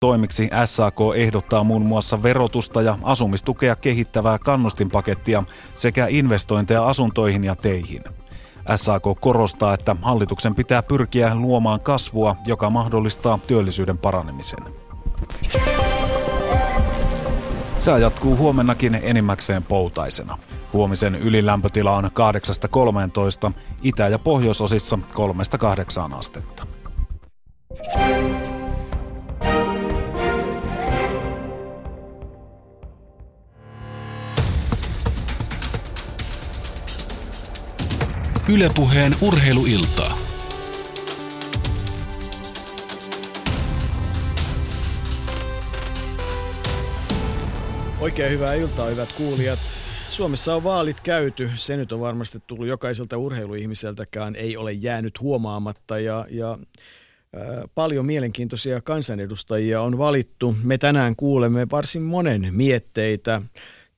Toimiksi 0.00 0.50
SAK 0.66 0.96
ehdottaa 1.16 1.64
muun 1.64 1.82
muassa 1.82 2.22
verotusta 2.22 2.82
ja 2.82 2.98
asumistukea 3.02 3.76
kehittävää 3.76 4.38
kannustinpakettia 4.38 5.42
sekä 5.76 6.06
investointeja 6.08 6.88
asuntoihin 6.88 7.44
ja 7.44 7.56
teihin. 7.56 8.02
SAK 8.76 9.02
korostaa, 9.20 9.74
että 9.74 9.96
hallituksen 10.02 10.54
pitää 10.54 10.82
pyrkiä 10.82 11.34
luomaan 11.34 11.80
kasvua, 11.80 12.36
joka 12.46 12.70
mahdollistaa 12.70 13.38
työllisyyden 13.46 13.98
paranemisen. 13.98 14.58
Sää 17.76 17.98
jatkuu 17.98 18.36
huomennakin 18.36 19.00
enimmäkseen 19.02 19.62
poutaisena. 19.62 20.38
Huomisen 20.72 21.14
ylilämpötila 21.14 21.92
on 21.92 22.10
8-13, 23.48 23.52
itä- 23.82 24.08
ja 24.08 24.18
pohjoisosissa 24.18 24.98
3-8 25.14 26.14
astetta. 26.14 26.66
Ylepuheen 38.54 39.16
urheiluiltaa. 39.22 40.18
Oikein 48.00 48.32
hyvää 48.32 48.54
iltaa, 48.54 48.86
hyvät 48.86 49.12
kuulijat. 49.12 49.58
Suomessa 50.06 50.54
on 50.54 50.64
vaalit 50.64 51.00
käyty. 51.00 51.50
Se 51.56 51.76
nyt 51.76 51.92
on 51.92 52.00
varmasti 52.00 52.38
tullut 52.46 52.66
jokaiselta 52.66 53.16
urheiluihmiseltäkään. 53.16 54.36
Ei 54.36 54.56
ole 54.56 54.72
jäänyt 54.72 55.20
huomaamatta 55.20 55.98
ja, 55.98 56.26
ja 56.30 56.58
Paljon 57.74 58.06
mielenkiintoisia 58.06 58.80
kansanedustajia 58.80 59.82
on 59.82 59.98
valittu. 59.98 60.56
Me 60.62 60.78
tänään 60.78 61.16
kuulemme 61.16 61.66
varsin 61.70 62.02
monen 62.02 62.48
mietteitä 62.50 63.42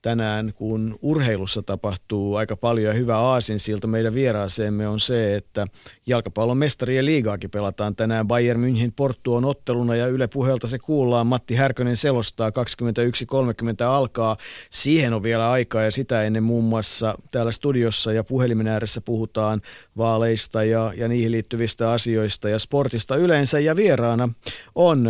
tänään, 0.03 0.53
kun 0.55 0.99
urheilussa 1.01 1.63
tapahtuu 1.63 2.35
aika 2.35 2.55
paljon 2.57 2.87
ja 2.87 2.93
hyvä 2.93 3.17
aasinsilta 3.17 3.87
meidän 3.87 4.13
vieraaseemme 4.13 4.87
on 4.87 4.99
se, 4.99 5.35
että 5.35 5.67
jalkapallon 6.07 6.57
mestarien 6.57 7.05
liigaakin 7.05 7.49
pelataan 7.49 7.95
tänään 7.95 8.27
Bayern 8.27 8.61
München 8.63 8.91
Porttuon 8.95 9.45
otteluna 9.45 9.95
ja 9.95 10.07
Yle 10.07 10.27
puheelta 10.27 10.67
se 10.67 10.79
kuullaan. 10.79 11.27
Matti 11.27 11.55
Härkönen 11.55 11.97
selostaa 11.97 12.49
21.30 12.49 12.55
alkaa. 13.87 14.37
Siihen 14.69 15.13
on 15.13 15.23
vielä 15.23 15.51
aikaa 15.51 15.83
ja 15.83 15.91
sitä 15.91 16.23
ennen 16.23 16.43
muun 16.43 16.63
muassa 16.63 17.15
täällä 17.31 17.51
studiossa 17.51 18.13
ja 18.13 18.23
puhelimen 18.23 18.67
ääressä 18.67 19.01
puhutaan 19.01 19.61
vaaleista 19.97 20.63
ja, 20.63 20.93
ja 20.97 21.07
niihin 21.07 21.31
liittyvistä 21.31 21.91
asioista 21.91 22.49
ja 22.49 22.59
sportista 22.59 23.15
yleensä 23.15 23.59
ja 23.59 23.75
vieraana 23.75 24.29
on 24.75 25.09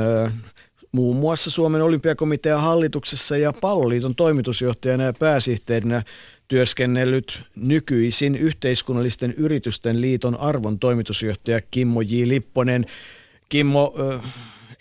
muun 0.94 1.16
muassa 1.16 1.52
Suomen 1.52 1.81
olympiakomitean 1.81 2.61
hallituksessa 2.61 3.38
ja 3.38 3.53
palloliiton 3.53 4.16
toimitusjohtajana 4.16 5.03
ja 5.03 5.13
pääsihteerinä 5.13 6.03
työskennellyt 6.47 7.44
nykyisin 7.55 8.35
yhteiskunnallisten 8.35 9.33
yritysten 9.38 10.02
liiton 10.02 10.39
arvon 10.39 10.80
toimitusjohtaja 10.80 11.61
Kimmo 11.61 12.02
J. 12.02 12.23
Lipponen. 12.25 12.85
Kimmo, 13.50 13.94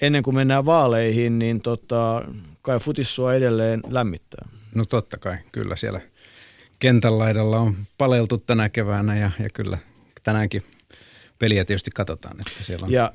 ennen 0.02 0.22
kuin 0.22 0.34
mennään 0.34 0.66
vaaleihin, 0.66 1.38
niin 1.38 1.60
tota, 1.60 2.24
kai 2.62 2.78
futissua 2.78 3.34
edelleen 3.34 3.80
lämmittää. 3.88 4.48
No 4.74 4.84
totta 4.84 5.18
kai, 5.18 5.36
kyllä 5.52 5.76
siellä 5.76 6.00
kentän 6.78 7.18
laidalla 7.18 7.58
on 7.58 7.76
paleltu 7.98 8.38
tänä 8.38 8.68
keväänä 8.68 9.18
ja, 9.18 9.30
ja 9.38 9.50
kyllä 9.50 9.78
tänäänkin 10.22 10.62
peliä 11.38 11.64
tietysti 11.64 11.90
katsotaan. 11.90 12.36
Että 12.40 12.64
siellä 12.64 12.84
on... 12.86 12.92
Ja 12.92 13.12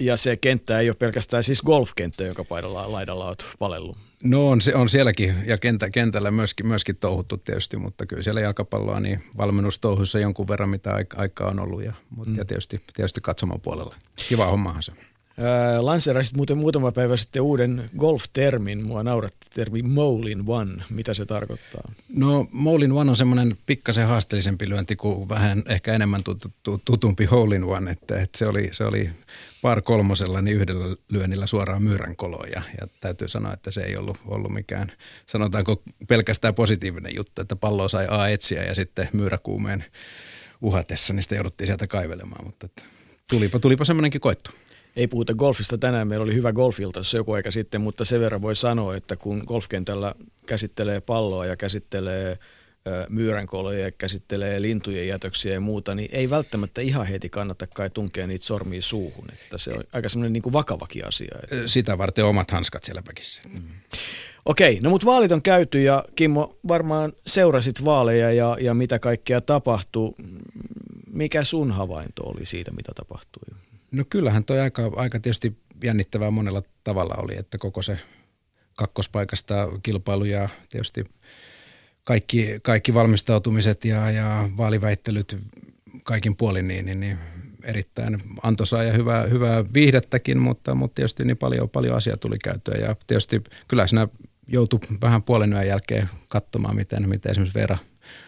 ja 0.00 0.16
se 0.16 0.36
kenttä 0.36 0.78
ei 0.78 0.90
ole 0.90 0.96
pelkästään 0.96 1.42
siis 1.42 1.62
golfkenttä, 1.62 2.24
joka 2.24 2.44
paidalla 2.44 2.92
laidalla 2.92 3.28
on 3.28 3.36
palellut. 3.58 3.96
No 4.22 4.48
on, 4.48 4.60
se 4.60 4.74
on 4.74 4.88
sielläkin 4.88 5.34
ja 5.46 5.58
kentä, 5.58 5.90
kentällä 5.90 6.30
myöskin, 6.30 6.66
myöskin 6.66 6.96
touhuttu 6.96 7.36
tietysti, 7.36 7.76
mutta 7.76 8.06
kyllä 8.06 8.22
siellä 8.22 8.40
jalkapalloa 8.40 9.00
niin 9.00 9.22
valmennustouhuissa 9.36 10.18
jonkun 10.18 10.48
verran 10.48 10.68
mitä 10.68 10.94
aikaa 11.16 11.50
on 11.50 11.60
ollut 11.60 11.84
ja, 11.84 11.92
mutta, 12.10 12.30
mm. 12.30 12.38
ja 12.38 12.44
tietysti, 12.44 12.80
tietysti 12.96 13.20
katsomaan 13.20 13.60
puolella. 13.60 13.94
Kiva 14.28 14.46
hommahan 14.46 14.82
se. 14.82 14.92
Äh, 15.40 15.80
lanseerasit 15.80 16.36
muuten 16.36 16.58
muutama 16.58 16.92
päivä 16.92 17.16
sitten 17.16 17.42
uuden 17.42 17.90
golf-termin. 17.98 18.86
Mua 18.86 19.02
nauratti 19.02 19.46
termi 19.54 19.82
Molin 19.82 20.42
One. 20.46 20.84
Mitä 20.90 21.14
se 21.14 21.26
tarkoittaa? 21.26 21.92
No 22.14 22.46
Molin 22.52 22.92
One 22.92 23.10
on 23.10 23.16
semmoinen 23.16 23.56
pikkasen 23.66 24.06
haasteellisempi 24.06 24.68
lyönti 24.68 24.96
kuin 24.96 25.28
vähän 25.28 25.62
ehkä 25.66 25.92
enemmän 25.94 26.24
tutumpi 26.84 27.24
Hole 27.24 27.56
in 27.56 27.64
One. 27.64 27.90
Että, 27.90 28.20
että 28.20 28.38
se, 28.38 28.44
oli, 28.44 28.68
se 28.72 28.84
oli 28.84 29.10
par 29.62 29.82
kolmosella 29.82 30.40
niin 30.40 30.56
yhdellä 30.56 30.96
lyönnillä 31.08 31.46
suoraan 31.46 31.82
koloon 32.16 32.48
ja, 32.48 32.62
ja 32.80 32.86
täytyy 33.00 33.28
sanoa, 33.28 33.52
että 33.52 33.70
se 33.70 33.80
ei 33.80 33.96
ollut, 33.96 34.18
ollut 34.26 34.52
mikään, 34.52 34.92
sanotaanko 35.26 35.82
pelkästään 36.08 36.54
positiivinen 36.54 37.14
juttu, 37.14 37.42
että 37.42 37.56
pallo 37.56 37.88
sai 37.88 38.06
A 38.10 38.28
etsiä 38.28 38.64
ja 38.64 38.74
sitten 38.74 39.08
myyräkuumeen 39.12 39.84
uhatessa, 40.62 41.12
niin 41.12 41.22
sitä 41.22 41.34
jouduttiin 41.34 41.66
sieltä 41.66 41.86
kaivelemaan, 41.86 42.44
mutta 42.44 42.66
että 42.66 42.82
tulipa, 43.30 43.58
tulipa 43.58 43.84
semmoinenkin 43.84 44.20
koettu. 44.20 44.50
Ei 44.96 45.06
puhuta 45.08 45.34
golfista 45.34 45.78
tänään, 45.78 46.08
meillä 46.08 46.24
oli 46.24 46.34
hyvä 46.34 46.52
golfilta 46.52 47.02
se 47.02 47.16
joku 47.16 47.32
aika 47.32 47.50
sitten, 47.50 47.80
mutta 47.80 48.04
sen 48.04 48.20
verran 48.20 48.42
voi 48.42 48.56
sanoa, 48.56 48.96
että 48.96 49.16
kun 49.16 49.42
golfkentällä 49.46 50.14
käsittelee 50.46 51.00
palloa 51.00 51.46
ja 51.46 51.56
käsittelee 51.56 52.38
myyränkoloja 53.08 53.80
ja 53.80 53.90
käsittelee 53.92 54.62
lintujen 54.62 55.08
jätöksiä 55.08 55.52
ja 55.52 55.60
muuta, 55.60 55.94
niin 55.94 56.08
ei 56.12 56.30
välttämättä 56.30 56.80
ihan 56.80 57.06
heti 57.06 57.28
kannata 57.28 57.66
kai 57.66 57.90
tunkea 57.90 58.26
niitä 58.26 58.44
sormia 58.44 58.82
suuhun. 58.82 59.24
Että 59.32 59.58
se 59.58 59.72
on 59.72 59.84
aika 59.92 60.08
semmoinen 60.08 60.32
niin 60.32 60.42
kuin 60.42 60.52
vakavakin 60.52 61.06
asia. 61.06 61.38
Että. 61.42 61.68
Sitä 61.68 61.98
varten 61.98 62.24
omat 62.24 62.50
hanskat 62.50 62.84
siellä 62.84 63.02
päkissä. 63.02 63.42
Mm. 63.52 63.62
Okei, 64.44 64.80
no 64.82 64.90
mutta 64.90 65.06
vaalit 65.06 65.32
on 65.32 65.42
käyty 65.42 65.82
ja 65.82 66.04
Kimmo 66.16 66.58
varmaan 66.68 67.12
seurasit 67.26 67.84
vaaleja 67.84 68.32
ja, 68.32 68.56
ja 68.60 68.74
mitä 68.74 68.98
kaikkea 68.98 69.40
tapahtui. 69.40 70.12
Mikä 71.12 71.44
sun 71.44 71.70
havainto 71.70 72.22
oli 72.22 72.46
siitä, 72.46 72.70
mitä 72.70 72.92
tapahtui? 72.94 73.56
No 73.92 74.04
kyllähän 74.10 74.44
toi 74.44 74.60
aika, 74.60 74.92
aika 74.96 75.20
tietysti 75.20 75.56
jännittävää 75.84 76.30
monella 76.30 76.62
tavalla 76.84 77.14
oli, 77.18 77.36
että 77.36 77.58
koko 77.58 77.82
se 77.82 77.98
kakkospaikasta 78.76 79.68
kilpailu 79.82 80.24
ja 80.24 80.48
tietysti 80.68 81.04
kaikki, 82.04 82.58
kaikki 82.62 82.94
valmistautumiset 82.94 83.84
ja, 83.84 84.10
ja 84.10 84.48
vaaliväittelyt 84.56 85.36
kaikin 86.02 86.36
puolin 86.36 86.68
niin, 86.68 86.86
niin, 86.86 87.00
niin 87.00 87.18
erittäin 87.64 88.18
antoisaa 88.42 88.82
ja 88.82 88.92
hyvää, 88.92 89.22
hyvää 89.22 89.64
viihdettäkin, 89.74 90.38
mutta, 90.38 90.74
mutta 90.74 90.94
tietysti 90.94 91.24
niin 91.24 91.36
paljon, 91.36 91.70
paljon 91.70 91.96
asiaa 91.96 92.16
tuli 92.16 92.38
käyttöä 92.38 92.74
ja 92.80 92.96
tietysti 93.06 93.42
kyllä 93.68 93.86
siinä 93.86 94.08
joutui 94.48 94.80
vähän 95.00 95.22
puolen 95.22 95.52
yön 95.52 95.66
jälkeen 95.66 96.08
katsomaan, 96.28 96.76
miten, 96.76 97.08
miten 97.08 97.30
esimerkiksi 97.30 97.58
Veera 97.58 97.78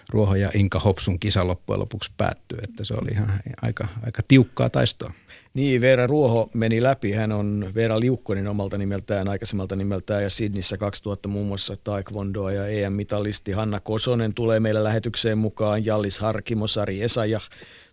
Ruoho 0.09 0.35
ja 0.35 0.51
Inka 0.55 0.79
Hopsun 0.81 1.19
kisa 1.19 1.47
loppujen 1.47 1.81
lopuksi 1.81 2.13
päättyi, 2.17 2.59
että 2.63 2.85
se 2.85 2.95
oli 2.95 3.11
ihan 3.11 3.41
aika, 3.63 3.89
aika 4.07 4.23
tiukkaa 4.29 4.71
taistoa. 4.71 5.13
Niin, 5.55 5.81
Veera 5.81 6.07
Ruoho 6.07 6.51
meni 6.55 6.83
läpi. 6.83 7.13
Hän 7.13 7.33
on 7.33 7.71
Veera 7.75 8.01
Liukkonen 8.01 8.49
omalta 8.49 8.79
nimeltään, 8.79 9.29
aikaisemmalta 9.29 9.77
nimeltään 9.77 10.23
ja 10.23 10.31
Sydnissä 10.31 10.77
2000 10.77 11.29
muun 11.29 11.47
muassa 11.47 11.77
taekwondoa 11.85 12.53
ja 12.53 12.67
EM-mitalisti. 12.67 13.53
Hanna 13.53 13.81
Kosonen 13.81 14.35
tulee 14.35 14.61
meille 14.61 14.85
lähetykseen 14.85 15.39
mukaan, 15.39 15.85
Jallis 15.85 16.21
Harkimo, 16.21 16.67
Sari 16.67 17.03
Esaja, 17.03 17.41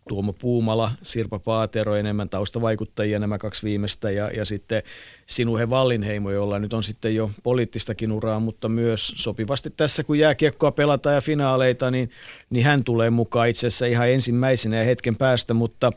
Tuomo 0.09 0.33
Puumala, 0.33 0.91
Sirpa 1.01 1.39
Paatero, 1.39 1.95
enemmän 1.95 2.29
taustavaikuttajia 2.29 3.19
nämä 3.19 3.37
kaksi 3.37 3.63
viimeistä 3.63 4.11
ja, 4.11 4.31
ja 4.31 4.45
sitten 4.45 4.83
Sinuhe 5.25 5.69
Vallinheimo, 5.69 6.31
jolla 6.31 6.59
nyt 6.59 6.73
on 6.73 6.83
sitten 6.83 7.15
jo 7.15 7.31
poliittistakin 7.43 8.11
uraa, 8.11 8.39
mutta 8.39 8.69
myös 8.69 9.13
sopivasti 9.15 9.69
tässä 9.69 10.03
kun 10.03 10.19
jääkiekkoa 10.19 10.71
pelataan 10.71 11.15
ja 11.15 11.21
finaaleita, 11.21 11.91
niin, 11.91 12.09
niin 12.49 12.65
hän 12.65 12.83
tulee 12.83 13.09
mukaan 13.09 13.49
itse 13.49 13.67
asiassa 13.67 13.85
ihan 13.85 14.09
ensimmäisenä 14.09 14.77
ja 14.77 14.83
hetken 14.83 15.15
päästä, 15.15 15.53
mutta, 15.53 15.91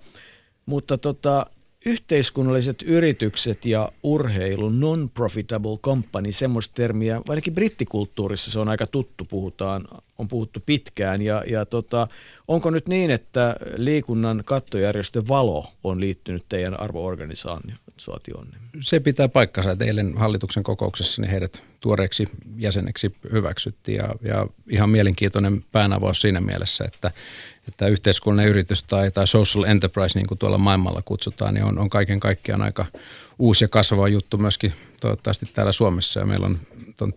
mutta 0.67 0.99
tota, 0.99 1.47
yhteiskunnalliset 1.85 2.83
yritykset 2.83 3.65
ja 3.65 3.93
urheilu, 4.03 4.71
non-profitable 4.71 5.79
company, 5.83 6.33
semmoista 6.33 6.75
termiä, 6.75 7.21
ainakin 7.29 7.55
brittikulttuurissa 7.55 8.51
se 8.51 8.59
on 8.59 8.69
aika 8.69 8.87
tuttu, 8.87 9.25
puhutaan, 9.25 9.89
on 10.19 10.29
puhuttu 10.29 10.61
pitkään. 10.67 11.23
Ja, 11.23 11.45
ja 11.47 11.67
tota, 11.67 12.09
onko 12.49 12.71
nyt 12.71 12.89
niin, 12.89 13.11
että 13.11 13.57
liikunnan 13.77 14.43
kattojärjestö 14.45 15.23
Valo 15.29 15.67
on 15.85 16.01
liittynyt 16.01 16.45
teidän 16.49 16.81
arvoorganisaatioon? 16.81 18.49
Se 18.81 19.01
pitää 19.01 19.29
paikkansa, 19.29 19.71
että 19.71 19.85
eilen 19.85 20.17
hallituksen 20.17 20.63
kokouksessa 20.63 21.23
niin 21.23 21.31
heidät 21.31 21.63
tuoreeksi 21.81 22.29
jäseneksi 22.57 23.15
hyväksyttiin 23.33 23.97
ja, 23.97 24.15
ja 24.23 24.47
ihan 24.71 24.91
mielenkiintoinen 24.91 25.65
päänavaus 25.73 26.21
siinä 26.21 26.41
mielessä, 26.41 26.85
että 26.85 27.11
että 27.69 27.87
yhteiskunnallinen 27.87 28.51
yritys 28.51 28.85
tai, 28.85 29.11
tai 29.11 29.27
social 29.27 29.65
enterprise, 29.65 30.19
niin 30.19 30.27
kuin 30.27 30.39
tuolla 30.39 30.59
maailmalla 30.59 31.03
kutsutaan, 31.05 31.55
niin 31.55 31.65
on, 31.65 31.79
on 31.79 31.91
kaiken 31.91 32.21
kaikkiaan 32.21 32.63
aika 32.63 32.87
uusi 33.39 33.65
ja 33.65 33.69
kasvava 33.69 34.09
juttu 34.09 34.39
myöskin 34.39 34.73
toivottavasti 35.01 35.47
täällä 35.55 35.73
Suomessa. 35.73 36.21
Ja 36.21 36.27
meillä 36.27 36.47
on 36.47 36.59
ton 36.97 37.15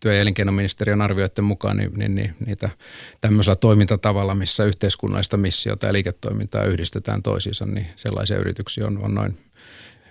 työ- 0.00 0.14
ja 0.14 0.20
elinkeinoministeriön 0.20 1.02
arvioiden 1.02 1.44
mukaan 1.44 1.76
niin, 1.76 1.92
niin, 1.94 2.14
niin, 2.14 2.34
niitä 2.46 2.70
tämmöisellä 3.20 3.56
toimintatavalla, 3.56 4.34
missä 4.34 4.64
yhteiskunnallista 4.64 5.36
missiota 5.36 5.86
ja 5.86 5.92
liiketoimintaa 5.92 6.64
yhdistetään 6.64 7.22
toisiinsa, 7.22 7.66
niin 7.66 7.86
sellaisia 7.96 8.38
yrityksiä 8.38 8.86
on, 8.86 9.04
on 9.04 9.14
noin 9.14 9.38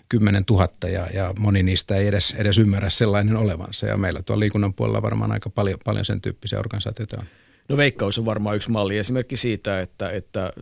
10 0.10 0.44
000 0.50 0.68
ja, 0.82 1.08
ja 1.14 1.34
moni 1.40 1.64
niistä 1.64 1.96
ei 1.96 2.08
edes, 2.08 2.36
edes 2.38 2.58
ymmärrä 2.58 2.90
sellainen 2.90 3.38
olevansa. 3.38 3.88
Ja 3.88 3.98
meillä 3.98 4.22
tuolla 4.22 4.40
liikunnan 4.40 4.74
puolella 4.74 5.02
varmaan 5.02 5.32
aika 5.32 5.50
paljon, 5.50 5.80
paljon 5.86 6.06
sen 6.06 6.22
tyyppisiä 6.22 6.60
organisaatioita 6.60 7.18
on. 7.20 7.26
No 7.70 7.78
Veikkaus 7.78 8.20
on 8.20 8.26
varmaan 8.26 8.56
yksi 8.56 8.72
malli 8.72 8.98
esimerkki 8.98 9.38
siitä, 9.38 9.82
että, 9.82 10.10
että, 10.10 10.54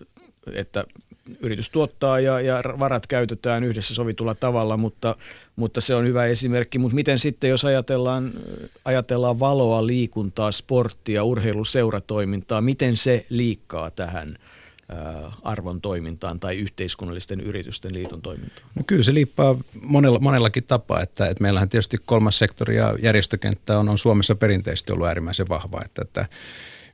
että 0.54 0.84
yritys 1.40 1.70
tuottaa 1.70 2.20
ja, 2.20 2.42
ja 2.42 2.64
varat 2.80 3.08
käytetään 3.08 3.64
yhdessä 3.64 3.96
sovitulla 3.96 4.36
tavalla, 4.36 4.78
mutta, 4.78 5.16
mutta 5.56 5.82
se 5.82 5.96
on 5.96 6.06
hyvä 6.06 6.26
esimerkki. 6.26 6.80
Mutta 6.80 6.96
miten 6.96 7.20
sitten, 7.20 7.50
jos 7.50 7.66
ajatellaan, 7.66 8.34
ajatellaan 8.86 9.40
valoa, 9.40 9.88
liikuntaa, 9.88 10.52
sporttia, 10.52 11.24
urheiluseuratoimintaa, 11.24 12.62
miten 12.62 12.98
se 12.98 13.26
liikkaa 13.30 13.92
tähän– 13.92 14.36
arvon 15.44 15.82
toimintaan 15.82 16.40
tai 16.40 16.58
yhteiskunnallisten 16.58 17.40
yritysten 17.40 17.94
liiton 17.94 18.22
toimintaan? 18.22 18.70
No 18.76 18.84
kyllä 18.88 19.04
se 19.04 19.14
liippaa 19.14 19.56
monella, 19.82 20.20
monellakin 20.20 20.64
tapaa, 20.64 21.02
että, 21.02 21.28
että 21.28 21.42
meillähän 21.42 21.70
tietysti 21.70 21.98
kolmas 22.06 22.40
sektori 22.40 22.76
ja 22.76 22.96
järjestökenttä 23.02 23.80
on, 23.80 23.90
on 23.90 23.98
Suomessa 23.98 24.36
perinteisesti 24.36 24.94
ollut 24.94 25.08
äärimmäisen 25.08 25.50
vahva, 25.50 25.82
että, 25.86 26.02
että 26.02 26.26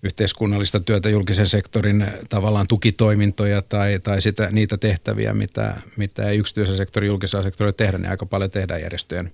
yhteiskunnallista 0.06 0.80
työtä, 0.80 1.10
julkisen 1.10 1.46
sektorin 1.46 2.08
tavallaan 2.30 2.68
tukitoimintoja 2.68 3.62
tai, 3.62 4.00
tai 4.04 4.22
sitä, 4.22 4.50
niitä 4.52 4.78
tehtäviä, 4.78 5.34
mitä, 5.34 5.76
mitä 5.98 6.30
ei 6.30 6.38
yksityisen 6.38 6.78
sektorin, 6.78 7.08
julkisella 7.08 7.44
sektorilla 7.44 7.74
tehdä, 7.74 7.98
niin 7.98 8.10
aika 8.10 8.26
paljon 8.26 8.52
tehdään 8.52 8.82
järjestöjen 8.82 9.32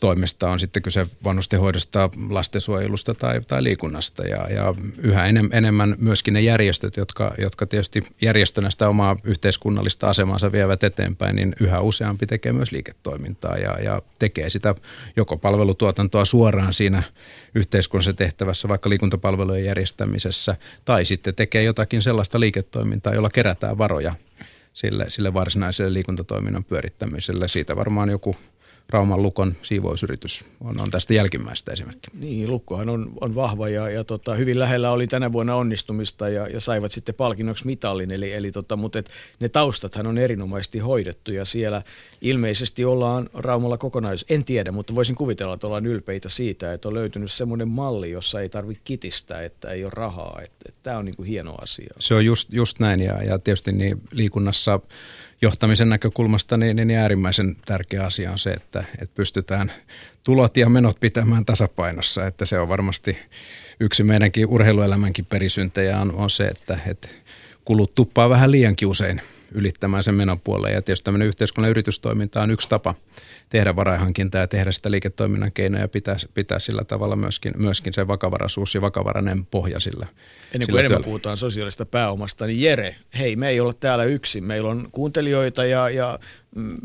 toimesta, 0.00 0.50
on 0.50 0.60
sitten 0.60 0.82
kyse 0.82 1.06
vanhustenhoidosta, 1.24 2.10
lastensuojelusta 2.28 3.14
tai, 3.14 3.40
tai 3.40 3.62
liikunnasta. 3.62 4.26
Ja, 4.26 4.50
ja 4.50 4.74
yhä 4.98 5.26
enem, 5.26 5.48
enemmän 5.52 5.96
myöskin 5.98 6.34
ne 6.34 6.40
järjestöt, 6.40 6.96
jotka, 6.96 7.34
jotka 7.38 7.66
tietysti 7.66 8.02
järjestönä 8.22 8.70
sitä 8.70 8.88
omaa 8.88 9.16
yhteiskunnallista 9.24 10.08
asemansa 10.08 10.52
vievät 10.52 10.84
eteenpäin, 10.84 11.36
niin 11.36 11.54
yhä 11.60 11.80
useampi 11.80 12.26
tekee 12.26 12.52
myös 12.52 12.72
liiketoimintaa 12.72 13.56
ja, 13.56 13.80
ja 13.82 14.02
tekee 14.18 14.50
sitä 14.50 14.74
joko 15.16 15.36
palvelutuotantoa 15.36 16.24
suoraan 16.24 16.74
siinä 16.74 17.02
yhteiskunnallisessa 17.54 18.18
tehtävässä, 18.18 18.68
vaikka 18.68 18.90
liikuntapalvelujen 18.90 19.64
järjestämisessä, 19.64 20.56
tai 20.84 21.04
sitten 21.04 21.34
tekee 21.34 21.62
jotakin 21.62 22.02
sellaista 22.02 22.40
liiketoimintaa, 22.40 23.14
jolla 23.14 23.30
kerätään 23.30 23.78
varoja 23.78 24.14
sille, 24.72 25.04
sille 25.08 25.34
varsinaiselle 25.34 25.92
liikuntatoiminnan 25.92 26.64
pyörittämiselle. 26.64 27.48
Siitä 27.48 27.76
varmaan 27.76 28.10
joku 28.10 28.36
Rauman 28.88 29.22
Lukon 29.22 29.54
siivousyritys 29.62 30.44
on, 30.60 30.80
on 30.80 30.90
tästä 30.90 31.14
jälkimmäistä 31.14 31.72
esimerkki. 31.72 32.08
Niin, 32.14 32.50
Lukkohan 32.50 32.88
on, 32.88 33.12
on 33.20 33.34
vahva 33.34 33.68
ja, 33.68 33.90
ja 33.90 34.04
tota, 34.04 34.34
hyvin 34.34 34.58
lähellä 34.58 34.90
oli 34.90 35.06
tänä 35.06 35.32
vuonna 35.32 35.56
onnistumista 35.56 36.28
ja, 36.28 36.48
ja 36.48 36.60
saivat 36.60 36.92
sitten 36.92 37.14
palkinnoksi 37.14 37.66
mitallin. 37.66 38.10
Eli, 38.10 38.32
eli 38.32 38.52
tota, 38.52 38.76
mutta 38.76 38.98
et, 38.98 39.10
ne 39.40 39.48
taustathan 39.48 40.06
on 40.06 40.18
erinomaisesti 40.18 40.78
hoidettu 40.78 41.32
ja 41.32 41.44
siellä 41.44 41.82
ilmeisesti 42.20 42.84
ollaan 42.84 43.30
Raumalla 43.34 43.78
kokonaisuus. 43.78 44.30
En 44.30 44.44
tiedä, 44.44 44.72
mutta 44.72 44.94
voisin 44.94 45.16
kuvitella, 45.16 45.54
että 45.54 45.66
ollaan 45.66 45.86
ylpeitä 45.86 46.28
siitä, 46.28 46.72
että 46.72 46.88
on 46.88 46.94
löytynyt 46.94 47.32
semmoinen 47.32 47.68
malli, 47.68 48.10
jossa 48.10 48.40
ei 48.40 48.48
tarvitse 48.48 48.82
kitistää, 48.84 49.42
että 49.42 49.70
ei 49.70 49.84
ole 49.84 49.92
rahaa. 49.94 50.40
Tämä 50.82 50.98
on 50.98 51.04
niin 51.04 51.16
kuin 51.16 51.28
hieno 51.28 51.54
asia. 51.60 51.94
Se 51.98 52.14
on 52.14 52.24
just, 52.24 52.52
just 52.52 52.80
näin 52.80 53.00
ja, 53.00 53.22
ja 53.22 53.38
tietysti 53.38 53.72
niin 53.72 54.00
liikunnassa– 54.12 54.80
johtamisen 55.44 55.88
näkökulmasta 55.88 56.56
niin, 56.56 56.76
niin 56.76 56.90
äärimmäisen 56.90 57.56
tärkeä 57.66 58.04
asia 58.04 58.32
on 58.32 58.38
se, 58.38 58.50
että, 58.50 58.84
että 58.98 59.14
pystytään 59.14 59.72
tulot 60.24 60.56
ja 60.56 60.68
menot 60.68 61.00
pitämään 61.00 61.44
tasapainossa. 61.44 62.26
Että 62.26 62.44
se 62.44 62.58
on 62.58 62.68
varmasti 62.68 63.18
yksi 63.80 64.02
meidänkin 64.02 64.46
urheiluelämänkin 64.46 65.24
perisyntejä 65.24 66.00
on, 66.00 66.14
on 66.14 66.30
se, 66.30 66.44
että, 66.44 66.78
että 66.86 67.08
kulut 67.64 67.94
tuppaa 67.94 68.30
vähän 68.30 68.50
liiankin 68.50 68.88
usein 68.88 69.20
ylittämään 69.54 70.04
sen 70.04 70.14
menon 70.14 70.40
puoleen. 70.40 70.74
Ja 70.74 70.82
tietysti 70.82 71.04
tämmöinen 71.04 71.28
yhteiskunnan 71.28 71.70
yritystoiminta 71.70 72.42
on 72.42 72.50
yksi 72.50 72.68
tapa 72.68 72.94
tehdä 73.48 73.76
varainhankintaa 73.76 74.40
ja 74.40 74.48
tehdä 74.48 74.72
sitä 74.72 74.90
liiketoiminnan 74.90 75.52
keinoja 75.52 75.84
ja 75.84 75.88
pitää, 75.88 76.16
pitää 76.34 76.58
sillä 76.58 76.84
tavalla 76.84 77.16
myöskin, 77.16 77.52
myöskin 77.56 77.92
se 77.92 78.08
vakavaraisuus 78.08 78.74
ja 78.74 78.80
vakavarainen 78.80 79.46
pohja 79.46 79.80
sillä. 79.80 80.06
Ennen 80.54 80.68
kuin 80.70 80.80
enemmän 80.80 81.04
puhutaan 81.04 81.36
sosiaalista 81.36 81.86
pääomasta, 81.86 82.46
niin 82.46 82.60
Jere, 82.60 82.96
hei, 83.18 83.36
me 83.36 83.48
ei 83.48 83.60
olla 83.60 83.72
täällä 83.72 84.04
yksin. 84.04 84.44
Meillä 84.44 84.70
on 84.70 84.88
kuuntelijoita 84.92 85.64
ja, 85.64 85.90
ja 85.90 86.18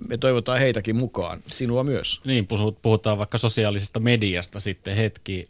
me 0.07 0.18
toivotaan 0.18 0.60
heitäkin 0.60 0.95
mukaan. 0.95 1.44
Sinua 1.48 1.83
myös. 1.83 2.21
Niin, 2.25 2.48
puhutaan 2.81 3.18
vaikka 3.18 3.38
sosiaalisesta 3.38 4.00
mediasta 4.00 4.60
sitten 4.60 4.95
hetki. 4.95 5.50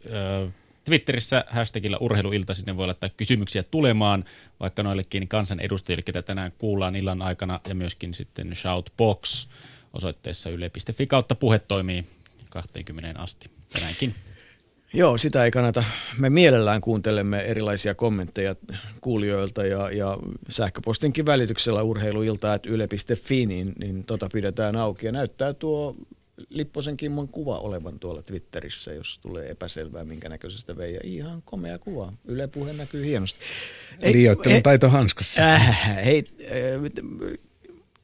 Twitterissä 0.90 1.44
hashtagillä 1.48 1.98
urheiluilta 2.00 2.54
sinne 2.54 2.76
voi 2.76 2.86
laittaa 2.86 3.10
kysymyksiä 3.16 3.62
tulemaan, 3.62 4.24
vaikka 4.60 4.82
noillekin 4.82 5.28
kansanedustajille, 5.28 6.02
ketä 6.02 6.22
tänään 6.22 6.52
kuullaan 6.58 6.96
illan 6.96 7.22
aikana, 7.22 7.60
ja 7.68 7.74
myöskin 7.74 8.14
sitten 8.14 8.56
Shoutbox 8.56 9.46
osoitteessa 9.92 10.50
yle.fi 10.50 11.06
kautta 11.06 11.34
puhe 11.34 11.58
toimii 11.58 12.04
20 12.48 13.20
asti 13.20 13.50
tänäänkin. 13.72 14.14
Joo, 14.92 15.18
sitä 15.18 15.44
ei 15.44 15.50
kannata. 15.50 15.84
Me 16.18 16.30
mielellään 16.30 16.80
kuuntelemme 16.80 17.40
erilaisia 17.40 17.94
kommentteja 17.94 18.56
kuulijoilta 19.00 19.66
ja, 19.66 19.90
ja 19.90 20.18
sähköpostinkin 20.48 21.26
välityksellä 21.26 21.82
urheiluilta.yle.fi, 21.82 23.46
niin, 23.46 23.72
niin 23.78 24.04
tota 24.04 24.28
pidetään 24.32 24.76
auki. 24.76 25.06
Ja 25.06 25.12
näyttää 25.12 25.54
tuo 25.54 25.96
Lipposen 26.48 26.96
Kimmon 26.96 27.28
kuva 27.28 27.58
olevan 27.58 27.98
tuolla 27.98 28.22
Twitterissä, 28.22 28.92
jos 28.92 29.18
tulee 29.18 29.50
epäselvää, 29.50 30.04
minkä 30.04 30.28
näköisestä 30.28 30.76
vei. 30.76 30.98
ihan 31.04 31.42
komea 31.44 31.78
kuva. 31.78 32.12
Yle 32.24 32.46
puhe 32.46 32.72
näkyy 32.72 33.04
hienosti. 33.04 33.40
Liioittelun 34.12 34.62
taito 34.62 34.90
hanskassa. 34.90 35.42
Äh, 35.42 36.04
hei, 36.04 36.24
äh, 36.42 37.40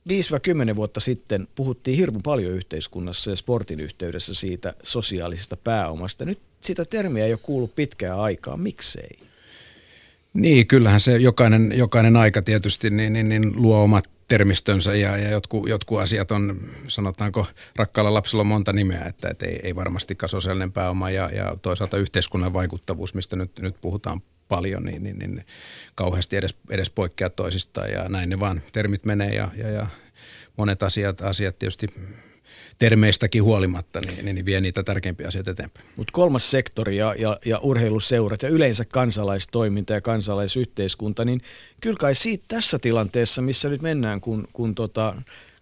5-10 0.09 0.77
vuotta 0.77 1.01
sitten 1.01 1.49
puhuttiin 1.55 1.97
hirmu 1.97 2.21
paljon 2.21 2.53
yhteiskunnassa 2.53 3.31
ja 3.31 3.37
sportin 3.37 3.81
yhteydessä 3.81 4.35
siitä 4.35 4.75
sosiaalisesta 4.83 5.57
pääomasta. 5.57 6.25
Nyt 6.25 6.39
sitä 6.61 6.85
termiä 6.85 7.27
ei 7.27 7.33
ole 7.33 7.41
kuullut 7.43 7.75
pitkään 7.75 8.19
aikaa. 8.19 8.57
Miksei? 8.57 9.19
Niin, 10.35 10.67
kyllähän 10.67 11.01
se 11.01 11.17
jokainen, 11.17 11.73
jokainen 11.77 12.17
aika 12.17 12.43
tietysti 12.43 12.91
niin, 12.91 13.13
niin, 13.13 13.29
niin 13.29 13.53
luo 13.57 13.83
omat 13.83 14.05
termistönsä 14.29 14.95
ja, 14.95 15.17
ja 15.17 15.31
jotkut, 15.31 15.69
jotkut 15.69 16.01
asiat 16.01 16.31
on, 16.31 16.61
sanotaanko, 16.89 17.47
rakkaalla 17.77 18.15
lapsella 18.15 18.41
on 18.41 18.47
monta 18.47 18.73
nimeä, 18.73 19.05
että, 19.05 19.29
että 19.29 19.47
ei, 19.47 19.61
ei 19.63 19.75
varmastikaan 19.77 20.29
sosiaalinen 20.29 20.73
pääoma 20.73 21.11
ja, 21.11 21.31
ja 21.33 21.57
toisaalta 21.63 21.97
yhteiskunnan 21.97 22.53
vaikuttavuus, 22.53 23.15
mistä 23.15 23.37
nyt, 23.37 23.59
nyt 23.59 23.77
puhutaan 23.81 24.21
paljon, 24.49 24.85
niin, 24.85 25.03
niin, 25.03 25.19
niin 25.19 25.47
kauheasti 25.95 26.37
edes, 26.37 26.57
edes 26.71 26.91
poikkea 26.91 27.31
toisistaan 27.31 27.91
ja 27.91 28.09
näin 28.09 28.29
ne 28.29 28.41
vaan 28.41 28.63
termit 28.73 29.05
menee 29.05 29.35
ja, 29.35 29.49
ja, 29.57 29.71
ja 29.71 29.87
monet 30.57 30.83
asiat, 30.83 31.21
asiat 31.21 31.59
tietysti 31.59 31.87
termeistäkin 32.79 33.43
huolimatta, 33.43 34.01
niin, 34.01 34.25
niin, 34.25 34.35
niin 34.35 34.45
vie 34.45 34.61
niitä 34.61 34.83
tärkeimpiä 34.83 35.29
asioita 35.29 35.51
eteenpäin. 35.51 35.87
Mutta 35.97 36.13
kolmas 36.13 36.51
sektori 36.51 36.97
ja, 36.97 37.15
ja, 37.19 37.39
ja 37.45 37.59
urheiluseurat 37.59 38.43
ja 38.43 38.49
yleensä 38.49 38.85
kansalaistoiminta 38.85 39.93
ja 39.93 40.01
kansalaisyhteiskunta, 40.01 41.25
niin 41.25 41.41
kyllä 41.81 41.97
kai 41.97 42.15
siitä 42.15 42.45
tässä 42.49 42.79
tilanteessa, 42.79 43.43
missä 43.43 43.69
nyt 43.69 43.83
mennään, 43.83 44.21
kun, 44.21 44.49
kun 44.53 44.75
tota, 44.75 45.15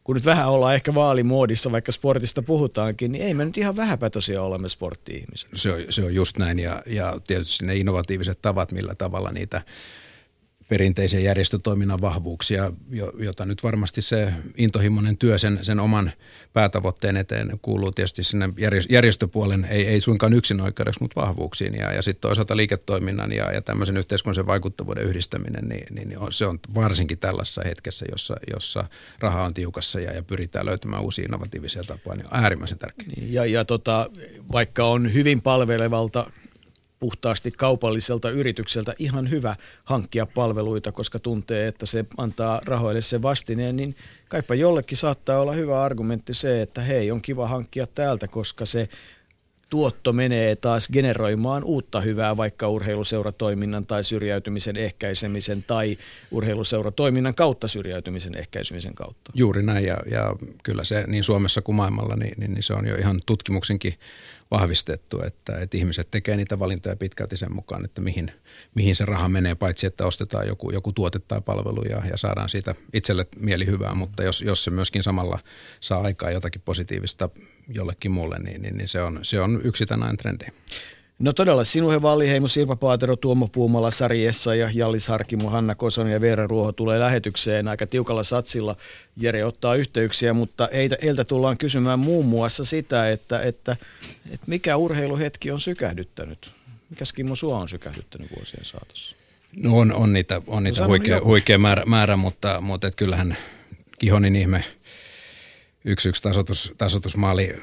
kun 0.04 0.14
nyt 0.14 0.24
vähän 0.24 0.48
ollaan 0.50 0.74
ehkä 0.74 0.94
vaalimoodissa, 0.94 1.72
vaikka 1.72 1.92
sportista 1.92 2.42
puhutaankin, 2.42 3.12
niin 3.12 3.24
ei 3.24 3.34
me 3.34 3.44
nyt 3.44 3.58
ihan 3.58 3.76
vähäpätöisiä 3.76 4.42
olemme 4.42 4.68
sportti-ihmiset. 4.68 5.50
Se 5.54 5.72
on, 5.72 5.80
se 5.90 6.04
on 6.04 6.14
just 6.14 6.38
näin 6.38 6.58
ja, 6.58 6.82
ja 6.86 7.16
tietysti 7.26 7.66
ne 7.66 7.76
innovatiiviset 7.76 8.38
tavat, 8.42 8.72
millä 8.72 8.94
tavalla 8.94 9.30
niitä 9.30 9.62
perinteisen 10.68 11.24
järjestötoiminnan 11.24 12.00
vahvuuksia, 12.00 12.72
jota 13.18 13.44
nyt 13.44 13.62
varmasti 13.62 14.00
se 14.00 14.32
intohimoinen 14.56 15.16
työ 15.16 15.38
sen, 15.38 15.58
sen 15.62 15.80
oman 15.80 16.12
päätavoitteen 16.52 17.16
eteen 17.16 17.58
kuuluu 17.62 17.90
tietysti 17.90 18.22
sinne 18.22 18.48
järjestöpuolen, 18.90 19.64
ei, 19.64 19.86
ei 19.86 20.00
suinkaan 20.00 20.32
yksin 20.32 20.60
oikeudeksi, 20.60 21.00
mutta 21.00 21.20
vahvuuksiin. 21.20 21.74
Ja, 21.74 21.92
ja 21.92 22.02
sitten 22.02 22.20
toisaalta 22.20 22.56
liiketoiminnan 22.56 23.32
ja, 23.32 23.52
ja 23.52 23.62
tämmöisen 23.62 23.96
yhteiskunnallisen 23.96 24.46
vaikuttavuuden 24.46 25.04
yhdistäminen, 25.04 25.68
niin, 25.68 25.94
niin 25.94 26.18
on, 26.18 26.32
se 26.32 26.46
on 26.46 26.58
varsinkin 26.74 27.18
tällaisessa 27.18 27.62
hetkessä, 27.64 28.06
jossa, 28.10 28.36
jossa 28.52 28.84
raha 29.18 29.44
on 29.44 29.54
tiukassa 29.54 30.00
ja, 30.00 30.12
ja 30.12 30.22
pyritään 30.22 30.66
löytämään 30.66 31.02
uusia 31.02 31.24
innovatiivisia 31.24 31.82
tapoja, 31.82 32.16
niin 32.16 32.26
on 32.26 32.40
äärimmäisen 32.40 32.78
tärkeää. 32.78 33.08
Ja, 33.30 33.46
ja 33.46 33.64
tota, 33.64 34.10
vaikka 34.52 34.84
on 34.84 35.14
hyvin 35.14 35.42
palvelevalta 35.42 36.26
puhtaasti 37.04 37.50
kaupalliselta 37.50 38.30
yritykseltä 38.30 38.94
ihan 38.98 39.30
hyvä 39.30 39.56
hankkia 39.84 40.26
palveluita, 40.26 40.92
koska 40.92 41.18
tuntee, 41.18 41.66
että 41.66 41.86
se 41.86 42.04
antaa 42.16 42.60
rahoille 42.64 43.02
se 43.02 43.22
vastineen, 43.22 43.76
niin 43.76 43.96
kaipa 44.28 44.54
jollekin 44.54 44.98
saattaa 44.98 45.40
olla 45.40 45.52
hyvä 45.52 45.82
argumentti 45.82 46.34
se, 46.34 46.62
että 46.62 46.80
hei, 46.80 47.10
on 47.10 47.22
kiva 47.22 47.48
hankkia 47.48 47.86
täältä, 47.86 48.28
koska 48.28 48.66
se 48.66 48.88
tuotto 49.70 50.12
menee 50.12 50.56
taas 50.56 50.88
generoimaan 50.92 51.64
uutta 51.64 52.00
hyvää 52.00 52.36
vaikka 52.36 52.68
urheiluseuratoiminnan 52.68 53.86
tai 53.86 54.04
syrjäytymisen 54.04 54.76
ehkäisemisen 54.76 55.64
tai 55.66 55.98
urheiluseuratoiminnan 56.30 57.34
kautta 57.34 57.68
syrjäytymisen 57.68 58.38
ehkäisemisen 58.38 58.94
kautta. 58.94 59.32
Juuri 59.34 59.62
näin 59.62 59.84
ja, 59.84 59.96
ja 60.10 60.36
kyllä 60.62 60.84
se 60.84 61.04
niin 61.06 61.24
Suomessa 61.24 61.62
kuin 61.62 61.76
maailmalla, 61.76 62.16
niin, 62.16 62.34
niin, 62.36 62.54
niin 62.54 62.62
se 62.62 62.74
on 62.74 62.86
jo 62.86 62.96
ihan 62.96 63.20
tutkimuksenkin 63.26 63.94
vahvistettu, 64.54 65.22
että, 65.22 65.58
että 65.58 65.76
ihmiset 65.76 66.10
tekee 66.10 66.36
niitä 66.36 66.58
valintoja 66.58 66.96
pitkälti 66.96 67.36
sen 67.36 67.54
mukaan, 67.54 67.84
että 67.84 68.00
mihin, 68.00 68.32
mihin 68.74 68.96
se 68.96 69.04
raha 69.04 69.28
menee, 69.28 69.54
paitsi 69.54 69.86
että 69.86 70.06
ostetaan 70.06 70.46
joku, 70.46 70.70
joku 70.70 70.92
tuote 70.92 71.18
tai 71.18 71.40
palvelu 71.40 71.82
ja, 71.82 72.02
ja 72.10 72.16
saadaan 72.16 72.48
siitä 72.48 72.74
itselle 72.92 73.26
mielihyvää, 73.38 73.94
mutta 73.94 74.22
jos, 74.22 74.42
jos 74.42 74.64
se 74.64 74.70
myöskin 74.70 75.02
samalla 75.02 75.38
saa 75.80 76.00
aikaa 76.00 76.30
jotakin 76.30 76.62
positiivista 76.64 77.28
jollekin 77.68 78.10
muulle, 78.10 78.38
niin, 78.38 78.62
niin, 78.62 78.76
niin 78.76 78.88
se, 78.88 79.02
on, 79.02 79.18
se 79.22 79.40
on 79.40 79.60
yksi 79.64 79.86
tänään 79.86 80.16
trendi. 80.16 80.44
No 81.18 81.32
todella, 81.32 81.64
Sinuhe 81.64 82.02
Valliheimo, 82.02 82.48
Sirpa 82.48 82.76
Paatero, 82.76 83.16
Tuomo 83.16 83.48
Puumala, 83.48 83.90
Sari 83.90 84.26
Essa 84.26 84.54
ja 84.54 84.70
Jallis 84.74 85.08
Harkimo, 85.08 85.50
Hanna 85.50 85.74
Kosonen 85.74 86.12
ja 86.12 86.20
Veera 86.20 86.46
Ruoho 86.46 86.72
tulee 86.72 87.00
lähetykseen 87.00 87.68
aika 87.68 87.86
tiukalla 87.86 88.22
satsilla. 88.22 88.76
Jere 89.16 89.44
ottaa 89.44 89.74
yhteyksiä, 89.74 90.32
mutta 90.32 90.68
heiltä, 90.72 90.96
heiltä 91.02 91.24
tullaan 91.24 91.58
kysymään 91.58 91.98
muun 91.98 92.26
muassa 92.26 92.64
sitä, 92.64 93.10
että, 93.10 93.42
että, 93.42 93.76
että 94.30 94.46
mikä 94.46 94.76
urheiluhetki 94.76 95.50
on 95.50 95.60
sykähdyttänyt? 95.60 96.52
Mikä 96.90 97.04
Kimmo 97.14 97.36
sua 97.36 97.58
on 97.58 97.68
sykähdyttänyt 97.68 98.30
vuosien 98.36 98.64
saatossa? 98.64 99.16
No 99.56 99.78
on, 99.78 99.92
on 99.92 100.12
niitä, 100.12 100.42
on 100.46 100.64
niitä 100.64 100.80
no 100.80 100.86
huikea, 100.86 101.20
huikea 101.24 101.58
määrä, 101.58 101.82
määrä, 101.86 102.16
mutta, 102.16 102.60
mutta 102.60 102.86
et 102.86 102.94
kyllähän 102.94 103.36
Kihonin 103.98 104.36
ihme 104.36 104.64
yksi 105.84 106.08
yksi 106.08 106.22
tasotus, 106.22 106.72
tasotusmaali 106.78 107.54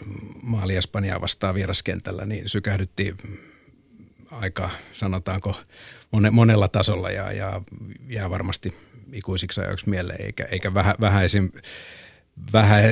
maali 0.41 0.75
Espanjaa 0.75 1.21
vastaan 1.21 1.55
vieraskentällä, 1.55 2.25
niin 2.25 2.49
sykähdytti 2.49 3.15
aika, 4.31 4.69
sanotaanko, 4.93 5.55
monella 6.31 6.67
tasolla 6.67 7.11
ja, 7.11 7.31
ja 7.31 7.61
jää 8.07 8.29
varmasti 8.29 8.73
ikuisiksi 9.13 9.61
ajoiksi 9.61 9.89
mieleen, 9.89 10.25
eikä, 10.25 10.43
eikä 10.51 10.73
vähä, 10.73 10.95
vähäisin, 11.01 11.53
vähän 12.53 12.83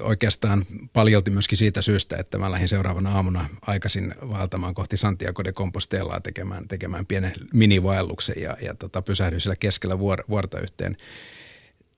oikeastaan 0.00 0.64
paljolti 0.92 1.30
myöskin 1.30 1.58
siitä 1.58 1.82
syystä, 1.82 2.16
että 2.16 2.38
mä 2.38 2.50
lähdin 2.50 2.68
seuraavana 2.68 3.14
aamuna 3.14 3.48
aikaisin 3.66 4.14
vaeltamaan 4.28 4.74
kohti 4.74 4.96
Santiago 4.96 5.44
de 5.44 5.52
Compostelaa 5.52 6.20
tekemään, 6.20 6.68
tekemään 6.68 7.06
pienen 7.06 7.32
minivaelluksen 7.54 8.42
ja, 8.42 8.56
ja 8.62 8.74
tota, 8.74 9.02
pysähdyin 9.02 9.40
siellä 9.40 9.56
keskellä 9.56 9.98
vuor, 9.98 10.24
vuorta 10.28 10.60
yhteen 10.60 10.96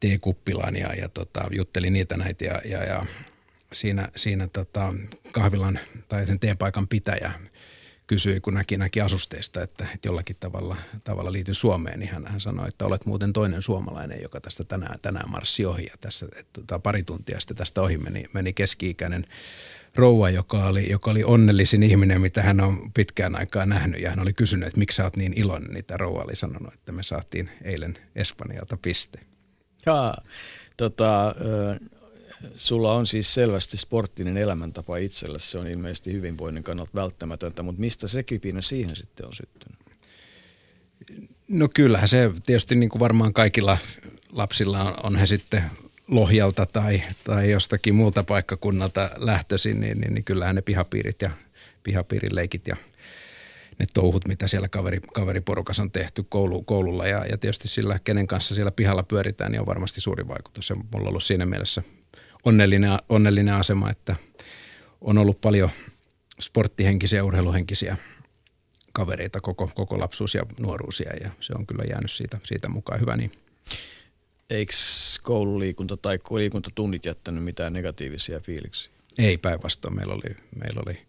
teekuppilaan 0.05 0.77
ja, 0.77 0.95
ja 0.95 1.09
tota, 1.09 1.45
juttelin 1.51 1.93
niitä 1.93 2.17
näitä 2.17 2.45
ja, 2.45 2.61
ja, 2.65 2.85
ja 2.85 3.07
siinä, 3.73 4.09
siinä 4.17 4.49
tota, 4.49 4.93
kahvilan 5.33 5.79
tai 6.09 6.27
sen 6.27 6.41
teepaikan 6.41 6.89
pitäjä 6.89 7.33
kysyi, 8.07 8.41
kun 8.41 8.55
näki, 8.55 8.77
näki 8.77 9.01
asusteista, 9.01 9.63
että, 9.63 9.87
että 9.95 10.09
jollakin 10.09 10.37
tavalla, 10.41 10.77
tavalla 11.05 11.33
liityn 11.33 11.55
Suomeen, 11.55 12.01
niin 12.01 12.11
hän, 12.11 12.27
hän 12.27 12.41
sanoi, 12.41 12.69
että 12.69 12.85
olet 12.85 13.07
muuten 13.07 13.33
toinen 13.33 13.63
suomalainen, 13.63 14.23
joka 14.23 14.41
tästä 14.41 14.65
tänään, 14.65 15.01
tänään 15.01 15.31
marssi 15.31 15.67
ohi. 15.67 15.85
Ja 15.85 15.95
tässä 16.01 16.27
että, 16.37 16.61
tota, 16.61 16.79
pari 16.79 17.03
tuntia 17.03 17.41
sitten 17.41 17.57
tästä 17.57 17.83
ohi 17.83 17.99
meni, 17.99 18.25
meni 18.33 18.53
keski-ikäinen 18.53 19.27
rouva, 19.95 20.31
joka 20.31 20.65
oli, 20.67 20.91
joka 20.91 21.11
oli 21.11 21.25
onnellisin 21.25 21.83
ihminen, 21.83 22.21
mitä 22.21 22.43
hän 22.43 22.61
on 22.61 22.93
pitkään 22.93 23.37
aikaa 23.37 23.67
nähnyt. 23.67 24.01
Ja 24.01 24.11
hän 24.11 24.21
oli 24.21 24.33
kysynyt, 24.33 24.67
että 24.67 24.79
miksi 24.79 24.97
sä 24.97 25.05
oot 25.05 25.17
niin 25.17 25.33
iloinen, 25.37 25.71
niin 25.71 25.85
tämä 25.85 25.99
rouva 25.99 26.23
oli 26.23 26.37
sanonut, 26.37 26.75
että 26.75 26.93
me 26.93 27.03
saatiin 27.03 27.51
eilen 27.63 27.99
Espanjalta 28.17 28.77
piste. 28.77 29.34
Ja, 29.87 30.15
tota, 30.77 31.35
sulla 32.55 32.93
on 32.93 33.07
siis 33.07 33.35
selvästi 33.35 33.77
sporttinen 33.77 34.37
elämäntapa 34.37 34.97
itsellä. 34.97 35.39
Se 35.39 35.59
on 35.59 35.67
ilmeisesti 35.67 36.13
hyvinvoinnin 36.13 36.65
kannalta 36.65 36.93
välttämätöntä, 36.95 37.63
mutta 37.63 37.81
mistä 37.81 38.09
se 38.09 38.23
kipinä 38.23 38.63
siihen 38.63 38.97
sitten 38.97 39.27
on 39.27 39.33
syttynyt? 39.35 39.79
No 41.49 41.69
kyllähän 41.75 42.09
se 42.09 42.31
tietysti 42.47 42.75
niin 42.75 42.91
kuin 42.91 43.01
varmaan 43.01 43.33
kaikilla 43.33 43.79
lapsilla 44.33 44.83
on, 44.83 44.95
on 45.03 45.17
he 45.17 45.27
sitten 45.27 45.63
Lohjalta 46.09 46.67
tai, 46.67 47.03
tai 47.25 47.51
jostakin 47.51 47.95
muulta 47.95 48.25
paikkakunnalta 48.25 49.11
lähtöisin, 49.17 49.81
niin, 49.81 50.01
niin, 50.01 50.15
niin 50.15 50.25
kyllähän 50.25 50.57
ne 50.57 50.63
pihapiirit 50.63 51.23
ja 51.23 51.31
pihapiirileikit 51.83 52.69
ja 52.69 52.77
ne 53.79 53.87
touhut, 53.95 54.29
mitä 54.29 54.47
siellä 54.47 54.69
kaveri, 54.69 55.01
kaveriporukassa 55.15 55.83
on 55.83 55.91
tehty 55.91 56.25
koulu, 56.29 56.63
koululla 56.63 57.07
ja, 57.07 57.27
ja 57.27 57.39
tietysti 57.39 57.69
sillä, 57.69 57.99
kenen 58.05 58.27
kanssa 58.27 58.55
siellä 58.55 58.71
pihalla 58.71 59.03
pyöritään, 59.03 59.53
niin 59.53 59.61
on 59.61 59.67
varmasti 59.67 60.01
suuri 60.01 60.29
vaikutus. 60.29 60.71
Ja 60.71 60.77
mulla 60.77 61.05
on 61.05 61.09
ollut 61.09 61.25
siinä 61.25 61.47
mielessä 61.47 61.83
onnellinen, 62.45 62.99
onnellinen 63.09 63.55
asema, 63.55 63.91
että 63.91 64.17
on 65.01 65.19
ollut 65.19 65.41
paljon 65.41 65.71
sporttihenkisiä 66.41 67.19
ja 67.19 67.25
urheiluhenkisiä 67.25 67.97
kavereita 68.93 69.41
koko, 69.41 69.71
koko 69.75 69.99
lapsuus 69.99 70.35
ja 70.35 70.43
nuoruus 70.61 71.01
ja 71.01 71.31
se 71.41 71.53
on 71.59 71.67
kyllä 71.67 71.85
jäänyt 71.91 72.11
siitä, 72.11 72.39
siitä 72.43 72.69
mukaan 72.69 73.01
hyvä 73.01 73.17
niin. 73.17 73.33
Eikö 74.51 74.73
koululiikunta 75.23 75.97
tai 75.97 76.19
liikuntatunnit 76.31 77.05
jättänyt 77.05 77.45
mitään 77.45 77.73
negatiivisia 77.73 78.41
fiiliksiä? 78.41 78.95
Ei 79.19 79.39
päinvastoin. 79.39 79.97
Meillä 79.97 80.15
oli, 80.15 80.37
meillä 80.57 80.83
oli 80.87 81.04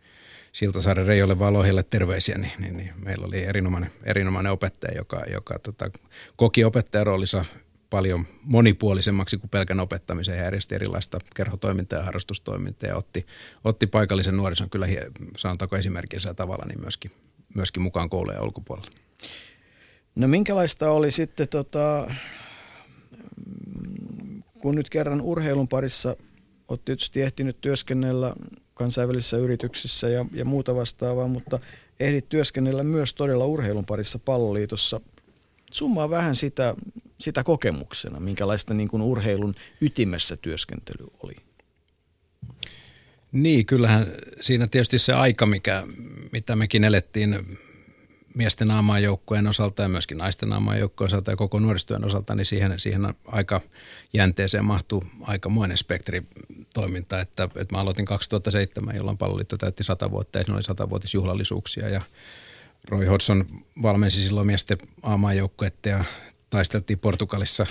Siltasaaren 0.56 1.06
Reijolle 1.06 1.40
Valohille 1.40 1.84
terveisiä, 1.84 2.38
niin, 2.38 2.52
niin, 2.60 2.78
niin, 2.78 2.94
meillä 2.98 3.28
oli 3.28 3.44
erinomainen, 3.44 3.92
erinomainen 4.04 4.52
opettaja, 4.52 4.98
joka, 4.98 5.24
joka 5.34 5.60
tota, 5.60 5.92
koki 6.36 6.64
opettajan 6.64 7.08
roolinsa 7.08 7.46
paljon 7.90 8.26
monipuolisemmaksi 8.44 9.38
kuin 9.38 9.50
pelkän 9.50 9.80
opettamisen 9.80 10.38
ja 10.38 10.44
järjesti 10.44 10.76
erilaista 10.76 11.20
kerhotoimintaa 11.36 12.00
ja 12.00 12.06
harrastustoimintaa 12.06 12.90
ja 12.90 12.98
otti, 12.98 13.26
otti 13.64 13.88
paikallisen 13.88 14.38
nuorison 14.38 14.70
kyllä 14.70 14.88
sanotaanko 15.38 15.76
esimerkiksi 15.76 16.28
tavalla 16.36 16.66
niin 16.68 16.82
myöskin, 16.82 17.12
myöskin 17.56 17.84
mukaan 17.84 18.10
koulujen 18.10 18.44
ulkopuolella. 18.44 18.92
No 20.16 20.28
minkälaista 20.28 20.92
oli 20.92 21.12
sitten, 21.12 21.48
tota, 21.48 22.12
kun 24.62 24.76
nyt 24.76 24.90
kerran 24.90 25.22
urheilun 25.22 25.68
parissa 25.68 26.16
olet 26.68 26.86
tietysti 26.86 27.22
ehtinyt 27.22 27.62
työskennellä 27.62 28.36
kansainvälisissä 28.76 29.38
yrityksissä 29.38 30.10
ja, 30.10 30.26
ja 30.34 30.46
muuta 30.46 30.76
vastaavaa, 30.76 31.28
mutta 31.28 31.60
ehdit 32.00 32.30
työskennellä 32.30 32.84
myös 32.84 33.14
todella 33.14 33.46
urheilun 33.46 33.86
parissa 33.86 34.20
palloliitossa. 34.20 35.02
Summaa 35.72 36.10
vähän 36.10 36.36
sitä, 36.36 36.76
sitä 37.20 37.44
kokemuksena, 37.44 38.20
minkälaista 38.20 38.74
niin 38.74 38.88
kuin 38.88 39.02
urheilun 39.02 39.56
ytimessä 39.82 40.38
työskentely 40.38 41.06
oli. 41.24 41.36
Niin, 43.32 43.66
kyllähän 43.66 44.08
siinä 44.42 44.68
tietysti 44.68 45.00
se 45.00 45.14
aika, 45.14 45.46
mikä, 45.46 45.84
mitä 46.32 46.56
mekin 46.56 46.84
elettiin 46.84 47.60
miesten 48.36 48.72
aamajoukkojen 48.72 49.48
osalta 49.48 49.82
ja 49.82 49.88
myöskin 49.88 50.18
naisten 50.18 50.54
aamajoukkojen 50.54 51.06
osalta 51.06 51.32
ja 51.32 51.38
koko 51.38 51.60
nuorisotyön 51.60 52.06
osalta, 52.06 52.36
niin 52.36 52.46
siihen, 52.46 52.80
siihen 52.80 53.14
aika 53.26 53.62
jänteeseen 54.14 54.66
mahtuu 54.66 55.04
aikamoinen 55.22 55.78
spektri 55.78 56.24
toiminta. 56.74 57.20
Että, 57.20 57.44
että 57.44 57.76
mä 57.76 57.82
aloitin 57.82 58.06
2007, 58.06 58.96
jolloin 58.96 59.18
palloliitto 59.18 59.58
täytti 59.58 59.84
100 59.84 60.12
vuotta 60.12 60.38
ja 60.40 60.44
siinä 60.44 60.56
oli 60.56 60.88
100-vuotisjuhlallisuuksia 60.88 61.90
ja 61.90 62.02
Roy 62.90 63.06
Hodgson 63.06 63.46
valmensi 63.82 64.24
silloin 64.24 64.48
miesten 64.48 64.78
aamajoukkuetta 65.04 65.90
ja 65.90 66.04
taisteltiin 66.50 67.00
Portugalissa 67.00 67.66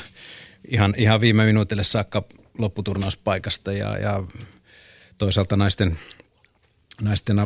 ihan, 0.68 0.94
ihan 0.96 1.20
viime 1.20 1.46
minuutille 1.46 1.84
saakka 1.84 2.24
lopputurnauuspaikasta 2.58 3.72
ja, 3.72 3.98
ja 3.98 4.22
toisaalta 5.18 5.56
naisten, 5.56 5.98
naisten 7.00 7.36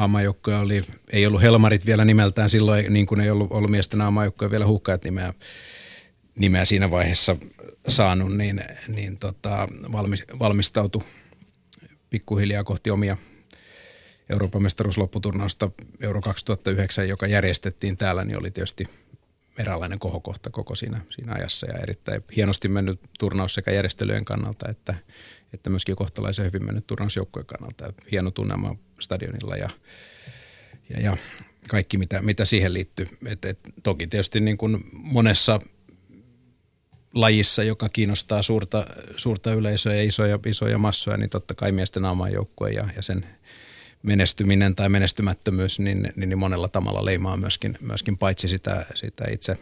aamajoukkoja 0.00 0.58
oli, 0.58 0.84
ei 1.12 1.26
ollut 1.26 1.42
Helmarit 1.42 1.86
vielä 1.86 2.04
nimeltään 2.04 2.50
silloin, 2.50 2.92
niin 2.92 3.06
kuin 3.06 3.20
ei 3.20 3.30
ollut, 3.30 3.52
ollut 3.52 3.70
miesten 3.70 4.00
aamajoukkoja 4.00 4.50
vielä 4.50 4.66
huhkajat 4.66 5.04
nimeä, 5.04 5.34
nimeä 6.38 6.64
siinä 6.64 6.90
vaiheessa 6.90 7.36
saanut, 7.88 8.36
niin, 8.36 8.64
niin 8.88 9.18
tota, 9.18 9.68
valmis, 9.92 10.24
valmistautui 10.38 11.02
pikkuhiljaa 12.10 12.64
kohti 12.64 12.90
omia 12.90 13.16
Euroopan 14.30 14.62
mestaruuslopputurnausta 14.62 15.70
Euro 16.00 16.20
2009, 16.20 17.08
joka 17.08 17.26
järjestettiin 17.26 17.96
täällä, 17.96 18.24
niin 18.24 18.38
oli 18.38 18.50
tietysti 18.50 18.84
eräänlainen 19.58 19.98
kohokohta 19.98 20.50
koko 20.50 20.74
siinä, 20.74 21.00
siinä 21.10 21.32
ajassa. 21.32 21.66
Ja 21.66 21.78
erittäin 21.78 22.24
hienosti 22.36 22.68
mennyt 22.68 23.00
turnaus 23.18 23.54
sekä 23.54 23.70
järjestelyjen 23.70 24.24
kannalta 24.24 24.68
että, 24.68 24.94
että 25.52 25.70
myöskin 25.70 25.96
kohtalaisen 25.96 26.44
hyvin 26.44 26.64
mennyt 26.64 26.86
turnausjoukkojen 26.86 27.46
kannalta. 27.46 27.92
Hieno 28.12 28.30
tunnelma 28.30 28.76
stadionilla 29.00 29.56
ja, 29.56 29.68
ja, 30.88 31.00
ja 31.00 31.16
kaikki 31.68 31.98
mitä, 31.98 32.22
mitä 32.22 32.44
siihen 32.44 32.74
liittyy. 32.74 33.06
Et, 33.26 33.44
et, 33.44 33.58
toki 33.82 34.06
tietysti 34.06 34.40
niin 34.40 34.58
kuin 34.58 34.84
monessa 34.92 35.60
lajissa, 37.14 37.62
joka 37.62 37.88
kiinnostaa 37.88 38.42
suurta, 38.42 38.86
suurta 39.16 39.52
yleisöä 39.52 39.94
ja 39.94 40.02
isoja, 40.02 40.38
isoja 40.46 40.78
massoja, 40.78 41.16
niin 41.16 41.30
totta 41.30 41.54
kai 41.54 41.72
miesten 41.72 42.04
aamajoukkue 42.04 42.70
ja, 42.70 42.88
ja 42.96 43.02
sen 43.02 43.26
menestyminen 44.02 44.74
tai 44.74 44.88
menestymättömyys, 44.88 45.78
niin, 45.78 46.12
niin 46.16 46.38
monella 46.38 46.68
tavalla 46.68 47.04
leimaa 47.04 47.36
myöskin, 47.36 47.78
myöskin 47.80 48.18
paitsi 48.18 48.48
sitä, 48.48 48.86
sitä 48.94 49.24
itse 49.30 49.56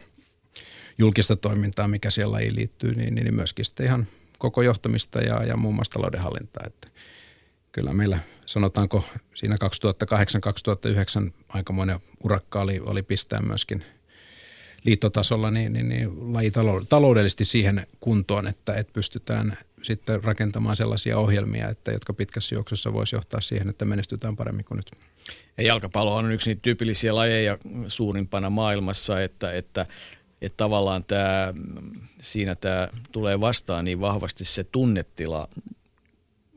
julkista 0.99 1.37
toimintaa, 1.37 1.89
mikä 1.89 2.11
siellä 2.11 2.33
lajiin 2.33 2.57
liittyy, 2.57 2.95
niin, 2.95 3.15
niin 3.15 3.35
myöskin 3.35 3.65
sitten 3.65 3.87
ihan 3.87 4.07
koko 4.39 4.63
johtamista 4.63 5.21
ja, 5.21 5.45
ja 5.45 5.57
muun 5.57 5.75
muassa 5.75 5.93
taloudenhallintaa. 5.93 6.65
Että 6.67 6.89
kyllä 7.73 7.93
meillä 7.93 8.19
sanotaanko 8.47 9.05
siinä 9.35 9.57
2008-2009 11.29 11.33
aikamoinen 11.49 12.01
urakka 12.25 12.61
oli, 12.61 12.81
oli 12.81 13.03
pistää 13.03 13.41
myöskin 13.41 13.85
liittotasolla 14.85 15.51
niin, 15.51 15.73
niin, 15.73 15.89
niin 15.89 16.35
laji 16.35 16.53
taloudellisesti 16.89 17.45
siihen 17.45 17.87
kuntoon, 18.01 18.47
että, 18.47 18.75
että 18.75 18.93
pystytään 18.93 19.59
sitten 19.83 20.25
rakentamaan 20.25 20.77
sellaisia 20.77 21.19
ohjelmia, 21.19 21.69
että 21.69 21.93
jotka 21.93 22.13
pitkässä 22.13 22.55
juoksussa 22.55 22.93
voisi 22.93 23.17
johtaa 23.17 23.41
siihen, 23.41 23.69
että 23.69 23.85
menestytään 23.85 24.37
paremmin 24.37 24.65
kuin 24.65 24.77
nyt. 24.77 24.91
Ja 25.59 25.65
jalkapallo 25.65 26.15
on 26.15 26.33
yksi 26.33 26.51
niitä 26.51 26.63
tyypillisiä 26.63 27.15
lajeja 27.15 27.59
suurimpana 27.87 28.51
maailmassa, 28.51 29.23
että, 29.23 29.53
että, 29.53 29.87
että 30.43 30.57
tavallaan 30.57 31.05
tämä, 31.05 31.55
siinä 32.21 32.55
tämä 32.55 32.89
tulee 33.13 33.41
vastaan 33.41 33.85
niin 33.85 34.01
vahvasti 34.01 34.45
se 34.45 34.65
tunnetila 34.65 35.49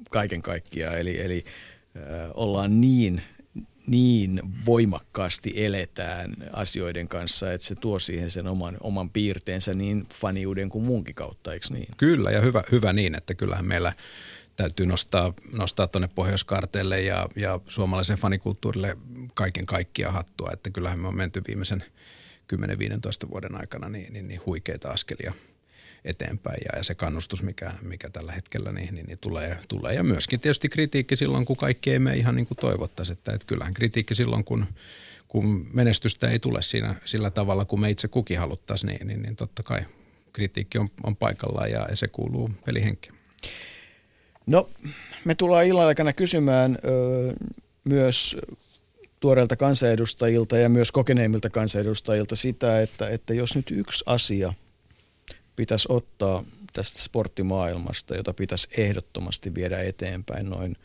kaiken 0.10 0.42
kaikkiaan. 0.42 1.00
Eli, 1.00 1.22
eli 1.22 1.46
äh, 1.98 2.04
ollaan 2.34 2.82
niin 2.82 3.22
niin 3.88 4.42
voimakkaasti 4.66 5.54
eletään 5.56 6.36
asioiden 6.54 7.08
kanssa, 7.08 7.54
että 7.54 7.68
se 7.68 7.76
tuo 7.76 8.00
siihen 8.00 8.30
sen 8.30 8.48
oman, 8.48 8.78
oman 8.80 9.10
piirteensä 9.10 9.74
niin 9.74 10.08
faniuden 10.14 10.70
kuin 10.70 10.86
muunkin 10.86 11.16
kautta, 11.16 11.54
eikö 11.54 11.66
niin? 11.70 11.88
Kyllä, 11.98 12.32
ja 12.32 12.42
hyvä, 12.42 12.64
hyvä 12.72 12.94
niin, 12.94 13.16
että 13.16 13.34
kyllähän 13.34 13.66
meillä 13.66 13.94
täytyy 14.56 14.86
nostaa, 14.86 15.34
nostaa 15.52 15.88
tuonne 15.88 16.10
Pohjoiskarteelle 16.16 17.02
ja, 17.02 17.30
ja 17.36 17.60
suomalaisen 17.68 18.18
fanikulttuurille 18.18 18.98
kaiken 19.34 19.66
kaikkia 19.66 20.12
hattua, 20.12 20.50
että 20.54 20.70
kyllähän 20.70 21.00
me 21.00 21.08
on 21.08 21.18
menty 21.18 21.42
viimeisen 21.48 21.84
10-15 23.26 23.30
vuoden 23.32 23.56
aikana 23.56 23.90
niin, 23.90 24.14
niin, 24.14 24.28
niin 24.28 24.42
huikeita 24.46 24.90
askelia– 24.90 25.34
eteenpäin 26.06 26.62
ja, 26.66 26.78
ja 26.78 26.84
se 26.84 26.96
kannustus, 26.96 27.42
mikä, 27.42 27.74
mikä 27.82 28.10
tällä 28.10 28.32
hetkellä 28.32 28.72
niin, 28.72 28.96
niin, 28.96 29.06
niin 29.06 29.18
tulee, 29.18 29.58
tulee. 29.68 29.94
Ja 29.94 30.04
myöskin 30.04 30.40
tietysti 30.40 30.70
kritiikki 30.70 31.16
silloin, 31.16 31.46
kun 31.46 31.58
kaikki 31.58 31.92
ei 31.92 32.00
mene 32.00 32.18
ihan 32.18 32.36
niin 32.36 32.48
kuin 32.48 32.58
toivottaisiin. 32.58 33.18
Että, 33.18 33.34
että 33.34 33.48
kyllähän 33.48 33.74
kritiikki 33.74 34.16
silloin, 34.16 34.44
kun, 34.44 34.66
kun 35.28 35.68
menestystä 35.74 36.30
ei 36.30 36.40
tule 36.40 36.62
siinä 36.62 36.96
sillä 37.06 37.32
tavalla, 37.32 37.66
kun 37.66 37.80
me 37.80 37.90
itse 37.90 38.08
kukin 38.08 38.40
haluttaisiin, 38.40 38.88
niin, 38.88 39.08
niin, 39.08 39.22
niin 39.22 39.36
totta 39.36 39.64
kai 39.64 39.86
kritiikki 40.34 40.78
on, 40.78 40.88
on 41.04 41.16
paikallaan 41.16 41.72
ja, 41.72 41.88
ja 41.90 41.96
se 41.96 42.08
kuuluu 42.08 42.50
pelihenkiin. 42.66 43.16
No, 44.46 44.70
me 45.26 45.36
tullaan 45.36 45.66
illan 45.66 45.88
aikana 45.88 46.14
kysymään 46.14 46.78
ö, 46.86 47.34
myös 47.84 48.38
tuoreilta 49.22 49.56
kansanedustajilta 49.56 50.58
ja 50.58 50.70
myös 50.70 50.92
kokeneimmilta 50.92 51.50
kansanedustajilta 51.50 52.36
sitä, 52.36 52.82
että, 52.82 53.10
että 53.10 53.34
jos 53.34 53.56
nyt 53.56 53.72
yksi 53.72 54.04
asia 54.08 54.54
pitäisi 55.56 55.88
ottaa 55.92 56.44
tästä 56.74 57.02
sporttimaailmasta, 57.02 58.16
jota 58.16 58.34
pitäisi 58.34 58.68
ehdottomasti 58.78 59.56
viedä 59.56 59.82
eteenpäin 59.82 60.50
noin 60.50 60.76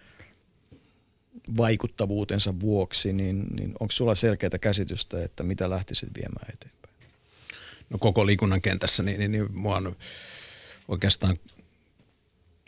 vaikuttavuutensa 1.57 2.61
vuoksi, 2.61 3.13
niin, 3.13 3.47
niin 3.57 3.75
onko 3.81 3.93
sulla 3.93 4.15
selkeää 4.15 4.59
käsitystä, 4.61 5.25
että 5.25 5.43
mitä 5.43 5.71
lähtisit 5.71 6.09
viemään 6.17 6.47
eteenpäin? 6.55 6.95
No 7.91 7.99
koko 7.99 8.27
liikunnan 8.27 8.63
kentässä, 8.63 9.03
niin, 9.03 9.19
niin, 9.19 9.33
niin 9.33 9.47
mua 9.53 9.77
on 9.77 9.97
oikeastaan 10.89 11.37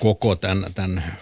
koko 0.01 0.37
tämän, 0.37 0.75
tämän 0.75 1.19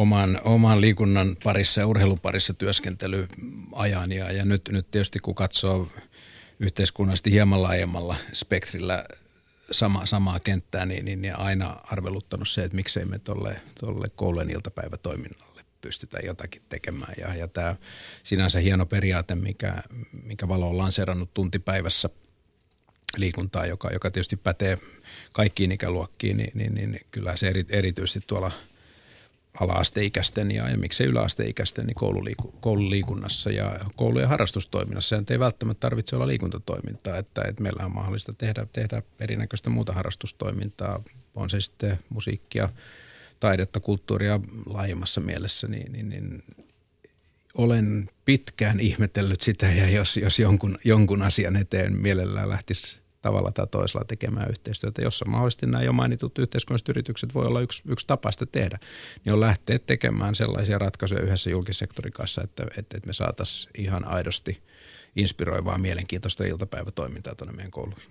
oman, 0.00 0.40
oman 0.44 0.80
liikunnan 0.80 1.36
parissa 1.44 1.80
ja 1.80 1.86
urheiluparissa 1.86 2.54
työskentelyajan. 2.54 4.12
Ja, 4.12 4.32
ja 4.32 4.44
nyt, 4.44 4.68
nyt 4.70 4.90
tietysti 4.90 5.18
kun 5.18 5.34
katsoo 5.34 5.88
yhteiskunnallisesti 6.60 7.30
hieman 7.30 7.62
laajemmalla 7.62 8.16
spektrillä 8.32 9.04
sama, 9.70 10.06
samaa 10.06 10.40
kenttää, 10.40 10.86
niin, 10.86 11.04
niin, 11.04 11.22
niin 11.22 11.38
aina 11.38 11.76
arveluttanut 11.84 12.48
se, 12.48 12.64
että 12.64 12.76
miksei 12.76 13.04
me 13.04 13.18
tuolle, 13.18 13.60
tolle 13.80 14.08
koulujen 14.16 14.50
iltapäivätoiminnalle 14.50 15.64
pystytä 15.80 16.18
jotakin 16.24 16.62
tekemään. 16.68 17.14
Ja, 17.18 17.34
ja 17.34 17.48
tämä 17.48 17.76
sinänsä 18.22 18.60
hieno 18.60 18.86
periaate, 18.86 19.34
mikä, 19.34 19.82
mikä 20.22 20.48
Valo 20.48 20.68
on 20.68 20.78
lanseerannut 20.78 21.34
tuntipäivässä 21.34 22.10
liikuntaa, 23.16 23.66
joka, 23.66 23.90
joka 23.92 24.10
tietysti 24.10 24.36
pätee 24.36 24.78
kaikkiin 25.32 25.72
ikäluokkiin, 25.72 26.36
niin, 26.36 26.52
niin, 26.54 26.74
niin 26.74 27.06
kyllä 27.10 27.36
se 27.36 27.48
eri, 27.48 27.66
erityisesti 27.68 28.20
tuolla– 28.26 28.52
ala-asteikäisten 29.60 30.50
ja, 30.50 30.70
ja 30.70 30.76
miksei 30.76 31.06
yläasteikäisten 31.06 31.86
niin 31.86 31.94
koululiiku, 31.94 32.54
koululiikunnassa 32.60 33.50
ja 33.50 33.80
koulujen 33.96 34.28
harrastustoiminnassa. 34.28 35.16
Se 35.16 35.32
ei 35.34 35.38
välttämättä 35.38 35.80
tarvitse 35.80 36.16
olla 36.16 36.26
liikuntatoimintaa, 36.26 37.16
että, 37.16 37.42
että 37.48 37.62
meillä 37.62 37.84
on 37.84 37.94
mahdollista 37.94 38.32
tehdä, 38.32 38.66
tehdä 38.72 39.02
erinäköistä 39.20 39.70
muuta 39.70 39.92
harrastustoimintaa, 39.92 41.02
on 41.34 41.50
se 41.50 41.60
sitten 41.60 41.98
musiikkia, 42.08 42.68
taidetta, 43.40 43.80
kulttuuria 43.80 44.40
laajemmassa 44.66 45.20
mielessä, 45.20 45.68
niin, 45.68 45.92
niin, 45.92 46.08
niin 46.08 46.42
olen 47.54 48.10
pitkään 48.24 48.80
ihmetellyt 48.80 49.40
sitä 49.40 49.66
ja 49.66 49.90
jos, 49.90 50.16
jos 50.16 50.38
jonkun, 50.38 50.78
jonkun 50.84 51.22
asian 51.22 51.56
eteen 51.56 51.98
mielellään 51.98 52.48
lähtisi 52.48 52.99
tavalla 53.22 53.52
tai 53.52 53.66
toisella 53.66 54.04
tekemään 54.04 54.50
yhteistyötä, 54.50 55.02
jossa 55.02 55.24
mahdollisesti 55.24 55.66
nämä 55.66 55.84
jo 55.84 55.92
mainitut 55.92 56.38
yhteiskunnalliset 56.38 56.88
yritykset 56.88 57.34
voi 57.34 57.46
olla 57.46 57.60
yksi, 57.60 57.82
yksi 57.86 58.06
tapa 58.06 58.32
sitä 58.32 58.46
tehdä, 58.46 58.78
niin 59.24 59.32
on 59.32 59.40
lähteä 59.40 59.78
tekemään 59.78 60.34
sellaisia 60.34 60.78
ratkaisuja 60.78 61.22
yhdessä 61.22 61.50
julkisektorin 61.50 62.12
kanssa, 62.12 62.42
että, 62.42 62.62
että, 62.62 62.96
että 62.96 63.06
me 63.06 63.12
saataisiin 63.12 63.70
ihan 63.78 64.04
aidosti 64.04 64.62
inspiroivaa, 65.16 65.78
mielenkiintoista 65.78 66.44
iltapäivätoimintaa 66.44 67.34
tuonne 67.34 67.56
meidän 67.56 67.70
kouluihin. 67.70 68.10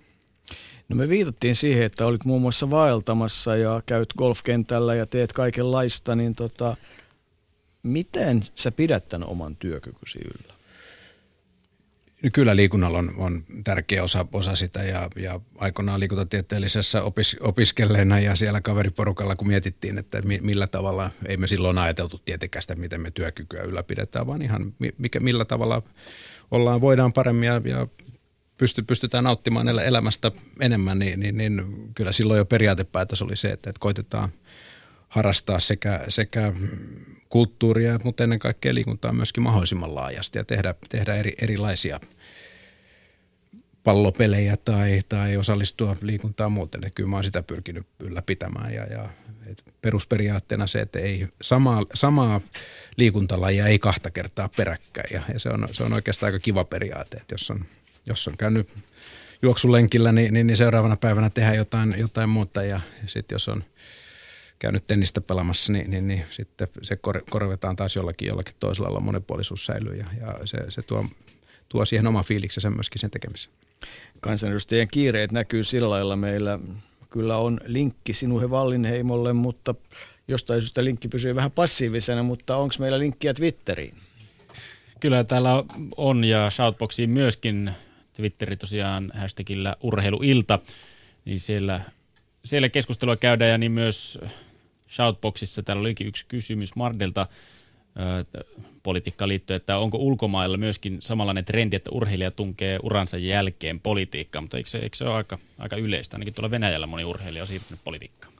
No 0.88 0.96
me 0.96 1.08
viitattiin 1.08 1.56
siihen, 1.56 1.82
että 1.82 2.06
olit 2.06 2.24
muun 2.24 2.42
muassa 2.42 2.70
vaeltamassa 2.70 3.56
ja 3.56 3.82
käyt 3.86 4.12
golfkentällä 4.18 4.94
ja 4.94 5.06
teet 5.06 5.32
kaikenlaista, 5.32 6.16
niin 6.16 6.34
tota, 6.34 6.76
miten 7.82 8.40
sä 8.54 8.72
pidät 8.72 9.08
tämän 9.08 9.28
oman 9.28 9.56
työkykysi 9.56 10.18
yllä? 10.18 10.59
Kyllä 12.32 12.56
liikunnalla 12.56 12.98
on, 12.98 13.14
on 13.16 13.44
tärkeä 13.64 14.04
osa, 14.04 14.26
osa 14.32 14.54
sitä 14.54 14.82
ja, 14.82 15.10
ja 15.16 15.40
aikoinaan 15.58 16.00
liikuntatieteellisessä 16.00 17.02
opis, 17.02 17.36
opiskelleena 17.40 18.20
ja 18.20 18.36
siellä 18.36 18.60
kaveriporukalla 18.60 19.36
kun 19.36 19.48
mietittiin, 19.48 19.98
että 19.98 20.22
mi, 20.22 20.38
millä 20.42 20.66
tavalla, 20.66 21.10
ei 21.26 21.36
me 21.36 21.46
silloin 21.46 21.78
ajateltu 21.78 22.18
tietenkään 22.24 22.62
sitä, 22.62 22.74
miten 22.74 23.00
me 23.00 23.10
työkykyä 23.10 23.62
ylläpidetään, 23.62 24.26
vaan 24.26 24.42
ihan 24.42 24.74
mikä, 24.98 25.20
millä 25.20 25.44
tavalla 25.44 25.82
ollaan, 26.50 26.80
voidaan 26.80 27.12
paremmin 27.12 27.46
ja, 27.46 27.60
ja 27.64 27.86
pysty, 28.58 28.82
pystytään 28.82 29.24
nauttimaan 29.24 29.68
elämästä 29.68 30.32
enemmän, 30.60 30.98
niin, 30.98 31.20
niin, 31.20 31.36
niin 31.36 31.62
kyllä 31.94 32.12
silloin 32.12 32.38
jo 32.38 32.44
periaatepäätös 32.44 33.22
oli 33.22 33.36
se, 33.36 33.50
että, 33.50 33.70
että 33.70 33.80
koitetaan 33.80 34.28
harrastaa 35.10 35.58
sekä, 35.58 36.04
sekä 36.08 36.52
kulttuuria, 37.28 37.98
mutta 38.04 38.24
ennen 38.24 38.38
kaikkea 38.38 38.74
liikuntaa 38.74 39.12
myöskin 39.12 39.42
mahdollisimman 39.42 39.94
laajasti 39.94 40.38
ja 40.38 40.44
tehdä, 40.44 40.74
tehdä 40.88 41.14
eri, 41.14 41.34
erilaisia 41.42 42.00
pallopelejä 43.84 44.56
tai, 44.56 45.00
tai 45.08 45.36
osallistua 45.36 45.96
liikuntaan 46.00 46.52
muuten. 46.52 46.80
Ja 46.84 46.90
kyllä 46.90 47.08
mä 47.08 47.16
oon 47.16 47.24
sitä 47.24 47.42
pyrkinyt 47.42 47.86
ylläpitämään 48.00 48.74
ja, 48.74 48.86
ja 48.86 49.08
perusperiaatteena 49.82 50.66
se, 50.66 50.80
että 50.80 50.98
ei 50.98 51.28
samaa, 51.42 51.82
samaa 51.94 52.40
liikuntalajia 52.96 53.66
ei 53.66 53.78
kahta 53.78 54.10
kertaa 54.10 54.48
peräkkäin 54.56 55.08
ja, 55.12 55.22
ja 55.32 55.38
se, 55.38 55.48
on, 55.48 55.68
se 55.72 55.82
on 55.82 55.92
oikeastaan 55.92 56.28
aika 56.28 56.42
kiva 56.42 56.64
periaate, 56.64 57.16
että 57.16 57.34
jos 57.34 57.50
on, 57.50 57.64
jos 58.06 58.28
on 58.28 58.36
käynyt 58.36 58.74
juoksulenkillä, 59.42 60.12
niin, 60.12 60.34
niin, 60.34 60.46
niin 60.46 60.56
seuraavana 60.56 60.96
päivänä 60.96 61.30
tehdään 61.30 61.56
jotain, 61.56 61.94
jotain 61.98 62.28
muuta 62.28 62.62
ja 62.62 62.80
sitten 63.06 63.34
jos 63.34 63.48
on– 63.48 63.64
käynyt 64.60 64.86
tennistä 64.86 65.20
pelaamassa, 65.20 65.72
niin, 65.72 65.90
niin, 65.90 66.08
niin 66.08 66.24
sitten 66.30 66.68
se 66.82 66.96
kor, 66.96 67.22
korvetaan 67.30 67.76
taas 67.76 67.96
jollakin, 67.96 68.28
jollakin 68.28 68.54
toisella, 68.60 68.88
jolla 68.88 69.00
monipuolisuus 69.00 69.66
säilyy 69.66 69.96
ja, 69.96 70.06
ja 70.20 70.38
se, 70.44 70.58
se 70.68 70.82
tuo, 70.82 71.04
tuo 71.68 71.84
siihen 71.84 72.06
oma 72.06 72.22
fiiliksensä 72.22 72.70
myöskin 72.70 73.00
sen 73.00 73.10
tekemiseen. 73.10 73.54
Kansanedustajien 74.20 74.88
kiireet 74.88 75.32
näkyy 75.32 75.64
sillä 75.64 75.90
lailla 75.90 76.16
meillä. 76.16 76.58
Kyllä 77.10 77.36
on 77.36 77.60
linkki 77.64 78.12
sinuhe 78.12 78.46
Wallinheimolle, 78.46 79.32
mutta 79.32 79.74
jostain 80.28 80.60
syystä 80.60 80.84
linkki 80.84 81.08
pysyy 81.08 81.34
vähän 81.34 81.50
passiivisena, 81.50 82.22
mutta 82.22 82.56
onko 82.56 82.74
meillä 82.78 82.98
linkkiä 82.98 83.34
Twitteriin? 83.34 83.94
Kyllä 85.00 85.24
täällä 85.24 85.64
on 85.96 86.24
ja 86.24 86.50
Shoutboxiin 86.50 87.10
myöskin 87.10 87.70
Twitteri 88.12 88.56
tosiaan 88.56 89.12
hashtagillä 89.14 89.76
urheiluilta, 89.80 90.58
niin 91.24 91.40
siellä, 91.40 91.80
siellä 92.44 92.68
keskustelua 92.68 93.16
käydään 93.16 93.50
ja 93.50 93.58
niin 93.58 93.72
myös 93.72 94.18
Shoutboxissa 94.90 95.62
täällä 95.62 95.80
olikin 95.80 96.06
yksi 96.06 96.26
kysymys 96.26 96.76
Mardelta 96.76 97.26
politiikkaan 98.82 99.28
liittyen, 99.28 99.56
että 99.56 99.78
onko 99.78 99.98
ulkomailla 99.98 100.56
myöskin 100.56 101.02
samanlainen 101.02 101.44
trendi, 101.44 101.76
että 101.76 101.90
urheilija 101.90 102.30
tunkee 102.30 102.78
uransa 102.82 103.16
jälkeen 103.16 103.80
politiikkaan, 103.80 104.44
mutta 104.44 104.56
eikö 104.56 104.68
se, 104.68 104.78
eikö 104.78 104.96
se 104.96 105.04
ole 105.04 105.14
aika, 105.14 105.38
aika 105.58 105.76
yleistä? 105.76 106.16
Ainakin 106.16 106.34
tuolla 106.34 106.50
Venäjällä 106.50 106.86
moni 106.86 107.04
urheilija 107.04 107.42
on 107.42 107.46
siirtynyt 107.46 107.80
politiikkaan. 107.84 108.34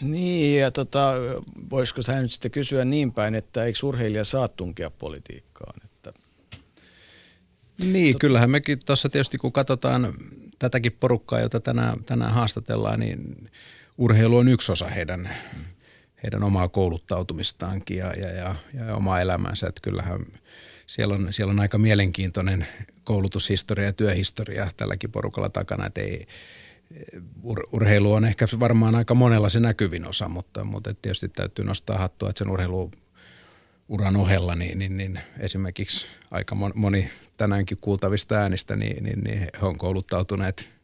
Niin, 0.00 0.60
ja 0.60 0.70
tota, 0.70 1.14
voisiko 1.70 2.00
hän 2.06 2.22
nyt 2.22 2.32
sitten 2.32 2.50
kysyä 2.50 2.84
niin 2.84 3.12
päin, 3.12 3.34
että 3.34 3.64
eikö 3.64 3.78
urheilija 3.82 4.24
saa 4.24 4.48
tunkea 4.48 4.90
politiikkaan? 4.90 5.80
Että... 5.84 6.12
Niin, 7.84 8.14
tot... 8.14 8.20
kyllähän 8.20 8.50
mekin 8.50 8.78
tuossa 8.86 9.08
tietysti 9.08 9.38
kun 9.38 9.52
katsotaan 9.52 10.14
tätäkin 10.58 10.92
porukkaa, 10.92 11.40
jota 11.40 11.60
tänään, 11.60 12.04
tänään 12.04 12.34
haastatellaan, 12.34 13.00
niin 13.00 13.50
urheilu 13.98 14.36
on 14.36 14.48
yksi 14.48 14.72
osa 14.72 14.88
heidän, 14.88 15.30
heidän 16.22 16.42
omaa 16.42 16.68
kouluttautumistaankin 16.68 17.96
ja, 17.96 18.12
ja, 18.12 18.28
ja, 18.28 18.54
ja 18.74 18.96
omaa 18.96 19.20
elämäänsä. 19.20 19.66
Että 19.66 19.80
kyllähän 19.82 20.26
siellä 20.86 21.14
on, 21.14 21.32
siellä 21.32 21.50
on 21.50 21.60
aika 21.60 21.78
mielenkiintoinen 21.78 22.66
koulutushistoria 23.04 23.86
ja 23.86 23.92
työhistoria 23.92 24.70
tälläkin 24.76 25.12
porukalla 25.12 25.48
takana, 25.48 25.86
että 25.86 26.00
ei, 26.00 26.26
ur, 27.42 27.68
urheilu 27.72 28.12
on 28.12 28.24
ehkä 28.24 28.46
varmaan 28.60 28.94
aika 28.94 29.14
monella 29.14 29.48
se 29.48 29.60
näkyvin 29.60 30.08
osa, 30.08 30.28
mutta, 30.28 30.64
mutta 30.64 30.94
tietysti 30.94 31.28
täytyy 31.28 31.64
nostaa 31.64 31.98
hattua, 31.98 32.30
että 32.30 32.38
sen 32.38 32.50
urheilu 32.50 32.90
uran 33.88 34.16
ohella, 34.16 34.54
niin, 34.54 34.78
niin, 34.78 34.96
niin 34.96 35.20
esimerkiksi 35.38 36.06
aika 36.30 36.54
moni 36.74 37.10
tänäänkin 37.36 37.78
kuultavista 37.80 38.34
äänistä, 38.34 38.76
niin, 38.76 39.04
niin, 39.04 39.20
niin 39.20 39.38
he 39.38 39.66
on 39.66 39.78
kouluttautuneet 39.78 40.75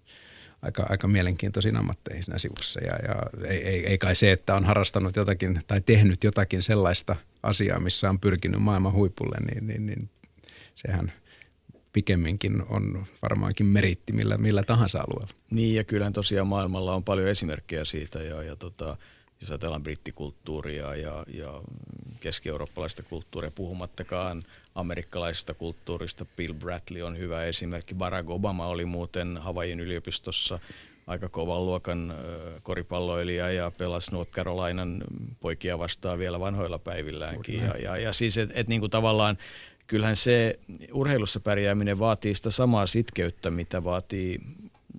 aika, 0.62 0.87
aika 0.88 1.09
mielenkiintoisiin 1.09 1.77
ammatteihin 1.77 2.25
siinä 2.25 2.38
sivussa. 2.38 2.81
Ja, 2.81 2.96
ja 3.09 3.48
ei, 3.48 3.64
ei, 3.64 3.87
ei 3.87 3.98
kai 3.98 4.14
se, 4.14 4.33
että 4.33 4.55
on 4.55 4.64
harrastanut 4.64 5.16
jotakin 5.16 5.61
tai 5.66 5.81
tehnyt 5.81 6.25
jotakin 6.25 6.62
sellaista 6.62 7.16
asiaa, 7.42 7.81
missä 7.81 8.11
on 8.11 8.20
pyrkinyt 8.20 8.62
maailman 8.62 8.92
huipulle, 8.92 9.37
niin, 9.40 9.66
niin, 9.66 9.87
niin 9.87 10.11
sehän 10.75 11.12
pikemminkin 11.92 12.62
on 12.68 13.07
varmaankin 13.22 13.66
meritti 13.66 14.12
millä, 14.12 14.38
millä 14.38 14.62
tahansa 14.62 14.98
alueella. 14.98 15.35
Niin 15.51 15.75
ja 15.75 15.85
kyllähän 15.85 16.12
tosiaan 16.12 16.46
maailmalla 16.46 16.94
on 16.94 17.05
paljon 17.05 17.29
esimerkkejä 17.29 17.85
siitä 17.85 18.22
ja, 18.22 18.42
ja 18.42 18.57
tota, 18.57 18.96
jos 19.42 19.50
ajatellaan 19.50 19.83
brittikulttuuria 19.83 20.94
ja, 20.96 21.24
ja 21.35 21.61
keski-eurooppalaista 22.20 23.02
kulttuuria, 23.02 23.50
puhumattakaan 23.50 24.42
amerikkalaisesta 24.74 25.55
kulttuurista. 25.55 26.26
Bill 26.37 26.55
Bradley 26.55 27.02
on 27.02 27.18
hyvä 27.18 27.44
esimerkki. 27.44 27.94
Barack 27.94 28.31
Obama 28.31 28.66
oli 28.66 28.85
muuten 28.85 29.38
Havaijin 29.38 29.81
yliopistossa 29.81 30.59
aika 31.07 31.28
kovan 31.28 31.66
luokan 31.66 32.14
koripalloilija 32.62 33.50
ja 33.50 33.70
pelasi 33.70 34.12
North 34.12 34.33
Carolinan 34.33 35.05
poikia 35.40 35.78
vastaan 35.78 36.18
vielä 36.18 36.40
vanhoilla 36.40 36.78
päivilläänkin. 36.78 37.61
Ja, 37.61 37.76
ja, 37.78 37.96
ja 37.96 38.12
siis, 38.12 38.38
että 38.38 38.55
et 38.61 38.68
niinku 38.68 38.88
tavallaan 38.88 39.38
kyllähän 39.87 40.16
se 40.16 40.59
urheilussa 40.92 41.40
pärjääminen 41.40 41.98
vaatii 41.98 42.35
sitä 42.35 42.50
samaa 42.50 42.87
sitkeyttä, 42.87 43.50
mitä 43.50 43.85
vaatii 43.85 44.40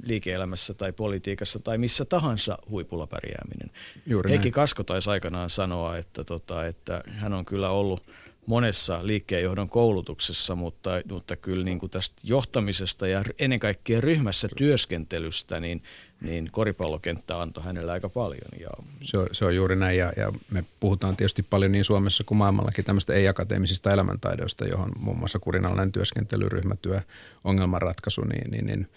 liike-elämässä 0.03 0.73
tai 0.73 0.91
politiikassa 0.91 1.59
tai 1.59 1.77
missä 1.77 2.05
tahansa 2.05 2.57
huipulla 2.69 3.07
pärjääminen. 3.07 3.71
Juuri 4.05 4.29
Heikki 4.29 4.47
näin. 4.47 4.53
Kasko 4.53 4.83
taisi 4.83 5.09
aikanaan 5.09 5.49
sanoa, 5.49 5.97
että, 5.97 6.23
tota, 6.23 6.65
että 6.65 7.03
hän 7.07 7.33
on 7.33 7.45
kyllä 7.45 7.69
ollut 7.69 8.03
monessa 8.45 9.07
liikkeenjohdon 9.07 9.69
koulutuksessa, 9.69 10.55
mutta, 10.55 10.89
mutta 11.09 11.35
kyllä 11.35 11.65
niin 11.65 11.79
kuin 11.79 11.89
tästä 11.89 12.21
johtamisesta 12.23 13.07
ja 13.07 13.23
ennen 13.39 13.59
kaikkea 13.59 14.01
ryhmässä 14.01 14.47
työskentelystä, 14.57 15.59
niin, 15.59 15.83
niin 16.21 16.49
koripallokenttä 16.51 17.41
antoi 17.41 17.63
hänelle 17.63 17.91
aika 17.91 18.09
paljon. 18.09 18.51
Ja... 18.59 18.69
Se, 19.01 19.17
on, 19.17 19.27
se 19.31 19.45
on 19.45 19.55
juuri 19.55 19.75
näin 19.75 19.97
ja, 19.97 20.13
ja 20.17 20.33
me 20.51 20.63
puhutaan 20.79 21.17
tietysti 21.17 21.43
paljon 21.43 21.71
niin 21.71 21.85
Suomessa 21.85 22.23
kuin 22.23 22.37
maailmallakin 22.37 22.85
tämmöistä 22.85 23.13
ei-akateemisista 23.13 23.91
elämäntaidoista, 23.91 24.65
johon 24.65 24.91
muun 24.99 25.17
muassa 25.17 25.39
kurinalainen 25.39 25.91
työskentely, 25.91 26.49
ryhmätyö, 26.49 27.01
ongelmanratkaisu, 27.43 28.21
niin, 28.21 28.51
niin, 28.51 28.65
niin 28.65 28.87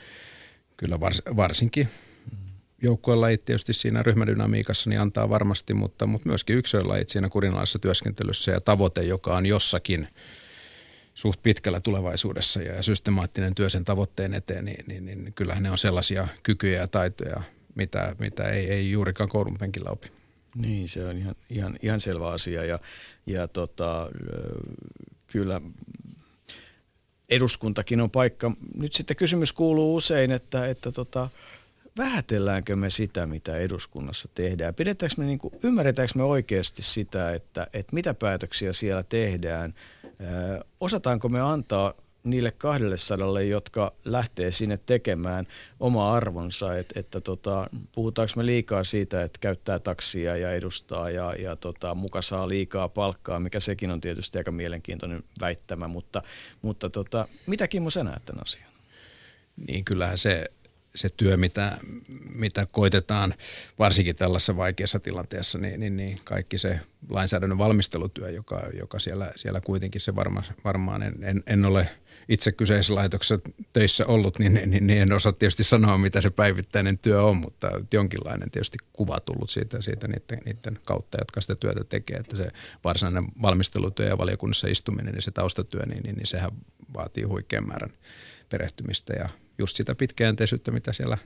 kyllä 0.76 1.00
vars, 1.00 1.22
varsinkin 1.36 1.88
joukkuelajit 2.82 3.44
tietysti 3.44 3.72
siinä 3.72 4.02
ryhmädynamiikassa 4.02 4.90
niin 4.90 5.00
antaa 5.00 5.28
varmasti, 5.28 5.74
mutta, 5.74 6.06
mutta 6.06 6.28
myöskin 6.28 6.56
yksilölajit 6.56 7.08
siinä 7.08 7.28
kurinalaisessa 7.28 7.78
työskentelyssä 7.78 8.52
ja 8.52 8.60
tavoite, 8.60 9.02
joka 9.02 9.36
on 9.36 9.46
jossakin 9.46 10.08
suht 11.14 11.42
pitkällä 11.42 11.80
tulevaisuudessa 11.80 12.62
ja 12.62 12.82
systemaattinen 12.82 13.54
työ 13.54 13.68
sen 13.68 13.84
tavoitteen 13.84 14.34
eteen, 14.34 14.64
niin, 14.64 14.84
niin, 14.86 15.06
niin 15.06 15.32
kyllähän 15.34 15.62
ne 15.62 15.70
on 15.70 15.78
sellaisia 15.78 16.28
kykyjä 16.42 16.80
ja 16.80 16.88
taitoja, 16.88 17.42
mitä, 17.74 18.16
mitä 18.18 18.48
ei, 18.48 18.66
ei 18.70 18.90
juurikaan 18.90 19.28
koulun 19.28 19.58
penkillä 19.58 19.90
opi. 19.90 20.12
Niin, 20.54 20.88
se 20.88 21.04
on 21.04 21.16
ihan, 21.16 21.34
ihan, 21.50 21.78
ihan 21.82 22.00
selvä 22.00 22.28
asia 22.28 22.64
ja, 22.64 22.78
ja 23.26 23.48
tota, 23.48 24.10
kyllä 25.26 25.60
eduskuntakin 27.28 28.00
on 28.00 28.10
paikka. 28.10 28.52
Nyt 28.74 28.92
sitten 28.92 29.16
kysymys 29.16 29.52
kuuluu 29.52 29.96
usein, 29.96 30.32
että, 30.32 30.66
että 30.66 30.92
tota, 30.92 31.28
vähätelläänkö 31.98 32.76
me 32.76 32.90
sitä, 32.90 33.26
mitä 33.26 33.56
eduskunnassa 33.56 34.28
tehdään? 34.34 34.74
Pidetäänkö 34.74 35.14
me, 35.18 35.24
niin 35.24 35.38
kuin, 35.38 35.54
ymmärretäänkö 35.62 36.12
me 36.16 36.22
oikeasti 36.22 36.82
sitä, 36.82 37.32
että, 37.32 37.66
että 37.72 37.94
mitä 37.94 38.14
päätöksiä 38.14 38.72
siellä 38.72 39.02
tehdään? 39.02 39.74
Ö, 40.04 40.64
osataanko 40.80 41.28
me 41.28 41.40
antaa 41.40 41.94
niille 42.26 42.50
kahdelle 42.50 42.96
sadalle, 42.96 43.44
jotka 43.44 43.92
lähtee 44.04 44.50
sinne 44.50 44.78
tekemään 44.86 45.46
oma 45.80 46.12
arvonsa, 46.12 46.78
että, 46.78 47.00
että 47.00 47.20
tota, 47.20 47.70
puhutaanko 47.94 48.32
me 48.36 48.46
liikaa 48.46 48.84
siitä, 48.84 49.22
että 49.22 49.38
käyttää 49.40 49.78
taksia 49.78 50.36
ja 50.36 50.52
edustaa 50.52 51.10
ja, 51.10 51.34
ja 51.38 51.56
tota, 51.56 51.94
muka 51.94 52.22
saa 52.22 52.48
liikaa 52.48 52.88
palkkaa, 52.88 53.40
mikä 53.40 53.60
sekin 53.60 53.90
on 53.90 54.00
tietysti 54.00 54.38
aika 54.38 54.52
mielenkiintoinen 54.52 55.24
väittämä, 55.40 55.88
mutta, 55.88 56.22
mutta 56.62 56.90
tota, 56.90 57.28
mitä 57.46 57.68
Kimmo 57.68 57.90
sä 57.90 58.04
näet 58.04 58.24
tämän 58.24 58.42
asian? 58.42 58.68
Niin 59.68 59.84
kyllähän 59.84 60.18
se, 60.18 60.46
se 60.96 61.08
työ, 61.08 61.36
mitä, 61.36 61.78
mitä 62.34 62.66
koitetaan 62.72 63.34
varsinkin 63.78 64.16
tällaisessa 64.16 64.56
vaikeassa 64.56 65.00
tilanteessa, 65.00 65.58
niin, 65.58 65.80
niin, 65.80 65.96
niin 65.96 66.18
kaikki 66.24 66.58
se 66.58 66.80
lainsäädännön 67.08 67.58
valmistelutyö, 67.58 68.30
joka, 68.30 68.62
joka 68.78 68.98
siellä, 68.98 69.32
siellä 69.36 69.60
kuitenkin 69.60 70.00
se 70.00 70.16
varma, 70.16 70.42
varmaan, 70.64 71.02
en, 71.02 71.14
en, 71.22 71.42
en 71.46 71.66
ole– 71.66 71.88
itse 72.28 72.52
kyseisessä 72.52 72.94
laitoksessa 72.94 73.38
töissä 73.72 74.06
ollut, 74.06 74.38
niin, 74.38 74.54
niin, 74.54 74.86
niin 74.86 75.02
en 75.02 75.12
osaa 75.12 75.32
tietysti 75.32 75.64
sanoa, 75.64 75.98
mitä 75.98 76.20
se 76.20 76.30
päivittäinen 76.30 76.98
työ 76.98 77.22
on, 77.22 77.36
mutta 77.36 77.70
jonkinlainen 77.92 78.50
tietysti 78.50 78.78
kuva 78.92 79.20
tullut 79.20 79.50
siitä, 79.50 79.82
siitä 79.82 80.08
niiden, 80.08 80.38
niiden 80.44 80.78
kautta, 80.84 81.18
jotka 81.20 81.40
sitä 81.40 81.54
työtä 81.54 81.84
tekee, 81.84 82.16
että 82.16 82.36
se 82.36 82.50
varsinainen 82.84 83.24
valmistelutyö 83.42 84.08
ja 84.08 84.18
valiokunnassa 84.18 84.68
istuminen 84.68 85.14
ja 85.14 85.22
se 85.22 85.30
taustatyö, 85.30 85.86
niin, 85.86 86.02
niin, 86.02 86.16
niin 86.16 86.26
sehän 86.26 86.50
vaatii 86.94 87.24
huikean 87.24 87.66
määrän 87.66 87.92
perehtymistä 88.48 89.12
ja 89.12 89.28
just 89.58 89.76
sitä 89.76 89.94
pitkäjänteisyyttä, 89.94 90.70
mitä 90.70 90.92
siellä 90.92 91.18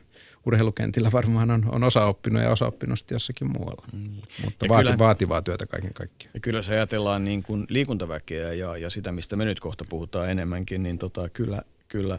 urheilukentillä 0.47 1.13
varmaan 1.13 1.51
on, 1.51 1.65
on 1.73 1.85
osa 1.85 2.05
oppinut 2.05 2.43
ja 2.43 2.51
osa 2.51 2.67
oppinut 2.67 2.99
jossakin 3.11 3.53
muualla. 3.53 3.85
Mm. 3.93 4.11
Mutta 4.45 4.69
vaati, 4.69 4.85
kyllä, 4.85 4.99
vaativaa 4.99 5.43
työtä 5.43 5.67
kaiken 5.67 5.95
kaikkiaan. 5.95 6.31
Ja 6.35 6.41
kyllä 6.41 6.59
jos 6.59 6.69
ajatellaan 6.69 7.25
niin 7.25 7.43
kuin 7.43 7.67
liikuntaväkeä 7.69 8.53
ja, 8.53 8.77
ja 8.77 8.91
sitä, 8.91 9.13
mistä 9.13 9.37
me 9.37 9.45
nyt 9.45 9.61
kohta 9.61 9.85
puhutaan 9.91 10.31
enemmänkin, 10.31 10.83
niin 10.83 10.99
tota, 10.99 11.29
kyllä, 11.29 11.63
kyllä, 11.89 12.19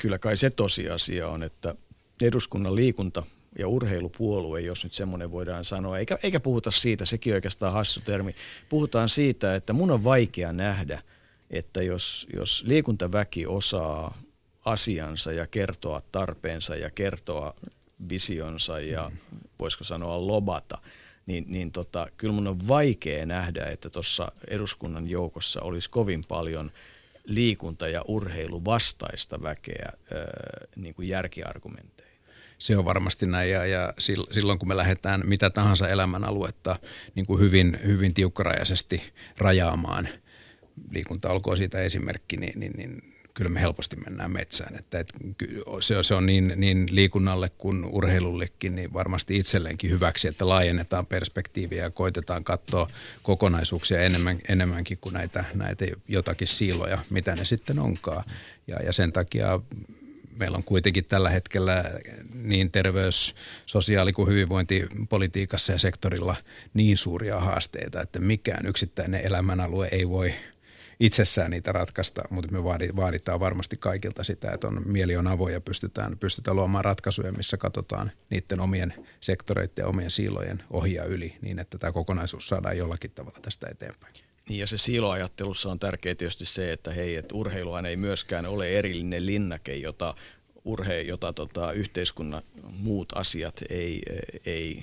kyllä 0.00 0.18
kai 0.18 0.36
se 0.36 0.50
tosiasia 0.50 1.28
on, 1.28 1.42
että 1.42 1.74
eduskunnan 2.22 2.76
liikunta 2.76 3.22
ja 3.58 3.68
urheilupuolue, 3.68 4.60
jos 4.60 4.84
nyt 4.84 4.92
semmoinen 4.92 5.30
voidaan 5.30 5.64
sanoa, 5.64 5.98
eikä, 5.98 6.18
eikä 6.22 6.40
puhuta 6.40 6.70
siitä, 6.70 7.04
sekin 7.04 7.34
oikeastaan 7.34 7.72
hassu 7.72 8.00
termi, 8.00 8.34
puhutaan 8.68 9.08
siitä, 9.08 9.54
että 9.54 9.72
mun 9.72 9.90
on 9.90 10.04
vaikea 10.04 10.52
nähdä, 10.52 11.02
että 11.50 11.82
jos, 11.82 12.26
jos 12.36 12.64
liikuntaväki 12.66 13.46
osaa 13.46 14.18
asiansa 14.64 15.32
ja 15.32 15.46
kertoa 15.46 16.02
tarpeensa 16.12 16.76
ja 16.76 16.90
kertoa 16.90 17.54
visionsa 18.08 18.80
ja 18.80 19.10
mm. 19.10 19.38
voisiko 19.58 19.84
sanoa 19.84 20.26
lobata, 20.26 20.78
niin, 21.26 21.44
niin 21.48 21.72
tota, 21.72 22.06
kyllä 22.16 22.34
mun 22.34 22.46
on 22.46 22.68
vaikea 22.68 23.26
nähdä, 23.26 23.66
että 23.66 23.90
tuossa 23.90 24.32
eduskunnan 24.48 25.08
joukossa 25.08 25.62
olisi 25.62 25.90
kovin 25.90 26.20
paljon 26.28 26.70
liikunta- 27.24 27.88
ja 27.88 28.02
urheilu 28.08 28.64
vastaista 28.64 29.42
väkeä 29.42 29.92
ää, 30.14 30.20
niin 30.76 30.94
kuin 30.94 31.08
järkiargumentteja. 31.08 32.10
Se 32.58 32.76
on 32.76 32.84
varmasti 32.84 33.26
näin 33.26 33.50
ja, 33.50 33.66
ja 33.66 33.94
silloin 34.30 34.58
kun 34.58 34.68
me 34.68 34.76
lähdetään 34.76 35.22
mitä 35.24 35.50
tahansa 35.50 35.88
elämänaluetta 35.88 36.76
niin 37.14 37.26
kuin 37.26 37.40
hyvin, 37.40 37.78
hyvin 37.86 38.14
tiukkarajaisesti 38.14 39.02
rajaamaan, 39.38 40.08
liikunta 40.90 41.30
olkoon 41.30 41.56
siitä 41.56 41.78
esimerkki, 41.78 42.36
niin, 42.36 42.60
niin, 42.60 42.72
niin 42.76 43.02
kyllä 43.34 43.50
me 43.50 43.60
helposti 43.60 43.96
mennään 43.96 44.30
metsään. 44.30 44.78
Että, 44.78 45.00
että 45.00 45.14
se, 45.80 46.02
se 46.02 46.14
on 46.14 46.26
niin, 46.26 46.52
niin 46.56 46.86
liikunnalle 46.90 47.50
kuin 47.58 47.84
urheilullekin 47.84 48.76
niin 48.76 48.92
varmasti 48.92 49.36
itselleenkin 49.36 49.90
hyväksi, 49.90 50.28
että 50.28 50.48
laajennetaan 50.48 51.06
perspektiiviä 51.06 51.82
ja 51.82 51.90
koitetaan 51.90 52.44
katsoa 52.44 52.88
kokonaisuuksia 53.22 54.00
enemmän, 54.00 54.38
enemmänkin 54.48 54.98
kuin 55.00 55.12
näitä, 55.12 55.44
näitä 55.54 55.86
jotakin 56.08 56.46
siiloja, 56.46 56.98
mitä 57.10 57.36
ne 57.36 57.44
sitten 57.44 57.78
onkaan. 57.78 58.24
Ja, 58.66 58.76
ja 58.82 58.92
sen 58.92 59.12
takia 59.12 59.60
meillä 60.38 60.56
on 60.56 60.64
kuitenkin 60.64 61.04
tällä 61.04 61.30
hetkellä 61.30 61.84
niin 62.34 62.70
terveys-, 62.70 63.34
sosiaali- 63.66 64.12
kuin 64.12 64.28
hyvinvointipolitiikassa 64.28 65.72
ja 65.72 65.78
sektorilla 65.78 66.36
niin 66.74 66.96
suuria 66.96 67.40
haasteita, 67.40 68.00
että 68.00 68.18
mikään 68.18 68.66
yksittäinen 68.66 69.20
elämänalue 69.20 69.88
ei 69.92 70.08
voi– 70.08 70.34
itsessään 71.00 71.50
niitä 71.50 71.72
ratkaista, 71.72 72.22
mutta 72.30 72.52
me 72.52 72.64
vaaditaan 72.96 73.40
varmasti 73.40 73.76
kaikilta 73.76 74.24
sitä, 74.24 74.50
että 74.50 74.68
on, 74.68 74.82
mieli 74.86 75.16
on 75.16 75.26
avoin 75.26 75.54
ja 75.54 75.60
pystytään, 75.60 76.18
pystytään 76.18 76.56
luomaan 76.56 76.84
ratkaisuja, 76.84 77.32
missä 77.32 77.56
katsotaan 77.56 78.12
niiden 78.30 78.60
omien 78.60 78.94
sektoreiden 79.20 79.72
ja 79.76 79.86
omien 79.86 80.10
siilojen 80.10 80.62
ohja 80.70 81.04
yli 81.04 81.36
niin, 81.40 81.58
että 81.58 81.78
tämä 81.78 81.92
kokonaisuus 81.92 82.48
saadaan 82.48 82.78
jollakin 82.78 83.10
tavalla 83.10 83.38
tästä 83.42 83.68
eteenpäin. 83.70 84.14
Niin 84.48 84.60
ja 84.60 84.66
se 84.66 84.78
siiloajattelussa 84.78 85.70
on 85.70 85.78
tärkeää 85.78 86.14
tietysti 86.14 86.46
se, 86.46 86.72
että 86.72 86.92
hei, 86.92 87.16
että 87.16 87.34
urheiluhan 87.34 87.86
ei 87.86 87.96
myöskään 87.96 88.46
ole 88.46 88.78
erillinen 88.78 89.26
linnake, 89.26 89.74
jota 89.74 90.14
urhe, 90.64 91.00
jota 91.00 91.32
tota, 91.32 91.72
yhteiskunnan 91.72 92.42
muut 92.62 93.12
asiat 93.14 93.62
ei, 93.70 94.02
ei 94.46 94.82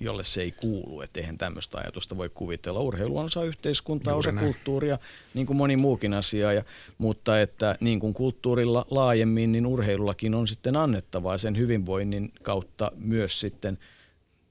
jolle 0.00 0.24
se 0.24 0.42
ei 0.42 0.52
kuulu. 0.52 1.00
Että 1.00 1.20
eihän 1.20 1.38
tämmöistä 1.38 1.78
ajatusta 1.78 2.16
voi 2.16 2.30
kuvitella. 2.34 2.80
Urheilu 2.80 3.18
on 3.18 3.24
osa 3.24 3.44
yhteiskuntaa, 3.44 4.14
osa 4.14 4.32
kulttuuria, 4.32 4.98
niin 5.34 5.46
kuin 5.46 5.56
moni 5.56 5.76
muukin 5.76 6.14
asia. 6.14 6.52
Ja, 6.52 6.64
mutta 6.98 7.40
että 7.40 7.78
niin 7.80 8.00
kuin 8.00 8.14
kulttuurilla 8.14 8.86
laajemmin, 8.90 9.52
niin 9.52 9.66
urheilullakin 9.66 10.34
on 10.34 10.48
sitten 10.48 10.76
annettavaa 10.76 11.38
sen 11.38 11.56
hyvinvoinnin 11.56 12.32
kautta 12.42 12.92
myös 12.96 13.40
sitten 13.40 13.78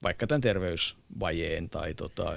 vaikka 0.02 0.26
tämän 0.26 0.40
terveysvajeen 0.40 1.70
tai 1.70 1.94
tota, 1.94 2.34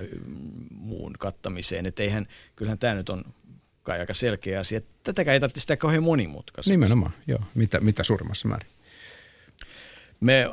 muun 0.71 1.13
kattamiseen. 1.19 1.85
Että 1.85 2.03
eihän, 2.03 2.27
kyllähän 2.55 2.79
tämä 2.79 2.95
nyt 2.95 3.09
on 3.09 3.23
kai 3.83 3.99
aika 3.99 4.13
selkeä 4.13 4.59
asia. 4.59 4.81
Tätäkään 5.03 5.33
ei 5.33 5.39
tarvitse 5.39 5.61
sitä 5.61 5.77
kauhean 5.77 6.03
monimutkaiseksi. 6.03 6.71
Nimenomaan, 6.71 7.11
joo. 7.27 7.39
Mitä, 7.55 7.79
mitä 7.79 8.03
suurimmassa 8.03 8.47
määrin. 8.47 8.69
Me 10.19 10.49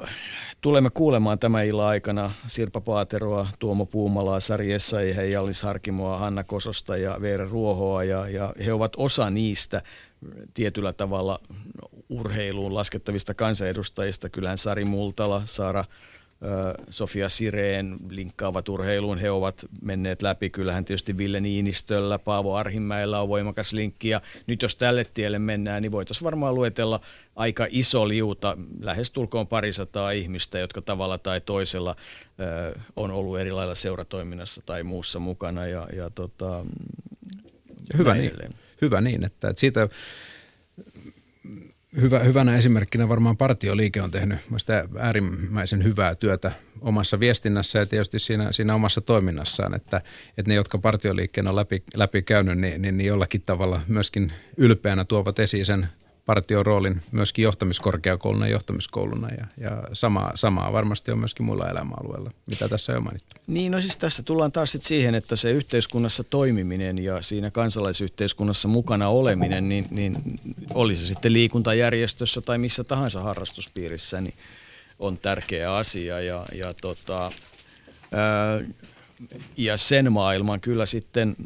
tulemme 0.65 0.91
kuulemaan 0.91 1.39
tämän 1.39 1.67
illan 1.67 1.87
aikana 1.87 2.31
Sirpa 2.47 2.81
Paateroa, 2.81 3.47
Tuomo 3.59 3.87
Puumalaa, 3.87 4.41
Sari 4.41 4.73
Essayah, 4.73 5.29
Jallis 5.29 5.63
Harkimoa, 5.63 6.19
Hanna 6.19 6.45
Kososta 6.45 6.97
ja 6.97 7.17
Veera 7.21 7.49
Ruohoa 7.49 8.05
ja, 8.05 8.29
ja 8.29 8.55
he 8.65 8.73
ovat 8.73 8.93
osa 8.97 9.31
niistä 9.31 9.83
tietyllä 10.55 10.93
tavalla 10.93 11.41
urheiluun 12.09 12.75
laskettavista 12.75 13.35
kansanedustajista. 13.35 14.29
Kyllähän 14.29 14.59
Sari 14.59 14.85
Multala, 14.85 15.43
Saara 15.45 15.85
Sofia 16.91 17.29
Sireen 17.29 17.97
linkkaavat 18.09 18.69
urheiluun. 18.69 19.19
He 19.19 19.31
ovat 19.31 19.67
menneet 19.83 20.23
läpi. 20.23 20.51
Kyllähän 20.51 20.85
tietysti 20.85 21.19
Ville 21.19 21.41
Niinistöllä, 21.41 22.19
Paavo 22.19 22.55
Arhimäellä 22.55 23.21
on 23.21 23.29
voimakas 23.29 23.73
linkki. 23.73 24.09
Ja 24.09 24.21
nyt 24.47 24.63
jos 24.63 24.77
tälle 24.77 25.07
tielle 25.15 25.39
mennään, 25.39 25.83
niin 25.83 25.93
voitaisiin 25.93 26.25
varmaan 26.25 26.55
luetella 26.55 27.01
aika 27.37 27.67
iso 27.71 28.09
liuta, 28.09 28.57
lähes 28.81 29.11
tulkoon 29.11 29.47
parisataa 29.47 30.11
ihmistä, 30.11 30.59
jotka 30.59 30.83
tavalla 30.83 31.19
tai 31.19 31.41
toisella 31.41 31.97
ö, 32.41 32.79
on 32.97 33.11
ollut 33.11 33.39
eri 33.39 33.53
lailla 33.53 33.75
seuratoiminnassa 33.75 34.63
tai 34.67 34.83
muussa 34.83 35.19
mukana. 35.19 35.67
Ja, 35.67 35.89
ja 35.97 36.11
tota, 36.11 36.67
hyvä, 37.99 38.15
niin, 38.15 38.55
hyvä 38.83 39.01
niin, 39.01 39.25
että, 39.25 39.49
että 39.49 39.61
siitä 39.61 39.89
hyvä, 42.01 42.19
hyvänä 42.19 42.57
esimerkkinä 42.57 43.09
varmaan 43.09 43.37
partioliike 43.37 44.03
on 44.03 44.11
tehnyt 44.11 44.39
äärimmäisen 44.99 45.85
hyvää 45.85 46.15
työtä 46.15 46.53
omassa 46.81 47.21
viestinnässä 47.21 47.79
ja 47.79 47.87
tietysti 47.87 48.19
siinä, 48.19 48.53
siinä 48.53 48.75
omassa 48.75 49.01
toiminnassaan, 49.01 49.75
että, 49.75 50.01
että 50.39 50.51
ne, 50.51 50.55
jotka 50.55 50.79
partioliikkeen 50.79 51.49
on 51.49 51.57
läpi, 51.57 51.83
läpi 51.95 52.23
käynyt, 52.23 52.59
niin, 52.59 52.83
niin, 52.83 52.97
niin 52.97 53.07
jollakin 53.07 53.43
tavalla 53.47 53.81
myöskin 53.89 54.33
ylpeänä 54.57 55.05
tuovat 55.05 55.39
esiin 55.39 55.67
sen 55.67 55.89
partion 56.27 56.67
roolin 56.67 57.03
myöskin 57.13 57.43
johtamiskorkeakouluna 57.43 58.47
ja 58.47 58.53
johtamiskouluna 58.53 59.29
ja, 59.29 59.47
ja 59.57 59.83
samaa, 59.93 60.33
samaa 60.35 60.73
varmasti 60.73 61.11
on 61.13 61.19
myöskin 61.19 61.47
muilla 61.47 61.69
elämäalueilla, 61.69 62.31
mitä 62.47 62.69
tässä 62.69 62.97
on 62.97 63.05
mainittu. 63.05 63.37
Niin, 63.47 63.73
no 63.73 63.81
siis 63.81 63.97
tässä 63.97 64.23
tullaan 64.23 64.53
taas 64.53 64.73
sit 64.73 64.83
siihen, 64.83 65.15
että 65.15 65.37
se 65.37 65.51
yhteiskunnassa 65.51 66.25
toimiminen 66.25 67.05
ja 67.05 67.23
siinä 67.23 67.51
kansalaisyhteiskunnassa 67.51 68.69
mukana 68.69 69.09
oleminen, 69.09 69.69
niin, 69.69 69.87
niin 69.91 70.41
oli 70.75 70.97
se 70.97 71.07
sitten 71.07 71.33
liikuntajärjestössä 71.33 72.41
tai 72.41 72.59
missä 72.59 72.85
tahansa 72.85 73.23
harrastuspiirissä, 73.23 74.21
niin 74.21 74.35
on 74.99 75.19
tärkeä 75.19 75.75
asia 75.75 76.21
ja, 76.21 76.45
ja, 76.53 76.75
tota, 76.81 77.33
ää, 78.13 78.61
ja 79.57 79.77
sen 79.77 80.13
maailman 80.13 80.61
kyllä 80.61 80.87
sitten 80.87 81.37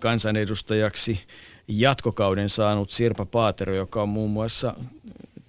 kansanedustajaksi– 0.00 1.20
jatkokauden 1.70 2.48
saanut 2.48 2.90
Sirpa 2.90 3.26
Paatero, 3.26 3.74
joka 3.74 4.02
on 4.02 4.08
muun 4.08 4.30
muassa 4.30 4.74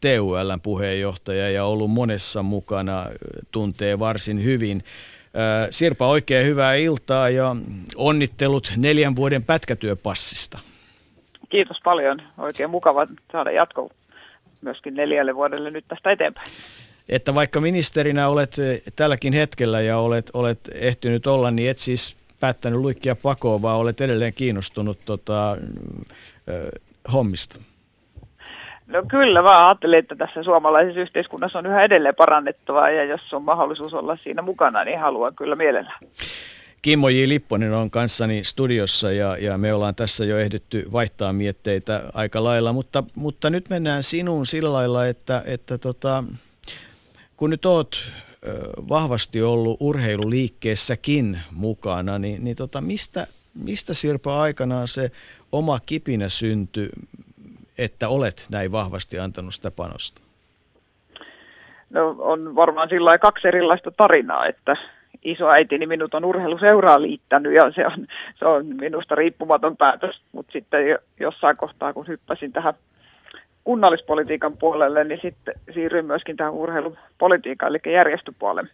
TULn 0.01 0.61
puheenjohtaja 0.63 1.49
ja 1.49 1.65
ollut 1.65 1.91
monessa 1.91 2.43
mukana, 2.43 3.05
tuntee 3.51 3.99
varsin 3.99 4.43
hyvin. 4.43 4.83
Sirpa, 5.69 6.07
oikein 6.07 6.45
hyvää 6.45 6.75
iltaa 6.75 7.29
ja 7.29 7.55
onnittelut 7.95 8.73
neljän 8.77 9.15
vuoden 9.15 9.43
pätkätyöpassista. 9.43 10.59
Kiitos 11.49 11.77
paljon. 11.83 12.21
Oikein 12.37 12.69
mukava 12.69 13.07
saada 13.31 13.51
jatko 13.51 13.91
myöskin 14.61 14.93
neljälle 14.93 15.35
vuodelle 15.35 15.71
nyt 15.71 15.85
tästä 15.87 16.11
eteenpäin. 16.11 16.51
Että 17.09 17.35
vaikka 17.35 17.61
ministerinä 17.61 18.27
olet 18.27 18.55
tälläkin 18.95 19.33
hetkellä 19.33 19.81
ja 19.81 19.97
olet, 19.97 20.29
olet 20.33 20.59
ehtynyt 20.73 21.27
olla, 21.27 21.51
niin 21.51 21.69
et 21.69 21.79
siis 21.79 22.15
päättänyt 22.41 22.79
luikkia 22.79 23.15
pakoon, 23.15 23.61
vaan 23.61 23.77
olet 23.77 24.01
edelleen 24.01 24.33
kiinnostunut 24.33 24.97
tota, 25.05 25.57
hommista? 27.13 27.59
No 28.87 29.03
kyllä, 29.09 29.41
mä 29.41 29.67
ajattelin, 29.67 29.99
että 29.99 30.15
tässä 30.15 30.43
suomalaisessa 30.43 30.99
yhteiskunnassa 30.99 31.59
on 31.59 31.65
yhä 31.65 31.83
edelleen 31.83 32.15
parannettavaa 32.15 32.89
ja 32.89 33.03
jos 33.03 33.33
on 33.33 33.43
mahdollisuus 33.43 33.93
olla 33.93 34.17
siinä 34.23 34.41
mukana, 34.41 34.83
niin 34.83 34.99
haluan 34.99 35.35
kyllä 35.35 35.55
mielellään. 35.55 35.99
Kimmo 36.81 37.09
J. 37.09 37.27
Lipponen 37.27 37.73
on 37.73 37.91
kanssani 37.91 38.43
studiossa 38.43 39.11
ja, 39.11 39.37
ja 39.37 39.57
me 39.57 39.73
ollaan 39.73 39.95
tässä 39.95 40.25
jo 40.25 40.37
ehditty 40.37 40.85
vaihtaa 40.91 41.33
mietteitä 41.33 42.03
aika 42.13 42.43
lailla, 42.43 42.73
mutta, 42.73 43.03
mutta 43.15 43.49
nyt 43.49 43.69
mennään 43.69 44.03
sinuun 44.03 44.45
sillä 44.45 44.73
lailla, 44.73 45.07
että, 45.07 45.43
että 45.45 45.77
tota, 45.77 46.23
kun 47.37 47.49
nyt 47.49 47.65
oot 47.65 48.11
vahvasti 48.89 49.41
ollut 49.41 49.77
urheiluliikkeessäkin 49.79 51.39
mukana, 51.51 52.19
niin, 52.19 52.43
niin 52.43 52.57
tota, 52.57 52.81
mistä, 52.81 53.27
mistä 53.63 53.93
Sirpa 53.93 54.41
aikanaan 54.41 54.87
se 54.87 55.11
oma 55.51 55.79
kipinä 55.85 56.29
syntyi, 56.29 56.89
että 57.77 58.09
olet 58.09 58.47
näin 58.51 58.71
vahvasti 58.71 59.19
antanut 59.19 59.55
sitä 59.55 59.71
panosta? 59.71 60.21
No 61.93 62.15
on 62.19 62.55
varmaan 62.55 62.89
sillä 62.89 63.17
kaksi 63.17 63.47
erilaista 63.47 63.91
tarinaa, 63.91 64.45
että 64.45 64.77
isoäitini 65.23 65.85
minut 65.85 66.13
on 66.13 66.25
urheiluseuraa 66.25 67.01
liittänyt 67.01 67.53
ja 67.53 67.71
se 67.75 67.87
on, 67.87 68.07
se 68.39 68.45
on 68.45 68.65
minusta 68.65 69.15
riippumaton 69.15 69.77
päätös, 69.77 70.21
mutta 70.31 70.51
sitten 70.51 70.81
jossain 71.19 71.57
kohtaa 71.57 71.93
kun 71.93 72.07
hyppäsin 72.07 72.51
tähän 72.51 72.73
kunnallispolitiikan 73.63 74.57
puolelle, 74.57 75.03
niin 75.03 75.19
sitten 75.21 75.53
siirryin 75.73 76.05
myöskin 76.05 76.37
tähän 76.37 76.53
urheilupolitiikan, 76.53 77.69
eli 77.69 77.93
järjestöpuolen 77.93 78.69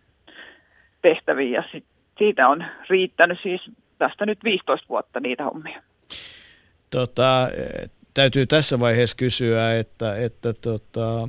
tehtäviin. 1.02 1.52
Ja 1.52 1.64
sit 1.72 1.86
siitä 2.18 2.48
on 2.48 2.66
riittänyt 2.90 3.40
siis 3.44 3.62
tästä 3.98 4.26
nyt 4.26 4.44
15 4.44 4.88
vuotta 4.90 5.20
niitä 5.20 5.44
hommia. 5.44 5.82
Tota, 6.90 7.50
täytyy 8.14 8.46
tässä 8.46 8.80
vaiheessa 8.80 9.18
kysyä, 9.18 9.80
että, 9.80 10.18
että 10.18 10.54
tota, 10.54 11.28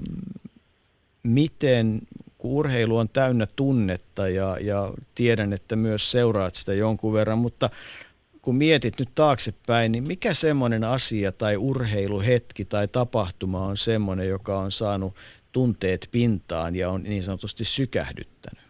miten, 1.23 2.01
kun 2.39 2.51
urheilu 2.51 2.97
on 2.97 3.09
täynnä 3.09 3.47
tunnetta 3.57 4.29
ja, 4.29 4.57
ja 4.61 4.91
tiedän, 5.15 5.53
että 5.53 5.77
myös 5.77 6.11
seuraat 6.11 6.55
sitä 6.55 6.75
jonkun 6.75 7.13
verran, 7.13 7.39
mutta 7.39 7.71
kun 8.49 8.57
mietit 8.57 8.99
nyt 8.99 9.09
taaksepäin, 9.15 9.93
niin 9.93 10.07
mikä 10.07 10.35
semmoinen 10.35 10.85
asia 10.85 11.33
tai 11.33 11.57
urheiluhetki 11.57 12.65
tai 12.65 12.89
tapahtuma 12.89 13.61
on 13.61 13.77
semmoinen, 13.77 14.29
joka 14.29 14.59
on 14.59 14.71
saanut 14.71 15.15
tunteet 15.53 16.09
pintaan 16.13 16.77
ja 16.77 16.91
on 16.91 17.03
niin 17.03 17.23
sanotusti 17.23 17.65
sykähdyttänyt? 17.65 18.65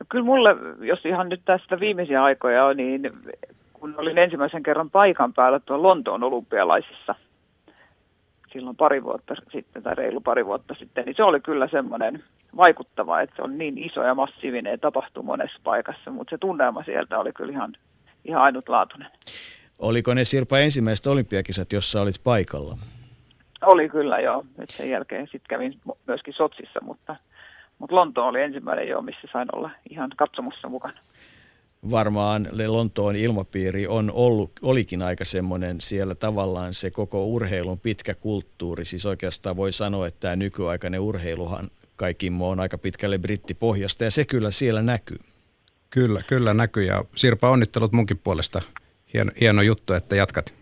No 0.00 0.06
kyllä 0.08 0.24
mulle, 0.24 0.50
jos 0.80 1.04
ihan 1.04 1.28
nyt 1.28 1.40
tästä 1.44 1.80
viimeisiä 1.80 2.24
aikoja 2.24 2.64
on, 2.64 2.76
niin 2.76 3.12
kun 3.72 3.94
olin 3.96 4.18
ensimmäisen 4.18 4.62
kerran 4.62 4.90
paikan 4.90 5.34
päällä 5.34 5.60
tuolla 5.60 5.88
Lontoon 5.88 6.24
olympialaisissa 6.24 7.14
silloin 8.56 8.76
pari 8.76 9.02
vuotta 9.04 9.34
sitten 9.52 9.82
tai 9.82 9.94
reilu 9.94 10.20
pari 10.20 10.46
vuotta 10.46 10.74
sitten, 10.78 11.04
niin 11.04 11.16
se 11.16 11.22
oli 11.22 11.40
kyllä 11.40 11.68
semmoinen 11.68 12.24
vaikuttava, 12.56 13.20
että 13.20 13.36
se 13.36 13.42
on 13.42 13.58
niin 13.58 13.78
iso 13.78 14.02
ja 14.02 14.14
massiivinen 14.14 14.70
ja 14.70 14.78
tapahtuu 14.78 15.22
monessa 15.22 15.60
paikassa, 15.64 16.10
mutta 16.10 16.30
se 16.30 16.38
tunnelma 16.38 16.82
sieltä 16.84 17.18
oli 17.18 17.32
kyllä 17.32 17.52
ihan, 17.52 17.72
ihan 18.24 18.42
ainutlaatuinen. 18.42 19.10
Oliko 19.78 20.14
ne 20.14 20.24
Sirpa 20.24 20.58
ensimmäiset 20.58 21.06
olympiakisat, 21.06 21.72
jossa 21.72 22.02
olit 22.02 22.20
paikalla? 22.24 22.78
Oli 23.62 23.88
kyllä 23.88 24.18
joo. 24.18 24.44
Nyt 24.58 24.70
sen 24.70 24.90
jälkeen 24.90 25.26
sitten 25.26 25.48
kävin 25.48 25.80
myöskin 26.06 26.34
Sotsissa, 26.34 26.80
mutta, 26.82 27.16
mutta 27.78 27.96
Lonto 27.96 28.26
oli 28.26 28.42
ensimmäinen 28.42 28.88
jo, 28.88 29.02
missä 29.02 29.28
sain 29.32 29.48
olla 29.52 29.70
ihan 29.90 30.10
katsomassa 30.16 30.68
mukana. 30.68 30.98
Varmaan 31.90 32.48
Lontoon 32.66 33.16
ilmapiiri 33.16 33.86
on 33.86 34.10
ollut, 34.14 34.50
olikin 34.62 35.02
aika 35.02 35.24
semmoinen 35.24 35.80
siellä 35.80 36.14
tavallaan 36.14 36.74
se 36.74 36.90
koko 36.90 37.26
urheilun 37.26 37.80
pitkä 37.80 38.14
kulttuuri. 38.14 38.84
Siis 38.84 39.06
oikeastaan 39.06 39.56
voi 39.56 39.72
sanoa, 39.72 40.06
että 40.06 40.20
tämä 40.20 40.36
nykyaikainen 40.36 41.00
urheiluhan 41.00 41.70
kaikki 41.96 42.32
on 42.40 42.60
aika 42.60 42.78
pitkälle 42.78 43.18
brittipohjasta 43.18 44.04
ja 44.04 44.10
se 44.10 44.24
kyllä 44.24 44.50
siellä 44.50 44.82
näkyy. 44.82 45.18
Kyllä, 45.90 46.20
kyllä 46.26 46.54
näkyy 46.54 46.84
ja 46.84 47.04
Sirpa 47.14 47.50
onnittelut 47.50 47.92
munkin 47.92 48.20
puolesta. 48.24 48.62
Hieno, 49.14 49.32
hieno 49.40 49.62
juttu, 49.62 49.94
että 49.94 50.16
jatkat. 50.16 50.54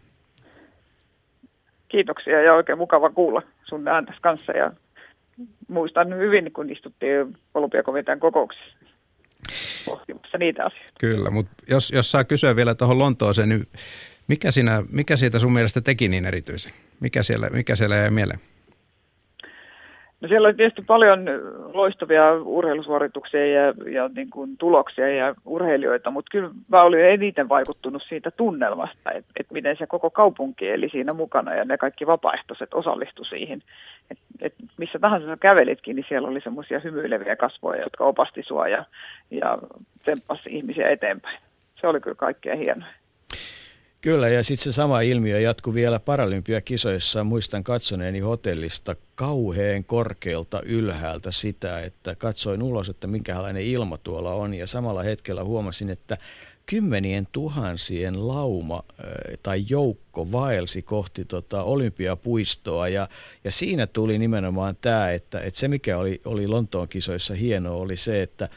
Kiitoksia 1.89 2.43
ja 2.43 2.55
oikein 2.55 2.79
mukava 2.79 3.11
kuulla 3.11 3.43
sun 3.65 3.89
ääntäsi 3.89 4.19
kanssa 4.21 4.53
ja 4.53 4.73
muistan 5.69 6.17
hyvin, 6.19 6.53
kun 6.53 6.71
istuttiin 6.71 7.37
olympiakomitean 7.55 8.21
kokouksessa 8.21 8.77
pohtimassa 9.85 10.39
niitä 10.39 10.65
asioita. 10.65 10.93
Kyllä, 11.01 11.31
mutta 11.31 11.53
jos, 11.69 11.91
jos 11.91 12.11
saa 12.11 12.25
kysyä 12.25 12.57
vielä 12.57 12.75
tuohon 12.75 12.99
Lontooseen, 12.99 13.49
niin 13.49 13.69
mikä, 14.29 14.51
siinä, 14.51 14.83
mikä 14.91 15.17
siitä 15.17 15.39
sun 15.39 15.53
mielestä 15.53 15.81
teki 15.81 16.09
niin 16.09 16.27
erityisen? 16.27 16.73
Mikä 17.01 17.23
siellä, 17.23 17.51
mikä 17.51 17.77
siellä 17.77 17.97
jäi 17.97 18.11
mieleen? 18.11 18.41
No 20.25 20.29
siellä 20.29 20.47
oli 20.47 20.55
tietysti 20.55 20.83
paljon 20.83 21.25
loistavia 21.73 22.33
urheilusuorituksia 22.33 23.47
ja, 23.47 23.75
ja 23.91 24.11
niin 24.17 24.31
kuin 24.31 24.57
tuloksia 24.57 25.09
ja 25.09 25.35
urheilijoita, 25.45 26.11
mutta 26.11 26.31
kyllä 26.31 26.51
mä 26.69 26.83
olin 26.83 27.05
eniten 27.05 27.49
vaikuttunut 27.49 28.03
siitä 28.09 28.31
tunnelmasta, 28.31 29.13
että, 29.13 29.33
että 29.41 29.55
miten 29.55 29.77
se 29.77 29.87
koko 29.87 30.11
kaupunki 30.11 30.71
eli 30.71 30.89
siinä 30.93 31.13
mukana 31.13 31.55
ja 31.55 31.65
ne 31.65 31.79
kaikki 31.79 32.07
vapaaehtoiset 32.07 32.75
osallistu 32.75 33.25
siihen. 33.25 33.63
Et, 34.11 34.19
et 34.41 34.55
missä 34.77 34.99
tahansa 34.99 35.27
sä 35.27 35.37
kävelitkin, 35.37 35.97
niin 35.97 36.07
siellä 36.09 36.29
oli 36.29 36.41
semmoisia 36.41 36.81
hymyileviä 36.81 37.37
kasvoja, 37.37 37.83
jotka 37.83 38.05
opasti 38.05 38.43
sua 38.43 38.69
ja, 38.69 38.85
ja 39.31 39.59
temppasi 40.05 40.49
ihmisiä 40.57 40.89
eteenpäin. 40.89 41.39
Se 41.81 41.87
oli 41.87 42.01
kyllä 42.01 42.17
kaikkein 42.17 42.59
hienoa. 42.59 42.89
Kyllä, 44.05 44.29
ja 44.29 44.45
sitten 44.45 44.65
se 44.65 44.73
sama 44.73 45.01
ilmiö 45.01 45.41
jatkui 45.41 45.75
vielä 45.75 46.01
Paralympiakisoissa. 46.01 47.25
Muistan 47.25 47.65
katsoneeni 47.65 48.21
hotellista 48.21 48.97
kauheen 49.15 49.85
korkealta 49.85 50.63
ylhäältä 50.63 51.33
sitä, 51.33 51.81
että 51.81 52.15
katsoin 52.15 52.63
ulos, 52.63 52.89
että 52.89 53.07
minkälainen 53.07 53.63
ilma 53.63 53.99
tuolla 53.99 54.35
on, 54.35 54.55
ja 54.55 54.67
samalla 54.67 55.03
hetkellä 55.03 55.45
huomasin, 55.45 55.91
että 55.91 56.19
kymmenien 56.67 57.29
tuhansien 57.33 58.29
lauma 58.29 58.83
tai 59.43 59.65
joukko 59.69 60.33
vaelsi 60.33 60.83
kohti 60.83 61.25
tota 61.25 61.63
olympiapuistoa 61.63 62.89
ja, 62.89 63.09
ja 63.45 63.51
siinä 63.51 63.87
tuli 63.87 64.19
nimenomaan 64.19 64.77
tämä, 64.81 65.11
että, 65.11 65.41
että 65.41 65.61
se 65.61 65.69
mikä 65.69 65.99
oli, 65.99 66.21
oli 66.25 66.47
Lontoon 66.47 66.89
kisoissa 66.89 67.35
hienoa 67.35 67.77
oli 67.77 67.97
se, 67.97 68.23
että, 68.23 68.49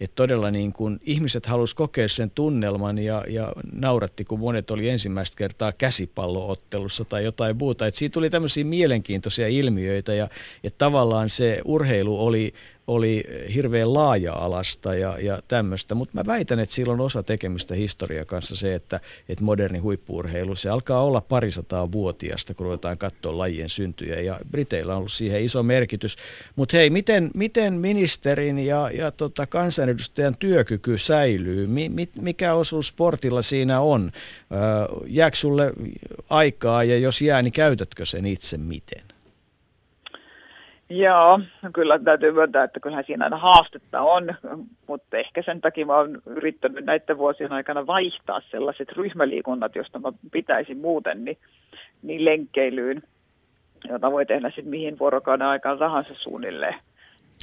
että 0.00 0.14
todella 0.14 0.50
niin 0.50 0.72
kuin 0.72 1.00
ihmiset 1.02 1.46
halusivat 1.46 1.76
kokea 1.76 2.08
sen 2.08 2.30
tunnelman 2.30 2.98
ja, 2.98 3.24
ja 3.28 3.52
nauratti, 3.72 4.24
kun 4.24 4.40
monet 4.40 4.70
oli 4.70 4.88
ensimmäistä 4.88 5.36
kertaa 5.36 5.72
käsipalloottelussa 5.72 7.04
tai 7.04 7.24
jotain 7.24 7.56
muuta. 7.56 7.86
Että 7.86 7.98
siitä 7.98 8.14
tuli 8.14 8.30
tämmöisiä 8.30 8.64
mielenkiintoisia 8.64 9.48
ilmiöitä 9.48 10.14
ja 10.14 10.28
että 10.64 10.78
tavallaan 10.78 11.30
se 11.30 11.60
urheilu 11.64 12.26
oli 12.26 12.54
oli 12.86 13.24
hirveän 13.54 13.94
laaja-alasta 13.94 14.94
ja, 14.94 15.18
ja 15.18 15.42
tämmöistä, 15.48 15.94
mutta 15.94 16.14
mä 16.14 16.26
väitän, 16.26 16.58
että 16.58 16.74
sillä 16.74 16.92
on 16.92 17.00
osa 17.00 17.22
tekemistä 17.22 17.74
historia 17.74 18.24
kanssa 18.24 18.56
se, 18.56 18.74
että, 18.74 19.00
että 19.28 19.44
moderni 19.44 19.78
huippuurheilu, 19.78 20.56
se 20.56 20.70
alkaa 20.70 21.04
olla 21.04 21.20
parisataa 21.20 21.92
vuotiasta, 21.92 22.54
kun 22.54 22.66
ruvetaan 22.66 22.98
katsoa 22.98 23.38
lajien 23.38 23.68
syntyjä 23.68 24.20
ja 24.20 24.40
Briteillä 24.50 24.92
on 24.92 24.98
ollut 24.98 25.12
siihen 25.12 25.42
iso 25.42 25.62
merkitys. 25.62 26.16
Mutta 26.56 26.76
hei, 26.76 26.90
miten, 26.90 27.30
miten 27.34 27.74
ministerin 27.74 28.58
ja, 28.58 28.90
ja 28.94 29.10
tota 29.10 29.46
kansanedustajan 29.46 30.36
työkyky 30.38 30.98
säilyy? 30.98 31.66
Mi, 31.66 31.88
mi, 31.88 32.08
mikä 32.20 32.54
osuus 32.54 32.86
sportilla 32.86 33.42
siinä 33.42 33.80
on? 33.80 34.10
jääkö 35.06 35.36
sulle 35.36 35.72
aikaa 36.30 36.84
ja 36.84 36.98
jos 36.98 37.22
jää, 37.22 37.42
niin 37.42 37.52
käytätkö 37.52 38.06
sen 38.06 38.26
itse 38.26 38.58
miten? 38.58 39.13
Joo, 40.96 41.40
kyllä 41.72 41.98
täytyy 41.98 42.32
myöntää, 42.32 42.64
että 42.64 42.80
kyllähän 42.80 43.04
siinä 43.04 43.24
aina 43.24 43.36
haastetta 43.36 44.00
on, 44.00 44.34
mutta 44.86 45.16
ehkä 45.16 45.42
sen 45.42 45.60
takia 45.60 45.86
mä 45.86 45.96
oon 45.96 46.22
yrittänyt 46.26 46.84
näiden 46.84 47.18
vuosien 47.18 47.52
aikana 47.52 47.86
vaihtaa 47.86 48.40
sellaiset 48.50 48.92
ryhmäliikunnat, 48.92 49.74
joista 49.74 49.98
mä 49.98 50.12
pitäisin 50.32 50.78
muuten, 50.78 51.24
niin, 51.24 51.38
niin 52.02 52.24
lenkkeilyyn, 52.24 53.02
jota 53.88 54.12
voi 54.12 54.26
tehdä 54.26 54.48
sitten 54.48 54.70
mihin 54.70 54.98
vuorokauden 54.98 55.46
aikaan 55.46 55.78
tahansa 55.78 56.14
suunnilleen. 56.14 56.74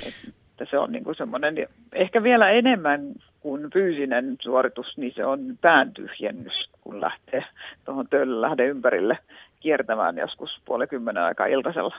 Että 0.08 0.66
se 0.70 0.78
on 0.78 0.92
niinku 0.92 1.14
semmoinen, 1.14 1.56
ehkä 1.94 2.24
vielä 2.24 2.50
enemmän 2.50 3.02
kuin 3.40 3.70
fyysinen 3.74 4.36
suoritus, 4.42 4.98
niin 4.98 5.14
se 5.16 5.26
on 5.26 5.40
pään 5.62 5.94
tyhjennys, 5.94 6.70
kun 6.82 7.02
lähtee 7.02 7.44
tuohon 7.86 8.08
lähde 8.24 8.66
ympärille 8.66 9.18
kiertämään 9.60 10.18
joskus 10.18 10.62
puoli 10.66 10.88
kymmenen 10.88 11.24
aikaa 11.24 11.46
iltasella. 11.46 11.96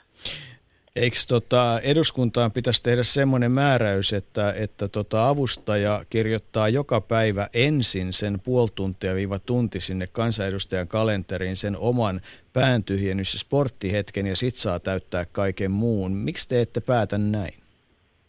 Eikö 0.96 1.16
tota, 1.28 1.81
eduskuntaan 1.83 2.52
pitäisi 2.52 2.83
tehdä 2.83 3.02
semmoinen 3.02 3.52
määräys, 3.52 4.12
että, 4.12 4.55
että 4.57 4.88
tota, 4.88 5.28
avustaja 5.28 6.05
kirjoittaa 6.11 6.68
joka 6.68 7.00
päivä 7.00 7.48
ensin 7.55 8.12
sen 8.12 8.40
puoli 8.44 8.68
tuntia 8.74 9.14
viiva 9.14 9.38
tunti 9.38 9.81
sinne 9.81 10.07
kansanedustajan 10.12 10.88
kalenteriin 10.88 11.57
sen 11.57 11.76
oman 11.76 12.20
pääntyhjennys- 12.52 13.35
ja 13.35 13.40
sporttihetken 13.40 14.26
ja 14.26 14.37
sit 14.37 14.55
saa 14.55 14.81
täyttää 14.81 15.24
kaiken 15.33 15.70
muun. 15.70 16.12
Miksi 16.12 16.48
te 16.48 16.61
ette 16.61 16.81
päätä 16.81 17.18
näin? 17.18 17.55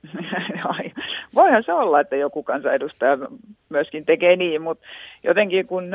Voihan 1.35 1.63
se 1.63 1.73
olla, 1.73 1.99
että 1.99 2.15
joku 2.15 2.43
kansanedustaja 2.43 3.17
myöskin 3.69 4.05
tekee 4.05 4.35
niin, 4.35 4.61
mutta 4.61 4.85
jotenkin 5.23 5.67
kun 5.67 5.89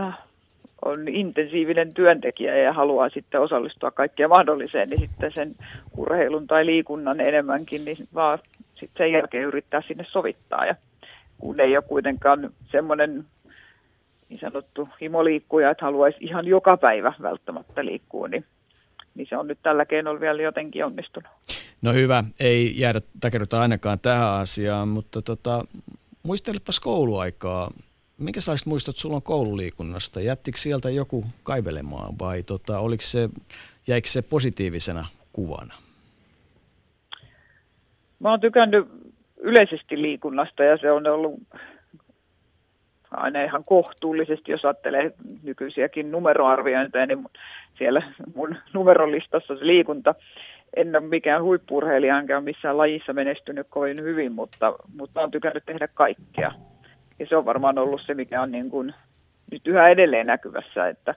on 0.85 1.09
intensiivinen 1.09 1.95
työntekijä 1.95 2.57
ja 2.57 2.73
haluaa 2.73 3.09
sitten 3.09 3.41
osallistua 3.41 3.91
kaikkeen 3.91 4.29
mahdolliseen, 4.29 4.91
niin 4.91 5.01
sitten 5.01 5.33
sen 5.35 5.55
urheilun 5.97 6.47
tai 6.47 6.67
liikunnan 6.67 7.21
enemmänkin, 7.21 7.85
niin 7.85 7.97
vaan 8.15 8.39
sitten 8.75 9.05
sen 9.05 9.13
jälkeen 9.13 9.45
yrittää 9.45 9.83
sinne 9.89 10.07
sovittaa. 10.09 10.67
Ja 10.67 10.75
kun 11.39 11.61
ei 11.61 11.77
ole 11.77 11.85
kuitenkaan 11.89 12.51
semmoinen 12.71 13.25
niin 14.29 14.41
sanottu 14.41 14.89
himoliikkuja, 15.01 15.71
että 15.71 15.85
haluaisi 15.85 16.19
ihan 16.21 16.47
joka 16.47 16.77
päivä 16.77 17.13
välttämättä 17.23 17.85
liikkua, 17.85 18.29
niin, 18.29 18.45
niin 19.15 19.27
se 19.29 19.37
on 19.37 19.47
nyt 19.47 19.59
tällä 19.63 19.87
keinolla 19.87 20.21
vielä 20.21 20.43
jotenkin 20.43 20.85
onnistunut. 20.85 21.31
No 21.83 21.93
hyvä, 21.93 22.25
ei 22.41 22.81
jäädä 22.81 23.01
takerrota 23.21 23.63
ainakaan 23.63 23.99
tähän 23.99 24.29
asiaan, 24.29 24.89
mutta 24.89 25.23
tota, 25.23 25.65
muistelepas 26.23 26.81
kouluaikaa 26.81 27.71
minkälaiset 28.19 28.67
muistot 28.67 28.97
sulla 28.97 29.17
on 29.17 29.23
koululiikunnasta? 29.23 30.21
Jättikö 30.21 30.59
sieltä 30.59 30.91
joku 30.91 31.25
kaivelemaan 31.43 32.19
vai 32.19 32.43
tota, 32.43 32.79
oliko 32.79 33.03
se, 33.03 33.29
jäikö 33.87 34.09
se 34.09 34.23
positiivisena 34.23 35.07
kuvana? 35.33 35.75
Mä 38.21 38.31
oon 38.31 38.41
tykännyt 38.41 38.89
yleisesti 39.41 40.03
liikunnasta 40.03 40.65
ja 40.65 40.77
se 40.77 40.91
on 40.91 41.07
ollut 41.07 41.41
aina 43.11 43.43
ihan 43.43 43.65
kohtuullisesti, 43.67 44.53
jos 44.53 44.65
ajattelee 44.65 45.13
nykyisiäkin 45.43 46.11
numeroarviointeja, 46.11 47.07
niin 47.07 47.27
siellä 47.79 48.13
mun 48.35 48.57
numerolistassa 48.73 49.57
se 49.57 49.67
liikunta. 49.67 50.15
En 50.77 50.97
ole 50.97 51.09
mikään 51.09 51.43
huippurheilija, 51.43 52.19
enkä 52.19 52.41
missään 52.41 52.79
lajissa 52.79 53.13
menestynyt 53.13 53.67
kovin 53.71 54.03
hyvin, 54.03 54.33
mutta, 54.33 54.75
mutta 54.97 55.21
olen 55.21 55.31
tykännyt 55.31 55.65
tehdä 55.67 55.89
kaikkea. 55.89 56.53
Ja 57.19 57.27
se 57.27 57.37
on 57.37 57.45
varmaan 57.45 57.79
ollut 57.79 58.01
se, 58.07 58.15
mikä 58.15 58.43
on 58.43 58.53
niin 58.53 58.71
kuin 58.71 58.95
nyt 59.51 59.67
yhä 59.67 59.89
edelleen 59.89 60.27
näkyvässä, 60.27 60.89
että, 60.89 61.15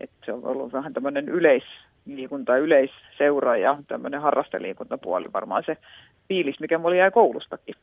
että 0.00 0.16
se 0.26 0.32
on 0.32 0.44
ollut 0.44 0.72
vähän 0.72 0.92
tämmöinen 0.92 1.28
yleisliikunta, 1.28 2.56
yleisseura 2.56 3.56
ja 3.56 3.78
tämmöinen 3.88 4.20
harrasteliikuntapuoli 4.20 5.26
varmaan 5.32 5.62
se 5.66 5.76
fiilis, 6.28 6.60
mikä 6.60 6.78
mulla 6.78 6.96
jäi 6.96 7.10
koulustakin. 7.10 7.74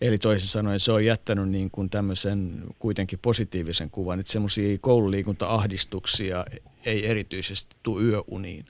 Eli 0.00 0.18
toisin 0.18 0.48
sanoen 0.48 0.80
se 0.80 0.92
on 0.92 1.04
jättänyt 1.04 1.48
niin 1.48 1.70
kuin 1.70 1.90
tämmöisen 1.90 2.52
kuitenkin 2.78 3.18
positiivisen 3.22 3.90
kuvan, 3.90 4.20
että 4.20 4.32
semmoisia 4.32 4.78
koululiikunta-ahdistuksia 4.80 6.44
ei 6.86 7.10
erityisesti 7.10 7.76
tule 7.82 8.02
yöuniin. 8.02 8.64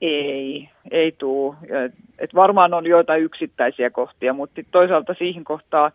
Ei, 0.00 0.68
ei 0.90 1.12
tule. 1.12 1.56
Et 2.18 2.34
varmaan 2.34 2.74
on 2.74 2.86
joitain 2.86 3.22
yksittäisiä 3.22 3.90
kohtia, 3.90 4.32
mutta 4.32 4.60
toisaalta 4.70 5.14
siihen 5.18 5.44
kohtaan 5.44 5.92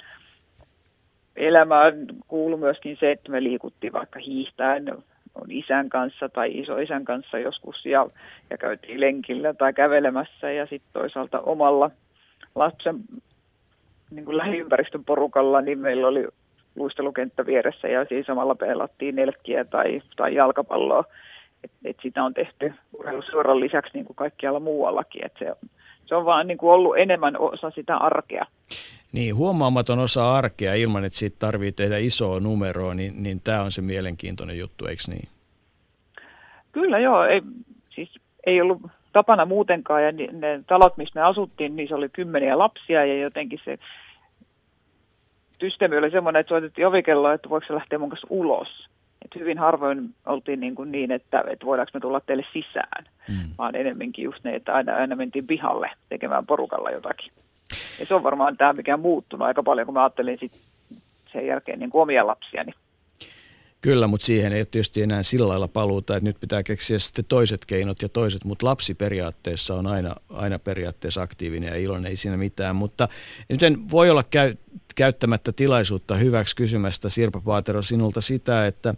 elämään 1.38 2.06
kuuluu 2.28 2.58
myöskin 2.58 2.98
se, 3.00 3.12
että 3.12 3.32
me 3.32 3.44
liikuttiin 3.44 3.94
vaikka 3.94 4.20
hiihtäen 4.20 4.92
on 5.42 5.52
isän 5.52 5.90
kanssa 5.90 6.30
tai 6.30 6.60
isoisän 6.60 7.06
kanssa 7.06 7.40
joskus 7.40 7.86
ja, 7.86 8.08
ja 8.50 8.58
käytiin 8.58 9.00
lenkillä 9.00 9.54
tai 9.54 9.74
kävelemässä 9.74 10.52
ja 10.52 10.66
sitten 10.66 10.90
toisaalta 10.94 11.40
omalla 11.40 11.92
lapsen 12.56 12.96
niin 14.12 14.26
kuin 14.26 14.38
lähiympäristön 14.38 15.06
porukalla, 15.06 15.62
niin 15.62 15.80
meillä 15.80 16.08
oli 16.08 16.28
luistelukenttä 16.76 17.46
vieressä 17.46 17.88
ja 17.88 18.06
siinä 18.06 18.24
samalla 18.24 18.56
pelattiin 18.56 19.16
nelkkiä 19.16 19.66
tai, 19.66 20.02
tai 20.16 20.36
jalkapalloa. 20.36 21.04
Et, 21.64 21.72
et 21.86 21.98
sitä 22.02 22.24
on 22.24 22.34
tehty 22.34 22.74
urheiluseuran 23.00 23.60
lisäksi 23.60 23.92
niin 23.94 24.06
kuin 24.06 24.16
kaikkialla 24.16 24.60
muuallakin. 24.60 25.26
Et 25.26 25.34
se, 25.40 25.56
se 26.08 26.16
on 26.16 26.26
vaan 26.26 26.48
niin 26.48 26.58
kuin 26.58 26.72
ollut 26.72 26.98
enemmän 26.98 27.40
osa 27.40 27.72
sitä 27.72 27.98
arkea. 27.98 28.46
Niin, 29.12 29.36
huomaamaton 29.36 30.00
osa 30.00 30.36
arkea 30.36 30.74
ilman, 30.74 31.06
että 31.06 31.20
siitä 31.20 31.36
tarvii 31.40 31.72
tehdä 31.72 31.98
isoa 31.98 32.40
numeroa, 32.40 32.94
niin, 32.94 33.24
niin 33.24 33.42
tämä 33.42 33.62
on 33.62 33.72
se 33.72 33.82
mielenkiintoinen 33.82 34.58
juttu, 34.58 34.86
eikö 34.86 35.02
niin? 35.08 35.28
Kyllä 36.72 37.00
joo, 37.00 37.24
ei, 37.24 37.42
siis 37.96 38.20
ei 38.46 38.62
ollut 38.62 38.82
tapana 39.14 39.46
muutenkaan 39.46 40.04
ja 40.04 40.12
ne 40.12 40.64
talot, 40.68 40.98
missä 40.98 41.20
me 41.20 41.26
asuttiin, 41.26 41.76
niin 41.76 41.88
se 41.88 41.96
oli 41.96 42.10
kymmeniä 42.10 42.58
lapsia 42.58 43.06
ja 43.06 43.22
jotenkin 43.22 43.60
se 43.66 43.78
systeemi 45.60 45.98
oli 45.98 46.12
semmoinen, 46.12 46.40
että 46.40 46.50
soitettiin 46.50 46.88
ovikelloa, 46.88 47.34
että 47.34 47.50
voiko 47.50 47.68
se 47.68 47.76
lähteä 47.76 48.00
mun 48.00 48.10
kanssa 48.10 48.28
ulos. 48.30 48.68
Et 49.28 49.40
hyvin 49.40 49.58
harvoin 49.58 50.16
oltiin 50.26 50.60
niin, 50.60 50.76
kuin 50.76 50.92
niin 50.92 51.12
että, 51.12 51.44
että 51.48 51.66
voidaanko 51.66 51.92
me 51.94 52.00
tulla 52.00 52.20
teille 52.20 52.46
sisään, 52.54 53.06
mm. 53.28 53.50
vaan 53.58 53.76
enemmänkin 53.76 54.26
just 54.26 54.44
ne, 54.44 54.56
että 54.56 54.74
aina, 54.74 54.96
aina 54.96 55.16
mentiin 55.16 55.48
pihalle 55.48 55.92
tekemään 56.10 56.46
porukalla 56.46 56.92
jotakin. 56.92 57.32
Ja 58.00 58.06
se 58.06 58.16
on 58.16 58.24
varmaan 58.24 58.58
tämä, 58.58 58.74
mikä 58.74 58.94
on 58.94 59.00
muuttunut 59.00 59.48
aika 59.48 59.64
paljon, 59.64 59.86
kun 59.86 59.94
mä 59.94 60.04
ajattelin 60.04 60.38
sit 60.40 60.52
sen 61.34 61.48
jälkeen 61.48 61.80
niin 61.80 61.90
kuin 61.90 62.02
omia 62.02 62.28
lapsiani. 62.28 62.72
Kyllä, 63.88 64.08
mutta 64.08 64.26
siihen 64.26 64.54
ei 64.54 64.60
ole 64.60 64.68
tietysti 64.72 65.02
enää 65.02 65.24
sillä 65.24 65.48
lailla 65.48 65.68
paluuta, 65.68 66.16
että 66.16 66.30
nyt 66.30 66.40
pitää 66.40 66.64
keksiä 66.64 67.00
sitten 67.00 67.26
toiset 67.26 67.66
keinot 67.66 68.02
ja 68.02 68.10
toiset, 68.10 68.44
mutta 68.46 68.66
lapsi 68.66 68.94
periaatteessa 68.94 69.76
on 69.76 69.88
aina, 69.88 70.16
aina 70.30 70.60
periaatteessa 70.60 71.22
aktiivinen 71.22 71.70
ja 71.70 71.76
iloinen, 71.76 72.10
ei 72.10 72.16
siinä 72.16 72.38
mitään. 72.38 72.76
Mutta 72.76 73.08
nyt 73.50 73.64
en 73.64 73.90
voi 73.92 74.10
olla 74.10 74.24
käy, 74.24 74.56
käyttämättä 74.96 75.52
tilaisuutta 75.52 76.16
hyväksi 76.16 76.56
kysymästä 76.56 77.10
Sirpa 77.10 77.42
Paatero 77.42 77.82
sinulta 77.82 78.22
sitä, 78.22 78.68
että, 78.68 78.96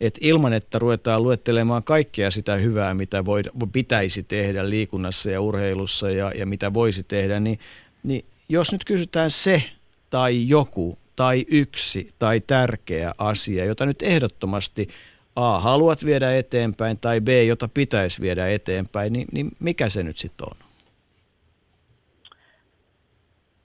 että 0.00 0.18
ilman, 0.22 0.52
että 0.52 0.78
ruvetaan 0.78 1.22
luettelemaan 1.22 1.82
kaikkea 1.82 2.30
sitä 2.30 2.54
hyvää, 2.54 2.94
mitä 2.94 3.24
voi, 3.24 3.42
pitäisi 3.72 4.22
tehdä 4.22 4.70
liikunnassa 4.70 5.30
ja 5.30 5.40
urheilussa 5.40 6.10
ja, 6.10 6.32
ja 6.34 6.46
mitä 6.46 6.74
voisi 6.74 7.02
tehdä, 7.02 7.40
niin, 7.40 7.58
niin 8.02 8.24
jos 8.48 8.72
nyt 8.72 8.84
kysytään 8.84 9.30
se 9.30 9.62
tai 10.10 10.48
joku 10.48 10.98
tai 11.16 11.44
yksi 11.50 12.08
tai 12.18 12.40
tärkeä 12.40 13.12
asia, 13.18 13.64
jota 13.64 13.86
nyt 13.86 14.02
ehdottomasti 14.02 14.88
A, 15.36 15.58
haluat 15.58 16.04
viedä 16.04 16.36
eteenpäin 16.36 16.98
tai 16.98 17.20
B, 17.20 17.28
jota 17.46 17.68
pitäisi 17.74 18.22
viedä 18.22 18.48
eteenpäin, 18.48 19.12
niin, 19.12 19.26
niin 19.32 19.48
mikä 19.60 19.88
se 19.88 20.02
nyt 20.02 20.18
sitten 20.18 20.46
on? 20.50 20.56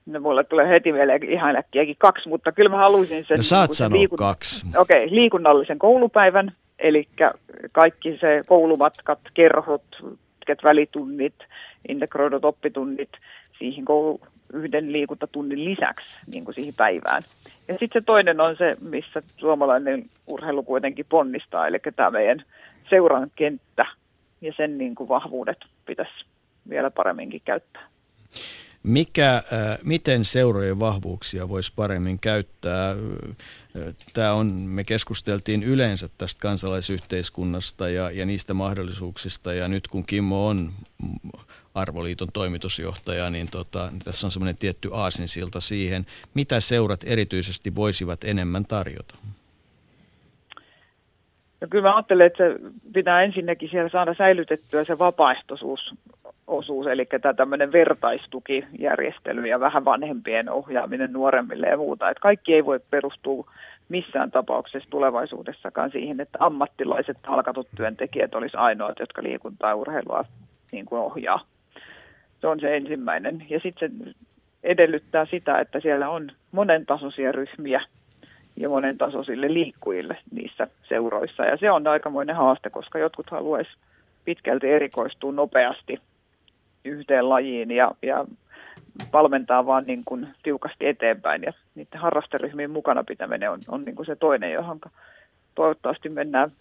No 0.06 0.20
mulle 0.20 0.44
tulee 0.44 0.70
heti 0.70 0.94
vielä 0.94 1.14
ihan 1.30 1.56
äkkiäkin 1.56 1.96
kaksi, 2.00 2.30
mutta 2.30 2.52
kyllä 2.52 2.70
mä 2.70 2.78
haluaisin 2.78 3.26
sen... 3.28 3.38
No 3.38 3.44
saat 3.44 3.70
niin 3.70 3.76
sanoa 3.76 4.00
liikun... 4.00 4.18
kaksi. 4.18 4.66
Okei, 4.78 5.04
okay, 5.04 5.16
liikunnallisen 5.16 5.80
koulupäivän, 5.80 6.52
eli 6.80 7.08
kaikki 7.72 8.18
se 8.22 8.44
koulumatkat, 8.46 9.20
kerhot, 9.34 9.84
pitkät 10.48 10.64
välitunnit, 10.64 11.36
integroidut 11.88 12.46
oppitunnit 12.46 13.10
siihen 13.60 13.86
koulu, 13.86 14.22
yhden 14.54 14.92
liikuntatunnin 14.92 15.66
lisäksi 15.66 16.18
niin 16.28 16.46
kuin 16.46 16.56
siihen 16.56 16.74
päivään. 16.74 17.24
Ja 17.68 17.78
sitten 17.80 18.02
se 18.02 18.06
toinen 18.06 18.42
on 18.42 18.56
se, 18.58 18.78
missä 18.82 19.22
suomalainen 19.38 20.06
urheilu 20.28 20.64
kuitenkin 20.64 21.06
ponnistaa, 21.10 21.68
eli 21.68 21.80
tämä 21.96 22.12
meidän 22.12 22.44
seuran 22.90 23.32
kenttä 23.36 23.86
ja 24.42 24.54
sen 24.58 24.78
niin 24.78 24.96
kuin 24.96 25.10
vahvuudet 25.10 25.58
pitäisi 25.86 26.26
vielä 26.70 26.92
paremminkin 26.92 27.42
käyttää. 27.46 27.88
Mikä, 28.84 29.36
äh, 29.36 29.44
miten 29.84 30.26
seurojen 30.26 30.80
vahvuuksia 30.80 31.50
voisi 31.50 31.74
paremmin 31.76 32.20
käyttää? 32.20 32.90
Äh, 32.92 32.98
Tämä 34.14 34.34
on, 34.34 34.48
me 34.48 34.84
keskusteltiin 34.84 35.64
yleensä 35.64 36.10
tästä 36.18 36.42
kansalaisyhteiskunnasta 36.42 37.90
ja, 37.90 38.12
ja 38.12 38.26
niistä 38.26 38.54
mahdollisuuksista 38.54 39.54
ja 39.54 39.68
nyt 39.68 39.88
kun 39.88 40.06
Kimmo 40.06 40.48
on 40.48 40.72
Arvoliiton 41.78 42.28
toimitusjohtaja, 42.34 43.30
niin 43.30 43.48
tota, 43.52 43.90
niin 43.92 44.00
tässä 44.00 44.28
on 44.28 44.32
semmoinen 44.32 44.58
tietty 44.58 44.90
aasinsilta 44.94 45.60
siihen, 45.60 46.06
mitä 46.34 46.60
seurat 46.60 47.00
erityisesti 47.06 47.76
voisivat 47.76 48.24
enemmän 48.24 48.66
tarjota. 48.66 49.16
No 51.62 51.68
kyllä 51.70 51.90
mä 51.90 51.96
ajattelen, 51.96 52.28
että 52.28 52.44
se 52.44 52.56
pitää 52.94 53.22
ensinnäkin 53.22 53.70
siellä 53.70 53.90
saada 53.90 54.14
säilytettyä 54.14 54.84
se 54.84 55.00
vapaaehtoisuusosuus, 55.00 56.88
eli 56.92 57.06
tämä 57.22 57.34
tämmöinen 57.34 57.72
vertaistukijärjestely 57.72 59.48
ja 59.48 59.60
vähän 59.60 59.86
vanhempien 59.86 60.50
ohjaaminen 60.50 61.14
nuoremmille 61.14 61.68
ja 61.68 61.78
muuta. 61.78 62.10
Että 62.10 62.22
kaikki 62.22 62.54
ei 62.54 62.66
voi 62.66 62.80
perustua 62.90 63.52
missään 63.90 64.32
tapauksessa 64.32 64.90
tulevaisuudessakaan 64.90 65.92
siihen, 65.92 66.20
että 66.20 66.38
ammattilaiset 66.42 67.18
palkatut 67.28 67.68
työntekijät 67.76 68.36
olisi 68.36 68.58
ainoat, 68.58 69.00
jotka 69.00 69.24
liikuntaa 69.24 69.70
ja 69.70 69.76
urheilua 69.76 70.26
niin 70.72 70.86
kuin 70.86 71.02
ohjaa. 71.02 71.46
Se 72.42 72.48
on 72.48 72.60
se 72.60 72.78
ensimmäinen. 72.78 73.46
Ja 73.50 73.60
sitten 73.60 73.92
se 73.92 74.14
edellyttää 74.64 75.26
sitä, 75.26 75.60
että 75.60 75.80
siellä 75.80 76.10
on 76.10 76.32
monentasoisia 76.52 77.32
ryhmiä 77.32 77.82
ja 78.56 78.70
monentasoisille 78.70 79.54
liikkujille 79.54 80.18
niissä 80.32 80.68
seuroissa. 80.90 81.44
Ja 81.46 81.58
se 81.58 81.72
on 81.72 81.88
aikamoinen 81.88 82.36
haaste, 82.36 82.70
koska 82.70 83.00
jotkut 83.00 83.30
haluaisi 83.30 83.72
pitkälti 84.26 84.68
erikoistua 84.68 85.32
nopeasti 85.32 86.00
yhteen 86.86 87.30
lajiin 87.30 87.72
ja, 87.72 87.92
ja 88.02 88.26
valmentaa 89.14 89.66
vaan 89.66 89.84
niin 89.88 90.02
kuin 90.06 90.28
tiukasti 90.44 90.88
eteenpäin. 90.88 91.44
Ja 91.44 91.54
niiden 91.76 92.02
harrasteryhmien 92.02 92.72
mukana 92.72 93.04
pitäminen 93.04 93.52
on, 93.52 93.60
on 93.68 93.82
niin 93.82 93.96
kuin 93.96 94.06
se 94.06 94.16
toinen, 94.16 94.52
johon 94.52 94.80
toivottavasti 95.56 96.10
mennään. 96.10 96.52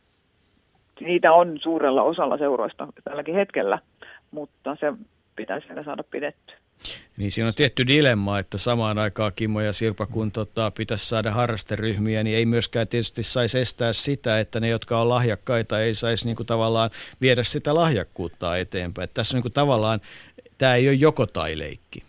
Niitä 1.01 1.33
on 1.33 1.59
suurella 1.63 2.03
osalla 2.03 2.39
seuroista 2.39 2.89
tälläkin 3.05 3.35
hetkellä, 3.35 3.79
mutta 4.31 4.77
se 4.81 4.93
pitää 5.37 5.61
siellä 5.61 5.85
saada 5.85 6.03
pidetty. 6.03 6.55
Niin 7.17 7.31
siinä 7.31 7.49
on 7.49 7.55
tietty 7.55 7.87
dilemma, 7.87 8.39
että 8.39 8.59
samaan 8.59 8.99
aikaan 8.99 9.33
Kimmo 9.37 9.61
ja 9.61 9.73
Sirpa, 9.73 10.07
kun 10.07 10.33
tota, 10.33 10.71
pitäisi 10.71 11.09
saada 11.09 11.31
harrasteryhmiä, 11.31 12.23
niin 12.23 12.37
ei 12.37 12.47
myöskään 12.47 12.89
tietysti 12.89 13.23
saisi 13.23 13.59
estää 13.59 13.93
sitä, 13.93 14.41
että 14.41 14.61
ne, 14.61 14.69
jotka 14.69 15.01
on 15.01 15.09
lahjakkaita, 15.09 15.81
ei 15.81 15.95
saisi 15.95 16.27
niin 16.27 16.37
kuin 16.37 16.47
tavallaan 16.47 16.91
viedä 17.21 17.43
sitä 17.43 17.75
lahjakkuutta 17.75 18.57
eteenpäin. 18.57 19.05
Että 19.05 19.15
tässä 19.15 19.35
on 19.35 19.37
niin 19.37 19.43
kuin 19.43 19.53
tavallaan, 19.53 20.01
tämä 20.59 20.75
ei 20.75 20.89
ole 20.89 20.95
joko 20.95 21.27
tai 21.27 21.59
leikki. 21.59 22.03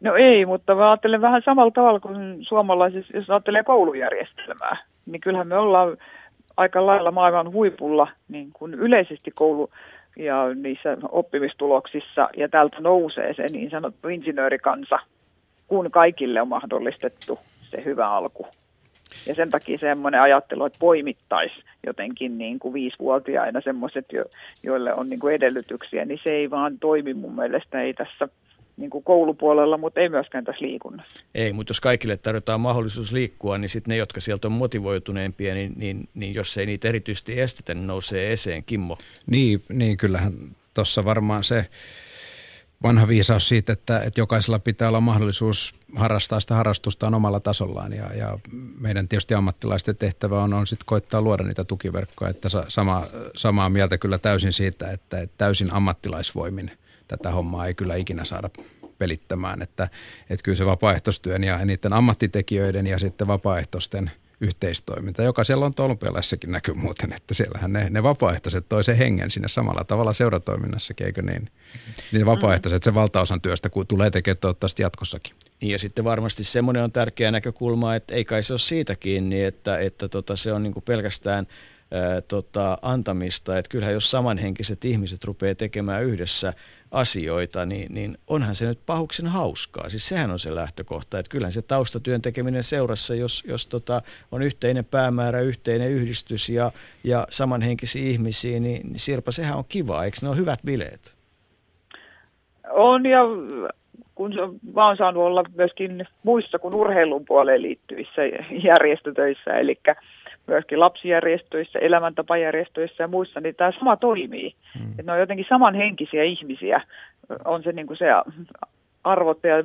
No 0.00 0.14
ei, 0.14 0.46
mutta 0.46 0.74
mä 0.74 0.90
ajattelen 0.90 1.20
vähän 1.20 1.42
samalla 1.44 1.70
tavalla 1.70 2.00
kuin 2.00 2.44
suomalaisissa, 2.48 3.16
jos 3.16 3.30
ajattelee 3.30 3.62
koulujärjestelmää, 3.62 4.76
niin 5.06 5.20
kyllähän 5.20 5.48
me 5.48 5.58
ollaan 5.58 5.96
aika 6.56 6.86
lailla 6.86 7.10
maailman 7.10 7.52
huipulla 7.52 8.08
niin 8.28 8.52
kuin 8.52 8.74
yleisesti 8.74 9.30
koulu, 9.30 9.70
ja 10.16 10.54
niissä 10.54 10.96
oppimistuloksissa, 11.12 12.28
ja 12.36 12.48
täältä 12.48 12.76
nousee 12.80 13.34
se 13.34 13.46
niin 13.52 13.70
sanottu 13.70 14.08
insinöörikansa, 14.08 14.98
kun 15.66 15.90
kaikille 15.90 16.42
on 16.42 16.48
mahdollistettu 16.48 17.38
se 17.70 17.84
hyvä 17.84 18.10
alku. 18.10 18.46
Ja 19.26 19.34
sen 19.34 19.50
takia 19.50 19.78
semmoinen 19.78 20.20
ajattelu, 20.20 20.64
että 20.64 20.78
poimittaisi 20.78 21.54
jotenkin 21.86 22.38
niin 22.38 22.58
kuin 22.58 22.74
viisivuotiaina 22.74 23.60
semmoiset, 23.60 24.06
joille 24.62 24.94
on 24.94 25.10
niin 25.10 25.20
kuin 25.20 25.34
edellytyksiä, 25.34 26.04
niin 26.04 26.20
se 26.22 26.30
ei 26.30 26.50
vaan 26.50 26.78
toimi 26.78 27.14
mun 27.14 27.34
mielestä, 27.34 27.80
ei 27.80 27.94
tässä 27.94 28.28
niin 28.76 28.90
kuin 28.90 29.04
koulupuolella, 29.04 29.78
mutta 29.78 30.00
ei 30.00 30.08
myöskään 30.08 30.44
tässä 30.44 30.64
liikunnassa. 30.64 31.24
Ei, 31.34 31.52
mutta 31.52 31.70
jos 31.70 31.80
kaikille 31.80 32.16
tarjotaan 32.16 32.60
mahdollisuus 32.60 33.12
liikkua, 33.12 33.58
niin 33.58 33.68
sitten 33.68 33.90
ne, 33.90 33.96
jotka 33.96 34.20
sieltä 34.20 34.48
on 34.48 34.52
motivoituneempia, 34.52 35.54
niin, 35.54 35.72
niin, 35.76 36.08
niin 36.14 36.34
jos 36.34 36.58
ei 36.58 36.66
niitä 36.66 36.88
erityisesti 36.88 37.40
estetä, 37.40 37.74
niin 37.74 37.86
nousee 37.86 38.32
eseen. 38.32 38.64
Kimmo? 38.64 38.98
Niin, 39.26 39.62
niin 39.68 39.96
kyllähän 39.96 40.32
tuossa 40.74 41.04
varmaan 41.04 41.44
se 41.44 41.66
vanha 42.82 43.08
viisaus 43.08 43.48
siitä, 43.48 43.72
että, 43.72 44.00
että 44.00 44.20
jokaisella 44.20 44.58
pitää 44.58 44.88
olla 44.88 45.00
mahdollisuus 45.00 45.74
harrastaa 45.96 46.40
sitä 46.40 46.54
harrastustaan 46.54 47.14
omalla 47.14 47.40
tasollaan 47.40 47.92
ja, 47.92 48.14
ja 48.14 48.38
meidän 48.80 49.08
tietysti 49.08 49.34
ammattilaisten 49.34 49.96
tehtävä 49.96 50.42
on, 50.42 50.54
on 50.54 50.66
sitten 50.66 50.86
koittaa 50.86 51.22
luoda 51.22 51.44
niitä 51.44 51.64
tukiverkkoja, 51.64 52.30
että 52.30 52.48
sama, 52.68 53.06
samaa 53.36 53.68
mieltä 53.68 53.98
kyllä 53.98 54.18
täysin 54.18 54.52
siitä, 54.52 54.90
että, 54.90 55.20
että 55.20 55.34
täysin 55.38 55.72
ammattilaisvoimin– 55.72 56.70
tätä 57.08 57.30
hommaa 57.30 57.66
ei 57.66 57.74
kyllä 57.74 57.96
ikinä 57.96 58.24
saada 58.24 58.50
pelittämään. 58.98 59.62
Että, 59.62 59.88
että 60.30 60.42
kyllä 60.42 60.56
se 60.56 60.66
vapaaehtoistyön 60.66 61.44
ja 61.44 61.64
niiden 61.64 61.92
ammattitekijöiden 61.92 62.86
ja 62.86 62.98
sitten 62.98 63.26
vapaaehtoisten 63.26 64.10
yhteistoiminta, 64.40 65.22
joka 65.22 65.44
siellä 65.44 65.66
on 65.66 65.72
olympialaissakin 65.78 66.52
näkyy 66.52 66.74
muuten, 66.74 67.12
että 67.12 67.34
siellähän 67.34 67.72
ne, 67.72 67.90
ne 67.90 68.02
vapaaehtoiset 68.02 68.68
toi 68.68 68.84
sen 68.84 68.96
hengen 68.96 69.30
sinne 69.30 69.48
samalla 69.48 69.84
tavalla 69.84 70.12
seuratoiminnassakin, 70.12 71.06
eikö 71.06 71.22
niin? 71.22 71.50
Niin 72.12 72.26
vapaaehtoiset 72.26 72.82
se 72.82 72.94
valtaosan 72.94 73.40
työstä 73.40 73.68
kun 73.68 73.86
tulee 73.86 74.10
tekemään 74.10 74.40
toivottavasti 74.40 74.82
jatkossakin. 74.82 75.36
Niin 75.60 75.72
ja 75.72 75.78
sitten 75.78 76.04
varmasti 76.04 76.44
semmoinen 76.44 76.82
on 76.82 76.92
tärkeä 76.92 77.30
näkökulma, 77.30 77.94
että 77.94 78.14
ei 78.14 78.24
kai 78.24 78.42
se 78.42 78.52
ole 78.52 78.58
siitä 78.58 78.96
kiinni, 78.96 79.42
että, 79.42 79.78
että 79.78 80.08
tota, 80.08 80.36
se 80.36 80.52
on 80.52 80.62
niin 80.62 80.72
kuin 80.72 80.84
pelkästään 80.84 81.46
ää, 81.90 82.20
tota, 82.20 82.78
antamista. 82.82 83.58
Että 83.58 83.68
kyllähän 83.68 83.94
jos 83.94 84.10
samanhenkiset 84.10 84.84
ihmiset 84.84 85.24
rupeaa 85.24 85.54
tekemään 85.54 86.04
yhdessä 86.04 86.52
asioita, 86.94 87.66
niin, 87.66 87.94
niin 87.94 88.18
onhan 88.26 88.54
se 88.54 88.66
nyt 88.66 88.78
pahuksen 88.86 89.26
hauskaa. 89.26 89.88
Siis 89.88 90.08
sehän 90.08 90.30
on 90.30 90.38
se 90.38 90.54
lähtökohta, 90.54 91.18
että 91.18 91.30
kyllähän 91.30 91.52
se 91.52 91.62
taustatyön 91.62 92.22
tekeminen 92.22 92.62
seurassa, 92.62 93.14
jos, 93.14 93.44
jos 93.48 93.66
tota, 93.66 94.02
on 94.32 94.42
yhteinen 94.42 94.84
päämäärä, 94.84 95.40
yhteinen 95.40 95.90
yhdistys 95.90 96.48
ja, 96.48 96.70
ja 97.04 97.26
samanhenkisiä 97.30 98.10
ihmisiä, 98.10 98.60
niin, 98.60 98.86
niin 98.86 98.98
Sirpa, 98.98 99.32
sehän 99.32 99.58
on 99.58 99.64
kiva, 99.68 100.04
eikö 100.04 100.16
ne 100.22 100.28
ole 100.28 100.36
hyvät 100.36 100.60
bileet? 100.64 101.16
On 102.70 103.06
ja 103.06 103.20
kun 104.14 104.32
mä 104.74 104.86
oon 104.86 104.96
saanut 104.96 105.22
olla 105.22 105.44
myöskin 105.56 106.06
muissa 106.22 106.58
kuin 106.58 106.74
urheilun 106.74 107.24
puoleen 107.24 107.62
liittyvissä 107.62 108.22
järjestötöissä, 108.64 109.50
eli 109.50 109.78
myöskin 110.46 110.80
lapsijärjestöissä, 110.80 111.78
elämäntapajärjestöissä 111.78 113.04
ja 113.04 113.08
muissa, 113.08 113.40
niin 113.40 113.54
tämä 113.54 113.72
sama 113.72 113.96
toimii. 113.96 114.54
Mm. 114.80 114.90
Että 114.90 115.02
ne 115.02 115.12
on 115.12 115.20
jotenkin 115.20 115.46
samanhenkisiä 115.48 116.22
ihmisiä, 116.22 116.80
on 117.44 117.62
se, 117.62 117.72
niin 117.72 117.86
kuin 117.86 117.96
se 117.96 118.06
arvot 119.04 119.38
ja 119.42 119.64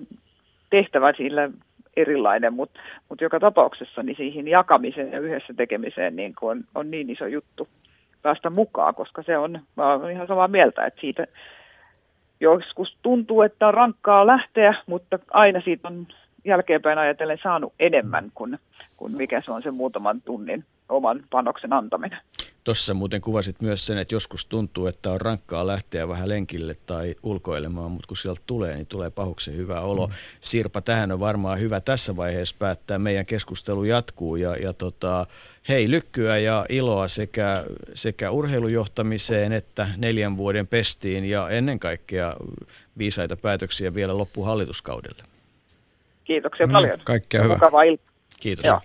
tehtävä 0.69 1.13
sillä 1.17 1.49
erilainen, 1.97 2.53
mutta 2.53 2.79
mut 3.09 3.21
joka 3.21 3.39
tapauksessa 3.39 4.03
niin 4.03 4.17
siihen 4.17 4.47
jakamiseen 4.47 5.11
ja 5.11 5.19
yhdessä 5.19 5.53
tekemiseen 5.53 6.15
niin 6.15 6.33
on, 6.41 6.63
on 6.75 6.91
niin 6.91 7.09
iso 7.09 7.25
juttu 7.25 7.67
päästä 8.21 8.49
mukaan, 8.49 8.95
koska 8.95 9.23
se 9.23 9.37
on, 9.37 9.59
mä 9.75 9.93
olen 9.93 10.11
ihan 10.15 10.27
samaa 10.27 10.47
mieltä, 10.47 10.85
että 10.85 11.01
siitä 11.01 11.27
joskus 12.39 12.97
tuntuu, 13.01 13.41
että 13.41 13.67
on 13.67 13.73
rankkaa 13.73 14.27
lähteä, 14.27 14.73
mutta 14.85 15.19
aina 15.31 15.61
siitä 15.61 15.87
on 15.87 16.07
jälkeenpäin 16.45 16.97
ajatellen 16.97 17.39
saanut 17.43 17.73
enemmän 17.79 18.31
kuin, 18.33 18.59
kuin 18.97 19.15
mikä 19.15 19.41
se 19.41 19.51
on 19.51 19.63
se 19.63 19.71
muutaman 19.71 20.21
tunnin 20.21 20.65
oman 20.89 21.23
panoksen 21.29 21.73
antaminen. 21.73 22.19
Tuossa 22.63 22.93
muuten 22.93 23.21
kuvasit 23.21 23.61
myös 23.61 23.85
sen, 23.85 23.97
että 23.97 24.15
joskus 24.15 24.45
tuntuu, 24.45 24.87
että 24.87 25.11
on 25.11 25.21
rankkaa 25.21 25.67
lähteä 25.67 26.07
vähän 26.07 26.29
lenkille 26.29 26.75
tai 26.85 27.15
ulkoilemaan, 27.23 27.91
mutta 27.91 28.07
kun 28.07 28.17
sieltä 28.17 28.41
tulee, 28.45 28.75
niin 28.75 28.87
tulee 28.87 29.09
pahuksen 29.09 29.57
hyvä 29.57 29.81
olo. 29.81 30.07
Mm. 30.07 30.13
Sirpa, 30.39 30.81
tähän 30.81 31.11
on 31.11 31.19
varmaan 31.19 31.59
hyvä 31.59 31.81
tässä 31.81 32.15
vaiheessa 32.15 32.55
päättää. 32.59 32.99
Meidän 32.99 33.25
keskustelu 33.25 33.83
jatkuu 33.83 34.35
ja, 34.35 34.55
ja 34.55 34.73
tota, 34.73 35.25
hei, 35.69 35.91
lykkyä 35.91 36.37
ja 36.37 36.65
iloa 36.69 37.07
sekä, 37.07 37.65
sekä 37.93 38.31
urheilujohtamiseen 38.31 39.51
että 39.51 39.87
neljän 39.97 40.37
vuoden 40.37 40.67
pestiin 40.67 41.25
ja 41.25 41.49
ennen 41.49 41.79
kaikkea 41.79 42.35
viisaita 42.97 43.37
päätöksiä 43.37 43.93
vielä 43.93 44.17
loppuhallituskaudelle. 44.17 45.23
Kiitoksia 46.29 46.65
no, 46.67 46.71
paljon. 46.73 46.99
Kaikkea 47.03 47.43
hyvää. 47.43 47.55
Mukavaa 47.55 47.83
iltaa. 47.83 48.13
Kiitos. 48.39 48.65
Joo. 48.65 48.79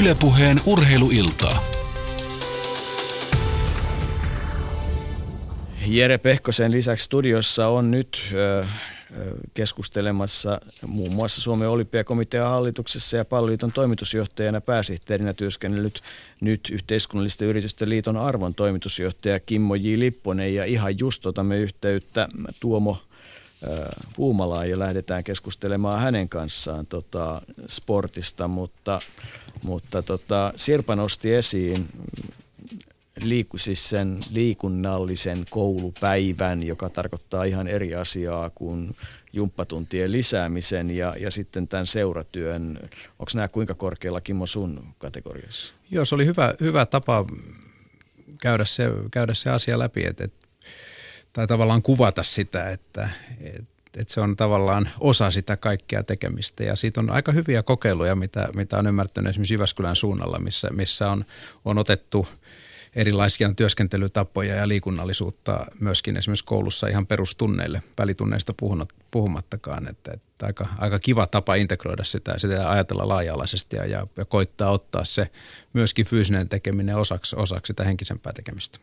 Ylepuheen 0.00 0.60
urheiluiltaa. 0.66 1.62
Jere 5.86 6.18
Pehkosen 6.18 6.72
lisäksi 6.72 7.04
studiossa 7.04 7.68
on 7.68 7.90
nyt 7.90 8.34
keskustelemassa 9.54 10.60
muun 10.86 11.12
muassa 11.12 11.40
Suomen 11.40 11.68
olympiakomitean 11.68 12.50
hallituksessa 12.50 13.16
ja 13.16 13.24
palloliiton 13.24 13.72
toimitusjohtajana 13.72 14.60
pääsihteerinä 14.60 15.32
työskennellyt 15.32 16.00
nyt 16.40 16.68
yhteiskunnallisten 16.72 17.48
yritysten 17.48 17.88
liiton 17.88 18.16
arvon 18.16 18.54
toimitusjohtaja 18.54 19.40
Kimmo 19.40 19.74
J. 19.74 19.98
Lipponen 19.98 20.54
ja 20.54 20.64
ihan 20.64 20.98
just 20.98 21.26
otamme 21.26 21.58
yhteyttä 21.58 22.28
Tuomo 22.60 22.96
Puumalaa 24.16 24.64
ja 24.64 24.78
lähdetään 24.78 25.24
keskustelemaan 25.24 26.00
hänen 26.00 26.28
kanssaan 26.28 26.86
tota, 26.86 27.42
sportista, 27.66 28.48
mutta, 28.48 29.00
mutta 29.62 30.02
tota, 30.02 30.52
Sirpa 30.56 30.96
nosti 30.96 31.34
esiin 31.34 31.88
liiku, 33.22 33.58
siis 33.58 33.88
sen 33.88 34.18
liikunnallisen 34.30 35.44
koulupäivän, 35.50 36.62
joka 36.62 36.90
tarkoittaa 36.90 37.44
ihan 37.44 37.68
eri 37.68 37.94
asiaa 37.94 38.50
kuin 38.50 38.96
jumppatuntien 39.32 40.12
lisäämisen 40.12 40.90
ja, 40.90 41.14
ja 41.20 41.30
sitten 41.30 41.68
tämän 41.68 41.86
seuratyön. 41.86 42.78
Onko 43.18 43.30
nämä 43.34 43.48
kuinka 43.48 43.74
korkealla 43.74 44.20
Kimmo 44.20 44.46
sun 44.46 44.94
kategoriassa? 44.98 45.74
Joo, 45.90 46.04
se 46.04 46.14
oli 46.14 46.26
hyvä, 46.26 46.54
hyvä 46.60 46.86
tapa 46.86 47.24
käydä 48.40 48.64
se, 48.64 48.84
käydä 49.10 49.34
se 49.34 49.50
asia 49.50 49.78
läpi, 49.78 50.04
että, 50.04 50.24
että, 50.24 50.46
tai 51.32 51.46
tavallaan 51.46 51.82
kuvata 51.82 52.22
sitä, 52.22 52.70
että, 52.70 53.10
että 53.40 53.78
että 53.96 54.14
se 54.14 54.20
on 54.20 54.36
tavallaan 54.36 54.88
osa 55.00 55.30
sitä 55.30 55.56
kaikkea 55.56 56.02
tekemistä. 56.02 56.64
Ja 56.64 56.76
siitä 56.76 57.00
on 57.00 57.10
aika 57.10 57.32
hyviä 57.32 57.62
kokeiluja, 57.62 58.16
mitä, 58.16 58.48
mitä 58.54 58.78
on 58.78 58.86
ymmärtänyt 58.86 59.30
esimerkiksi 59.30 59.54
Jyväskylän 59.54 59.96
suunnalla, 59.96 60.38
missä, 60.38 60.68
missä 60.70 61.10
on, 61.10 61.24
on 61.64 61.78
otettu– 61.78 62.26
erilaisia 62.96 63.52
työskentelytapoja 63.56 64.54
ja 64.54 64.68
liikunnallisuutta 64.68 65.66
myöskin 65.80 66.16
esimerkiksi 66.16 66.44
koulussa 66.44 66.88
ihan 66.88 67.06
perustunneille, 67.06 67.82
välitunneista 67.98 68.52
puhumattakaan. 69.10 69.88
Että, 69.88 70.12
että 70.12 70.46
aika, 70.46 70.66
aika 70.78 70.98
kiva 70.98 71.26
tapa 71.26 71.54
integroida 71.54 72.04
sitä, 72.04 72.38
sitä 72.38 72.54
ja 72.54 72.70
ajatella 72.70 73.08
laaja-alaisesti 73.08 73.76
ja, 73.76 73.86
ja, 73.86 74.06
ja 74.16 74.24
koittaa 74.24 74.70
ottaa 74.70 75.04
se 75.04 75.30
myöskin 75.72 76.06
fyysinen 76.06 76.48
tekeminen 76.48 76.96
osaksi, 76.96 77.36
osaksi 77.36 77.70
sitä 77.70 77.84
henkisempää 77.84 78.32
tekemistä. 78.32 78.78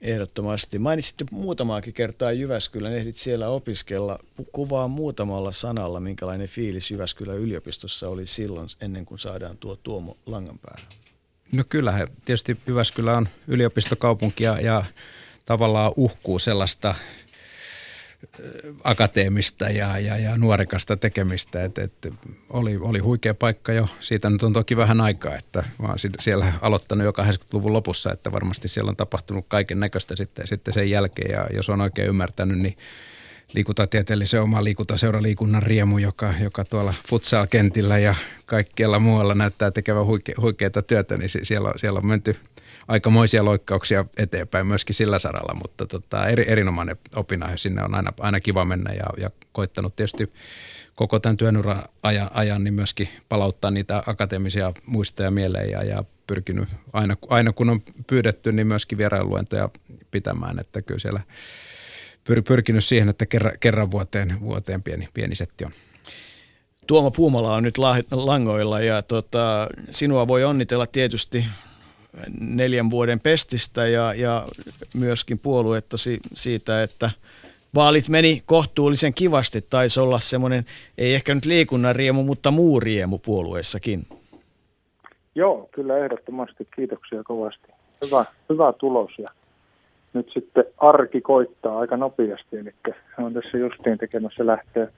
Ehdottomasti. 0.00 0.78
Mainitsitte 0.78 1.24
muutamaakin 1.30 1.94
kertaa 1.94 2.32
Jyväskylän, 2.32 2.92
ehdit 2.92 3.16
siellä 3.16 3.48
opiskella. 3.48 4.18
Kuvaa 4.52 4.88
muutamalla 4.88 5.52
sanalla, 5.52 6.00
minkälainen 6.00 6.48
fiilis 6.48 6.90
Jyväskylän 6.90 7.38
yliopistossa 7.38 8.08
oli 8.08 8.26
silloin, 8.26 8.68
ennen 8.80 9.06
kuin 9.06 9.18
saadaan 9.18 9.56
tuo 9.56 9.76
Tuomo 9.82 10.16
Langanpäähän. 10.26 10.88
No 11.52 11.64
kyllä, 11.68 12.08
tietysti 12.24 12.56
Jyväskylä 12.66 13.16
on 13.16 13.28
yliopistokaupunki 13.48 14.44
ja, 14.44 14.60
ja 14.60 14.84
tavallaan 15.46 15.92
uhkuu 15.96 16.38
sellaista 16.38 16.94
akateemista 18.84 19.70
ja, 19.70 19.98
ja, 19.98 20.18
ja 20.18 20.36
nuorekasta 20.36 20.96
tekemistä. 20.96 21.64
Et, 21.64 21.78
et 21.78 21.92
oli, 22.50 22.76
oli 22.76 22.98
huikea 22.98 23.34
paikka 23.34 23.72
jo. 23.72 23.88
Siitä 24.00 24.30
nyt 24.30 24.42
on 24.42 24.52
toki 24.52 24.76
vähän 24.76 25.00
aikaa, 25.00 25.36
että 25.36 25.64
mä 25.82 25.88
siellä 26.20 26.52
aloittanut 26.62 27.04
jo 27.04 27.10
80-luvun 27.10 27.72
lopussa, 27.72 28.12
että 28.12 28.32
varmasti 28.32 28.68
siellä 28.68 28.88
on 28.88 28.96
tapahtunut 28.96 29.44
kaiken 29.48 29.80
näköistä 29.80 30.16
sitten, 30.16 30.46
sitten 30.46 30.74
sen 30.74 30.90
jälkeen. 30.90 31.30
Ja 31.30 31.46
jos 31.54 31.68
on 31.68 31.80
oikein 31.80 32.08
ymmärtänyt, 32.08 32.58
niin 32.58 32.76
liikuntatieteellisen 33.54 34.42
oma 34.42 34.64
liikuntaseuraliikunnan 34.64 35.62
riemu, 35.62 35.98
joka, 35.98 36.34
joka 36.40 36.64
tuolla 36.64 36.94
futsal-kentillä 37.08 37.98
ja 37.98 38.14
kaikkialla 38.46 38.98
muualla 38.98 39.34
näyttää 39.34 39.70
tekevän 39.70 40.06
huike, 40.06 40.34
huikeita 40.40 40.82
työtä, 40.82 41.16
niin 41.16 41.30
siellä, 41.42 41.72
siellä 41.76 41.98
on 41.98 42.06
menty 42.06 42.36
aikamoisia 42.88 43.44
loikkauksia 43.44 44.04
eteenpäin 44.16 44.66
myöskin 44.66 44.94
sillä 44.94 45.18
saralla, 45.18 45.54
mutta 45.62 45.86
tota, 45.86 46.26
eri, 46.26 46.44
erinomainen 46.48 46.96
opinahjo 47.16 47.56
sinne 47.56 47.82
on 47.82 47.94
aina, 47.94 48.12
aina 48.20 48.40
kiva 48.40 48.64
mennä 48.64 48.92
ja, 48.92 49.06
ja 49.16 49.30
koittanut 49.52 49.96
tietysti 49.96 50.32
koko 50.94 51.18
tämän 51.18 51.36
työnura 51.36 51.82
ajan, 52.02 52.30
ajan 52.34 52.64
niin 52.64 52.74
myöskin 52.74 53.08
palauttaa 53.28 53.70
niitä 53.70 54.02
akateemisia 54.06 54.72
muistoja 54.86 55.30
mieleen 55.30 55.70
ja, 55.70 55.84
ja 55.84 56.04
pyrkinyt 56.26 56.68
aina, 56.92 57.16
aina 57.28 57.52
kun 57.52 57.70
on 57.70 57.82
pyydetty, 58.06 58.52
niin 58.52 58.66
myöskin 58.66 58.98
vierailuentoja 58.98 59.68
pitämään, 60.10 60.58
että 60.58 60.82
kyllä 60.82 61.00
siellä 61.00 61.20
pyr, 62.24 62.42
pyrkinyt 62.42 62.84
siihen, 62.84 63.08
että 63.08 63.26
kerran, 63.26 63.52
kerran 63.60 63.90
vuoteen, 63.90 64.40
vuoteen 64.40 64.82
pieni, 64.82 65.08
pieni 65.14 65.34
setti 65.34 65.64
on. 65.64 65.72
Tuomo 66.86 67.10
Puumala 67.10 67.54
on 67.54 67.62
nyt 67.62 67.78
langoilla 68.10 68.80
ja 68.80 69.02
tota, 69.02 69.68
sinua 69.90 70.28
voi 70.28 70.44
onnitella 70.44 70.86
tietysti 70.86 71.44
neljän 72.40 72.90
vuoden 72.90 73.20
pestistä 73.20 73.86
ja, 73.86 74.14
ja 74.14 74.46
myöskin 74.94 75.38
puolueettasi 75.38 76.20
siitä, 76.34 76.82
että 76.82 77.10
vaalit 77.74 78.08
meni 78.08 78.42
kohtuullisen 78.46 79.14
kivasti. 79.14 79.60
Taisi 79.70 80.00
olla 80.00 80.18
semmoinen, 80.18 80.64
ei 80.98 81.14
ehkä 81.14 81.34
nyt 81.34 81.44
liikunnan 81.44 81.96
riemu, 81.96 82.22
mutta 82.22 82.50
muu 82.50 82.80
riemu 82.80 83.18
puolueessakin. 83.18 84.06
Joo, 85.34 85.68
kyllä 85.72 85.98
ehdottomasti. 85.98 86.68
Kiitoksia 86.76 87.22
kovasti. 87.22 87.68
Hyvä, 88.04 88.24
hyvä 88.48 88.72
tulos 88.72 89.10
ja 89.18 89.28
nyt 90.12 90.30
sitten 90.34 90.64
arki 90.78 91.20
koittaa 91.20 91.78
aika 91.78 91.96
nopeasti, 91.96 92.56
eli 92.56 92.74
on 93.18 93.34
tässä 93.34 93.58
justiin 93.58 93.98
tekemässä 93.98 94.46
lähteä. 94.46 94.88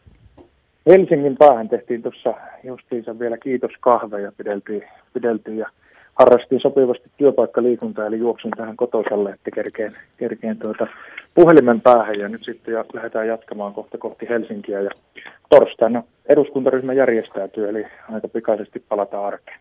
Helsingin 0.86 1.36
päähän 1.36 1.68
tehtiin 1.68 2.02
tuossa 2.02 2.34
justiinsa 2.64 3.18
vielä 3.18 3.38
kiitoskahveja 3.38 4.32
pideltiin, 4.36 4.82
pideltiin 5.12 5.58
ja 5.58 5.70
harrastin 6.20 6.60
sopivasti 6.60 7.10
työpaikkaliikuntaa, 7.16 8.06
eli 8.06 8.18
juoksin 8.18 8.50
tähän 8.56 8.76
kotosalle, 8.76 9.30
että 9.30 9.50
kerkeen, 9.50 9.96
kerkeen 10.16 10.58
tuota 10.58 10.86
puhelimen 11.34 11.80
päähän 11.80 12.18
ja 12.18 12.28
nyt 12.28 12.44
sitten 12.44 12.74
ja 12.74 12.84
lähdetään 12.92 13.28
jatkamaan 13.28 13.74
kohta 13.74 13.98
kohti 13.98 14.28
Helsinkiä 14.28 14.80
ja 14.80 14.90
torstaina 15.48 16.02
eduskuntaryhmä 16.28 16.92
järjestää 16.92 17.48
työ, 17.48 17.68
eli 17.68 17.86
aika 18.12 18.28
pikaisesti 18.28 18.84
palataan 18.88 19.24
arkeen. 19.24 19.60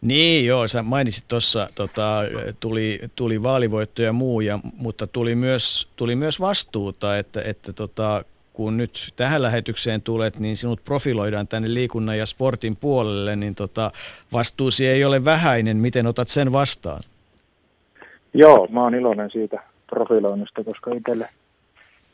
Niin 0.00 0.46
joo, 0.46 0.68
sä 0.68 0.82
mainitsit 0.82 1.24
tuossa, 1.28 1.68
tota, 1.74 2.22
tuli, 2.60 3.00
tuli 3.16 3.42
vaalivoitto 3.42 4.02
ja 4.02 4.12
muu, 4.12 4.40
ja, 4.40 4.58
mutta 4.76 5.06
tuli 5.06 5.34
myös, 5.34 5.88
tuli 5.96 6.16
myös 6.16 6.40
vastuuta, 6.40 7.18
että, 7.18 7.42
että 7.44 7.72
tota, 7.72 8.24
kun 8.52 8.76
nyt 8.76 9.12
tähän 9.16 9.42
lähetykseen 9.42 10.02
tulet, 10.02 10.38
niin 10.38 10.56
sinut 10.56 10.84
profiloidaan 10.84 11.48
tänne 11.48 11.74
liikunnan 11.74 12.18
ja 12.18 12.26
sportin 12.26 12.76
puolelle, 12.76 13.36
niin 13.36 13.54
tota, 13.54 13.90
vastuusi 14.32 14.86
ei 14.86 15.04
ole 15.04 15.24
vähäinen. 15.24 15.76
Miten 15.76 16.06
otat 16.06 16.28
sen 16.28 16.52
vastaan? 16.52 17.02
Joo, 18.34 18.68
mä 18.70 18.82
oon 18.82 18.94
iloinen 18.94 19.30
siitä 19.30 19.62
profiloinnista, 19.86 20.64
koska 20.64 20.94
itselle, 20.94 21.28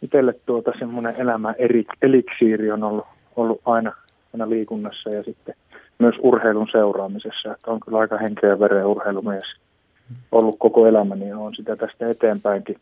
itselle 0.03 0.35
tuota 0.47 0.73
semmoinen 0.79 1.15
elämä 1.19 1.55
eri, 1.59 1.85
eliksiiri 2.03 2.71
on 2.71 2.85
ollut, 2.85 3.07
ollut 3.37 3.61
aina, 3.65 3.93
aina 4.35 4.51
liikunnassa 4.51 5.11
ja 5.11 5.23
sitten– 5.23 5.55
myös 5.99 6.15
urheilun 6.19 6.69
seuraamisessa. 6.73 7.53
Että 7.53 7.71
on 7.71 7.81
kyllä 7.81 7.99
aika 7.99 8.19
henkeä 8.19 8.61
veren 8.61 8.87
urheilumies 8.87 9.45
ollut 10.33 10.57
koko 10.59 10.87
elämäni 10.87 11.29
ja 11.29 11.39
on 11.39 11.55
sitä 11.55 11.77
tästä 11.77 12.09
eteenpäinkin. 12.09 12.77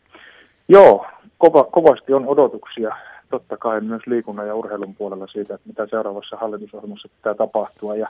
Joo, 0.69 1.05
kova, 1.37 1.63
kovasti 1.63 2.13
on 2.13 2.27
odotuksia 2.27 2.95
totta 3.29 3.57
kai 3.57 3.81
myös 3.81 4.01
liikunnan 4.07 4.47
ja 4.47 4.55
urheilun 4.55 4.95
puolella 4.95 5.27
siitä, 5.27 5.55
että 5.55 5.67
mitä 5.67 5.87
seuraavassa 5.87 6.37
hallitusohjelmassa 6.37 7.09
pitää 7.17 7.33
tapahtua 7.33 7.95
ja 7.95 8.07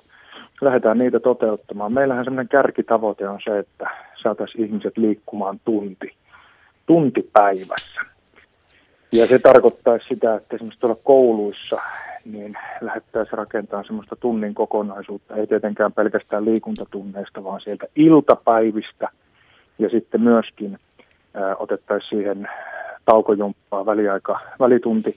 lähdetään 0.61 0.97
niitä 0.97 1.19
toteuttamaan. 1.19 1.93
Meillähän 1.93 2.23
semmoinen 2.23 2.47
kärkitavoite 2.47 3.29
on 3.29 3.39
se, 3.43 3.59
että 3.59 3.89
saataisiin 4.23 4.65
ihmiset 4.65 4.97
liikkumaan 4.97 5.59
tunti, 5.65 6.15
tunti 6.85 7.29
päivässä. 7.33 8.01
Ja 9.11 9.27
se 9.27 9.39
tarkoittaisi 9.39 10.07
sitä, 10.07 10.35
että 10.35 10.55
esimerkiksi 10.55 10.79
tuolla 10.79 10.99
kouluissa 11.03 11.81
niin 12.25 12.57
lähettäisiin 12.81 13.37
rakentamaan 13.37 13.85
semmoista 13.85 14.15
tunnin 14.15 14.53
kokonaisuutta, 14.53 15.35
ei 15.35 15.47
tietenkään 15.47 15.93
pelkästään 15.93 16.45
liikuntatunneista, 16.45 17.43
vaan 17.43 17.61
sieltä 17.61 17.85
iltapäivistä 17.95 19.09
ja 19.79 19.89
sitten 19.89 20.21
myöskin 20.21 20.79
otettaisiin 21.59 22.09
siihen 22.09 22.49
taukojumppaa, 23.11 23.85
väliaika, 23.85 24.39
välitunti 24.59 25.15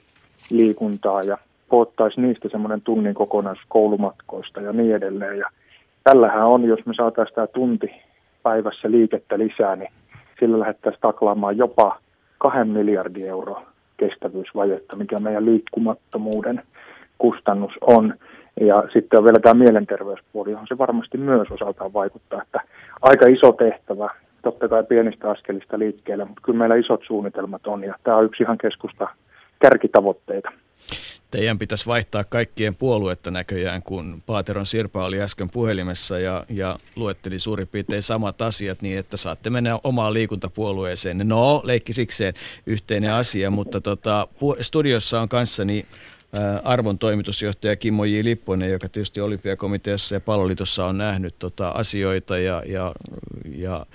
liikuntaa 0.49 1.23
ja 1.23 1.37
koottaisiin 1.67 2.27
niistä 2.27 2.49
semmoinen 2.49 2.81
tunnin 2.81 3.13
kokonaisuus 3.13 3.65
koulumatkoista 3.69 4.61
ja 4.61 4.73
niin 4.73 4.95
edelleen. 4.95 5.37
Ja 5.37 5.49
tällähän 6.03 6.47
on, 6.47 6.65
jos 6.65 6.85
me 6.85 6.93
saataisiin 6.93 7.35
tämä 7.35 7.47
tunti 7.47 7.87
päivässä 8.43 8.91
liikettä 8.91 9.37
lisää, 9.37 9.75
niin 9.75 9.89
sillä 10.39 10.59
lähdettäisiin 10.59 11.01
taklaamaan 11.01 11.57
jopa 11.57 11.97
kahden 12.37 12.67
miljardin 12.67 13.27
euroa 13.27 13.63
kestävyysvajetta, 13.97 14.95
mikä 14.95 15.15
meidän 15.19 15.45
liikkumattomuuden 15.45 16.63
kustannus 17.17 17.73
on. 17.81 18.13
Ja 18.61 18.83
sitten 18.93 19.19
on 19.19 19.25
vielä 19.25 19.39
tämä 19.39 19.63
mielenterveyspuoli, 19.63 20.51
johon 20.51 20.67
se 20.67 20.77
varmasti 20.77 21.17
myös 21.17 21.47
osaltaan 21.51 21.93
vaikuttaa, 21.93 22.41
että 22.41 22.59
aika 23.01 23.25
iso 23.27 23.51
tehtävä, 23.51 24.07
totta 24.41 24.67
kai 24.67 24.83
pienistä 24.83 25.29
askelista 25.29 25.79
liikkeelle, 25.79 26.25
mutta 26.25 26.41
kyllä 26.45 26.59
meillä 26.59 26.75
isot 26.75 27.01
suunnitelmat 27.07 27.67
on 27.67 27.83
ja 27.83 27.95
tämä 28.03 28.17
on 28.17 28.25
yksi 28.25 28.43
ihan 28.43 28.57
keskusta 28.57 29.07
kärkitavoitteita. 29.59 30.51
Teidän 31.31 31.59
pitäisi 31.59 31.85
vaihtaa 31.85 32.23
kaikkien 32.23 32.75
puoluetta 32.75 33.31
näköjään, 33.31 33.83
kun 33.83 34.21
Paateron 34.25 34.65
Sirpa 34.65 35.05
oli 35.05 35.21
äsken 35.21 35.49
puhelimessa 35.49 36.19
ja, 36.19 36.45
ja 36.49 36.77
luetteli 36.95 37.39
suurin 37.39 37.67
piirtein 37.67 38.03
samat 38.03 38.41
asiat 38.41 38.81
niin, 38.81 38.99
että 38.99 39.17
saatte 39.17 39.49
mennä 39.49 39.79
omaan 39.83 40.13
liikuntapuolueeseen. 40.13 41.21
No, 41.23 41.61
leikki 41.63 41.93
sikseen 41.93 42.33
yhteinen 42.65 43.13
asia, 43.13 43.51
mutta 43.51 43.81
tota, 43.81 44.27
studiossa 44.61 45.21
on 45.21 45.29
kanssani 45.29 45.85
arvon 46.63 46.97
toimitusjohtaja 46.97 47.75
Kimmo 47.75 48.05
J. 48.05 48.23
Lipponen, 48.23 48.71
joka 48.71 48.89
tietysti 48.89 49.21
olympiakomiteassa 49.21 50.15
ja 50.15 50.21
palloliitossa 50.21 50.85
on 50.85 50.97
nähnyt 50.97 51.35
tota 51.39 51.69
asioita 51.69 52.37
ja, 52.37 52.63
ja, 52.65 52.93
ja 53.55 53.85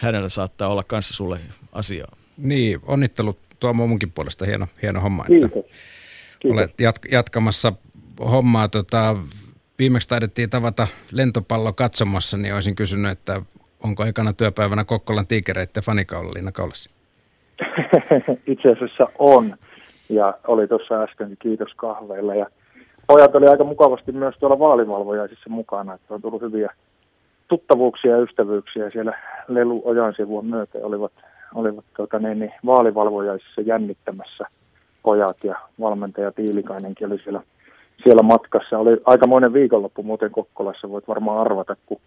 hänellä 0.00 0.28
saattaa 0.28 0.68
olla 0.68 0.82
kanssa 0.82 1.14
sulle 1.14 1.40
asiaa. 1.72 2.16
Niin, 2.36 2.80
onnittelut 2.86 3.38
Tuomo 3.60 3.86
munkin 3.86 4.12
puolesta. 4.12 4.44
Hieno, 4.44 4.66
hieno 4.82 5.00
homma, 5.00 5.22
että 5.22 5.48
Kiitos. 5.48 5.72
Kiitos. 6.40 6.58
olet 6.58 6.70
jat- 6.70 7.12
jatkamassa 7.12 7.72
hommaa. 8.20 8.68
Tota, 8.68 9.16
viimeksi 9.78 10.08
taidettiin 10.08 10.50
tavata 10.50 10.86
lentopallo 11.12 11.72
katsomassa, 11.72 12.36
niin 12.36 12.54
olisin 12.54 12.76
kysynyt, 12.76 13.10
että 13.10 13.42
onko 13.84 14.04
ekana 14.04 14.32
työpäivänä 14.32 14.84
Kokkolan 14.84 15.26
tiikereiden 15.26 15.82
fanikaula 15.82 16.32
Liina 16.34 16.52
Kaulassa? 16.52 16.96
Itse 18.46 18.68
asiassa 18.72 19.06
on. 19.18 19.56
Ja 20.08 20.34
oli 20.46 20.68
tuossa 20.68 21.02
äsken 21.02 21.36
kiitos 21.38 21.74
kahveilla. 21.76 22.34
Ja 22.34 22.46
pojat 23.06 23.34
oli 23.34 23.46
aika 23.46 23.64
mukavasti 23.64 24.12
myös 24.12 24.34
tuolla 24.40 24.58
vaalivalvojaisissa 24.58 25.50
mukana, 25.50 25.94
että 25.94 26.14
on 26.14 26.22
tullut 26.22 26.42
hyviä 26.42 26.70
tuttavuuksia 27.48 28.10
ja 28.10 28.22
ystävyyksiä 28.22 28.90
siellä 28.90 29.18
Lelu 29.48 29.82
Ojan 29.84 30.14
sivua 30.16 30.42
myöten 30.42 30.84
olivat, 30.84 31.12
olivat 31.54 31.84
tuota, 31.96 32.18
niin, 32.18 32.38
niin, 32.38 32.52
vaalivalvojaisissa 32.66 33.60
jännittämässä 33.60 34.44
pojat 35.02 35.36
ja 35.44 35.54
valmentaja 35.80 36.32
Tiilikainenkin 36.32 37.06
oli 37.06 37.18
siellä, 37.18 37.42
siellä 38.02 38.22
matkassa. 38.22 38.78
Oli 38.78 39.00
aikamoinen 39.04 39.52
viikonloppu 39.52 40.02
muuten 40.02 40.30
Kokkolassa, 40.30 40.90
voit 40.90 41.08
varmaan 41.08 41.40
arvata, 41.40 41.76
kun 41.86 42.00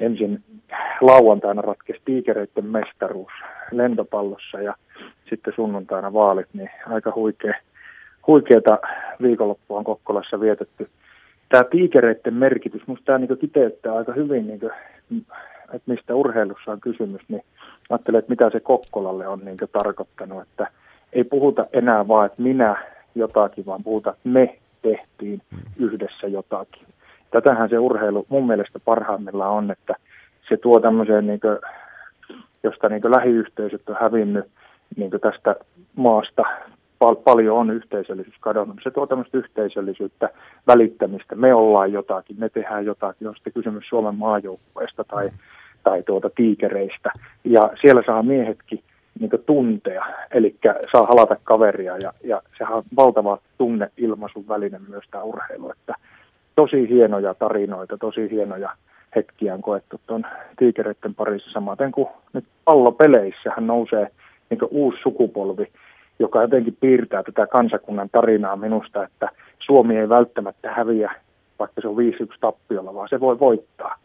ensin 0.00 0.42
lauantaina 1.00 1.62
ratkesi 1.62 2.00
tiikereiden 2.04 2.66
mestaruus 2.66 3.32
lentopallossa 3.70 4.60
ja 4.60 4.74
sitten 5.30 5.52
sunnuntaina 5.56 6.12
vaalit, 6.12 6.46
niin 6.52 6.70
aika 6.86 7.12
huikea, 7.14 7.54
huikeata 8.26 8.78
viikonloppua 9.22 9.78
on 9.78 9.84
Kokkolassa 9.84 10.40
vietetty. 10.40 10.88
Tämä 11.52 11.64
tiikereiden 11.64 12.34
merkitys, 12.34 12.86
minusta 12.86 13.04
tämä 13.04 13.18
niin 13.18 13.38
kiteyttää 13.38 13.94
aika 13.94 14.12
hyvin, 14.12 14.46
niin 14.46 14.60
että 15.72 15.90
mistä 15.92 16.14
urheilussa 16.14 16.72
on 16.72 16.80
kysymys, 16.80 17.20
niin 17.28 17.42
ajattelen, 17.90 18.18
että 18.18 18.30
mitä 18.30 18.50
se 18.50 18.60
Kokkolalle 18.60 19.28
on 19.28 19.38
niin 19.44 19.56
tarkoittanut, 19.72 20.42
että 20.42 20.66
ei 21.12 21.24
puhuta 21.24 21.66
enää 21.72 22.08
vaan, 22.08 22.26
että 22.26 22.42
minä 22.42 22.76
jotakin, 23.14 23.66
vaan 23.66 23.82
puhuta, 23.82 24.10
että 24.10 24.28
me 24.28 24.58
tehtiin 24.82 25.42
yhdessä 25.78 26.26
jotakin. 26.26 26.86
Tätähän 27.30 27.68
se 27.68 27.78
urheilu 27.78 28.26
mun 28.28 28.46
mielestä 28.46 28.80
parhaimmillaan 28.84 29.52
on, 29.52 29.70
että 29.70 29.94
se 30.48 30.56
tuo 30.56 30.80
tämmöiseen, 30.80 31.26
niin 31.26 31.40
josta 32.62 32.88
niin 32.88 33.02
lähiyhteisöt 33.16 33.88
on 33.88 33.96
hävinnyt, 34.00 34.44
niin 34.96 35.10
tästä 35.10 35.56
maasta 35.96 36.42
pal- 37.02 37.14
paljon 37.14 37.58
on 37.58 37.70
yhteisöllisyys 37.70 38.36
kadonnut. 38.40 38.76
Se 38.82 38.90
tuo 38.90 39.06
tämmöistä 39.06 39.38
yhteisöllisyyttä, 39.38 40.30
välittämistä. 40.66 41.34
Me 41.34 41.54
ollaan 41.54 41.92
jotakin, 41.92 42.36
me 42.38 42.48
tehdään 42.48 42.84
jotakin, 42.84 43.28
on 43.28 43.34
sitten 43.34 43.52
kysymys 43.52 43.84
Suomen 43.88 44.14
maajoukkueesta 44.14 45.04
tai, 45.04 45.30
tai 45.84 46.02
tuota 46.02 46.30
tiikereistä. 46.30 47.12
Ja 47.44 47.70
siellä 47.80 48.02
saa 48.06 48.22
miehetkin 48.22 48.82
niin 49.20 49.30
tuntea, 49.46 50.04
eli 50.30 50.56
saa 50.92 51.06
halata 51.06 51.36
kaveria 51.44 51.96
ja, 51.96 52.12
ja 52.24 52.42
sehän 52.58 52.76
on 52.76 52.84
valtava 52.96 53.38
tunneilmaisun 53.58 54.48
väline 54.48 54.80
myös 54.88 55.04
tämä 55.10 55.24
urheilu, 55.24 55.70
että 55.70 55.94
tosi 56.56 56.88
hienoja 56.88 57.34
tarinoita, 57.34 57.98
tosi 57.98 58.30
hienoja 58.30 58.70
hetkiä 59.16 59.54
on 59.54 59.62
koettu 59.62 60.00
tuon 60.06 60.26
tiikereiden 60.58 61.14
parissa, 61.14 61.50
samaten 61.52 61.92
kuin 61.92 62.08
nyt 62.32 62.44
pallopeleissähän 62.64 63.66
nousee 63.66 64.10
niin 64.50 64.68
uusi 64.70 64.98
sukupolvi, 65.02 65.66
joka 66.18 66.42
jotenkin 66.42 66.76
piirtää 66.80 67.22
tätä 67.22 67.46
kansakunnan 67.46 68.08
tarinaa 68.12 68.56
minusta, 68.56 69.04
että 69.04 69.28
Suomi 69.58 69.98
ei 69.98 70.08
välttämättä 70.08 70.72
häviä, 70.72 71.12
vaikka 71.58 71.80
se 71.80 71.88
on 71.88 71.96
5-1 71.96 71.98
tappiolla, 72.40 72.94
vaan 72.94 73.08
se 73.08 73.20
voi 73.20 73.40
voittaa. 73.40 73.96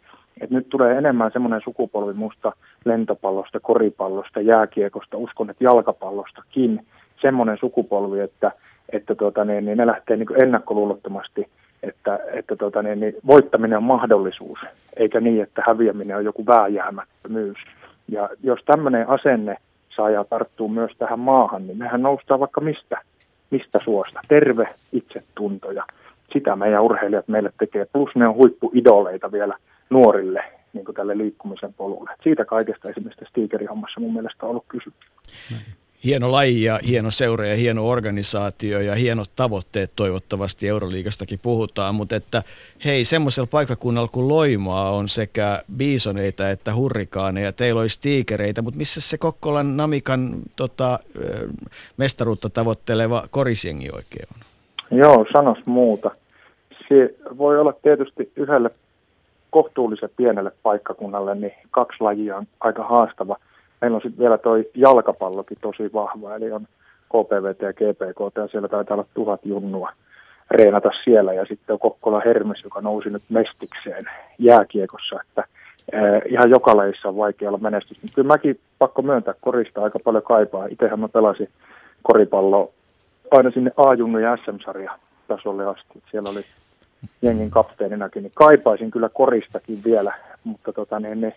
Et 0.41 0.49
nyt 0.49 0.70
tulee 0.70 0.97
enemmän 0.97 1.32
semmoinen 1.32 1.62
sukupolvi 1.64 2.14
musta 2.14 2.51
lentopallosta, 2.86 3.60
koripallosta, 3.60 4.41
jääkiekosta, 4.41 5.18
uskon, 5.18 5.49
että 5.49 5.64
jalkapallostakin, 5.64 6.86
semmoinen 7.22 7.58
sukupolvi, 7.58 8.20
että, 8.20 8.51
että 8.89 9.16
tuota, 9.16 9.45
niin, 9.45 9.66
niin 9.66 9.78
ne 9.78 9.88
lähtee 9.88 10.18
niin 10.18 10.41
ennakkoluulottomasti, 10.43 11.47
että, 11.84 12.20
että 12.34 12.55
tuota, 12.55 12.82
niin, 12.82 12.99
niin 12.99 13.16
voittaminen 13.28 13.78
on 13.78 13.84
mahdollisuus, 13.84 14.60
eikä 14.97 15.20
niin, 15.20 15.43
että 15.43 15.64
häviäminen 15.68 16.18
on 16.18 16.26
joku 16.26 16.45
vääjäämättömyys. 16.45 17.58
Ja 18.08 18.30
jos 18.43 18.60
tämmöinen 18.66 19.10
asenne 19.10 19.58
saa 19.97 20.09
ja 20.09 20.23
tarttuu 20.23 20.69
myös 20.69 20.91
tähän 20.97 21.19
maahan, 21.19 21.67
niin 21.67 21.77
mehän 21.77 22.01
noustaan 22.01 22.39
vaikka 22.39 22.61
mistä, 22.61 23.01
mistä 23.49 23.79
suosta. 23.83 24.19
Terve 24.27 24.67
itsetunto 24.91 25.71
ja 25.71 25.83
sitä 26.33 26.55
meidän 26.55 26.83
urheilijat 26.83 27.27
meille 27.27 27.51
tekee. 27.59 27.85
Plus 27.93 28.15
ne 28.15 28.27
on 28.27 28.35
huippuidoleita 28.35 29.31
vielä 29.31 29.57
nuorille 29.89 30.43
niin 30.73 30.85
tälle 30.95 31.17
liikkumisen 31.17 31.73
polulle. 31.73 32.11
Siitä 32.23 32.45
kaikesta 32.45 32.89
esimerkiksi 32.89 33.19
tässä 33.19 33.67
hommassa 33.69 33.99
mun 33.99 34.13
mielestä 34.13 34.45
on 34.45 34.49
ollut 34.49 34.65
kysymys 34.67 34.97
hieno 36.05 36.31
laji 36.31 36.63
ja 36.63 36.79
hieno 36.87 37.11
seura 37.11 37.45
ja 37.45 37.55
hieno 37.55 37.89
organisaatio 37.89 38.81
ja 38.81 38.95
hienot 38.95 39.29
tavoitteet 39.35 39.91
toivottavasti 39.95 40.67
Euroliikastakin 40.67 41.39
puhutaan, 41.41 41.95
mutta 41.95 42.15
että 42.15 42.43
hei, 42.85 43.05
semmoisella 43.05 43.47
paikakunnalla 43.51 44.07
kuin 44.07 44.27
Loimaa 44.27 44.91
on 44.91 45.09
sekä 45.09 45.61
biisoneita 45.77 46.49
että 46.49 46.75
hurrikaaneja, 46.75 47.51
teillä 47.51 47.81
olisi 47.81 48.01
tiikereitä, 48.01 48.61
mutta 48.61 48.77
missä 48.77 49.01
se 49.01 49.17
Kokkolan 49.17 49.77
Namikan 49.77 50.33
tota, 50.55 50.99
mestaruutta 51.97 52.49
tavoitteleva 52.49 53.23
korisjengi 53.31 53.89
oikein 53.93 54.27
on? 54.35 54.41
Joo, 54.97 55.25
sanos 55.33 55.57
muuta. 55.65 56.11
Se 56.89 57.15
voi 57.37 57.59
olla 57.59 57.73
tietysti 57.73 58.31
yhdelle 58.35 58.69
kohtuullisen 59.49 60.09
pienelle 60.17 60.51
paikkakunnalle, 60.63 61.35
niin 61.35 61.53
kaksi 61.71 61.97
lajia 61.99 62.37
on 62.37 62.47
aika 62.59 62.83
haastava– 62.83 63.37
meillä 63.82 63.95
on 63.95 64.01
sitten 64.01 64.19
vielä 64.19 64.38
toi 64.38 64.69
jalkapallokin 64.75 65.57
tosi 65.61 65.93
vahva, 65.93 66.36
eli 66.36 66.51
on 66.51 66.67
KPVT 67.09 67.61
ja 67.61 67.73
GPK, 67.73 68.36
ja 68.36 68.47
siellä 68.47 68.67
taitaa 68.67 68.95
olla 68.95 69.05
tuhat 69.13 69.41
junnua 69.43 69.91
reenata 70.51 70.89
siellä, 71.03 71.34
ja 71.34 71.45
sitten 71.45 71.73
on 71.73 71.80
Kokkola 71.80 72.21
Hermes, 72.25 72.63
joka 72.63 72.82
nousi 72.82 73.09
nyt 73.09 73.23
mestikseen 73.30 74.05
jääkiekossa, 74.39 75.19
että 75.21 75.43
eh, 75.91 76.21
ihan 76.32 76.49
joka 76.49 76.78
lajissa 76.78 77.09
on 77.09 77.17
vaikea 77.17 77.49
olla 77.49 77.57
menestys. 77.57 78.01
Mutta 78.01 78.15
kyllä 78.15 78.28
mäkin 78.28 78.59
pakko 78.80 79.01
myöntää 79.01 79.34
korista 79.41 79.84
aika 79.84 79.99
paljon 79.99 80.23
kaipaa. 80.23 80.65
Itsehän 80.65 80.99
mä 80.99 81.07
pelasin 81.07 81.49
koripallo 82.03 82.71
aina 83.32 83.51
sinne 83.51 83.71
A-junnu 83.78 84.19
ja 84.19 84.38
SM-sarja 84.38 84.91
tasolle 85.28 85.65
asti. 85.65 86.03
Siellä 86.11 86.30
oli 86.30 86.45
jengin 87.21 87.51
kapteeninakin, 87.51 88.23
niin 88.23 88.32
kaipaisin 88.36 88.91
kyllä 88.91 89.09
koristakin 89.09 89.80
vielä, 89.86 90.13
mutta 90.43 90.73
tota, 90.73 90.99
niin, 90.99 91.21
niin 91.21 91.34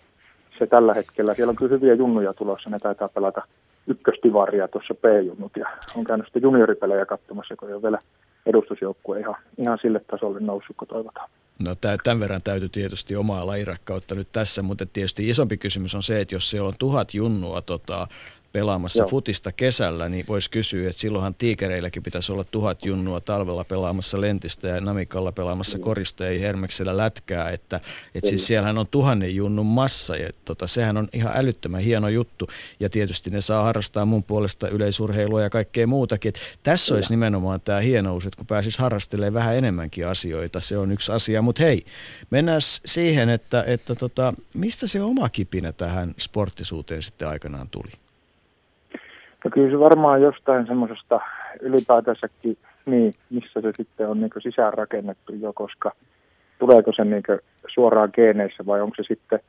se 0.61 0.67
tällä 0.67 0.93
hetkellä. 0.93 1.35
Siellä 1.35 1.49
on 1.49 1.55
kyllä 1.55 1.75
hyviä 1.75 1.93
junnuja 1.93 2.33
tulossa, 2.33 2.69
ne 2.69 2.79
taitaa 2.79 3.09
pelata 3.09 3.41
ykköstivaria 3.87 4.67
tuossa 4.67 4.93
P-junnut 4.93 5.51
ja 5.57 5.65
on 5.95 6.03
käynyt 6.03 6.25
sitten 6.25 6.41
junioripelejä 6.41 7.05
katsomassa, 7.05 7.55
kun 7.55 7.69
ei 7.69 7.73
ole 7.73 7.81
vielä 7.81 7.99
edustusjoukkue 8.45 9.19
ihan, 9.19 9.35
ihan 9.57 9.77
sille 9.81 10.01
tasolle 10.11 10.39
noussut, 10.39 10.75
kun 10.77 10.87
toivotaan. 10.87 11.29
No 11.59 11.75
tämän 12.03 12.19
verran 12.19 12.41
täytyy 12.43 12.69
tietysti 12.69 13.15
omaa 13.15 13.47
lajirakkautta 13.47 14.15
nyt 14.15 14.27
tässä, 14.31 14.61
mutta 14.61 14.85
tietysti 14.85 15.29
isompi 15.29 15.57
kysymys 15.57 15.95
on 15.95 16.03
se, 16.03 16.21
että 16.21 16.35
jos 16.35 16.49
siellä 16.49 16.67
on 16.67 16.73
tuhat 16.79 17.13
junnua 17.13 17.61
tota, 17.61 18.07
pelaamassa 18.51 19.03
Joo. 19.03 19.09
futista 19.09 19.51
kesällä, 19.51 20.09
niin 20.09 20.25
voisi 20.27 20.49
kysyä, 20.49 20.89
että 20.89 21.01
silloinhan 21.01 21.35
tiikereilläkin 21.35 22.03
pitäisi 22.03 22.31
olla 22.31 22.43
tuhat 22.43 22.85
junnua 22.85 23.19
talvella 23.19 23.63
pelaamassa 23.63 24.21
lentistä 24.21 24.67
ja 24.67 24.81
namikalla 24.81 25.31
pelaamassa 25.31 25.77
mm. 25.77 25.83
korista 25.83 26.25
ja 26.25 26.39
hermeksellä 26.39 26.97
lätkää, 26.97 27.49
että, 27.49 27.79
että 28.15 28.29
siis 28.29 28.47
siellähän 28.47 28.77
on 28.77 28.87
tuhannen 28.87 29.35
junnun 29.35 29.65
massa 29.65 30.15
ja 30.15 30.29
tota, 30.45 30.67
sehän 30.67 30.97
on 30.97 31.07
ihan 31.13 31.31
älyttömän 31.35 31.81
hieno 31.81 32.09
juttu 32.09 32.47
ja 32.79 32.89
tietysti 32.89 33.29
ne 33.29 33.41
saa 33.41 33.63
harrastaa 33.63 34.05
mun 34.05 34.23
puolesta 34.23 34.67
yleisurheilua 34.67 35.41
ja 35.41 35.49
kaikkea 35.49 35.87
muutakin. 35.87 36.29
Et 36.29 36.39
tässä 36.63 36.95
olisi 36.95 37.09
nimenomaan 37.09 37.61
tämä 37.61 37.79
hienous, 37.79 38.25
että 38.25 38.37
kun 38.37 38.47
pääsis 38.47 38.77
harrastelemaan 38.77 39.33
vähän 39.33 39.55
enemmänkin 39.55 40.07
asioita, 40.07 40.59
se 40.59 40.77
on 40.77 40.91
yksi 40.91 41.11
asia, 41.11 41.41
mutta 41.41 41.63
hei, 41.63 41.85
mennään 42.29 42.61
siihen, 42.61 43.29
että, 43.29 43.63
että 43.67 43.95
tota, 43.95 44.33
mistä 44.53 44.87
se 44.87 45.01
oma 45.01 45.29
kipinä 45.29 45.71
tähän 45.71 46.13
sporttisuuteen 46.17 47.01
sitten 47.01 47.27
aikanaan 47.27 47.69
tuli? 47.69 47.91
No 49.43 49.51
kyllä 49.53 49.71
se 49.71 49.79
varmaan 49.79 50.21
jostain 50.21 50.67
semmoisesta 50.67 51.19
ylipäätänsäkin, 51.61 52.57
niin, 52.85 53.13
missä 53.29 53.61
se 53.61 53.71
sitten 53.77 54.09
on 54.09 54.19
niin 54.19 54.31
sisään 54.43 54.73
rakennettu 54.73 55.33
jo, 55.33 55.53
koska 55.53 55.91
tuleeko 56.59 56.91
se 56.95 57.05
niin 57.05 57.23
suoraan 57.67 58.09
geeneissä 58.13 58.65
vai 58.65 58.81
onko 58.81 58.95
se 58.95 59.03
sitten, 59.07 59.39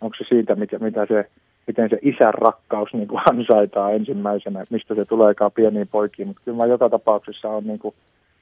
onko 0.00 0.16
se 0.18 0.24
siitä, 0.28 0.54
mitä, 0.54 0.78
mitä 0.78 1.06
se, 1.06 1.30
miten 1.66 1.90
se 1.90 1.98
isän 2.02 2.34
rakkaus 2.34 2.92
niin 2.92 3.08
ansaitaan 3.30 3.94
ensimmäisenä, 3.94 4.64
mistä 4.70 4.94
se 4.94 5.04
tuleekaan 5.04 5.52
pieniin 5.52 5.88
poikiin. 5.88 6.28
Mutta 6.28 6.42
kyllä 6.44 6.56
mä 6.56 6.66
joka 6.66 6.88
tapauksessa 6.88 7.48
on 7.48 7.66
niin 7.66 7.80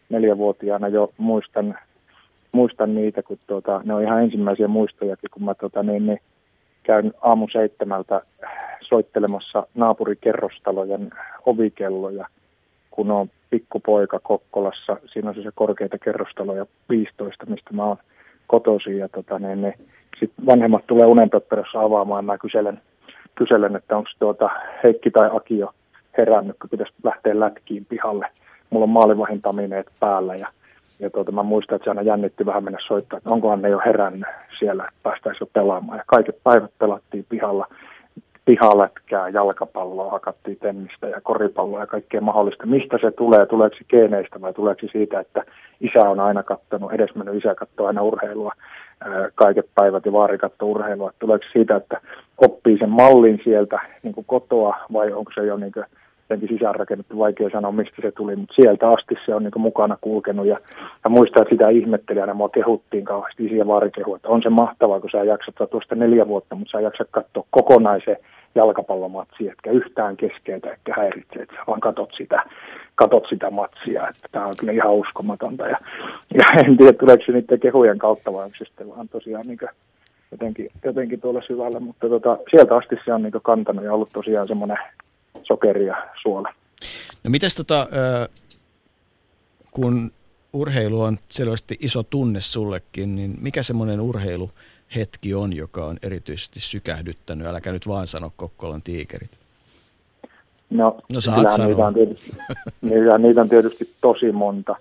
neljävuotiaana 0.09 0.89
jo 0.89 1.09
muistan, 1.19 1.79
muistan 2.53 2.95
niitä, 2.95 3.23
kun 3.23 3.39
tuota, 3.47 3.81
ne 3.85 3.95
on 3.95 4.03
ihan 4.03 4.23
ensimmäisiä 4.23 4.69
muistojakin, 4.69 5.31
kun 5.31 5.45
mä 5.45 5.55
tuota, 5.55 5.83
niin, 5.83 6.07
niin, 6.07 6.21
käyn 6.83 7.13
aamu 7.23 7.49
seitsemältä 7.53 8.21
soittelemassa 8.89 9.67
naapurikerrostalojen 9.75 11.11
ovikelloja, 11.47 12.27
kun 12.91 13.11
on 13.11 13.31
pikkupoika 13.51 14.21
Kokkolassa. 14.23 14.97
Siinä 15.13 15.29
on 15.29 15.35
se 15.35 15.51
korkeita 15.55 15.99
kerrostaloja 15.99 16.67
15, 16.89 17.47
mistä 17.47 17.71
mä 17.73 17.85
oon 17.85 17.97
kotoisin. 18.47 18.99
Ja 18.99 19.09
tota, 19.09 19.39
niin, 19.39 19.63
niin, 19.63 19.75
sit 20.21 20.33
vanhemmat 20.47 20.87
tulee 20.87 21.07
unenpöpperössä 21.07 21.81
avaamaan 21.81 22.25
mä 22.25 22.39
kyselen, 22.39 22.81
kyselen 23.35 23.77
että 23.77 23.97
onko 23.97 24.11
tuota 24.19 24.51
Heikki 24.85 25.11
tai 25.11 25.31
Aki 25.33 25.59
jo 25.59 25.71
herännyt, 26.19 26.57
kun 26.61 26.71
pitäisi 26.71 26.93
lähteä 27.05 27.41
lätkiin 27.41 27.85
pihalle. 27.85 28.27
Mulla 28.71 28.85
on 28.85 28.91
maalivahintamineet 28.91 29.87
päällä 30.01 30.35
ja 30.35 30.49
ja 31.01 31.11
tuota, 31.11 31.33
mä 31.33 31.43
muistan, 31.43 31.77
että 31.77 31.85
se 31.85 31.91
aina 31.91 32.03
jännitti 32.03 32.47
vähän 32.47 32.65
mennä 32.65 32.79
soittaa, 32.87 33.17
että 33.17 33.31
onkohan 33.31 33.63
ne 33.63 33.69
jo 33.69 33.81
herännyt 33.87 34.29
siellä, 34.59 34.85
että 34.85 35.01
päästäisiin 35.03 35.41
jo 35.41 35.51
pelaamaan. 35.53 35.99
Ja 35.99 36.05
kaiket 36.07 36.43
päivät 36.45 36.71
pelattiin 36.79 37.27
pihalla 37.29 37.67
pihalätkää, 38.47 39.29
jalkapalloa, 39.29 40.11
hakattiin 40.11 40.59
tennistä 40.61 41.07
ja 41.07 41.21
koripalloa 41.21 41.81
ja 41.81 41.87
kaikkea 41.87 42.21
mahdollista. 42.21 42.67
Mistä 42.67 42.99
se 43.01 43.11
tulee? 43.11 43.47
Tuleeko 43.47 43.77
se 43.77 43.85
geeneistä 43.91 44.41
vai 44.41 44.53
tuleeko 44.53 44.81
se 44.81 44.89
siitä, 44.93 45.21
että 45.21 45.43
isä 45.81 46.11
on 46.11 46.21
aina 46.21 46.43
kattonut, 46.43 46.93
edesmennyt 46.93 47.35
isä 47.35 47.55
katsoo 47.55 47.87
aina 47.87 48.03
urheilua, 48.03 48.53
kaiket 49.35 49.67
päivät 49.75 50.07
ja 50.07 50.13
vaari 50.13 50.39
katsoo 50.39 50.69
urheilua. 50.69 51.13
Tuleeko 51.19 51.45
siitä, 51.53 51.77
että 51.77 52.01
oppii 52.39 52.79
sen 52.79 52.91
mallin 52.91 53.41
sieltä 53.45 53.81
niin 54.03 54.15
kuin 54.15 54.27
kotoa 54.27 54.77
vai 54.93 55.13
onko 55.13 55.33
se 55.35 55.47
jo 55.47 55.57
niin 55.57 55.73
kuin 55.73 55.85
jotenkin 56.31 56.59
sisäänrakennettu, 56.59 57.19
vaikea 57.19 57.51
sanoa 57.51 57.73
mistä 57.73 58.03
se 58.03 58.13
tuli, 58.13 58.37
mutta 58.37 58.55
sieltä 58.55 58.91
asti 58.91 59.15
se 59.27 59.35
on 59.35 59.43
niin 59.43 59.53
mukana 59.57 59.99
kulkenut 60.01 60.47
ja, 60.47 60.59
ja 61.05 61.11
muistan, 61.11 61.43
että 61.43 61.55
sitä 61.55 61.69
ihmettelijänä 61.69 62.35
mua 62.35 62.49
kehuttiin 62.49 63.05
kauheasti 63.05 63.45
isi 63.45 63.57
ja 63.57 63.67
vaari 63.67 63.91
kehu, 63.91 64.15
että 64.15 64.29
on 64.29 64.43
se 64.43 64.51
mahtavaa, 64.51 65.01
kun 65.01 65.11
sä 65.11 65.25
jaksat 65.25 65.71
tuosta 65.71 65.95
neljä 65.95 66.29
vuotta, 66.29 66.55
mutta 66.55 66.71
sä 66.71 66.81
jaksat 66.81 67.09
katsoa 67.11 67.45
kokonaisen 67.51 68.17
jalkapallomatsia, 68.57 69.53
etkä 69.53 69.71
yhtään 69.71 70.17
keskeytä, 70.17 70.73
etkä 70.73 70.95
häiritse, 70.97 71.43
että 71.43 71.57
vaan 71.67 71.81
katot 71.81 72.11
sitä, 72.17 72.43
katot 72.95 73.25
sitä 73.29 73.51
matsia, 73.51 74.09
että 74.09 74.29
tämä 74.33 74.45
on 74.45 74.57
kyllä 74.57 74.73
ihan 74.73 74.93
uskomatonta. 74.93 75.67
Ja, 75.67 75.79
ja 76.35 76.45
en 76.65 76.77
tiedä, 76.77 76.93
tuleeko 76.93 77.23
se 77.27 77.33
niiden 77.33 77.61
kehujen 77.61 77.99
kautta 77.99 78.33
vai 78.33 78.45
onko 78.45 78.57
se 78.59 78.65
sitten 78.65 78.89
vaan 78.89 79.09
tosiaan 79.09 79.47
niin 79.47 79.59
jotenkin, 80.31 80.71
jotenkin 80.85 81.21
tuolla 81.21 81.43
syvällä, 81.47 81.81
mutta 81.81 82.09
tota, 82.09 82.39
sieltä 82.51 82.77
asti 82.77 82.97
se 83.05 83.15
on 83.15 83.23
niin 83.23 83.33
kantanut 83.43 83.85
ja 83.85 83.93
ollut 83.93 84.11
tosiaan 84.13 84.49
semmoinen 84.49 84.79
sokeri 85.43 85.87
ja 85.87 86.07
suola. 86.23 86.53
No 87.25 87.31
mites 87.31 87.55
tota, 87.55 87.87
kun 89.71 90.11
urheilu 90.53 91.01
on 91.01 91.19
selvästi 91.29 91.77
iso 91.81 92.03
tunne 92.03 92.41
sullekin, 92.41 93.17
niin 93.17 93.35
mikä 93.41 93.63
semmoinen 93.63 94.01
urheilu 94.01 94.51
hetki 94.95 95.35
on, 95.35 95.53
joka 95.53 95.85
on 95.85 95.97
erityisesti 96.03 96.61
sykähdyttänyt? 96.61 97.47
Äläkä 97.47 97.73
nyt 97.73 97.89
vaan 97.89 98.07
sano 98.07 98.33
Kokkolan 98.37 98.83
tiikerit. 98.83 99.31
No, 100.71 100.97
no 101.13 101.21
saat 101.21 101.39
niitä 101.59 101.87
on, 101.87 101.95
tietysti, 101.95 102.37
niitä, 102.83 103.19
niitä 103.19 103.41
on 103.41 103.49
tietysti 103.49 103.91
tosi 104.01 104.33
monta. 104.33 104.77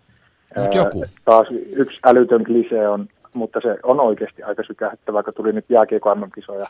Mut 0.58 0.76
joku. 0.76 1.06
Taas 1.26 1.48
yksi 1.72 2.00
älytön 2.06 2.44
klise 2.44 2.88
on, 2.88 3.08
mutta 3.34 3.60
se 3.64 3.78
on 3.84 4.00
oikeasti 4.00 4.44
aika 4.44 4.64
sykähdyttävä, 4.64 5.24
kun 5.24 5.34
tuli 5.34 5.54
nyt 5.54 5.66
jääkiekko 5.70 6.18
kisoja 6.36 6.66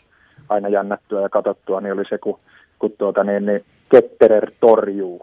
aina 0.49 0.69
jännättyä 0.69 1.21
ja 1.21 1.29
katsottua, 1.29 1.81
niin 1.81 1.93
oli 1.93 2.03
se, 2.09 2.17
kun, 2.17 2.39
kun 2.79 2.91
tuota, 2.97 3.23
niin, 3.23 3.45
niin 3.45 3.65
Ketterer 3.91 4.51
torjuu. 4.59 5.21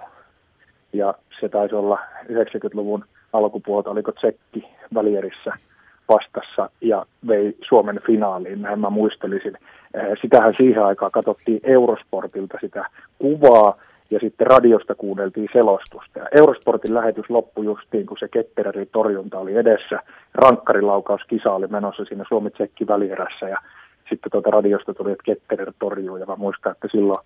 Ja 0.92 1.14
se 1.40 1.48
taisi 1.48 1.74
olla 1.74 1.98
90-luvun 2.24 3.04
alkupuolta, 3.32 3.90
oliko 3.90 4.12
Tsekki 4.12 4.64
välierissä– 4.94 5.52
vastassa 6.08 6.70
ja 6.80 7.06
vei 7.28 7.56
Suomen 7.68 8.00
finaaliin, 8.06 8.62
näin 8.62 8.80
mä 8.80 8.90
muistelisin. 8.90 9.58
Eh, 9.94 10.18
sitähän 10.20 10.54
siihen 10.56 10.84
aikaan 10.84 11.12
katsottiin 11.12 11.60
Eurosportilta 11.62 12.58
sitä 12.60 12.84
kuvaa 13.18 13.76
ja 14.10 14.18
sitten 14.20 14.46
radiosta 14.46 14.94
kuunneltiin 14.94 15.48
selostusta. 15.52 16.18
Ja 16.18 16.26
Eurosportin 16.32 16.94
lähetys 16.94 17.30
loppui 17.30 17.64
justiin, 17.64 18.06
kun 18.06 18.16
se 18.20 18.28
Kettererin 18.28 18.88
torjunta 18.92 19.38
oli 19.38 19.56
edessä. 19.56 20.00
Rankkarilaukaus-kisa 20.34 21.52
oli 21.52 21.66
menossa 21.66 22.04
siinä 22.04 22.24
Suomi-Tsekki 22.28 22.86
välierässä 22.86 23.48
ja 23.48 23.58
sitten 24.08 24.32
tuota 24.32 24.50
radiosta 24.50 24.94
tuli, 24.94 25.12
että 25.12 25.24
Ketterer 25.24 25.72
torjuu 25.78 26.16
ja 26.16 26.26
mä 26.26 26.36
muistan, 26.36 26.72
että 26.72 26.88
silloin 26.90 27.24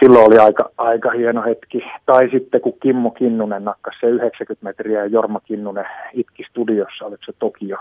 silloin 0.00 0.26
oli 0.26 0.38
aika, 0.38 0.70
aika 0.78 1.10
hieno 1.10 1.42
hetki. 1.42 1.84
Tai 2.06 2.28
sitten 2.30 2.60
kun 2.60 2.78
Kimmo 2.82 3.10
Kinnunen 3.10 3.64
nakkasi 3.64 3.98
se 4.00 4.06
90 4.06 4.64
metriä 4.64 4.98
ja 4.98 5.06
Jorma 5.06 5.40
Kinnunen 5.40 5.86
itki 6.12 6.44
studiossa, 6.50 7.06
oliko 7.06 7.22
se 7.26 7.32
Tokio, 7.38 7.76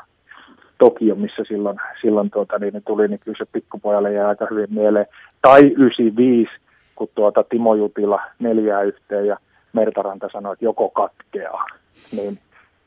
Tokio 0.78 1.16
missä 1.16 1.44
silloin, 1.48 1.78
silloin 2.02 2.32
tuota, 2.32 2.60
niin 2.60 2.84
tuli, 2.88 3.08
niin 3.08 3.20
kyllä 3.20 3.38
se 3.38 3.46
pikkupojalle 3.52 4.14
jäi 4.14 4.26
aika 4.26 4.48
hyvin 4.52 4.68
mieleen. 4.70 5.06
Tai 5.42 5.62
95, 5.62 6.52
kun 6.96 7.10
tuota 7.16 7.44
Timo 7.44 7.76
Jutila 7.76 8.22
neljää 8.40 8.82
yhteen 8.82 9.28
ja 9.28 9.38
Mertaranta 9.74 10.30
sanoi, 10.32 10.54
että 10.54 10.66
joko 10.66 10.90
katkeaa. 10.90 11.66
Niin 12.12 12.38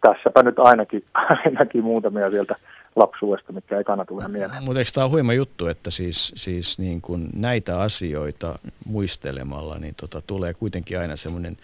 tässäpä 0.01 0.43
nyt 0.43 0.59
ainakin, 0.59 1.05
ainakin 1.45 1.85
muutamia 1.85 2.31
sieltä 2.31 2.55
lapsuudesta, 2.97 3.53
mitkä 3.53 3.79
ekana 3.79 4.05
tulee 4.05 4.29
mieleen. 4.29 4.65
Mutta 4.65 4.79
eikö 4.79 4.91
tämä 4.95 5.05
ole 5.05 5.13
huima 5.13 5.33
juttu, 5.33 5.67
että 5.67 5.91
siis, 5.91 6.33
siis 6.37 6.79
niin 6.79 7.01
kun 7.01 7.29
näitä 7.37 7.81
asioita 7.81 8.59
muistelemalla, 8.87 9.79
niin 9.79 9.95
tota, 9.95 10.23
tulee 10.27 10.55
kuitenkin 10.55 10.99
aina 10.99 11.17
semmoinen 11.17 11.57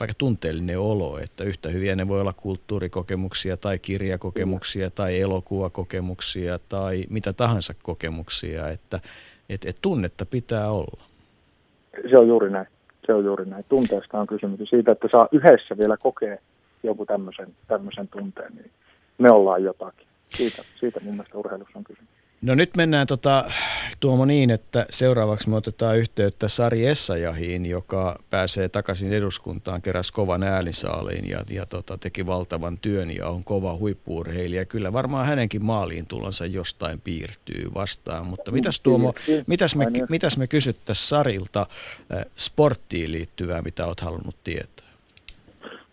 vaikka 0.00 0.14
tunteellinen 0.18 0.78
olo, 0.78 1.18
että 1.18 1.44
yhtä 1.44 1.68
hyviä 1.68 1.96
ne 1.96 2.08
voi 2.08 2.20
olla 2.20 2.32
kulttuurikokemuksia 2.32 3.56
tai 3.56 3.78
kirjakokemuksia 3.78 4.90
tai 4.90 5.20
elokuvakokemuksia 5.20 6.58
tai 6.68 7.04
mitä 7.10 7.32
tahansa 7.32 7.74
kokemuksia, 7.82 8.68
että 8.68 9.00
et, 9.48 9.64
et 9.64 9.76
tunnetta 9.82 10.26
pitää 10.26 10.70
olla. 10.70 11.02
Se 12.10 12.18
on 12.18 12.28
juuri 12.28 12.50
näin. 12.50 12.66
Se 13.06 13.14
on 13.14 13.24
juuri 13.24 13.46
näin. 13.46 13.64
Tunteesta 13.68 14.20
on 14.20 14.26
kysymys. 14.26 14.70
Siitä, 14.70 14.92
että 14.92 15.08
saa 15.12 15.28
yhdessä 15.32 15.78
vielä 15.78 15.96
kokea 15.96 16.36
joku 16.82 17.06
tämmöisen, 17.06 17.48
tämmöisen 17.66 18.08
tunteen, 18.08 18.52
niin 18.54 18.70
me 19.18 19.30
ollaan 19.30 19.62
jotakin. 19.62 20.06
Siitä, 20.28 20.62
siitä 20.80 21.00
mun 21.00 21.14
mielestä 21.14 21.38
urheilussa 21.38 21.78
on 21.78 21.84
kysymys. 21.84 22.14
No 22.44 22.54
nyt 22.54 22.76
mennään 22.76 23.06
tota, 23.06 23.44
Tuomo 24.00 24.24
niin, 24.24 24.50
että 24.50 24.86
seuraavaksi 24.90 25.48
me 25.48 25.56
otetaan 25.56 25.98
yhteyttä 25.98 26.48
Sari 26.48 26.86
Essayahiin, 26.86 27.66
joka 27.66 28.18
pääsee 28.30 28.68
takaisin 28.68 29.12
eduskuntaan, 29.12 29.82
keräs 29.82 30.12
kovan 30.12 30.42
äänisaaliin 30.42 31.28
ja, 31.28 31.38
ja 31.50 31.66
tota, 31.66 31.98
teki 31.98 32.26
valtavan 32.26 32.78
työn 32.78 33.16
ja 33.16 33.28
on 33.28 33.44
kova 33.44 33.76
huippuurheilija. 33.76 34.64
Kyllä 34.64 34.92
varmaan 34.92 35.26
hänenkin 35.26 35.64
maaliin 35.64 36.06
tulonsa 36.06 36.46
jostain 36.46 37.00
piirtyy 37.00 37.70
vastaan, 37.74 38.26
mutta 38.26 38.52
mitäs 38.52 38.80
Tuomo, 38.80 39.14
mitäs 39.46 39.76
me, 39.76 39.86
mitäs 40.08 40.36
me 40.36 40.46
kysyttäisiin 40.46 41.08
Sarilta 41.08 41.66
äh, 42.14 42.24
sporttiin 42.36 43.12
liittyvää, 43.12 43.62
mitä 43.62 43.86
olet 43.86 44.00
halunnut 44.00 44.36
tietää? 44.44 44.88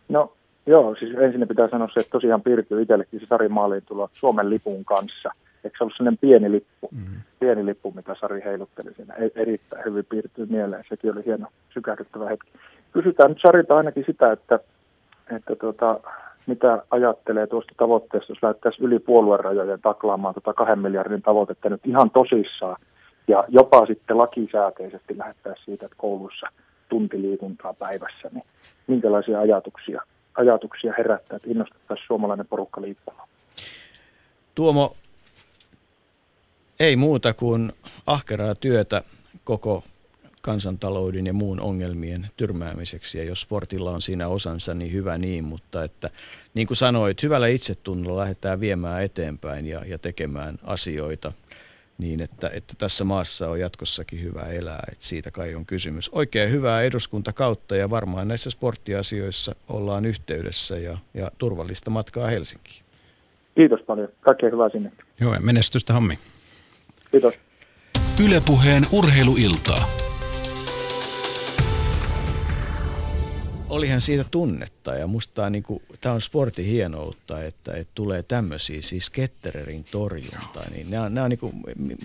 No 0.09 0.33
Joo, 0.65 0.95
siis 0.95 1.15
ensin 1.17 1.47
pitää 1.47 1.69
sanoa 1.69 1.87
se, 1.93 1.99
että 1.99 2.11
tosiaan 2.11 2.41
piirtyy 2.41 2.81
itsellekin 2.81 3.19
se 3.19 3.25
Sari 3.25 3.49
maaliin 3.49 3.83
tulo 3.85 4.09
Suomen 4.13 4.49
lipun 4.49 4.85
kanssa. 4.85 5.29
Eikö 5.63 5.77
se 5.77 5.83
ollut 5.83 5.93
sellainen 5.97 6.17
pieni 6.17 6.51
lippu, 6.51 6.89
mm-hmm. 6.91 7.21
pieni 7.39 7.65
lippu, 7.65 7.91
mitä 7.95 8.15
Sari 8.19 8.41
heilutteli 8.45 8.93
siinä. 8.93 9.13
E- 9.13 9.41
erittäin 9.41 9.85
hyvin 9.85 10.05
piirtyy 10.05 10.45
mieleen. 10.45 10.83
Sekin 10.89 11.11
oli 11.11 11.25
hieno 11.25 11.47
sykähdyttävä 11.73 12.29
hetki. 12.29 12.51
Kysytään 12.91 13.29
nyt 13.29 13.39
Sarilta 13.41 13.77
ainakin 13.77 14.03
sitä, 14.05 14.31
että, 14.31 14.59
että 15.35 15.55
tuota, 15.55 15.99
mitä 16.47 16.83
ajattelee 16.91 17.47
tuosta 17.47 17.73
tavoitteesta, 17.77 18.31
jos 18.31 18.43
lähdettäisiin 18.43 18.85
yli 18.85 18.99
puoluerajojen 18.99 19.81
taklaamaan 19.81 20.33
tuota 20.33 20.53
kahden 20.53 20.79
miljardin 20.79 21.21
tavoitetta 21.21 21.69
nyt 21.69 21.85
ihan 21.85 22.09
tosissaan. 22.09 22.75
ja 23.27 23.43
jopa 23.47 23.85
sitten 23.85 24.17
lakisääteisesti 24.17 25.17
lähettää 25.17 25.53
siitä, 25.65 25.85
että 25.85 25.97
koulussa 25.97 26.47
tunti 26.89 27.21
liikuntaa 27.21 27.73
päivässä, 27.73 28.29
niin 28.33 28.45
minkälaisia 28.87 29.39
ajatuksia, 29.39 30.01
ajatuksia 30.37 30.93
herättää, 30.97 31.35
että 31.35 31.49
innostettaisiin 31.51 32.07
suomalainen 32.07 32.47
porukka 32.47 32.81
liikkumaan. 32.81 33.27
Tuomo, 34.55 34.95
ei 36.79 36.95
muuta 36.95 37.33
kuin 37.33 37.73
ahkeraa 38.07 38.55
työtä 38.55 39.03
koko 39.43 39.83
kansantalouden 40.41 41.27
ja 41.27 41.33
muun 41.33 41.59
ongelmien 41.59 42.29
tyrmäämiseksi. 42.37 43.17
Ja 43.17 43.23
jos 43.23 43.41
sportilla 43.41 43.91
on 43.91 44.01
siinä 44.01 44.27
osansa, 44.27 44.73
niin 44.73 44.93
hyvä 44.93 45.17
niin, 45.17 45.43
mutta 45.43 45.83
että 45.83 46.09
niin 46.53 46.67
kuin 46.67 46.77
sanoit, 46.77 47.23
hyvällä 47.23 47.47
itsetunnolla 47.47 48.21
lähdetään 48.21 48.59
viemään 48.59 49.03
eteenpäin 49.03 49.67
ja, 49.67 49.85
ja 49.85 49.97
tekemään 49.97 50.59
asioita 50.63 51.31
niin, 51.97 52.21
että, 52.21 52.49
että 52.53 52.73
tässä 52.77 53.03
maassa 53.03 53.49
on 53.49 53.59
jatkossakin 53.59 54.23
hyvä 54.23 54.41
elää. 54.41 54.83
Että 54.91 55.05
siitä 55.05 55.31
kai 55.31 55.55
on 55.55 55.65
kysymys. 55.65 56.09
Oikein 56.09 56.51
hyvää 56.51 56.81
eduskuntakautta 56.81 57.75
ja 57.75 57.89
varmaan 57.89 58.27
näissä 58.27 58.49
sporttiasioissa 58.49 59.55
ollaan 59.69 60.05
yhteydessä 60.05 60.77
ja, 60.77 60.97
ja 61.13 61.31
turvallista 61.37 61.91
matkaa 61.91 62.27
Helsinkiin. 62.27 62.83
Kiitos 63.55 63.79
paljon. 63.87 64.09
Kaikkea 64.21 64.49
hyvää 64.49 64.69
sinne. 64.69 64.91
Joo, 65.19 65.35
menestystä 65.39 65.93
hommi. 65.93 66.19
Kiitos. 67.11 67.33
Ylepuheen 68.25 68.83
urheiluiltaa. 68.93 70.10
Olihan 73.71 74.01
siitä 74.01 74.23
tunnetta 74.31 74.93
ja 74.93 75.07
musta 75.07 75.49
niin 75.49 75.63
kuin, 75.63 75.83
tämä 76.01 76.15
on 76.15 76.21
sportin 76.21 76.65
hienoutta, 76.65 77.43
että, 77.43 77.73
että 77.73 77.91
tulee 77.95 78.23
tämmöisiä, 78.23 78.81
siis 78.81 79.09
Kettererin 79.09 79.83
torjunta, 79.91 80.63
niin 80.71 80.89
nämä, 80.89 81.09
nämä 81.09 81.23
on 81.23 81.29
niin 81.29 81.39
kuin, 81.39 81.53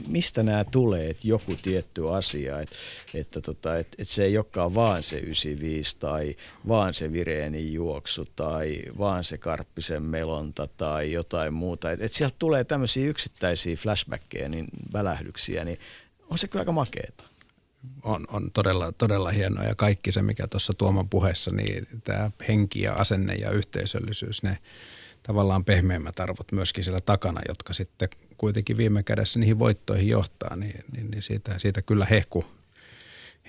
mistä 0.08 0.42
nämä 0.42 0.64
tulee, 0.64 1.10
että 1.10 1.28
joku 1.28 1.56
tietty 1.62 2.08
asia, 2.14 2.60
että, 2.60 2.76
että, 3.14 3.40
tota, 3.40 3.76
että, 3.76 3.96
että 3.98 4.14
se 4.14 4.24
ei 4.24 4.36
olekaan 4.36 4.74
vaan 4.74 5.02
se 5.02 5.18
95 5.18 5.96
tai 5.98 6.36
vaan 6.68 6.94
se 6.94 7.12
Vireenin 7.12 7.72
juoksu 7.72 8.28
tai 8.36 8.82
vaan 8.98 9.24
se 9.24 9.38
Karppisen 9.38 10.02
melonta 10.02 10.66
tai 10.66 11.12
jotain 11.12 11.54
muuta, 11.54 11.90
että, 11.90 12.04
että 12.04 12.18
sieltä 12.18 12.36
tulee 12.38 12.64
tämmöisiä 12.64 13.06
yksittäisiä 13.06 13.76
flashbackkejä, 13.76 14.48
niin 14.48 14.66
välähdyksiä, 14.92 15.64
niin 15.64 15.78
on 16.30 16.38
se 16.38 16.48
kyllä 16.48 16.60
aika 16.60 16.72
makeeta 16.72 17.35
on, 18.02 18.24
on 18.28 18.50
todella, 18.50 18.92
todella 18.92 19.30
hienoa 19.30 19.64
ja 19.64 19.74
kaikki 19.74 20.12
se, 20.12 20.22
mikä 20.22 20.46
tuossa 20.46 20.72
Tuoman 20.78 21.08
puheessa, 21.08 21.50
niin 21.50 21.86
tämä 22.04 22.30
henki 22.48 22.82
ja 22.82 22.92
asenne 22.92 23.34
ja 23.34 23.50
yhteisöllisyys, 23.50 24.42
ne 24.42 24.58
tavallaan 25.22 25.64
pehmeimmät 25.64 26.20
arvot 26.20 26.52
myöskin 26.52 26.84
siellä 26.84 27.00
takana, 27.00 27.40
jotka 27.48 27.72
sitten 27.72 28.08
kuitenkin 28.36 28.76
viime 28.76 29.02
kädessä 29.02 29.38
niihin 29.38 29.58
voittoihin 29.58 30.08
johtaa, 30.08 30.56
niin, 30.56 30.84
niin, 30.92 31.10
niin 31.10 31.22
siitä, 31.22 31.58
siitä 31.58 31.82
kyllä 31.82 32.04
hehku, 32.04 32.44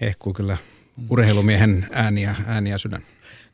hehku 0.02 0.34
kyllä 0.34 0.58
urheilumiehen 1.10 1.88
ääniä, 1.92 2.36
ääniä 2.46 2.78
sydän. 2.78 3.04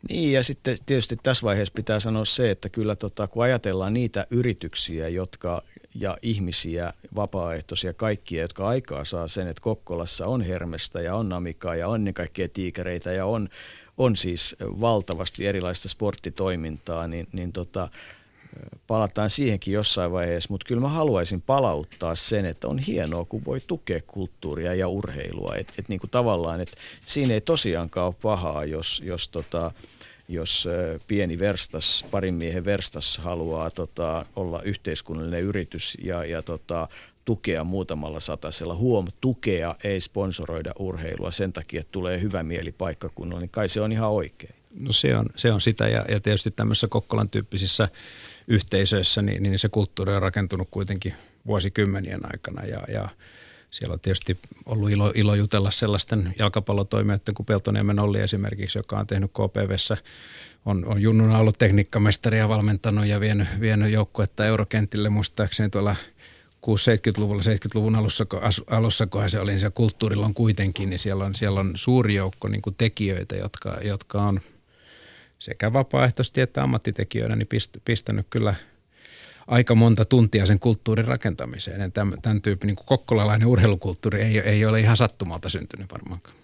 Niin 0.10 0.34
ja 0.34 0.44
sitten 0.44 0.78
tietysti 0.86 1.18
tässä 1.24 1.44
vaiheessa 1.44 1.74
pitää 1.76 2.00
sanoa 2.00 2.26
se, 2.26 2.52
että 2.52 2.70
kyllä 2.70 2.96
tota, 2.96 3.28
kun 3.28 3.44
ajatellaan 3.44 3.94
niitä 3.94 4.28
yrityksiä, 4.30 5.08
jotka 5.08 5.64
ja 5.96 6.18
ihmisiä, 6.22 6.94
vapaaehtoisia, 7.16 7.94
kaikkia, 7.94 8.42
jotka 8.42 8.68
aikaa 8.68 9.06
saa 9.06 9.28
sen, 9.28 9.48
että 9.48 9.62
Kokkolassa 9.62 10.28
on 10.28 10.42
hermestä 10.42 11.02
ja 11.02 11.16
on 11.16 11.30
namikaa 11.30 11.76
ja 11.76 11.88
on 11.88 11.96
ennen 11.96 12.14
kaikkea 12.14 12.48
tiikereitä 12.50 13.12
ja 13.12 13.26
on, 13.26 13.50
on 13.98 14.16
siis 14.16 14.56
valtavasti 14.60 15.48
erilaista 15.48 15.90
sporttitoimintaa, 15.90 17.08
niin, 17.08 17.28
niin 17.32 17.52
tota, 17.54 17.90
palataan 18.88 19.30
siihenkin 19.30 19.74
jossain 19.74 20.12
vaiheessa, 20.12 20.48
mutta 20.52 20.66
kyllä 20.68 20.82
mä 20.82 20.90
haluaisin 20.90 21.42
palauttaa 21.42 22.16
sen, 22.16 22.46
että 22.46 22.68
on 22.68 22.80
hienoa, 22.80 23.26
kun 23.26 23.46
voi 23.46 23.62
tukea 23.68 24.02
kulttuuria 24.08 24.74
ja 24.74 24.88
urheilua. 24.88 25.56
Et, 25.56 25.74
et 25.80 25.90
niin 25.90 26.00
kuin 26.00 26.10
tavallaan, 26.10 26.62
että 26.62 26.78
siinä 27.06 27.34
ei 27.34 27.42
tosiaankaan 27.42 28.08
ole 28.08 28.16
pahaa, 28.22 28.66
jos, 28.66 29.02
jos 29.06 29.30
tota, 29.30 29.72
jos 30.34 30.68
pieni 31.08 31.40
verstas, 31.40 32.06
parin 32.12 32.34
miehen 32.34 32.66
verstas 32.66 33.18
haluaa 33.18 33.70
tota, 33.70 34.26
olla 34.36 34.62
yhteiskunnallinen 34.62 35.42
yritys 35.42 35.98
ja, 36.04 36.26
ja 36.26 36.42
tota, 36.42 36.88
tukea 37.26 37.64
muutamalla 37.64 38.20
satasella. 38.20 38.76
Huom, 38.76 39.08
tukea, 39.22 39.76
ei 39.84 40.02
sponsoroida 40.02 40.72
urheilua 40.80 41.32
sen 41.32 41.54
takia, 41.54 41.82
että 41.82 41.92
tulee 41.92 42.22
hyvä 42.22 42.44
mieli 42.44 42.72
paikkakunnalla, 42.72 43.42
niin 43.42 43.50
kai 43.50 43.70
se 43.70 43.82
on 43.82 43.92
ihan 43.92 44.10
oikein. 44.10 44.56
No 44.78 44.92
se 44.92 45.18
on, 45.18 45.26
se 45.36 45.52
on 45.52 45.62
sitä 45.62 45.88
ja, 45.88 46.06
ja 46.10 46.20
tietysti 46.20 46.52
tämmöisissä 46.52 46.88
Kokkolan 46.88 47.30
tyyppisissä 47.30 47.90
yhteisöissä, 48.48 49.22
niin, 49.22 49.44
niin 49.44 49.60
se 49.60 49.70
kulttuuri 49.70 50.16
on 50.16 50.22
rakentunut 50.22 50.68
kuitenkin 50.72 51.14
vuosikymmenien 51.46 52.22
aikana 52.24 52.66
ja, 52.66 52.82
ja 52.88 53.10
siellä 53.74 53.94
on 53.94 54.00
tietysti 54.00 54.40
ollut 54.66 54.92
ilo, 54.92 55.12
ilo 55.16 55.36
jutella 55.36 55.72
sellaisten 55.72 56.34
jalkapallotoimijoiden 56.40 57.34
kuin 57.34 57.46
Peltoniemen 57.46 58.00
Olli 58.00 58.20
esimerkiksi, 58.20 58.80
joka 58.80 59.00
on 59.00 59.08
tehnyt 59.08 59.32
KPVssä, 59.32 59.98
on, 60.66 60.86
on 60.86 61.02
junnuna 61.02 61.38
ollut 61.38 61.58
tekniikkamestari 61.58 62.38
ja 62.38 62.50
valmentanut 62.50 63.06
ja 63.06 63.20
vienyt, 63.20 63.48
vienyt 63.60 63.92
joukkuetta 63.92 64.46
eurokentille 64.46 65.10
muistaakseni 65.10 65.70
tuolla 65.70 65.96
60-70-luvulla, 66.66 67.42
70-luvun 67.42 67.96
alussa, 67.96 68.26
alussa 68.70 69.08
kun 69.08 69.30
se 69.30 69.40
oli, 69.40 69.52
niin 69.52 69.60
se 69.60 69.70
kulttuurilla 69.70 70.26
on 70.26 70.34
kuitenkin, 70.34 70.90
niin 70.90 71.00
siellä 71.00 71.26
on, 71.26 71.36
siellä 71.36 71.60
on 71.60 71.72
suuri 71.76 72.16
joukko 72.16 72.48
niin 72.48 72.62
kuin 72.62 72.76
tekijöitä, 72.78 73.36
jotka, 73.36 73.78
jotka 73.82 74.22
on 74.22 74.42
sekä 75.40 75.74
vapaaehtoisesti 75.74 76.42
että 76.42 76.64
ammattitekijöinä 76.64 77.36
niin 77.36 77.48
pist, 77.48 77.78
pistänyt 77.86 78.28
kyllä– 78.30 78.56
aika 79.48 79.76
monta 79.76 80.06
tuntia 80.06 80.46
sen 80.46 80.60
kulttuurin 80.60 81.06
rakentamiseen. 81.06 81.92
Tämän, 81.92 82.22
tämän 82.22 82.42
tyyppi 82.42 82.68
niin 82.68 82.76
kokkolalainen 82.86 83.48
urheilukulttuuri 83.48 84.22
ei, 84.22 84.40
ei 84.40 84.66
ole 84.66 84.80
ihan 84.80 84.98
sattumalta 84.98 85.50
syntynyt 85.50 85.92
varmaankaan. 85.92 86.36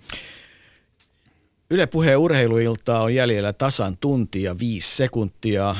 Yle 1.69 1.87
Puheen 1.87 2.17
urheiluiltaa 2.17 3.03
on 3.03 3.15
jäljellä 3.15 3.53
tasan 3.53 3.97
tunti 3.97 4.43
ja 4.43 4.59
viisi 4.59 4.95
sekuntia. 4.95 5.75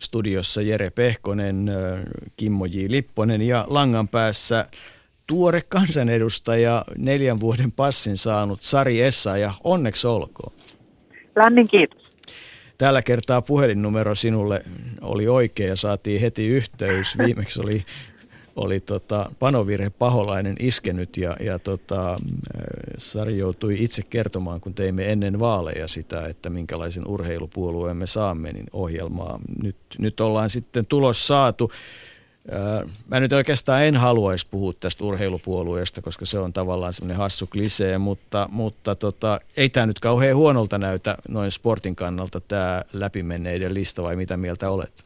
Studiossa 0.00 0.62
Jere 0.62 0.90
Pehkonen, 0.90 1.70
Kimmo 2.36 2.64
J. 2.64 2.84
Lipponen 2.88 3.42
ja 3.42 3.66
langan 3.68 4.08
päässä 4.08 4.68
tuore 5.26 5.62
kansanedustaja, 5.68 6.84
neljän 6.98 7.40
vuoden 7.40 7.72
passin 7.72 8.16
saanut 8.16 8.62
Sari 8.62 9.02
Essa 9.02 9.36
ja 9.36 9.54
onneksi 9.64 10.06
olkoon. 10.06 10.52
Lämmin 11.36 11.68
kiitos. 11.68 12.03
Tällä 12.84 13.02
kertaa 13.02 13.42
puhelinnumero 13.42 14.14
sinulle 14.14 14.62
oli 15.00 15.28
oikea 15.28 15.68
ja 15.68 15.76
saatiin 15.76 16.20
heti 16.20 16.46
yhteys. 16.46 17.18
Viimeksi 17.18 17.60
oli, 17.60 17.84
oli 18.56 18.80
tota 18.80 19.30
panovirhe 19.38 19.90
paholainen 19.90 20.56
iskenyt 20.58 21.16
ja, 21.16 21.36
ja 21.40 21.58
tota, 21.58 22.18
Sari 22.98 23.38
joutui 23.38 23.76
itse 23.84 24.02
kertomaan, 24.02 24.60
kun 24.60 24.74
teimme 24.74 25.12
ennen 25.12 25.38
vaaleja 25.38 25.88
sitä, 25.88 26.26
että 26.26 26.50
minkälaisen 26.50 27.06
urheilupuolueen 27.06 27.96
me 27.96 28.06
saamme, 28.06 28.52
niin 28.52 28.66
ohjelmaa. 28.72 29.40
Nyt, 29.62 29.76
nyt 29.98 30.20
ollaan 30.20 30.50
sitten 30.50 30.86
tulos 30.86 31.26
saatu. 31.26 31.70
Mä 33.10 33.20
nyt 33.20 33.32
oikeastaan 33.32 33.84
en 33.84 33.96
haluaisi 33.96 34.48
puhua 34.50 34.72
tästä 34.80 35.04
urheilupuolueesta, 35.04 36.02
koska 36.02 36.26
se 36.26 36.38
on 36.38 36.52
tavallaan 36.52 36.92
semmoinen 36.92 37.16
hassu 37.16 37.46
klisee, 37.46 37.98
mutta, 37.98 38.48
mutta 38.50 38.94
tota, 38.94 39.40
ei 39.56 39.68
tämä 39.68 39.86
nyt 39.86 40.00
kauhean 40.00 40.36
huonolta 40.36 40.78
näytä 40.78 41.16
noin 41.28 41.50
sportin 41.50 41.96
kannalta 41.96 42.40
tämä 42.48 42.82
läpimenneiden 42.92 43.74
lista, 43.74 44.02
vai 44.02 44.16
mitä 44.16 44.36
mieltä 44.36 44.70
olet? 44.70 45.04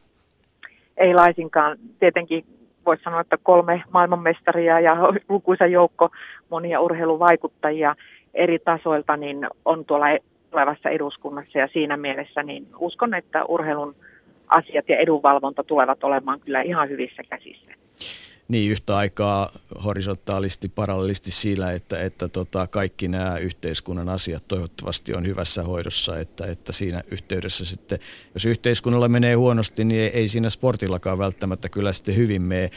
Ei 0.97 1.13
laisinkaan. 1.13 1.77
Tietenkin 1.99 2.45
voisi 2.85 3.03
sanoa, 3.03 3.21
että 3.21 3.37
kolme 3.43 3.83
maailmanmestaria 3.93 4.79
ja 4.79 4.95
lukuisa 5.29 5.65
joukko 5.65 6.09
monia 6.49 6.81
urheiluvaikuttajia 6.81 7.95
eri 8.33 8.59
tasoilta 8.59 9.17
niin 9.17 9.47
on 9.65 9.85
tuolla 9.85 10.05
tulevassa 10.51 10.89
eduskunnassa 10.89 11.57
ja 11.57 11.67
siinä 11.73 11.97
mielessä 11.97 12.43
niin 12.43 12.67
uskon, 12.79 13.13
että 13.13 13.45
urheilun– 13.45 13.95
asiat 14.49 14.89
ja 14.89 14.97
edunvalvonta 14.97 15.63
tulevat 15.63 16.03
olemaan 16.03 16.39
kyllä 16.39 16.61
ihan 16.61 16.89
hyvissä 16.89 17.23
käsissä. 17.23 17.71
Niin, 18.49 18.71
yhtä 18.71 18.97
aikaa 18.97 19.51
horisontaalisti, 19.83 20.69
parallelisti 20.69 21.31
sillä, 21.31 21.71
että, 21.71 22.01
että 22.01 22.27
tota, 22.27 22.67
kaikki 22.67 23.07
nämä 23.07 23.37
yhteiskunnan 23.37 24.09
asiat 24.09 24.47
toivottavasti 24.47 25.13
on 25.13 25.27
hyvässä 25.27 25.63
hoidossa, 25.63 26.19
että, 26.19 26.47
että 26.47 26.71
siinä 26.71 27.03
yhteydessä 27.11 27.65
sitten, 27.65 27.99
jos 28.33 28.45
yhteiskunnalla 28.45 29.07
menee 29.07 29.33
huonosti, 29.33 29.83
niin 29.83 30.01
ei, 30.01 30.07
ei 30.07 30.27
siinä 30.27 30.49
sportillakaan 30.49 31.17
välttämättä 31.17 31.69
kyllä 31.69 31.93
sitten 31.93 32.15
hyvin 32.15 32.41
mene. 32.41 32.69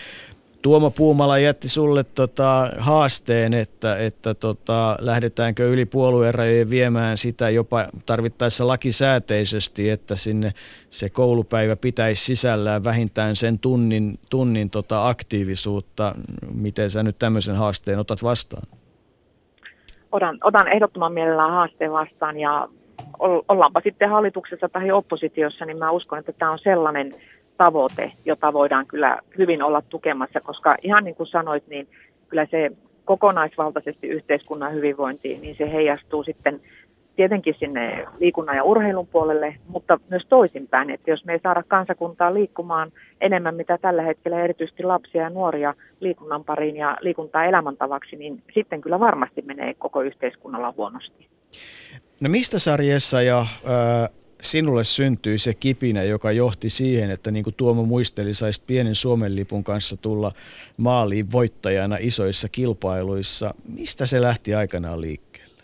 Tuomo 0.63 0.91
Puumala 0.91 1.39
jätti 1.39 1.69
sulle 1.69 2.05
tota 2.05 2.71
haasteen, 2.79 3.55
että, 3.55 3.97
että 3.99 4.35
tota, 4.35 4.97
lähdetäänkö 5.01 5.69
yli 5.69 5.87
puolueen 5.87 6.71
viemään 6.71 7.17
sitä 7.17 7.51
jopa 7.51 7.87
tarvittaessa 8.07 8.67
lakisääteisesti, 8.67 9.91
että 9.91 10.17
sinne 10.17 10.53
se 10.91 11.11
koulupäivä 11.11 11.77
pitäisi 11.77 12.25
sisällään 12.25 12.85
vähintään 12.85 13.37
sen 13.37 13.59
tunnin, 13.59 14.19
tunnin 14.31 14.71
tota 14.71 15.09
aktiivisuutta. 15.09 16.15
Miten 16.55 16.91
sä 16.91 17.03
nyt 17.03 17.19
tämmöisen 17.19 17.57
haasteen 17.57 17.99
otat 17.99 18.23
vastaan? 18.23 18.63
Otan, 20.13 20.39
otan 20.45 20.69
ehdottoman 20.69 21.13
mielellään 21.13 21.53
haasteen 21.53 21.93
vastaan 21.93 22.41
ja 22.41 22.69
ollaanpa 23.49 23.81
sitten 23.85 24.11
hallituksessa 24.11 24.69
tai 24.69 24.91
oppositiossa, 24.91 25.65
niin 25.65 25.79
mä 25.79 25.91
uskon, 25.91 26.19
että 26.19 26.33
tämä 26.33 26.53
on 26.53 26.59
sellainen– 26.59 27.15
tavoite, 27.65 28.13
jota 28.25 28.53
voidaan 28.53 28.87
kyllä 28.87 29.19
hyvin 29.39 29.63
olla 29.63 29.83
tukemassa, 29.89 30.41
koska 30.41 30.77
ihan 30.83 31.05
niin 31.05 31.15
kuin 31.15 31.27
sanoit, 31.27 31.67
niin 31.69 31.89
kyllä 32.29 32.47
se 32.51 32.71
kokonaisvaltaisesti 33.05 34.07
yhteiskunnan 34.07 34.75
hyvinvointiin, 34.75 35.41
niin 35.43 35.57
se 35.57 35.73
heijastuu 35.73 36.25
sitten 36.25 36.61
tietenkin 37.17 37.55
sinne 37.59 38.07
liikunnan 38.21 38.57
ja 38.57 38.65
urheilun 38.65 39.07
puolelle, 39.07 39.57
mutta 39.69 40.01
myös 40.11 40.23
toisinpäin, 40.29 40.91
että 40.91 41.11
jos 41.11 41.25
me 41.25 41.33
ei 41.33 41.41
saada 41.43 41.63
kansakuntaa 41.69 42.35
liikkumaan 42.35 42.93
enemmän, 43.21 43.55
mitä 43.55 43.79
tällä 43.79 44.03
hetkellä 44.03 44.45
erityisesti 44.45 44.83
lapsia 44.83 45.23
ja 45.23 45.31
nuoria 45.31 45.75
liikunnan 46.01 46.45
pariin 46.45 46.77
ja 46.77 46.97
liikuntaa 47.01 47.45
elämäntavaksi, 47.45 48.17
niin 48.17 48.43
sitten 48.55 48.81
kyllä 48.81 49.01
varmasti 49.01 49.43
menee 49.43 49.75
koko 49.75 50.03
yhteiskunnalla 50.03 50.75
huonosti. 50.77 51.29
No 52.21 52.29
mistä 52.29 52.59
sarjassa 52.59 53.23
ja 53.23 53.39
äh, 53.39 54.22
sinulle 54.43 54.85
syntyi 54.85 55.39
se 55.39 55.55
kipinä, 55.55 56.03
joka 56.03 56.33
johti 56.33 56.69
siihen, 56.69 57.11
että 57.11 57.31
niin 57.31 57.45
kuin 57.45 57.55
Tuomo 57.57 57.83
muisteli, 57.83 58.35
saisit 58.35 58.67
pienen 58.67 58.95
Suomen 58.95 59.37
lipun 59.37 59.65
kanssa 59.65 59.97
tulla 59.97 60.33
maaliin 60.77 61.33
voittajana 61.33 61.97
isoissa 62.01 62.49
kilpailuissa. 62.49 63.55
Mistä 63.79 64.07
se 64.07 64.21
lähti 64.21 64.55
aikanaan 64.55 65.01
liikkeelle? 65.01 65.63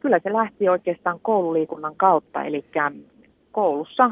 Kyllä 0.00 0.20
se 0.22 0.32
lähti 0.32 0.68
oikeastaan 0.68 1.20
koululiikunnan 1.22 1.96
kautta, 1.96 2.44
eli 2.44 2.64
koulussa 3.52 4.10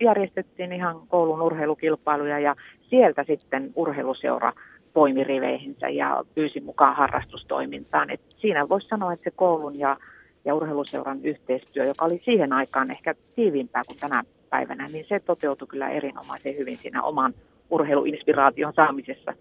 järjestettiin 0.00 0.72
ihan 0.72 1.00
koulun 1.08 1.42
urheilukilpailuja 1.42 2.38
ja 2.38 2.56
sieltä 2.90 3.24
sitten 3.26 3.72
urheiluseura 3.76 4.52
poimi 4.92 5.24
riveihinsä 5.24 5.88
ja 5.88 6.24
pyysi 6.34 6.60
mukaan 6.60 6.96
harrastustoimintaan. 6.96 8.10
Et 8.10 8.20
siinä 8.36 8.68
voisi 8.68 8.88
sanoa, 8.88 9.12
että 9.12 9.30
se 9.30 9.36
koulun 9.36 9.78
ja 9.78 9.96
ja 10.44 10.54
urheiluseuran 10.54 11.20
yhteistyö, 11.22 11.84
joka 11.84 12.04
oli 12.04 12.22
siihen 12.24 12.52
aikaan 12.52 12.90
ehkä 12.90 13.14
tiiviimpää 13.36 13.82
kuin 13.86 13.98
tänä 13.98 14.22
päivänä, 14.50 14.88
niin 14.88 15.06
se 15.08 15.20
toteutui 15.20 15.68
kyllä 15.68 15.88
erinomaisen 15.88 16.56
hyvin 16.56 16.76
siinä 16.76 17.02
oman 17.02 17.34
urheiluinspiraation 17.70 18.72
saamisessa. 18.76 19.34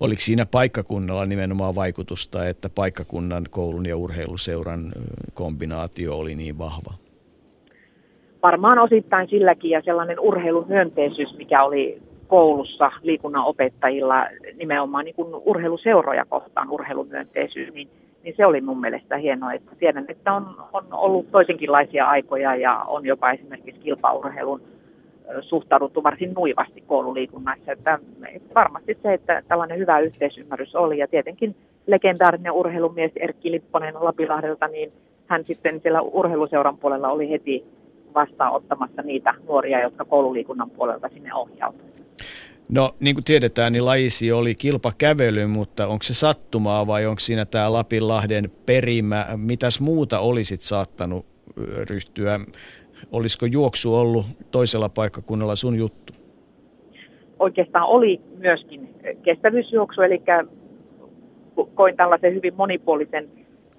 Oliko 0.00 0.20
siinä 0.20 0.46
paikkakunnalla 0.50 1.26
nimenomaan 1.26 1.74
vaikutusta, 1.74 2.48
että 2.48 2.68
paikkakunnan 2.74 3.44
koulun 3.50 3.86
ja 3.86 3.96
urheiluseuran 3.96 4.92
kombinaatio 5.34 6.18
oli 6.18 6.34
niin 6.34 6.58
vahva? 6.58 6.94
Varmaan 8.42 8.78
osittain 8.78 9.28
silläkin 9.28 9.70
ja 9.70 9.82
sellainen 9.84 10.20
urheilumyönteisyys, 10.20 11.36
mikä 11.36 11.64
oli 11.64 12.02
koulussa 12.26 12.92
liikunnan 13.02 13.44
opettajilla 13.44 14.26
nimenomaan 14.54 15.04
niin 15.04 15.14
kuin 15.14 15.34
urheiluseuroja 15.34 16.24
kohtaan 16.24 16.70
urheilumyönteisyys, 16.70 17.74
niin 17.74 17.88
niin 18.26 18.36
se 18.36 18.46
oli 18.46 18.60
mun 18.60 18.80
mielestä 18.80 19.16
hienoa, 19.16 19.52
että 19.52 19.76
tiedän, 19.78 20.04
että 20.08 20.32
on, 20.32 20.56
on 20.72 20.84
ollut 20.92 21.30
toisenkinlaisia 21.30 22.06
aikoja 22.06 22.56
ja 22.56 22.76
on 22.76 23.06
jopa 23.06 23.30
esimerkiksi 23.32 23.80
kilpaurheilun 23.80 24.62
suhtauduttu 25.40 26.02
varsin 26.02 26.34
nuivasti 26.34 26.80
koululiikunnassa. 26.80 27.72
Että, 27.72 27.98
varmasti 28.54 28.98
se, 29.02 29.14
että 29.14 29.42
tällainen 29.48 29.78
hyvä 29.78 30.00
yhteisymmärrys 30.00 30.74
oli 30.74 30.98
ja 30.98 31.08
tietenkin 31.08 31.56
legendaarinen 31.86 32.52
urheilumies 32.52 33.12
Erkki 33.16 33.50
Lipponen 33.50 33.94
Lapilahdelta, 34.00 34.68
niin 34.68 34.92
hän 35.26 35.44
sitten 35.44 35.80
siellä 35.80 36.00
urheiluseuran 36.00 36.78
puolella 36.78 37.08
oli 37.08 37.30
heti 37.30 37.64
vastaanottamassa 38.14 39.02
niitä 39.02 39.34
nuoria, 39.48 39.82
jotka 39.82 40.04
koululiikunnan 40.04 40.70
puolelta 40.70 41.08
sinne 41.08 41.34
ohjautuivat. 41.34 41.95
No 42.68 42.90
niin 43.00 43.14
kuin 43.14 43.24
tiedetään, 43.24 43.72
niin 43.72 43.84
lajisi 43.84 44.32
oli 44.32 44.54
kilpakävely, 44.54 45.46
mutta 45.46 45.86
onko 45.86 46.02
se 46.02 46.14
sattumaa 46.14 46.86
vai 46.86 47.06
onko 47.06 47.20
siinä 47.20 47.44
tämä 47.44 47.72
Lapinlahden 47.72 48.50
perimä? 48.66 49.26
Mitäs 49.36 49.80
muuta 49.80 50.20
olisit 50.20 50.60
saattanut 50.60 51.26
ryhtyä? 51.90 52.40
Olisiko 53.12 53.46
juoksu 53.46 53.94
ollut 53.94 54.26
toisella 54.50 54.88
paikkakunnalla 54.88 55.56
sun 55.56 55.76
juttu? 55.76 56.12
Oikeastaan 57.38 57.86
oli 57.86 58.20
myöskin 58.38 58.94
kestävyysjuoksu, 59.22 60.02
eli 60.02 60.22
koin 61.74 61.96
tällaisen 61.96 62.34
hyvin 62.34 62.54
monipuolisen 62.54 63.28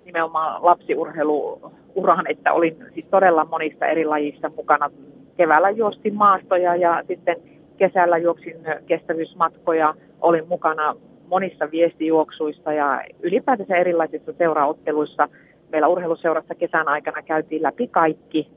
nimenomaan 0.06 0.66
lapsiurheiluuran, 0.66 2.28
että 2.30 2.54
olin 2.54 2.78
siis 2.94 3.06
todella 3.12 3.46
monissa 3.46 3.86
eri 3.86 4.06
lajissa 4.06 4.52
mukana. 4.56 4.90
Keväällä 5.38 5.70
juostin 5.70 6.16
maastoja 6.16 6.76
ja 6.76 7.04
sitten 7.08 7.36
kesällä 7.78 8.18
juoksin 8.18 8.56
kestävyysmatkoja, 8.86 9.94
olin 10.22 10.48
mukana 10.48 10.96
monissa 11.28 11.72
viestijuoksuissa 11.72 12.74
ja 12.74 13.04
ylipäätänsä 13.22 13.76
erilaisissa 13.76 14.34
seuraotteluissa. 14.38 15.30
Meillä 15.72 15.88
urheiluseurassa 15.88 16.56
kesän 16.56 16.88
aikana 16.88 17.22
käytiin 17.22 17.64
läpi 17.64 17.88
kaikki 17.88 18.48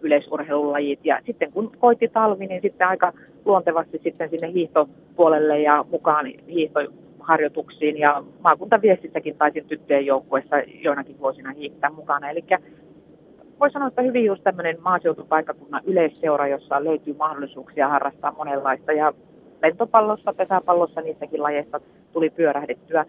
yleisurheilulajit 0.00 1.00
ja 1.04 1.20
sitten 1.26 1.52
kun 1.52 1.72
koitti 1.78 2.08
talvi, 2.08 2.46
niin 2.46 2.62
sitten 2.62 2.88
aika 2.88 3.12
luontevasti 3.44 4.00
sitten 4.02 4.30
sinne 4.30 4.52
hiihtopuolelle 4.52 5.60
ja 5.60 5.84
mukaan 5.90 6.26
hiihtoharjoituksiin 6.48 7.98
ja 7.98 8.22
maakuntaviestissäkin 8.40 9.36
taisin 9.36 9.64
tyttöjen 9.64 10.06
joukkueessa 10.06 10.56
joinakin 10.58 11.18
vuosina 11.20 11.52
hiihtää 11.52 11.90
mukana. 11.90 12.30
Eli 12.30 12.44
voi 13.60 13.70
sanoa, 13.70 13.88
että 13.88 14.02
hyvin 14.02 14.24
just 14.24 14.44
tämmöinen 14.44 14.76
maaseutupaikkakunnan 14.80 15.82
yleisseura, 15.86 16.48
jossa 16.48 16.84
löytyy 16.84 17.14
mahdollisuuksia 17.14 17.88
harrastaa 17.88 18.34
monenlaista. 18.38 18.92
Ja 18.92 19.12
lentopallossa, 19.62 20.32
pesäpallossa, 20.32 21.00
niissäkin 21.00 21.42
lajeissa 21.42 21.80
tuli 22.12 22.30
pyörähdettyä. 22.30 23.04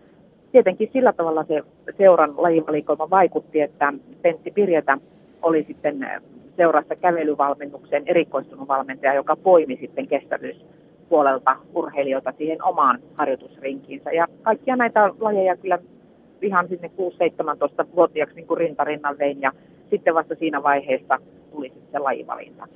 Tietenkin 0.51 0.89
sillä 0.93 1.13
tavalla 1.13 1.43
se 1.43 1.61
seuran 1.97 2.33
lajivalikoima 2.37 3.09
vaikutti, 3.09 3.61
että 3.61 3.93
Pentti 4.21 4.51
Pirjetä 4.51 4.97
oli 5.41 5.63
sitten 5.67 6.07
seurassa 6.57 6.95
kävelyvalmennuksen 6.95 8.03
erikoistunut 8.05 8.67
valmentaja, 8.67 9.13
joka 9.13 9.35
poimi 9.35 9.77
sitten 9.81 10.07
kestävyyspuolelta 10.07 11.55
urheilijoita 11.75 12.33
siihen 12.37 12.63
omaan 12.63 12.99
harjoitusrinkiinsä. 13.17 14.11
Ja 14.11 14.27
kaikkia 14.41 14.75
näitä 14.75 15.13
lajeja 15.19 15.57
kyllä 15.57 15.79
ihan 16.41 16.67
sinne 16.67 16.91
6-17-vuotiaaksi 16.97 18.35
niin 18.35 18.57
rintarinnan 18.57 19.17
vein 19.17 19.41
ja 19.41 19.51
sitten 19.89 20.15
vasta 20.15 20.35
siinä 20.39 20.63
vaiheessa 20.63 21.19
tuli 21.51 21.71
sitten 21.73 22.03
lajivalinta. 22.03 22.67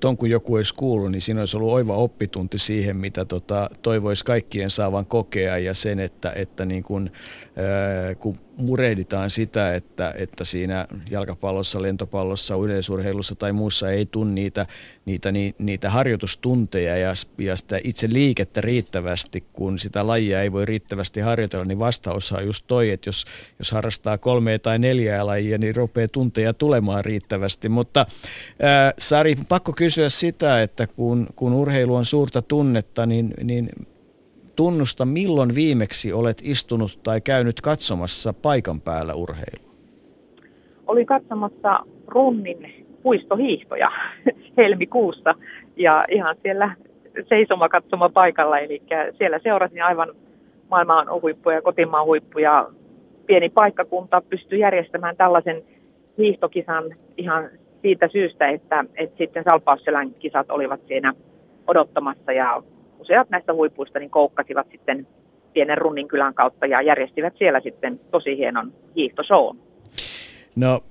Ton 0.00 0.16
kun 0.16 0.30
joku 0.30 0.54
olisi 0.54 0.74
kuullut, 0.74 1.12
niin 1.12 1.22
siinä 1.22 1.40
olisi 1.40 1.56
ollut 1.56 1.72
oiva 1.72 1.96
oppitunti 1.96 2.58
siihen, 2.58 2.96
mitä 2.96 3.24
tota, 3.24 3.70
toivoisi 3.82 4.24
kaikkien 4.24 4.70
saavan 4.70 5.06
kokea 5.06 5.58
ja 5.58 5.74
sen, 5.74 6.00
että, 6.00 6.32
että 6.36 6.64
niin 6.64 6.82
kun, 6.82 7.10
ää, 7.56 8.14
kun 8.14 8.38
murehditaan 8.56 9.30
sitä, 9.30 9.74
että, 9.74 10.14
että 10.18 10.44
siinä 10.44 10.86
jalkapallossa, 11.10 11.82
lentopallossa, 11.82 12.54
yleisurheilussa 12.54 13.34
tai 13.34 13.52
muussa 13.52 13.90
ei 13.90 14.06
tule 14.06 14.30
niitä, 14.30 14.66
niitä, 15.04 15.28
niitä 15.58 15.90
harjoitustunteja 15.90 16.96
ja, 16.96 17.14
ja 17.38 17.56
sitä 17.56 17.80
itse 17.84 18.08
liikettä 18.10 18.60
riittävästi, 18.60 19.44
kun 19.52 19.78
sitä 19.78 20.06
lajia 20.06 20.42
ei 20.42 20.52
voi 20.52 20.64
riittävästi 20.64 21.20
harjoitella, 21.20 21.64
niin 21.64 21.78
vastaus 21.78 22.32
on 22.32 22.46
just 22.46 22.64
toi, 22.66 22.90
että 22.90 23.08
jos, 23.08 23.24
jos 23.58 23.70
harrastaa 23.70 24.18
kolme 24.18 24.58
tai 24.58 24.78
neljää 24.78 25.26
lajia, 25.26 25.58
niin 25.58 25.76
rupeaa 25.76 26.08
tunteja 26.08 26.52
tulemaan 26.54 27.04
riittävästi. 27.04 27.68
Mutta 27.68 28.06
ää, 28.62 28.92
Sari, 28.98 29.36
pakko 29.48 29.72
kysyä 29.72 30.08
sitä, 30.08 30.62
että 30.62 30.86
kun, 30.86 31.26
kun 31.36 31.52
urheilu 31.52 31.94
on 31.94 32.04
suurta 32.04 32.42
tunnetta, 32.42 33.06
niin, 33.06 33.34
niin 33.42 33.70
tunnusta, 34.56 35.04
milloin 35.04 35.54
viimeksi 35.54 36.12
olet 36.12 36.38
istunut 36.42 37.00
tai 37.02 37.20
käynyt 37.20 37.60
katsomassa 37.60 38.32
paikan 38.32 38.80
päällä 38.80 39.14
urheilua? 39.14 39.72
Oli 40.86 41.04
katsomassa 41.04 41.80
runnin 42.06 42.86
puistohiihtoja 43.02 43.90
helmikuussa 44.56 45.34
ja 45.76 46.04
ihan 46.10 46.36
siellä 46.42 46.74
seisoma 47.28 47.68
katsoma 47.68 48.08
paikalla. 48.08 48.58
Eli 48.58 48.82
siellä 49.18 49.38
seurasin 49.42 49.82
aivan 49.82 50.08
maailman 50.70 51.06
huippuja, 51.22 51.62
kotimaan 51.62 52.06
huippuja. 52.06 52.68
Pieni 53.26 53.48
paikkakunta 53.48 54.22
pystyi 54.30 54.60
järjestämään 54.60 55.16
tällaisen 55.16 55.62
hiihtokisan 56.18 56.84
ihan 57.16 57.50
siitä 57.82 58.08
syystä, 58.08 58.48
että, 58.48 58.84
että 58.96 59.18
sitten 59.18 59.44
Salpausselän 59.44 60.10
kisat 60.14 60.50
olivat 60.50 60.80
siinä 60.86 61.12
odottamassa 61.66 62.32
ja 62.32 62.62
useat 62.98 63.30
näistä 63.30 63.52
huipuista 63.52 63.98
niin 63.98 64.10
koukkasivat 64.10 64.66
sitten 64.70 65.06
pienen 65.52 65.78
runnin 65.78 66.08
kylän 66.08 66.34
kautta 66.34 66.66
ja 66.66 66.82
järjestivät 66.82 67.34
siellä 67.38 67.60
sitten 67.60 68.00
tosi 68.10 68.36
hienon 68.36 68.72
hiihtoshown. 68.96 69.58
No 70.56 70.82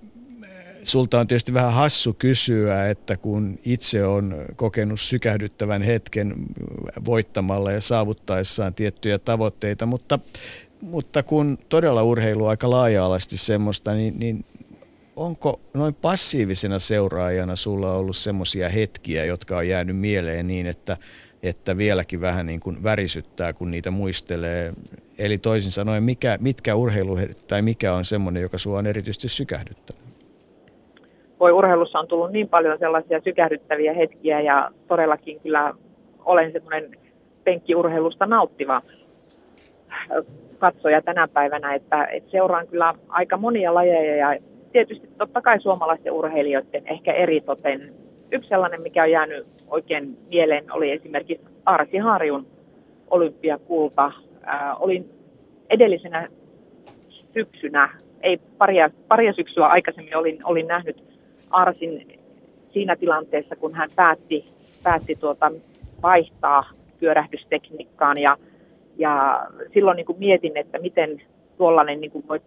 sulta 0.83 1.19
on 1.19 1.27
tietysti 1.27 1.53
vähän 1.53 1.73
hassu 1.73 2.15
kysyä, 2.19 2.89
että 2.89 3.17
kun 3.17 3.59
itse 3.65 4.05
on 4.05 4.35
kokenut 4.55 4.99
sykähdyttävän 4.99 5.81
hetken 5.81 6.35
voittamalla 7.05 7.71
ja 7.71 7.81
saavuttaessaan 7.81 8.73
tiettyjä 8.73 9.19
tavoitteita, 9.19 9.85
mutta, 9.85 10.19
mutta 10.81 11.23
kun 11.23 11.57
todella 11.69 12.03
urheilu 12.03 12.45
aika 12.45 12.69
laaja-alaisesti 12.69 13.37
semmoista, 13.37 13.93
niin, 13.93 14.19
niin 14.19 14.45
onko 15.15 15.61
noin 15.73 15.93
passiivisena 15.93 16.79
seuraajana 16.79 17.55
sulla 17.55 17.93
ollut 17.93 18.17
semmoisia 18.17 18.69
hetkiä, 18.69 19.25
jotka 19.25 19.57
on 19.57 19.67
jäänyt 19.67 19.97
mieleen 19.97 20.47
niin, 20.47 20.67
että 20.67 20.97
että 21.45 21.77
vieläkin 21.77 22.21
vähän 22.21 22.45
niin 22.45 22.59
kuin 22.59 22.83
värisyttää, 22.83 23.53
kun 23.53 23.71
niitä 23.71 23.91
muistelee. 23.91 24.73
Eli 25.19 25.37
toisin 25.37 25.71
sanoen, 25.71 26.03
mikä, 26.03 26.37
mitkä 26.41 26.75
urheilu 26.75 27.17
tai 27.47 27.61
mikä 27.61 27.93
on 27.93 28.05
semmoinen, 28.05 28.41
joka 28.41 28.57
sinua 28.57 28.77
on 28.77 28.87
erityisesti 28.87 29.27
sykähdyttänyt? 29.27 30.05
Voi 31.39 31.51
urheilussa 31.51 31.99
on 31.99 32.07
tullut 32.07 32.31
niin 32.31 32.49
paljon 32.49 32.79
sellaisia 32.79 33.21
sykähdyttäviä 33.23 33.93
hetkiä 33.93 34.41
ja 34.41 34.71
todellakin 34.87 35.39
kyllä 35.39 35.73
olen 36.25 36.51
semmoinen 36.51 36.91
penkkiurheilusta 37.43 38.25
nauttiva. 38.25 38.81
katsoja 40.59 41.01
tänä 41.01 41.27
päivänä, 41.27 41.73
että, 41.73 42.05
että 42.05 42.31
seuraan 42.31 42.67
kyllä 42.67 42.93
aika 43.09 43.37
monia 43.37 43.73
lajeja 43.73 44.15
ja 44.15 44.39
tietysti 44.71 45.07
totta 45.17 45.41
kai 45.41 45.61
suomalaisten 45.61 46.13
urheilijoiden 46.13 46.87
ehkä 46.87 47.13
eritoten. 47.13 47.93
Yksi 48.31 48.49
sellainen, 48.49 48.81
mikä 48.81 49.03
on 49.03 49.11
jäänyt 49.11 49.54
oikein 49.67 50.17
mieleen, 50.29 50.71
oli 50.71 50.91
esimerkiksi 50.91 51.45
Arsi 51.65 51.97
Harjun 51.97 52.47
olympiakulta. 53.11 54.11
Ää, 54.43 54.75
olin 54.75 55.09
edellisenä 55.69 56.27
syksynä, 57.33 57.89
ei 58.21 58.37
paria, 58.57 58.89
paria 59.07 59.33
syksyä 59.33 59.67
aikaisemmin 59.67 60.17
olin, 60.17 60.45
olin 60.45 60.67
nähnyt 60.67 61.03
Arsin 61.49 62.19
siinä 62.73 62.95
tilanteessa, 62.95 63.55
kun 63.55 63.75
hän 63.75 63.89
päätti, 63.95 64.45
päätti 64.83 65.15
tuota, 65.15 65.51
vaihtaa 66.03 66.69
pyörähdystekniikkaan 66.99 68.17
ja, 68.17 68.37
ja 68.97 69.45
silloin 69.73 69.95
niin 69.95 70.05
kuin 70.05 70.19
mietin, 70.19 70.57
että 70.57 70.79
miten 70.79 71.21
tuollainen 71.57 72.01
niin 72.01 72.11
kuin 72.11 72.27
voi 72.27 72.39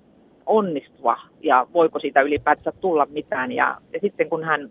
onnistua 0.47 1.17
ja 1.41 1.67
voiko 1.73 1.99
siitä 1.99 2.21
ylipäätänsä 2.21 2.73
tulla 2.81 3.07
mitään. 3.11 3.53
Ja, 3.53 3.77
ja 3.93 4.01
sitten 4.01 4.29
kun 4.29 4.45
hän, 4.45 4.71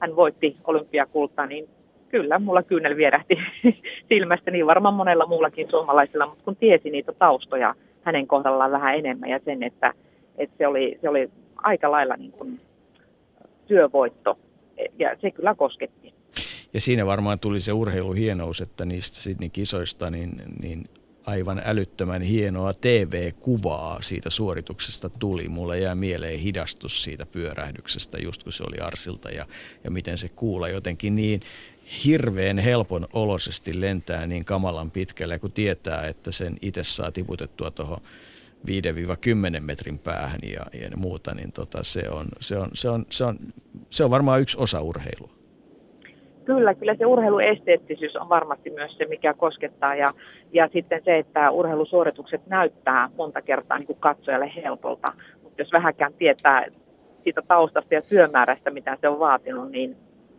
hän 0.00 0.16
voitti 0.16 0.56
olympiakultaa, 0.64 1.46
niin 1.46 1.68
kyllä, 2.08 2.38
mulla 2.38 2.62
kyynel 2.62 2.96
vierähti 2.96 3.38
silmästä, 4.08 4.50
niin 4.50 4.66
varmaan 4.66 4.94
monella 4.94 5.26
muullakin 5.26 5.70
suomalaisella, 5.70 6.26
mutta 6.26 6.44
kun 6.44 6.56
tiesi 6.56 6.90
niitä 6.90 7.12
taustoja 7.12 7.74
hänen 8.02 8.26
kohdallaan 8.26 8.70
vähän 8.70 8.94
enemmän 8.94 9.30
ja 9.30 9.40
sen, 9.44 9.62
että, 9.62 9.94
että 10.38 10.56
se, 10.58 10.66
oli, 10.66 10.98
se 11.02 11.08
oli 11.08 11.30
aika 11.56 11.90
lailla 11.90 12.16
niin 12.16 12.32
kuin 12.32 12.60
työvoitto 13.66 14.38
ja 14.98 15.16
se 15.20 15.30
kyllä 15.30 15.54
kosketti. 15.54 16.14
Ja 16.74 16.80
siinä 16.80 17.06
varmaan 17.06 17.38
tuli 17.38 17.60
se 17.60 17.72
urheiluhienous, 17.72 18.60
että 18.60 18.84
niistä 18.84 19.16
Sydney 19.16 19.48
kisoista 19.48 20.10
niin, 20.10 20.42
niin 20.62 20.84
aivan 21.26 21.62
älyttömän 21.64 22.22
hienoa 22.22 22.72
TV-kuvaa 22.72 24.02
siitä 24.02 24.30
suorituksesta 24.30 25.08
tuli. 25.08 25.48
Mulle 25.48 25.78
jää 25.78 25.94
mieleen 25.94 26.38
hidastus 26.38 27.04
siitä 27.04 27.26
pyörähdyksestä, 27.26 28.18
just 28.18 28.42
kun 28.42 28.52
se 28.52 28.64
oli 28.64 28.78
Arsilta 28.78 29.30
ja, 29.30 29.46
ja 29.84 29.90
miten 29.90 30.18
se 30.18 30.28
kuulla 30.28 30.68
jotenkin 30.68 31.14
niin 31.14 31.40
hirveän 32.04 32.58
helpon 32.58 33.06
olosesti 33.12 33.80
lentää 33.80 34.26
niin 34.26 34.44
kamalan 34.44 34.90
pitkälle, 34.90 35.38
kun 35.38 35.52
tietää, 35.52 36.06
että 36.06 36.32
sen 36.32 36.56
itse 36.62 36.84
saa 36.84 37.12
tiputettua 37.12 37.70
tuohon 37.70 37.98
5-10 38.66 39.60
metrin 39.60 39.98
päähän 39.98 40.40
ja, 40.42 40.80
ja 40.80 40.96
muuta, 40.96 41.34
niin 41.34 41.52
tota, 41.52 41.78
se, 41.82 42.02
on, 42.10 42.26
se, 42.40 42.58
on, 42.58 42.68
se, 42.74 42.88
on, 42.88 43.06
se, 43.10 43.24
on, 43.24 43.38
se 43.90 44.04
on 44.04 44.10
varmaan 44.10 44.40
yksi 44.40 44.58
osa 44.60 44.82
urheilua. 44.82 45.38
Kyllä, 46.44 46.74
kyllä 46.74 46.94
se 46.94 47.06
urheiluesteettisyys 47.06 48.16
on 48.16 48.28
varmasti 48.28 48.70
myös 48.70 48.96
se, 48.96 49.04
mikä 49.04 49.34
koskettaa 49.34 49.94
ja, 49.94 50.08
ja 50.52 50.68
sitten 50.72 51.02
se, 51.04 51.18
että 51.18 51.50
urheilusuoritukset 51.50 52.46
näyttää 52.46 53.10
monta 53.16 53.42
kertaa 53.42 53.78
niin 53.78 53.86
kuin 53.86 54.00
katsojalle 54.00 54.52
helpolta, 54.56 55.12
mutta 55.42 55.62
jos 55.62 55.72
vähänkään 55.72 56.12
tietää 56.14 56.66
siitä 57.24 57.42
taustasta 57.42 57.94
ja 57.94 58.02
työmäärästä, 58.02 58.70
mitä 58.70 58.98
se 59.00 59.08
on 59.08 59.18
vaatinut, 59.18 59.70
niin, 59.70 59.96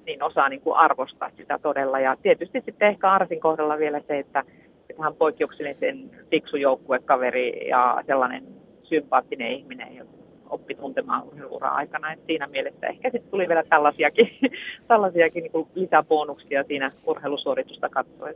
niin 0.09 0.23
osaa 0.23 0.49
niin 0.49 0.61
kuin 0.61 0.77
arvostaa 0.77 1.29
sitä 1.37 1.59
todella. 1.61 1.99
Ja 1.99 2.17
tietysti 2.21 2.61
sitten 2.65 2.87
ehkä 2.87 3.11
Arsin 3.11 3.39
kohdalla 3.39 3.77
vielä 3.77 4.01
se, 4.07 4.19
että, 4.19 4.43
että 4.89 5.03
hän 5.03 5.15
poikkeuksellisen 5.15 6.09
fiksu 6.31 6.57
joukkuekaveri 6.57 7.67
ja 7.67 8.03
sellainen 8.07 8.43
sympaattinen 8.83 9.51
ihminen, 9.51 10.07
oppi 10.49 10.75
tuntemaan 10.75 11.23
urheiluuran 11.23 11.73
aikana. 11.73 12.11
Et 12.13 12.19
siinä 12.27 12.47
mielessä 12.47 12.87
ehkä 12.87 13.09
sitten 13.11 13.31
tuli 13.31 13.47
vielä 13.47 13.63
tällaisiakin, 13.63 14.29
tällaisiakin 14.87 15.43
niin 15.43 15.67
lisäbonuksia 15.75 16.63
siinä 16.63 16.91
urheilusuoritusta 17.05 17.89
katsoen. 17.89 18.35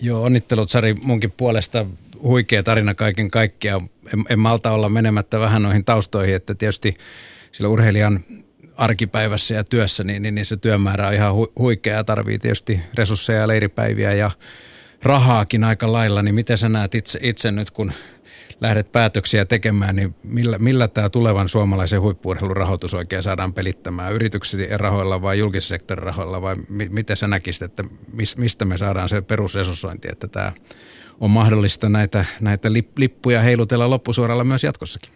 Joo, 0.00 0.22
onnittelut 0.22 0.70
Sari 0.70 0.94
munkin 1.04 1.32
puolesta. 1.36 1.86
Huikea 2.22 2.62
tarina 2.62 2.94
kaiken 2.94 3.30
kaikkiaan. 3.30 3.80
En, 4.12 4.24
en 4.30 4.38
malta 4.38 4.72
olla 4.72 4.88
menemättä 4.88 5.40
vähän 5.40 5.62
noihin 5.62 5.84
taustoihin, 5.84 6.36
että 6.36 6.54
tietysti 6.54 6.96
sillä 7.52 7.68
urheilijan 7.68 8.20
arkipäivässä 8.76 9.54
ja 9.54 9.64
työssä, 9.64 10.04
niin, 10.04 10.22
niin, 10.22 10.34
niin 10.34 10.46
se 10.46 10.56
työmäärä 10.56 11.08
on 11.08 11.14
ihan 11.14 11.34
hu, 11.34 11.52
huikea 11.58 11.96
ja 11.96 12.04
tarvii 12.04 12.38
tietysti 12.38 12.80
resursseja 12.94 13.40
ja 13.40 13.48
leiripäiviä 13.48 14.12
ja 14.12 14.30
rahaakin 15.02 15.64
aika 15.64 15.92
lailla. 15.92 16.22
Niin 16.22 16.34
miten 16.34 16.58
sä 16.58 16.68
näet 16.68 16.94
itse, 16.94 17.18
itse 17.22 17.52
nyt, 17.52 17.70
kun 17.70 17.92
lähdet 18.60 18.92
päätöksiä 18.92 19.44
tekemään, 19.44 19.96
niin 19.96 20.14
millä, 20.22 20.58
millä 20.58 20.88
tämä 20.88 21.10
tulevan 21.10 21.48
suomalaisen 21.48 22.00
huippuurheilun 22.00 22.56
rahoitus 22.56 22.94
oikein 22.94 23.22
saadaan 23.22 23.52
pelittämään? 23.52 24.12
Yrityksien 24.12 24.80
rahoilla 24.80 25.22
vai 25.22 25.38
julkissektorin 25.38 26.02
rahoilla 26.02 26.42
vai 26.42 26.56
mi, 26.68 26.88
miten 26.88 27.16
sä 27.16 27.28
näkisit, 27.28 27.62
että 27.62 27.84
mis, 28.12 28.36
mistä 28.36 28.64
me 28.64 28.76
saadaan 28.76 29.08
se 29.08 29.22
perusresurssointi, 29.22 30.08
että 30.12 30.28
tämä 30.28 30.52
on 31.20 31.30
mahdollista 31.30 31.88
näitä, 31.88 32.24
näitä 32.40 32.72
lippuja 32.96 33.40
heilutella 33.40 33.90
loppusuoralla 33.90 34.44
myös 34.44 34.64
jatkossakin? 34.64 35.12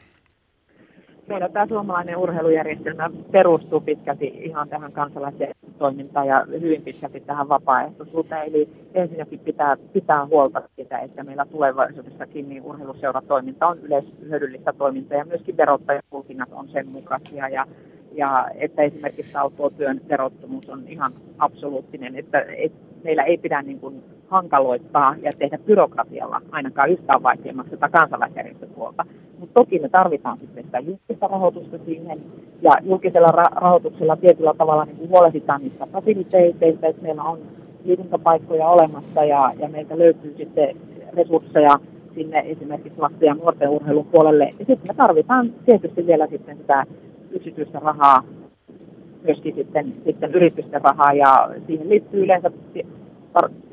Meillä 1.30 1.48
tämä 1.48 1.66
suomalainen 1.66 2.16
urheilujärjestelmä 2.16 3.10
perustuu 3.30 3.80
pitkälti 3.80 4.26
ihan 4.26 4.68
tähän 4.68 4.92
kansalaisen 4.92 5.54
toimintaan 5.78 6.26
ja 6.26 6.46
hyvin 6.60 6.82
pitkälti 6.82 7.20
tähän 7.20 7.48
vapaaehtoisuuteen. 7.48 8.42
Eli 8.42 8.68
ensinnäkin 8.94 9.38
pitää 9.38 9.76
pitää 9.92 10.26
huolta 10.26 10.62
siitä, 10.76 10.98
että 10.98 11.24
meillä 11.24 11.46
tulevaisuudessakin 11.46 12.48
niin 12.48 12.62
urheiluseuratoiminta 12.62 13.66
on 13.66 13.78
yleishyödyllistä 13.78 14.72
toimintaa 14.72 15.18
ja 15.18 15.24
myöskin 15.24 15.56
verottajatulkinnat 15.56 16.48
on 16.52 16.68
sen 16.68 16.88
mukaisia. 16.88 17.48
Ja, 17.48 17.66
ja 18.14 18.48
että 18.54 18.82
esimerkiksi 18.82 19.32
työn 19.76 20.00
verottomuus 20.08 20.68
on 20.68 20.82
ihan 20.88 21.12
absoluuttinen, 21.38 22.16
että, 22.16 22.44
että 22.56 22.78
meillä 23.04 23.22
ei 23.22 23.38
pidä 23.38 23.62
niin 23.62 23.80
kuin 23.80 24.02
hankaloittaa 24.28 25.14
ja 25.22 25.32
tehdä 25.38 25.58
byrokratialla 25.58 26.40
ainakaan 26.50 26.90
yhtään 26.90 27.22
vaikeammaksi 27.22 27.70
tätä 27.70 27.88
kansalaisjärjestöpuolta. 27.88 29.04
Mutta 29.38 29.54
toki 29.54 29.78
me 29.78 29.88
tarvitaan 29.88 30.38
sitten 30.38 30.64
sitä 30.64 30.78
julkista 30.78 31.26
rahoitusta 31.26 31.78
siihen, 31.84 32.18
ja 32.62 32.72
julkisella 32.82 33.28
ra- 33.28 33.60
rahoituksella 33.60 34.16
tietyllä 34.16 34.54
tavalla 34.58 34.84
niin 34.84 35.08
huolehditaan 35.08 35.62
niistä 35.62 35.86
fasiliteiteista, 35.92 36.86
että 36.86 37.02
meillä 37.02 37.22
on 37.22 37.38
liikuntapaikkoja 37.84 38.68
olemassa, 38.68 39.24
ja, 39.24 39.52
ja 39.58 39.68
meiltä 39.68 39.98
löytyy 39.98 40.34
sitten 40.36 40.76
resursseja 41.16 41.78
sinne 42.14 42.38
esimerkiksi 42.46 43.00
lasten 43.00 43.26
ja 43.26 43.34
nuorten 43.34 43.68
urheilun 43.68 44.06
puolelle. 44.06 44.44
Ja 44.44 44.64
sitten 44.64 44.88
me 44.88 44.94
tarvitaan 44.94 45.52
tietysti 45.66 46.06
vielä 46.06 46.26
sitten 46.26 46.56
sitä 46.56 46.86
yksityistä 47.30 47.78
rahaa, 47.78 48.22
myöskin 49.22 49.54
sitten, 49.54 49.94
sitten 50.04 50.34
yritysten 50.34 50.82
rahaa, 50.82 51.12
ja 51.12 51.50
siihen 51.66 51.88
liittyy 51.88 52.24
yleensä 52.24 52.50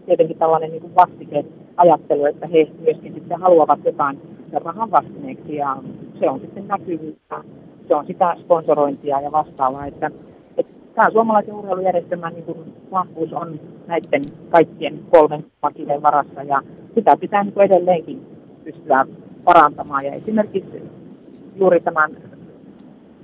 tietenkin 0.05 0.37
tällainen 0.37 0.71
niin 0.71 0.95
vastike 0.95 1.45
ajattelu, 1.77 2.25
että 2.25 2.47
he 2.53 2.67
myöskin 2.79 3.13
sitten 3.13 3.41
haluavat 3.41 3.79
jotain 3.85 4.21
sen 4.51 4.61
rahan 4.61 4.91
vastineeksi. 4.91 5.55
Ja 5.55 5.77
se 6.19 6.29
on 6.29 6.39
sitten 6.39 6.67
näkyvyyttä, 6.67 7.43
se 7.87 7.95
on 7.95 8.05
sitä 8.07 8.35
sponsorointia 8.39 9.21
ja 9.21 9.31
vastaavaa, 9.31 9.85
että, 9.85 10.11
että 10.57 10.73
tämä 10.95 11.11
suomalaisen 11.11 11.53
urheilujärjestelmän 11.53 12.33
niin 12.33 12.45
kuin 12.45 12.73
vahvuus 12.91 13.33
on 13.33 13.59
näiden 13.87 14.21
kaikkien 14.49 14.99
kolmen 15.09 15.45
pakileen 15.61 16.01
varassa. 16.01 16.43
Ja 16.43 16.61
sitä 16.95 17.17
pitää 17.17 17.43
niin 17.43 17.61
edelleenkin 17.61 18.25
pystyä 18.63 19.05
parantamaan. 19.43 20.05
Ja 20.05 20.13
esimerkiksi 20.13 20.83
juuri 21.55 21.79
tämän 21.79 22.11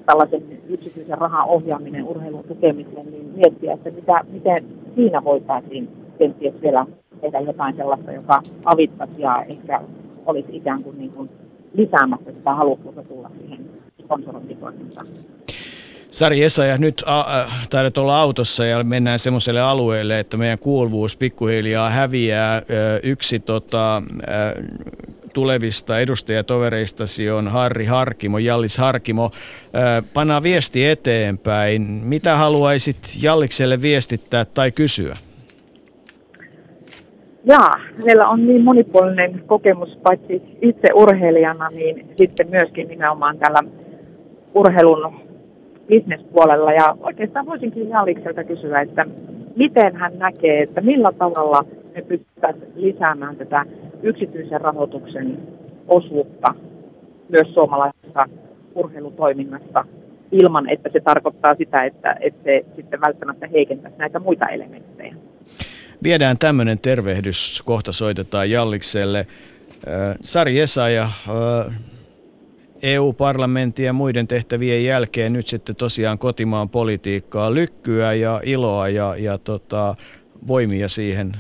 tällaisen 0.06 0.44
yksityisen 0.70 1.18
rahan 1.18 1.48
ohjaaminen 1.48 2.04
urheilun 2.04 2.44
tukemiseen, 2.44 3.12
niin 3.12 3.34
miettiä, 3.36 3.74
että 3.74 3.92
mitä, 3.92 4.24
miten 4.32 4.66
siinä 4.96 5.24
voitaisiin 5.24 5.90
kenties 6.18 6.54
vielä 6.62 6.86
tehdä 7.22 7.40
jotain 7.40 7.76
sellaista, 7.76 8.12
joka 8.12 8.42
avittaisi 8.66 9.22
ja 9.22 9.46
ehkä 9.50 9.82
olisi 10.26 10.56
ikään 10.56 10.84
kuin, 10.84 10.98
niin 10.98 11.12
kuin 11.12 11.30
lisäämässä 11.74 12.32
sitä 12.32 12.54
halukkuutta 12.54 13.04
tulla 13.04 13.32
siihen 13.40 13.66
sponsorointitoimintaan. 14.04 15.08
Sari 16.10 16.40
ja 16.42 16.78
nyt 16.78 17.04
äh, 17.08 17.68
taidat 17.70 17.98
olla 17.98 18.20
autossa 18.20 18.66
ja 18.66 18.84
mennään 18.84 19.20
semmoiselle 19.20 19.62
alueelle, 19.62 20.20
että 20.20 20.38
meidän 20.38 20.60
kuuluvuus 20.60 21.18
pikkuhiljaa 21.18 21.90
häviää. 21.90 22.62
Yksi 23.04 23.40
tota, 23.40 24.04
tulevista 25.34 26.00
edustajatovereistasi 26.00 27.32
on 27.32 27.48
Harri 27.48 27.86
Harkimo, 27.86 28.38
Jallis 28.38 28.78
Harkimo. 28.78 29.32
Panna 30.14 30.44
viesti 30.44 30.86
eteenpäin. 30.86 31.82
Mitä 32.04 32.36
haluaisit 32.36 32.98
Jallikselle 33.22 33.82
viestittää 33.82 34.46
tai 34.46 34.72
kysyä? 34.72 35.14
Jaa, 37.46 37.80
hänellä 37.98 38.28
on 38.28 38.48
niin 38.48 38.64
monipuolinen 38.64 39.44
kokemus 39.46 39.98
paitsi 40.04 40.42
itse 40.62 40.88
urheilijana, 40.94 41.70
niin 41.70 42.08
sitten 42.18 42.50
myöskin 42.50 42.88
nimenomaan 42.88 43.38
tällä 43.38 43.64
urheilun 44.56 45.14
bisnespuolella. 45.88 46.74
Ja 46.74 46.98
oikeastaan 47.00 47.46
voisinkin 47.46 47.90
Jalikselta 47.90 48.44
kysyä, 48.44 48.82
että 48.82 49.06
miten 49.56 49.96
hän 49.96 50.18
näkee, 50.18 50.62
että 50.62 50.82
millä 50.82 51.12
tavalla 51.12 51.66
me 51.96 52.02
pystyttäisiin 52.02 52.72
lisäämään 52.76 53.36
tätä 53.36 53.66
yksityisen 54.04 54.62
rahoituksen 54.62 55.38
osuutta 55.88 56.56
myös 57.30 57.54
suomalaisessa 57.54 58.26
urheilutoiminnassa 58.76 59.86
ilman, 60.32 60.70
että 60.70 60.90
se 60.94 61.00
tarkoittaa 61.00 61.56
sitä, 61.56 61.84
että, 61.84 62.18
että 62.20 62.44
se 62.44 62.62
sitten 62.76 63.02
välttämättä 63.02 63.48
heikentäisi 63.48 63.98
näitä 63.98 64.20
muita 64.20 64.48
elementtejä. 64.48 65.16
Viedään 66.04 66.38
tämmöinen 66.38 66.80
tervehdys, 66.80 67.62
kohta 67.66 67.92
soitetaan 67.92 68.52
Jallikselle. 68.52 69.28
Sari 70.24 70.60
Esaja, 70.60 71.10
EU-parlamentin 72.84 73.86
ja 73.86 73.94
muiden 73.94 74.28
tehtävien 74.28 74.86
jälkeen 74.86 75.34
nyt 75.34 75.48
sitten 75.48 75.76
tosiaan 75.76 76.18
kotimaan 76.18 76.70
politiikkaa 76.70 77.54
lykkyä 77.54 78.14
ja 78.14 78.42
iloa 78.46 78.90
ja, 78.90 79.16
ja 79.16 79.38
tota, 79.38 79.96
voimia 80.48 80.90
siihen 80.90 81.32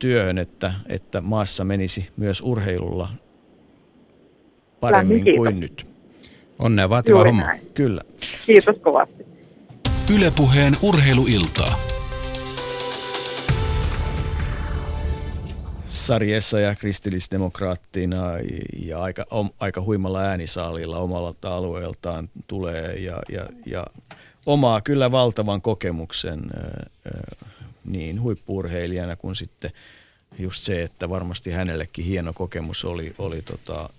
työhön, 0.00 0.38
että, 0.38 0.72
että 0.86 1.20
maassa 1.20 1.64
menisi 1.64 2.08
myös 2.16 2.40
urheilulla 2.40 3.08
paremmin 4.80 5.24
kuin 5.36 5.60
nyt. 5.60 5.86
Onnea 6.58 6.88
vaativa 6.88 7.18
Juuri 7.18 7.30
homma. 7.30 7.46
Näin. 7.46 7.60
Kyllä. 7.74 8.02
Kiitos 8.46 8.76
kovasti. 8.82 9.26
Ylepuheen 10.14 10.74
urheiluiltaa. 10.82 11.74
sarjessa 15.88 16.60
ja 16.60 16.74
kristillisdemokraattina 16.74 18.22
ja 18.82 19.02
aika, 19.02 19.26
om, 19.30 19.50
aika 19.60 19.82
huimalla 19.82 20.20
äänisaalilla 20.20 20.98
omalta 20.98 21.56
alueeltaan 21.56 22.28
tulee 22.46 22.94
ja, 22.94 23.18
ja, 23.32 23.46
ja 23.66 23.86
omaa 24.46 24.80
kyllä 24.80 25.10
valtavan 25.10 25.62
kokemuksen 25.62 26.40
niin 27.92 28.22
huippuurheilijana 28.22 29.16
kuin 29.16 29.36
sitten 29.36 29.70
just 30.38 30.62
se, 30.62 30.82
että 30.82 31.08
varmasti 31.08 31.50
hänellekin 31.50 32.04
hieno 32.04 32.32
kokemus 32.32 32.84
oli, 32.84 33.14
oli 33.18 33.42
tota 33.42 33.90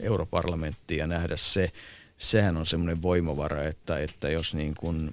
europarlamentti 0.00 0.96
ja 0.96 1.06
nähdä 1.06 1.36
se, 1.36 1.72
sehän 2.18 2.56
on 2.56 2.66
semmoinen 2.66 3.02
voimavara, 3.02 3.64
että, 3.64 3.98
että 3.98 4.30
jos 4.30 4.54
niin 4.54 4.74
kuin 4.74 5.10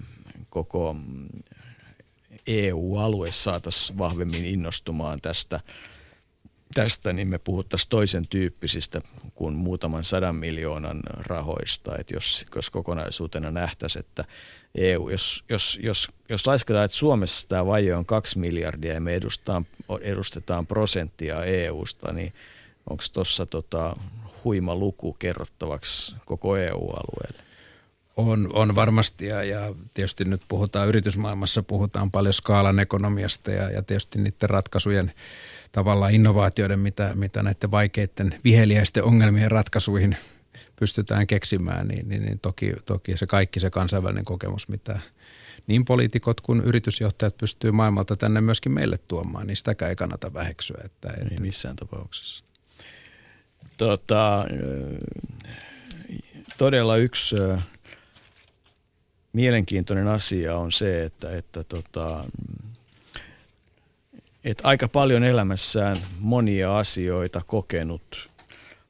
koko 0.49 0.95
EU-alue 2.47 3.31
saataisiin 3.31 3.97
vahvemmin 3.97 4.45
innostumaan 4.45 5.21
tästä, 5.21 5.59
tästä, 6.73 7.13
niin 7.13 7.27
me 7.27 7.37
puhuttaisiin 7.37 7.89
toisen 7.89 8.27
tyyppisistä 8.27 9.01
kuin 9.35 9.53
muutaman 9.53 10.03
sadan 10.03 10.35
miljoonan 10.35 11.03
rahoista. 11.19 11.97
Että 11.97 12.13
jos, 12.13 12.45
jos 12.55 12.69
kokonaisuutena 12.69 13.51
nähtäisiin, 13.51 14.05
että 14.05 14.25
EU, 14.75 15.09
jos, 15.09 15.43
jos, 15.49 15.79
jos, 15.83 16.11
jos 16.29 16.47
lasketaan, 16.47 16.85
että 16.85 16.97
Suomessa 16.97 17.47
tämä 17.47 17.65
vaje 17.65 17.95
on 17.95 18.05
kaksi 18.05 18.39
miljardia 18.39 18.93
ja 18.93 19.01
me 19.01 19.13
edustetaan, 19.13 19.65
edustetaan 20.01 20.67
prosenttia 20.67 21.43
EUsta, 21.43 22.13
niin 22.13 22.33
onko 22.89 23.03
tuossa 23.13 23.45
tota, 23.45 23.95
huima 24.43 24.75
luku 24.75 25.13
kerrottavaksi 25.13 26.15
koko 26.25 26.57
EU-alueelle? 26.57 27.45
On, 28.17 28.49
on 28.53 28.75
varmasti 28.75 29.25
ja, 29.25 29.43
ja 29.43 29.75
tietysti 29.93 30.25
nyt 30.25 30.41
puhutaan 30.47 30.87
yritysmaailmassa, 30.87 31.63
puhutaan 31.63 32.11
paljon 32.11 32.33
skaalan 32.33 32.79
ekonomiasta 32.79 33.51
ja, 33.51 33.71
ja 33.71 33.81
tietysti 33.81 34.19
niiden 34.19 34.49
ratkaisujen 34.49 35.13
tavallaan 35.75 36.13
innovaatioiden, 36.13 36.79
mitä, 36.79 37.11
mitä 37.15 37.43
näiden 37.43 37.71
vaikeiden 37.71 38.39
viheliäisten 38.43 39.03
ongelmien 39.03 39.51
ratkaisuihin 39.51 40.17
pystytään 40.75 41.27
keksimään, 41.27 41.87
niin, 41.87 42.09
niin, 42.09 42.21
niin 42.21 42.39
toki, 42.39 42.73
toki 42.85 43.17
se 43.17 43.27
kaikki 43.27 43.59
se 43.59 43.69
kansainvälinen 43.69 44.25
kokemus, 44.25 44.67
mitä 44.67 44.99
niin 45.67 45.85
poliitikot 45.85 46.41
kuin 46.41 46.61
yritysjohtajat 46.61 47.37
pystyy 47.37 47.71
maailmalta 47.71 48.15
tänne 48.15 48.41
myöskin 48.41 48.71
meille 48.71 48.97
tuomaan, 49.07 49.47
niin 49.47 49.57
sitäkään 49.57 49.89
ei 49.89 49.95
kannata 49.95 50.33
väheksyä. 50.33 50.81
Että 50.83 51.09
ei 51.09 51.25
niin 51.25 51.41
missään 51.41 51.75
tapauksessa. 51.75 52.43
Tota, 53.77 54.45
todella 56.57 56.97
yksi 56.97 57.35
mielenkiintoinen 59.33 60.07
asia 60.07 60.57
on 60.57 60.71
se, 60.71 61.03
että, 61.05 61.37
että, 61.37 61.63
tota, 61.63 62.25
että 64.45 64.67
aika 64.67 64.87
paljon 64.87 65.23
elämässään 65.23 65.97
monia 66.19 66.77
asioita 66.77 67.41
kokenut 67.47 68.29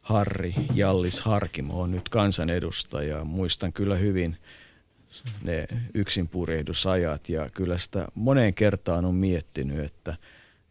Harri 0.02 0.56
Jallis 0.74 1.22
Harkimo 1.22 1.82
on 1.82 1.92
nyt 1.92 2.10
kansanedustaja. 2.10 3.24
Muistan 3.24 3.74
kyllä 3.74 3.96
hyvin 3.96 4.38
ne 5.44 5.68
yksinpurehdusajat 5.94 7.30
ja 7.30 7.50
kyllä 7.50 7.78
sitä 7.78 8.08
moneen 8.16 8.54
kertaan 8.54 9.06
on 9.06 9.16
miettinyt, 9.16 9.80
että, 9.80 10.16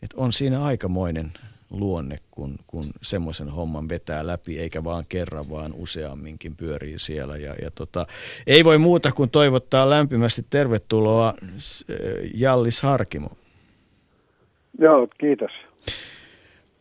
että 0.02 0.16
on 0.16 0.32
siinä 0.32 0.65
aikamoinen– 0.65 1.32
luonne, 1.70 2.19
kun, 2.31 2.56
kun 2.66 2.85
semmoisen 3.02 3.48
homman 3.48 3.89
vetää 3.89 4.27
läpi, 4.27 4.59
eikä 4.59 4.85
vaan 4.85 5.05
kerran, 5.09 5.44
vaan 5.51 5.73
useamminkin 5.73 6.56
pyörii 6.56 6.98
siellä. 6.98 7.36
Ja, 7.36 7.55
ja 7.62 7.70
tota, 7.70 8.06
ei 8.47 8.65
voi 8.65 8.78
muuta 8.78 9.12
kuin 9.12 9.31
toivottaa 9.31 9.90
lämpimästi 9.90 10.47
tervetuloa 10.51 11.35
Jallis 12.35 12.82
Harkimo. 12.82 13.31
Joo, 14.78 15.09
kiitos. 15.18 15.51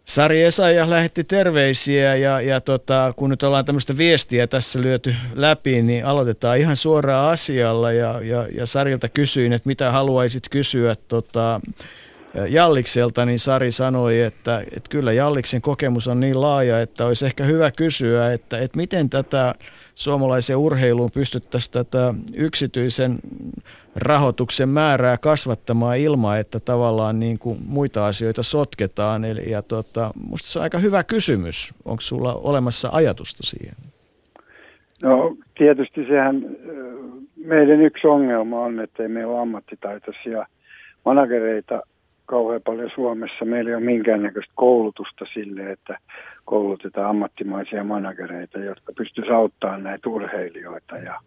Sari 0.05 0.43
Esaja 0.43 0.89
lähetti 0.89 1.23
terveisiä 1.23 2.15
ja, 2.15 2.41
ja 2.41 2.61
tota, 2.61 3.13
kun 3.15 3.29
nyt 3.29 3.43
ollaan 3.43 3.65
tämmöistä 3.65 3.97
viestiä 3.97 4.47
tässä 4.47 4.81
lyöty 4.81 5.15
läpi, 5.33 5.81
niin 5.81 6.05
aloitetaan 6.05 6.57
ihan 6.57 6.75
suoraan 6.75 7.31
asialla 7.31 7.91
ja, 7.91 8.21
ja, 8.21 8.47
ja 8.55 8.65
Sarilta 8.65 9.09
kysyin, 9.09 9.53
että 9.53 9.67
mitä 9.67 9.91
haluaisit 9.91 10.43
kysyä 10.49 10.95
tota, 11.07 11.61
Jallikselta, 12.49 13.25
niin 13.25 13.39
Sari 13.39 13.71
sanoi, 13.71 14.21
että, 14.21 14.59
että 14.59 14.89
kyllä 14.89 15.13
Jalliksen 15.13 15.61
kokemus 15.61 16.07
on 16.07 16.19
niin 16.19 16.41
laaja, 16.41 16.81
että 16.81 17.05
olisi 17.05 17.25
ehkä 17.25 17.43
hyvä 17.43 17.71
kysyä, 17.77 18.33
että, 18.33 18.59
että 18.59 18.77
miten 18.77 19.09
tätä 19.09 19.55
suomalaisen 19.95 20.57
urheiluun 20.57 21.11
pystyttäisiin 21.11 21.73
tätä 21.73 22.13
yksityisen 22.35 23.19
rahoituksen 23.95 24.69
määrää 24.69 25.17
kasvattamaan 25.17 25.97
ilman, 25.97 26.39
että 26.39 26.59
tavallaan 26.59 27.19
niin 27.19 27.39
kuin 27.39 27.57
muita 27.67 28.07
asioita 28.07 28.43
sotketaan. 28.43 29.25
Eli, 29.25 29.51
ja 29.51 29.61
tota, 29.61 30.11
musta 30.29 30.47
se 30.47 30.59
on 30.59 30.63
aika 30.63 30.77
hyvä 30.77 31.03
kysymys. 31.03 31.73
Onko 31.85 32.01
sulla 32.01 32.33
olemassa 32.33 32.89
ajatusta 32.91 33.43
siihen? 33.43 33.75
No 35.01 35.37
tietysti 35.57 36.05
sehän 36.07 36.45
meidän 37.45 37.81
yksi 37.81 38.07
ongelma 38.07 38.59
on, 38.59 38.79
että 38.79 39.03
ei 39.03 39.09
meillä 39.09 39.33
ole 39.33 39.41
ammattitaitoisia 39.41 40.45
managereita 41.05 41.81
kauhean 42.25 42.61
paljon 42.61 42.89
Suomessa. 42.95 43.45
Meillä 43.45 43.69
ei 43.69 43.75
ole 43.75 43.83
minkäännäköistä 43.83 44.53
koulutusta 44.55 45.25
sille, 45.33 45.71
että 45.71 45.97
koulutetaan 46.45 47.09
ammattimaisia 47.09 47.83
managereita, 47.83 48.59
jotka 48.59 48.93
pystyisivät 48.97 49.37
auttamaan 49.37 49.83
näitä 49.83 50.09
urheilijoita. 50.09 50.97
Ja, 50.97 51.19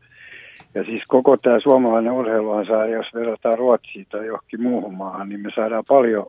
ja 0.74 0.85
siis 0.85 1.02
koko 1.09 1.36
tämä 1.36 1.60
suomalainen 1.60 2.12
urheiluhan 2.12 2.66
saa, 2.66 2.86
jos 2.86 3.06
verrataan 3.14 3.59
Ruotsiin 3.59 4.06
tai 4.10 4.27
johonkin 4.27 4.62
muuhun 4.62 4.94
maahan, 4.94 5.28
niin 5.28 5.40
me 5.40 5.51
saadaan 5.55 5.85
paljon 5.89 6.27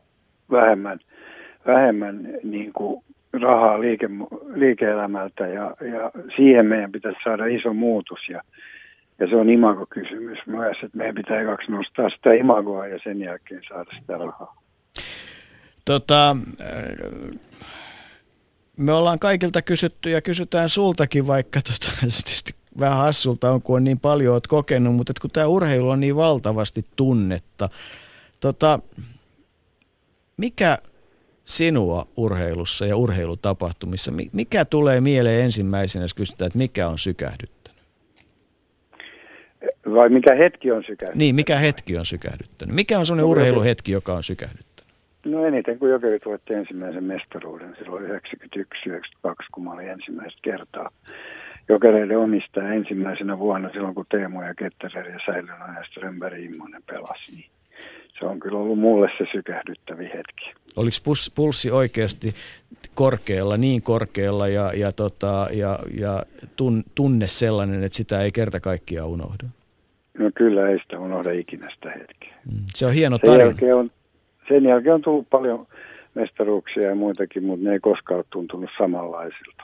vähemmän, 0.51 0.99
vähemmän 1.67 2.27
niin 2.43 2.73
kuin 2.73 3.03
rahaa 3.41 3.81
liike, 3.81 4.09
liike-elämältä 4.53 5.47
ja, 5.47 5.75
ja 5.81 6.11
siihen 6.35 6.65
meidän 6.65 6.91
pitäisi 6.91 7.19
saada 7.23 7.45
iso 7.45 7.73
muutos. 7.73 8.19
Ja, 8.29 8.41
ja 9.19 9.27
se 9.29 9.35
on 9.35 9.49
imagokysymys 9.49 10.39
myös, 10.45 10.77
että 10.83 10.97
meidän 10.97 11.15
pitää 11.15 11.45
kaksi 11.45 11.71
nostaa 11.71 12.09
sitä 12.09 12.33
imagoa 12.33 12.87
ja 12.87 12.99
sen 13.03 13.19
jälkeen 13.19 13.61
saada 13.69 13.91
sitä 13.99 14.17
rahaa. 14.17 14.61
Tota, 15.85 16.37
me 18.77 18.93
ollaan 18.93 19.19
kaikilta 19.19 19.61
kysytty 19.61 20.09
ja 20.09 20.21
kysytään 20.21 20.69
sultakin, 20.69 21.27
vaikka 21.27 21.59
tota, 21.61 21.91
se 22.07 22.23
tietysti 22.23 22.53
vähän 22.79 22.97
hassulta 22.97 23.51
on, 23.51 23.61
kun 23.61 23.75
on 23.75 23.83
niin 23.83 23.99
paljon 23.99 24.33
oot 24.33 24.47
kokenut, 24.47 24.95
mutta 24.95 25.13
kun 25.21 25.29
tämä 25.29 25.47
urheilu 25.47 25.89
on 25.89 25.99
niin 25.99 26.15
valtavasti 26.15 26.85
tunnetta. 26.95 27.69
Tota, 28.39 28.79
mikä 30.37 30.77
sinua 31.45 32.07
urheilussa 32.17 32.85
ja 32.85 32.97
urheilutapahtumissa, 32.97 34.11
mikä 34.31 34.65
tulee 34.65 35.01
mieleen 35.01 35.43
ensimmäisenä, 35.43 36.03
jos 36.03 36.13
kysytään, 36.13 36.47
että 36.47 36.57
mikä 36.57 36.87
on 36.87 36.99
sykähdyttänyt? 36.99 37.56
Vai 39.93 40.09
mikä 40.09 40.35
hetki 40.35 40.71
on 40.71 40.83
sykähdyttänyt? 40.83 41.17
Niin, 41.17 41.35
mikä 41.35 41.57
hetki 41.57 41.97
on 41.97 42.05
sykähdyttänyt? 42.05 42.75
Mikä 42.75 42.99
on 42.99 43.05
sellainen 43.05 43.25
urheiluhetki, 43.25 43.91
joka 43.91 44.13
on 44.13 44.23
sykähdyttänyt? 44.23 44.67
No 45.25 45.45
eniten, 45.45 45.79
kun 45.79 45.89
Jokerit 45.89 46.25
voitti 46.25 46.53
ensimmäisen 46.53 47.03
mestaruuden 47.03 47.75
silloin 47.77 48.05
91-92, 48.05 48.09
kun 49.51 49.63
mä 49.63 49.71
olin 49.71 49.89
ensimmäistä 49.89 50.39
kertaa 50.41 50.89
Jokereiden 51.69 52.17
omistaja 52.17 52.73
ensimmäisenä 52.73 53.39
vuonna 53.39 53.69
silloin, 53.69 53.95
kun 53.95 54.05
Teemu 54.09 54.41
ja 54.41 54.53
Ketterer 54.55 55.09
ja 55.09 55.19
Säilönä 55.25 55.75
ja 55.77 55.83
Strömberg 55.91 56.43
Immonen 56.43 56.83
pelasi. 56.85 57.31
Niin 57.31 57.45
se 58.19 58.25
on 58.25 58.39
kyllä 58.39 58.57
ollut 58.57 58.79
mulle 58.79 59.09
se 59.17 59.25
sykähdyttävi 59.31 60.03
hetki. 60.03 60.53
Oliko 60.75 60.97
pulssi 61.35 61.71
oikeasti 61.71 62.35
korkealla, 62.97 63.57
niin 63.57 63.81
korkealla 63.81 64.47
ja, 64.47 64.71
ja, 64.75 64.91
tota, 64.91 65.47
ja, 65.53 65.79
ja 65.99 66.23
tunne 66.95 67.27
sellainen, 67.27 67.83
että 67.83 67.95
sitä 67.95 68.21
ei 68.21 68.31
kerta 68.31 68.59
kaikkiaan 68.59 69.09
unohda? 69.09 69.43
No 70.19 70.31
kyllä 70.35 70.69
ei 70.69 70.79
sitä 70.79 70.99
unohda 70.99 71.31
ikinä 71.31 71.69
sitä 71.75 71.91
hetkeä. 71.91 72.35
Mm. 72.51 72.63
Se 72.75 72.85
on 72.85 72.93
hieno 72.93 73.17
tarina. 73.17 73.53
Sen 73.59 73.75
on, 73.75 73.91
sen 74.47 74.63
jälkeen 74.63 74.95
on 74.95 75.01
tullut 75.01 75.29
paljon 75.29 75.67
mestaruuksia 76.15 76.89
ja 76.89 76.95
muitakin, 76.95 77.43
mutta 77.43 77.65
ne 77.65 77.73
ei 77.73 77.79
koskaan 77.79 78.17
ole 78.17 78.25
tuntunut 78.29 78.69
samanlaisilta. 78.77 79.63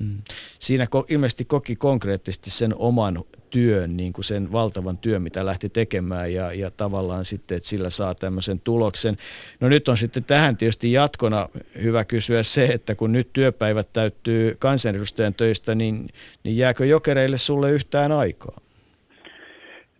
Mm. 0.00 0.22
Siinä 0.58 0.86
ilmeisesti 1.08 1.44
koki 1.44 1.76
konkreettisesti 1.76 2.50
sen 2.50 2.74
oman 2.74 3.24
työn, 3.50 3.96
niin 3.96 4.12
kuin 4.12 4.24
sen 4.24 4.52
valtavan 4.52 4.98
työn, 4.98 5.22
mitä 5.22 5.46
lähti 5.46 5.68
tekemään 5.68 6.32
ja, 6.32 6.52
ja 6.52 6.70
tavallaan 6.70 7.24
sitten, 7.24 7.56
että 7.56 7.68
sillä 7.68 7.90
saa 7.90 8.14
tämmöisen 8.14 8.60
tuloksen. 8.60 9.16
No 9.60 9.68
nyt 9.68 9.88
on 9.88 9.98
sitten 9.98 10.24
tähän 10.24 10.56
tietysti 10.56 10.92
jatkona 10.92 11.48
hyvä 11.82 12.04
kysyä 12.04 12.42
se, 12.42 12.64
että 12.64 12.94
kun 12.94 13.12
nyt 13.12 13.32
työpäivät 13.32 13.92
täyttyy 13.92 14.56
kansanedustajan 14.58 15.34
töistä, 15.34 15.74
niin, 15.74 16.08
niin 16.44 16.56
jääkö 16.56 16.86
jokereille 16.86 17.38
sulle 17.38 17.70
yhtään 17.70 18.12
aikaa? 18.12 18.61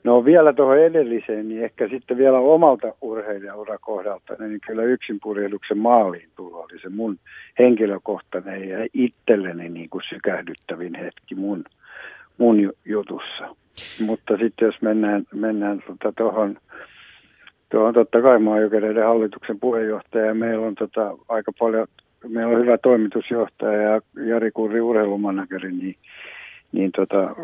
No 0.04 0.24
vielä 0.24 0.52
tuohon 0.52 0.78
edelliseen, 0.78 1.48
niin 1.48 1.64
ehkä 1.64 1.88
sitten 1.88 2.16
vielä 2.16 2.38
omalta 2.38 2.94
urheilijaurakohdalta, 3.00 4.34
niin 4.38 4.60
kyllä 4.66 4.82
yksinpurjehduksen 4.82 5.78
maaliin 5.78 6.28
tulo 6.36 6.60
oli 6.60 6.78
se 6.82 6.88
mun 6.88 7.18
henkilökohtainen 7.58 8.68
ja 8.68 8.86
itselleni 8.94 9.68
niin 9.68 9.90
kuin 9.90 10.02
sykähdyttävin 10.08 10.94
hetki 10.94 11.34
mun, 11.34 11.64
mun 12.38 12.72
jutussa. 12.84 13.56
Mutta 14.06 14.36
sitten 14.36 14.66
jos 14.66 14.82
mennään, 14.82 15.24
mennään 15.34 15.82
tuota 15.86 16.12
tuohon, 16.16 16.58
tuohon 17.70 17.94
totta 17.94 18.22
kai 18.22 18.38
maajokereiden 18.38 19.04
hallituksen 19.06 19.60
puheenjohtaja 19.60 20.26
ja 20.26 20.34
meillä 20.34 20.66
on 20.66 20.74
tota 20.74 21.16
aika 21.28 21.52
paljon, 21.58 21.86
meillä 22.28 22.56
on 22.56 22.62
hyvä 22.62 22.78
toimitusjohtaja 22.78 23.82
ja 23.82 24.00
Jari 24.26 24.50
Kurri 24.50 24.80
urheilumanageri, 24.80 25.72
niin 25.72 25.96
niin 26.72 26.92
tota, 26.92 27.34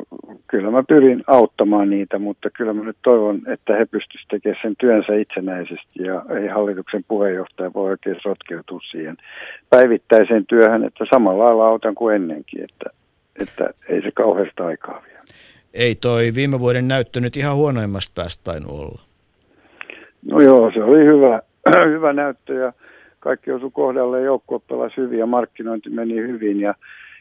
kyllä 0.47 0.71
mä 0.71 0.83
pyrin 0.89 1.25
auttamaan 1.27 1.91
niitä, 1.91 2.19
mutta 2.19 2.51
kyllä 2.51 2.73
mä 2.73 2.85
nyt 2.85 2.97
toivon, 3.03 3.41
että 3.47 3.77
he 3.77 3.87
pystyisivät 3.87 4.29
tekemään 4.31 4.63
sen 4.63 4.75
työnsä 4.79 5.15
itsenäisesti 5.15 6.03
ja 6.03 6.23
ei 6.41 6.47
hallituksen 6.49 7.05
puheenjohtaja 7.09 7.71
voi 7.75 7.91
oikein 7.91 8.17
sotkeutua 8.23 8.81
siihen 8.91 9.17
päivittäiseen 9.71 10.47
työhön, 10.47 10.85
että 10.85 11.05
samalla 11.13 11.45
lailla 11.45 11.69
autan 11.69 11.95
kuin 11.95 12.17
ennenkin, 12.17 12.65
että, 12.65 12.91
että 13.41 13.71
ei 13.89 14.03
se 14.03 14.11
kauheasta 14.11 14.67
aikaa 14.67 15.03
vie. 15.07 15.19
Ei 15.75 15.95
toi 15.95 16.31
viime 16.35 16.61
vuoden 16.61 16.89
näyttö 16.89 17.21
nyt 17.21 17.37
ihan 17.37 17.57
huonoimmasta 17.57 18.13
päästä 18.15 18.45
tainnut 18.45 18.73
olla. 18.73 19.01
No 20.31 20.41
joo, 20.41 20.71
se 20.75 20.85
oli 20.85 21.05
hyvä, 21.05 21.43
hyvä 21.95 22.13
näyttö 22.13 22.55
ja 22.55 22.73
kaikki 23.21 23.53
osui 23.53 23.71
kohdalle, 23.73 24.23
joukkue 24.23 24.61
pelasi 24.69 24.97
hyvin 24.97 25.19
ja 25.19 25.27
markkinointi 25.27 25.91
meni 25.91 26.15
hyvin 26.15 26.61
ja 26.61 26.75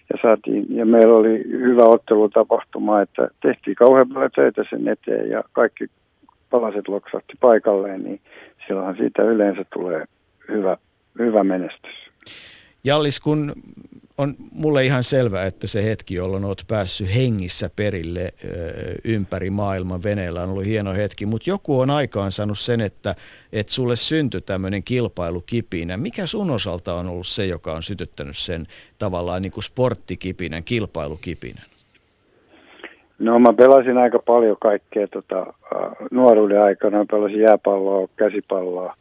ja, 0.09 0.19
saatiin, 0.21 0.65
ja 0.69 0.85
meillä 0.85 1.15
oli 1.15 1.43
hyvä 1.49 1.83
ottelutapahtuma, 1.83 3.01
että 3.01 3.27
tehtiin 3.41 3.75
kauhean 3.75 4.09
paljon 4.09 4.31
töitä 4.35 4.63
sen 4.69 4.87
eteen 4.87 5.29
ja 5.29 5.43
kaikki 5.51 5.87
palaset 6.49 6.87
loksahti 6.87 7.33
paikalleen, 7.39 8.03
niin 8.03 8.21
silloinhan 8.67 8.97
siitä 8.97 9.23
yleensä 9.23 9.65
tulee 9.73 10.05
hyvä, 10.47 10.77
hyvä 11.19 11.43
menestys. 11.43 11.95
Jallis, 12.83 13.19
kun 13.19 13.53
on 14.17 14.35
mulle 14.51 14.85
ihan 14.85 15.03
selvä, 15.03 15.45
että 15.45 15.67
se 15.67 15.83
hetki, 15.83 16.15
jolloin 16.15 16.45
olet 16.45 16.63
päässyt 16.67 17.15
hengissä 17.15 17.69
perille 17.75 18.33
ympäri 19.03 19.49
maailman 19.49 20.03
veneellä 20.03 20.43
on 20.43 20.49
ollut 20.49 20.65
hieno 20.65 20.93
hetki, 20.93 21.25
mutta 21.25 21.49
joku 21.49 21.79
on 21.79 21.89
aikaan 21.89 22.31
saanut 22.31 22.59
sen, 22.59 22.81
että, 22.81 23.15
että 23.53 23.73
sulle 23.73 23.95
syntyi 23.95 24.41
tämmöinen 24.41 24.83
kilpailukipinä. 24.83 25.97
Mikä 25.97 26.25
sun 26.25 26.51
osalta 26.51 26.93
on 26.93 27.07
ollut 27.07 27.27
se, 27.27 27.45
joka 27.45 27.73
on 27.73 27.83
sytyttänyt 27.83 28.37
sen 28.37 28.67
tavallaan 28.99 29.41
niin 29.41 29.51
kuin 29.51 29.63
sporttikipinän, 29.63 30.63
kilpailukipinän? 30.63 31.65
No 33.19 33.39
mä 33.39 33.53
pelasin 33.53 33.97
aika 33.97 34.19
paljon 34.19 34.57
kaikkea 34.61 35.07
tota, 35.07 35.53
nuoruuden 36.11 36.61
aikana. 36.61 37.05
Pelasin 37.11 37.39
jääpalloa, 37.39 38.07
käsipalloa, 38.15 38.95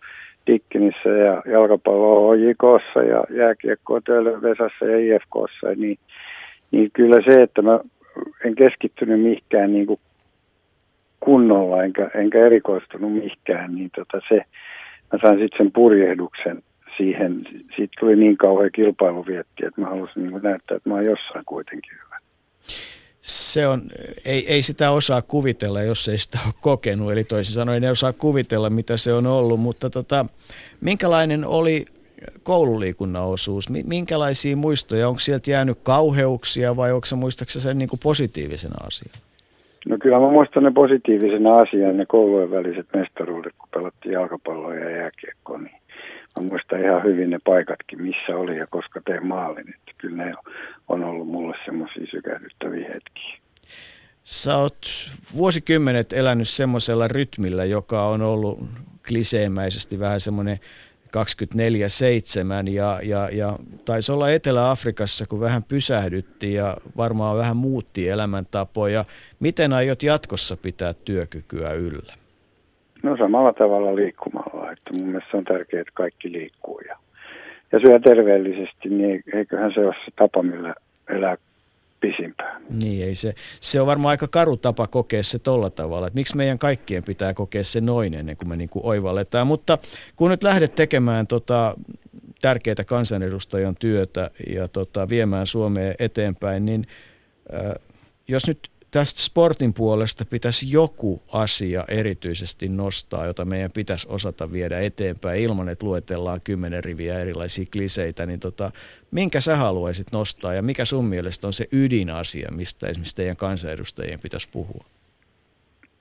Dikkinissä 0.46 1.08
ja 1.08 1.42
jalkapallo 1.46 2.32
HJKssa 2.32 3.02
ja 3.02 3.24
jääkiekkoa 3.30 4.00
Vesassa 4.42 4.84
ja 4.84 4.98
IFKssa, 4.98 5.66
niin, 5.76 5.98
niin 6.70 6.90
kyllä 6.92 7.22
se, 7.24 7.42
että 7.42 7.62
mä 7.62 7.80
en 8.44 8.54
keskittynyt 8.54 9.20
mihinkään 9.20 9.72
niin 9.72 9.86
kuin 9.86 10.00
kunnolla 11.20 11.82
enkä, 11.82 12.10
enkä 12.14 12.46
erikoistunut 12.46 13.12
mihinkään, 13.12 13.74
niin 13.74 13.90
tota 13.96 14.20
se, 14.28 14.36
mä 15.12 15.18
sain 15.22 15.38
sitten 15.38 15.58
sen 15.58 15.72
purjehduksen 15.72 16.62
siihen. 16.96 17.44
Siitä 17.76 17.92
tuli 18.00 18.16
niin 18.16 18.36
kauhean 18.36 18.70
kilpailuvietti, 18.72 19.66
että 19.66 19.80
mä 19.80 19.86
halusin 19.86 20.22
niin 20.22 20.42
näyttää, 20.42 20.76
että 20.76 20.88
mä 20.88 20.94
oon 20.94 21.04
jossain 21.04 21.44
kuitenkin 21.44 21.92
hyvä 22.04 22.16
se 23.26 23.66
on, 23.66 23.82
ei, 24.24 24.52
ei 24.52 24.62
sitä 24.62 24.90
osaa 24.90 25.22
kuvitella, 25.22 25.82
jos 25.82 26.08
ei 26.08 26.18
sitä 26.18 26.38
ole 26.46 26.54
kokenut. 26.60 27.12
Eli 27.12 27.24
toisin 27.24 27.54
sanoen 27.54 27.84
ei 27.84 27.90
osaa 27.90 28.12
kuvitella, 28.12 28.70
mitä 28.70 28.96
se 28.96 29.12
on 29.12 29.26
ollut. 29.26 29.60
Mutta 29.60 29.90
tota, 29.90 30.26
minkälainen 30.80 31.44
oli 31.44 31.86
koululiikunnan 32.42 33.22
osuus? 33.22 33.68
Minkälaisia 33.86 34.56
muistoja? 34.56 35.08
Onko 35.08 35.18
sieltä 35.20 35.50
jäänyt 35.50 35.78
kauheuksia 35.82 36.76
vai 36.76 36.92
onko 36.92 37.06
se 37.06 37.16
muistaakseni 37.16 37.62
sen 37.62 37.78
niin 37.78 37.88
kuin 37.88 38.00
positiivisena 38.02 38.86
asiana? 38.86 39.18
No 39.86 39.98
kyllä 39.98 40.20
mä 40.20 40.30
muistan 40.30 40.62
ne 40.62 40.70
positiivisena 40.70 41.58
asiana, 41.58 41.92
ne 41.92 42.06
koulujen 42.06 42.50
väliset 42.50 42.86
mestaruudet, 42.94 43.54
kun 43.58 43.68
pelattiin 43.74 44.12
jalkapalloa 44.12 44.74
ja 44.74 44.90
jääkiekkoa. 44.90 45.58
Niin 45.58 45.75
mä 46.36 46.48
muistan 46.48 46.84
ihan 46.84 47.04
hyvin 47.04 47.30
ne 47.30 47.38
paikatkin, 47.44 48.02
missä 48.02 48.36
oli 48.36 48.56
ja 48.56 48.66
koska 48.66 49.00
tein 49.04 49.26
maalin. 49.26 49.68
Että 49.68 49.92
kyllä 49.98 50.24
ne 50.24 50.34
on 50.88 51.04
ollut 51.04 51.28
mulle 51.28 51.56
semmoisia 51.64 52.06
sykähdyttäviä 52.10 52.88
hetkiä. 52.94 53.38
Sä 54.24 54.56
oot 54.56 54.86
vuosikymmenet 55.36 56.12
elänyt 56.12 56.48
semmoisella 56.48 57.08
rytmillä, 57.08 57.64
joka 57.64 58.06
on 58.06 58.22
ollut 58.22 58.58
kliseemäisesti 59.08 59.98
vähän 59.98 60.20
semmoinen 60.20 60.58
24-7 61.06 62.70
ja, 62.70 63.00
ja, 63.02 63.28
ja 63.32 63.58
taisi 63.84 64.12
olla 64.12 64.30
Etelä-Afrikassa, 64.30 65.26
kun 65.26 65.40
vähän 65.40 65.64
pysähdytti 65.64 66.54
ja 66.54 66.76
varmaan 66.96 67.36
vähän 67.36 67.56
muutti 67.56 68.08
elämäntapoja. 68.08 69.04
Miten 69.40 69.72
aiot 69.72 70.02
jatkossa 70.02 70.56
pitää 70.56 70.92
työkykyä 71.04 71.72
yllä? 71.72 72.12
No 73.02 73.16
samalla 73.16 73.52
tavalla 73.52 73.94
liikkumalla, 73.94 74.55
mun 74.98 75.08
mielestä 75.08 75.36
on 75.36 75.44
tärkeää, 75.44 75.80
että 75.80 75.92
kaikki 75.94 76.32
liikkuu 76.32 76.80
ja 76.88 76.96
ja 77.72 77.80
syö 77.80 78.00
terveellisesti, 78.00 78.88
niin 78.88 79.22
eiköhän 79.34 79.72
se 79.74 79.80
ole 79.80 79.94
se 80.04 80.10
tapa, 80.16 80.42
millä 80.42 80.74
elää 81.08 81.36
pisimpään. 82.00 82.62
Niin, 82.70 83.06
ei 83.06 83.14
se, 83.14 83.34
se 83.60 83.80
on 83.80 83.86
varmaan 83.86 84.10
aika 84.10 84.28
karu 84.28 84.56
tapa 84.56 84.86
kokea 84.86 85.22
se 85.22 85.38
tolla 85.38 85.70
tavalla, 85.70 86.06
että 86.06 86.18
miksi 86.18 86.36
meidän 86.36 86.58
kaikkien 86.58 87.04
pitää 87.04 87.34
kokea 87.34 87.64
se 87.64 87.80
noin 87.80 88.14
ennen 88.14 88.36
kuin 88.36 88.48
me 88.48 88.56
niin 88.56 88.68
kuin 88.68 88.84
oivalletaan. 88.86 89.46
Mutta 89.46 89.78
kun 90.16 90.30
nyt 90.30 90.42
lähdet 90.42 90.74
tekemään 90.74 91.26
tota 91.26 91.74
tärkeää 92.40 92.84
kansanedustajan 92.86 93.76
työtä 93.80 94.30
ja 94.54 94.68
tota, 94.68 95.08
viemään 95.08 95.46
Suomea 95.46 95.94
eteenpäin, 95.98 96.66
niin 96.66 96.86
äh, 97.54 97.72
jos 98.28 98.48
nyt 98.48 98.70
tästä 98.90 99.20
sportin 99.20 99.74
puolesta 99.74 100.24
pitäisi 100.30 100.72
joku 100.72 101.22
asia 101.32 101.84
erityisesti 101.88 102.68
nostaa, 102.68 103.26
jota 103.26 103.44
meidän 103.44 103.70
pitäisi 103.70 104.08
osata 104.10 104.52
viedä 104.52 104.80
eteenpäin 104.80 105.40
ilman, 105.40 105.68
että 105.68 105.86
luetellaan 105.86 106.40
kymmenen 106.44 106.84
riviä 106.84 107.18
erilaisia 107.18 107.64
kliseitä, 107.72 108.26
niin 108.26 108.40
tota, 108.40 108.70
minkä 109.10 109.40
sä 109.40 109.56
haluaisit 109.56 110.06
nostaa 110.12 110.54
ja 110.54 110.62
mikä 110.62 110.84
sun 110.84 111.04
mielestä 111.04 111.46
on 111.46 111.52
se 111.52 111.66
ydinasia, 111.72 112.48
mistä 112.50 112.86
esimerkiksi 112.86 113.16
teidän 113.16 113.36
kansanedustajien 113.36 114.20
pitäisi 114.20 114.48
puhua? 114.52 114.84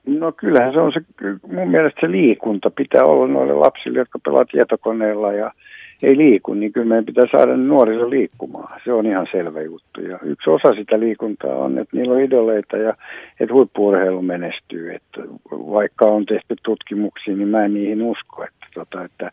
No 0.05 0.31
kyllähän 0.31 0.73
se 0.73 0.79
on 0.79 0.93
se, 0.93 1.01
mun 1.47 1.71
mielestä 1.71 2.01
se 2.01 2.11
liikunta 2.11 2.69
pitää 2.69 3.03
olla 3.03 3.27
noille 3.27 3.53
lapsille, 3.53 3.99
jotka 3.99 4.19
pelaavat 4.19 4.47
tietokoneella 4.51 5.33
ja– 5.33 5.51
ei 6.03 6.17
liiku, 6.17 6.53
niin 6.53 6.73
kyllä 6.73 6.87
meidän 6.87 7.05
pitää 7.05 7.23
saada 7.31 7.57
nuoriso 7.57 8.09
liikkumaan. 8.09 8.81
Se 8.83 8.93
on 8.93 9.05
ihan 9.05 9.27
selvä 9.31 9.61
juttu. 9.61 10.01
Ja 10.01 10.19
yksi 10.23 10.49
osa 10.49 10.73
sitä 10.75 10.99
liikuntaa 10.99 11.55
on, 11.55 11.77
että 11.77 11.97
niillä 11.97 12.13
on 12.13 12.21
idoleita 12.21 12.77
ja 12.77 12.93
että 13.39 13.53
huippuurheilu 13.53 14.21
menestyy. 14.21 14.93
Että 14.93 15.21
vaikka 15.51 16.05
on 16.05 16.25
tehty 16.25 16.55
tutkimuksia, 16.63 17.35
niin 17.35 17.47
mä 17.47 17.65
en 17.65 17.73
niihin 17.73 18.01
usko, 18.01 18.43
että, 18.43 18.65
tota, 18.73 19.03
että, 19.03 19.31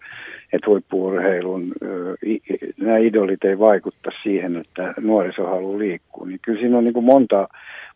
että 0.52 0.70
huippuurheilun 0.70 1.72
nämä 2.80 2.98
idolit 2.98 3.44
ei 3.44 3.59
vaikutta 3.59 4.10
siihen, 4.22 4.56
että 4.56 4.94
nuoriso 5.01 5.47
haluaa 5.47 5.78
liikkua. 5.78 6.26
Niin 6.26 6.40
kyllä 6.43 6.60
siinä 6.60 6.78
on 6.78 6.84
niin 6.84 6.94
kuin 6.94 7.05
monta, 7.05 7.48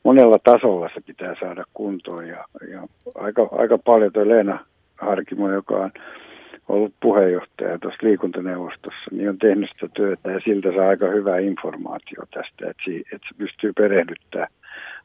monella 0.03 0.39
tasolla 0.45 0.91
se 0.95 1.01
pitää 1.07 1.35
saada 1.41 1.65
kuntoon 1.75 2.29
ja, 2.29 2.45
ja 2.71 2.83
aika, 3.15 3.49
aika 3.53 3.79
paljon 3.79 4.13
tuo 4.13 4.29
Leena 4.29 4.59
Harkimo, 5.01 5.53
joka 5.53 5.75
on 5.77 5.91
ollut 6.69 6.95
puheenjohtaja 7.03 7.79
tuossa 7.79 8.07
liikuntaneuvostossa, 8.07 9.11
niin 9.11 9.29
on 9.29 9.39
tehnyt 9.39 9.71
sitä 9.73 9.89
työtä 9.95 10.31
ja 10.31 10.41
siltä 10.45 10.69
saa 10.77 10.89
aika 10.89 11.07
hyvää 11.07 11.39
informaatio 11.39 12.23
tästä, 12.35 12.71
että, 12.71 12.83
si, 12.85 13.05
että 13.13 13.29
se 13.29 13.35
pystyy 13.39 13.73
perehdyttämään 13.73 14.51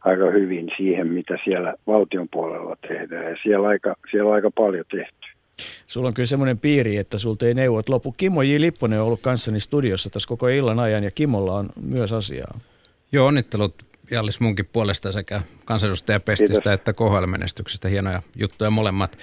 aika 0.02 0.32
hyvin 0.32 0.70
siihen, 0.78 1.08
mitä 1.08 1.38
siellä 1.44 1.74
valtion 1.88 2.28
puolella 2.30 2.76
tehdään 2.88 3.26
ja 3.32 3.38
siellä 3.44 3.68
aika, 3.68 3.96
siellä 4.12 4.30
on 4.30 4.36
aika 4.36 4.52
paljon 4.52 4.86
tehty. 4.92 5.28
Sulla 5.88 6.08
on 6.08 6.14
kyllä 6.14 6.28
semmoinen 6.28 6.60
piiri, 6.60 6.98
että 6.98 7.18
sulta 7.18 7.46
ei 7.46 7.54
neuvot 7.54 7.90
lopu. 7.90 8.12
Kimmo 8.18 8.42
J. 8.42 8.56
Lipponen 8.58 9.00
on 9.00 9.06
ollut 9.06 9.22
kanssani 9.22 9.60
studiossa 9.60 10.10
tässä 10.10 10.28
koko 10.28 10.48
illan 10.48 10.80
ajan 10.80 11.04
ja 11.04 11.12
Kimolla 11.12 11.54
on 11.54 11.70
myös 11.82 12.14
asiaa. 12.14 12.60
Joo, 13.12 13.28
onnittelut 13.28 13.91
Jallis 14.12 14.40
munkin 14.40 14.70
puolesta 14.74 15.12
sekä 15.12 15.42
kansanedustajapestistä 15.66 16.54
Kiitos. 16.54 16.74
että 16.74 16.94
KHL-menestyksestä. 16.94 17.88
Hienoja 17.88 18.22
juttuja 18.36 18.70
molemmat. 18.70 19.18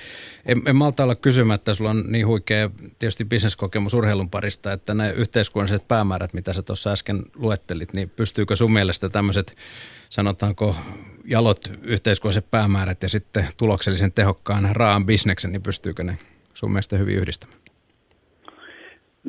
En, 0.47 0.63
en 0.67 0.77
malta 0.77 1.03
olla 1.03 1.15
kysymättä, 1.15 1.75
sulla 1.75 1.91
on 1.91 2.05
niin 2.09 2.27
huikea 2.27 2.71
tietysti 2.99 3.25
bisneskokemus 3.25 3.95
urheilun 3.95 4.31
parista, 4.31 4.73
että 4.73 4.95
ne 4.95 5.13
yhteiskunnalliset 5.13 5.89
päämäärät, 5.89 6.35
mitä 6.35 6.53
sä 6.53 6.63
tuossa 6.63 6.91
äsken 6.91 7.23
luettelit, 7.37 7.93
niin 7.93 8.11
pystyykö 8.17 8.57
sun 8.57 8.73
mielestä 8.73 9.09
tämmöiset, 9.09 9.57
sanotaanko 10.11 10.77
jalot 11.25 11.61
yhteiskunnalliset 11.83 12.51
päämäärät 12.51 13.03
ja 13.03 13.09
sitten 13.09 13.45
tuloksellisen 13.57 14.13
tehokkaan 14.13 14.69
raan 14.73 15.07
bisneksen, 15.07 15.53
niin 15.53 15.63
pystyykö 15.63 16.05
ne 16.05 16.19
sun 16.55 16.73
mielestä 16.73 16.97
hyvin 16.97 17.17
yhdistämään? 17.17 17.59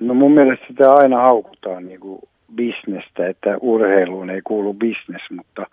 No 0.02 0.14
mun 0.14 0.34
mielestä 0.34 0.65
sitä 0.68 0.94
aina 0.94 1.22
haukutaan 1.22 1.86
niin 1.86 1.99
kuin 1.99 2.22
bisnestä, 2.55 3.27
että 3.27 3.57
urheiluun 3.61 4.30
ei 4.30 4.41
kuulu 4.43 4.73
bisnes, 4.73 5.21
mutta 5.31 5.65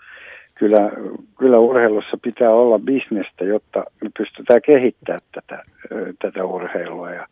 kyllä, 0.55 0.90
kyllä 1.39 1.59
urheilussa 1.59 2.16
pitää 2.23 2.51
olla 2.51 2.78
bisnestä, 2.78 3.44
jotta 3.44 3.85
me 4.03 4.11
pystytään 4.19 4.62
kehittämään 4.62 5.20
tätä, 5.32 5.62
tätä 6.19 6.44
urheilua. 6.44 7.11
Ja 7.11 7.27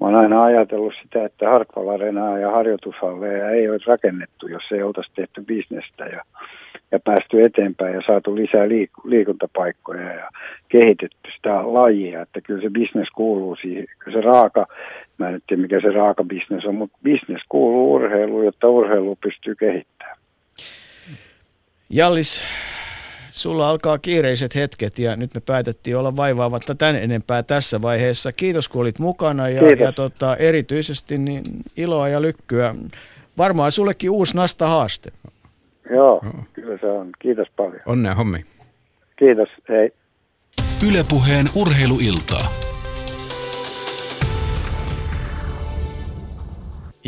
mä 0.00 0.06
oon 0.06 0.14
aina 0.14 0.44
ajatellut 0.44 0.94
sitä, 1.02 1.24
että 1.24 1.50
Hartwall 1.50 2.00
ja 2.40 2.50
harjoitushalleja 2.50 3.50
ei 3.50 3.68
ole 3.68 3.78
rakennettu, 3.86 4.46
jos 4.48 4.62
ei 4.72 4.82
oltaisi 4.82 5.10
tehty 5.14 5.42
bisnestä 5.42 6.04
ja, 6.04 6.22
ja 6.92 7.00
päästy 7.00 7.42
eteenpäin 7.42 7.94
ja 7.94 8.02
saatu 8.06 8.36
lisää 8.36 8.66
liik- 8.66 9.04
liikuntapaikkoja 9.04 10.12
ja 10.12 10.30
kehitetty 10.68 11.30
sitä 11.36 11.74
lajia, 11.74 12.22
että 12.22 12.40
kyllä 12.40 12.62
se 12.62 12.70
bisnes 12.70 13.08
kuuluu 13.14 13.56
siihen, 13.56 13.86
kyllä 13.98 14.16
se 14.16 14.20
raaka, 14.20 14.66
mä 15.18 15.28
en 15.28 15.40
tiedä 15.46 15.62
mikä 15.62 15.80
se 15.80 15.90
raaka 15.90 16.24
bisnes 16.24 16.64
on, 16.64 16.74
mutta 16.74 16.98
bisnes 17.02 17.42
kuuluu 17.48 17.94
urheiluun, 17.94 18.44
jotta 18.44 18.68
urheilu 18.68 19.16
pystyy 19.22 19.54
kehittämään. 19.54 20.16
Jallis, 21.90 22.42
sulla 23.38 23.68
alkaa 23.68 23.98
kiireiset 23.98 24.54
hetket 24.54 24.98
ja 24.98 25.16
nyt 25.16 25.34
me 25.34 25.40
päätettiin 25.40 25.96
olla 25.96 26.16
vaivaavatta 26.16 26.74
tän 26.74 26.96
enempää 26.96 27.42
tässä 27.42 27.82
vaiheessa. 27.82 28.32
Kiitos 28.32 28.68
kun 28.68 28.80
olit 28.80 28.98
mukana 28.98 29.48
ja, 29.48 29.70
ja 29.72 29.92
tota, 29.92 30.36
erityisesti 30.36 31.18
niin 31.18 31.44
iloa 31.76 32.08
ja 32.08 32.22
lykkyä. 32.22 32.74
Varmaan 33.38 33.72
sullekin 33.72 34.10
uusi 34.10 34.36
nasta 34.36 34.66
haaste. 34.66 35.10
Joo, 35.90 36.20
kyllä 36.52 36.78
se 36.80 36.86
on. 36.86 37.10
Kiitos 37.18 37.48
paljon. 37.56 37.82
Onnea 37.86 38.14
hommi. 38.14 38.44
Kiitos, 39.16 39.48
hei. 39.68 39.90
Ylepuheen 40.88 41.46
urheiluiltaa. 41.56 42.48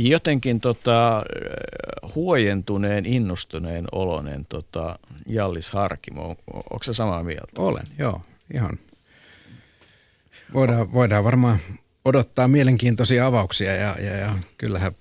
Jotenkin 0.08 0.60
tota, 0.60 1.22
huojentuneen, 2.14 3.06
innostuneen 3.06 3.84
olonen 3.92 4.46
tota, 4.48 4.98
Jallis 5.26 5.70
Harkimo. 5.70 6.36
Onko 6.52 6.82
se 6.82 6.94
samaa 6.94 7.22
mieltä? 7.22 7.46
Olen, 7.62 7.84
joo. 7.98 8.22
Ihan. 8.54 8.78
Voidaan, 10.54 10.92
voidaan 10.92 11.24
varmaan 11.24 11.58
odottaa 12.04 12.48
mielenkiintoisia 12.48 13.26
avauksia 13.26 13.74
ja, 13.74 13.96
ja, 14.00 14.16
ja 14.16 14.38
kyllähän 14.58 14.92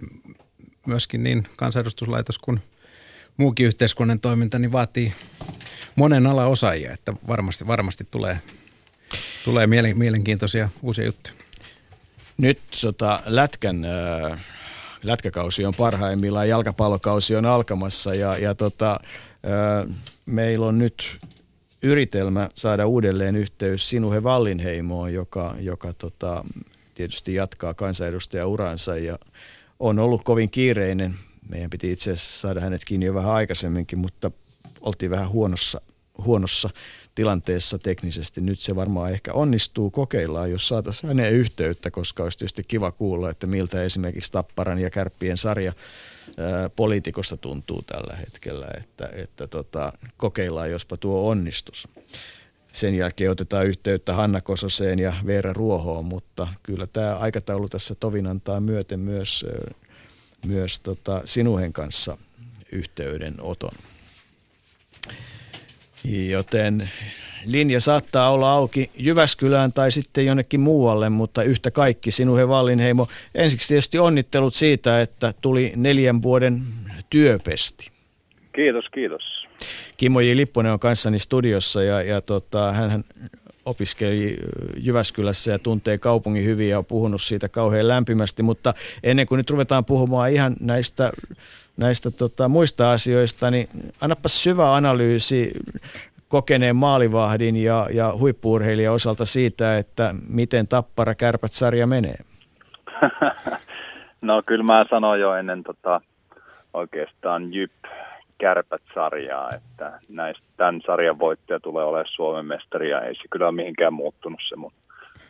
myöskin 0.86 1.24
niin 1.24 1.48
kansanedustuslaitos 1.56 2.40
kuin 2.40 2.62
muukin 3.38 3.66
yhteiskunnan 3.66 4.20
toiminta 4.20 4.60
niin 4.60 4.72
vaatii 4.72 5.14
monen 5.96 6.28
ala 6.28 6.46
osaajia, 6.46 6.94
että 6.94 7.14
varmasti, 7.28 7.68
varmasti 7.68 8.08
tulee, 8.12 8.40
tulee 9.46 9.68
mielenkiintoisia 9.94 10.70
uusia 10.82 11.06
juttuja. 11.06 11.36
Nyt 12.38 12.60
tota, 12.82 13.20
Lätkän 13.26 13.86
äh, 13.86 14.40
lätkäkausi 15.04 15.66
on 15.66 15.74
parhaimmillaan, 15.78 16.50
jalkapallokausi 16.50 17.36
on 17.36 17.46
alkamassa 17.46 18.14
ja, 18.14 18.38
ja 18.38 18.56
tota, 18.56 19.00
meillä 20.26 20.66
on 20.66 20.78
nyt 20.78 21.20
yritelmä 21.84 22.50
saada 22.56 22.88
uudelleen 22.88 23.36
yhteys 23.36 23.90
Sinuhe 23.90 24.24
Vallinheimoon, 24.24 25.14
joka, 25.14 25.56
joka 25.60 25.94
tota, 25.94 26.46
tietysti 26.96 27.34
jatkaa 27.34 27.74
kansanedustajauransa 27.74 28.98
ja 28.98 29.20
on 29.80 30.00
ollut 30.00 30.24
kovin 30.24 30.50
kiireinen. 30.50 31.16
Meidän 31.50 31.70
piti 31.70 31.92
itse 31.92 32.12
asiassa 32.12 32.40
saada 32.40 32.62
hänet 32.62 32.86
kiinni 32.86 33.06
jo 33.06 33.14
vähän 33.14 33.32
aikaisemminkin, 33.32 34.00
mutta 34.00 34.32
oltiin 34.82 35.12
vähän 35.12 35.30
huonossa, 35.30 35.82
huonossa 36.18 36.70
tilanteessa 37.20 37.80
teknisesti. 37.80 38.42
Nyt 38.42 38.60
se 38.60 38.76
varmaan 38.76 39.12
ehkä 39.12 39.34
onnistuu, 39.34 39.90
kokeillaan, 39.90 40.52
jos 40.52 40.68
saataisiin 40.68 41.08
hänen 41.08 41.34
yhteyttä, 41.34 41.92
koska 41.92 42.24
olisi 42.24 42.38
tietysti 42.38 42.64
kiva 42.64 42.92
kuulla, 42.92 43.30
että 43.30 43.48
miltä 43.48 43.84
esimerkiksi 43.84 44.32
Tapparan 44.32 44.80
ja 44.80 44.90
Kärppien 44.90 45.38
sarja 45.38 45.74
poliitikosta 46.76 47.38
tuntuu 47.38 47.82
tällä 47.82 48.16
hetkellä, 48.16 48.68
että, 48.78 49.10
että 49.14 49.48
tota, 49.48 49.94
kokeillaan, 50.18 50.72
jospa 50.72 50.98
tuo 50.98 51.30
onnistus. 51.30 51.88
Sen 52.74 52.96
jälkeen 52.96 53.32
otetaan 53.32 53.66
yhteyttä 53.66 54.14
Hanna 54.14 54.42
Kososeen 54.42 55.00
ja 55.00 55.14
Veera 55.26 55.54
Ruohoon, 55.54 56.06
mutta 56.06 56.48
kyllä 56.64 56.88
tämä 56.88 57.16
aikataulu 57.16 57.70
tässä 57.70 57.96
tovin 57.96 58.28
antaa 58.28 58.60
myöten 58.60 59.00
myös, 59.00 59.46
myös 60.46 60.80
tota, 60.80 61.22
sinuhen 61.26 61.74
kanssa 61.74 62.18
yhteydenoton. 62.72 63.72
Joten 66.30 66.90
linja 67.46 67.80
saattaa 67.80 68.32
olla 68.32 68.52
auki 68.52 68.92
Jyväskylään 68.98 69.74
tai 69.74 69.92
sitten 69.92 70.26
jonnekin 70.26 70.60
muualle, 70.60 71.10
mutta 71.10 71.44
yhtä 71.44 71.72
kaikki 71.72 72.12
sinuhe 72.12 72.48
Vallinheimo. 72.48 73.08
Ensiksi 73.36 73.68
tietysti 73.68 74.00
onnittelut 74.00 74.56
siitä, 74.56 75.02
että 75.02 75.34
tuli 75.42 75.74
neljän 75.76 76.22
vuoden 76.22 76.62
työpesti. 77.10 77.92
Kiitos, 78.56 78.86
kiitos. 78.94 79.22
Kimmo 79.98 80.20
J. 80.20 80.36
Lipponen 80.36 80.72
on 80.72 80.80
kanssani 80.80 81.20
studiossa 81.20 81.84
ja, 81.84 82.02
ja 82.02 82.22
tota, 82.22 82.72
hän 82.72 83.04
opiskeli 83.70 84.38
Jyväskylässä 84.78 85.52
ja 85.52 85.60
tuntee 85.60 85.98
kaupungin 85.98 86.46
hyvin 86.46 86.70
ja 86.70 86.78
on 86.78 86.86
puhunut 86.86 87.22
siitä 87.22 87.50
kauhean 87.50 87.88
lämpimästi, 87.88 88.44
mutta 88.44 88.74
ennen 89.04 89.26
kuin 89.26 89.38
nyt 89.38 89.50
ruvetaan 89.50 89.86
puhumaan 89.86 90.32
ihan 90.32 90.56
näistä 90.60 91.12
näistä 91.78 92.12
tota, 92.12 92.50
muista 92.50 92.92
asioista, 92.92 93.52
niin 93.52 93.70
annapas 94.02 94.44
syvä 94.44 94.76
analyysi 94.76 95.52
kokeneen 96.28 96.76
maalivahdin 96.76 97.56
ja, 97.56 97.88
ja 97.94 98.14
huippuurheilijan 98.20 98.94
osalta 98.94 99.26
siitä, 99.26 99.78
että 99.78 100.16
miten 100.30 100.68
Tappara 100.68 101.16
Kärpät-sarja 101.16 101.88
menee? 101.88 102.16
no 104.22 104.44
kyllä 104.46 104.64
mä 104.64 104.86
sanoin 104.90 105.22
jo 105.22 105.34
ennen 105.34 105.64
tota, 105.64 106.02
oikeastaan 106.74 107.54
Jyp 107.54 107.72
Kärpät-sarjaa, 108.40 109.52
että 109.54 110.00
näistä 110.10 110.44
tämän 110.58 110.82
sarjan 110.86 111.20
voittaja 111.20 111.60
tulee 111.60 111.86
olemaan 111.86 112.06
Suomen 112.16 112.46
mestari 112.46 112.90
ja 112.90 113.02
ei 113.02 113.16
se 113.16 113.22
kyllä 113.30 113.46
ole 113.46 113.56
mihinkään 113.56 113.94
muuttunut 113.94 114.40
se 114.50 114.56
mun 114.56 114.74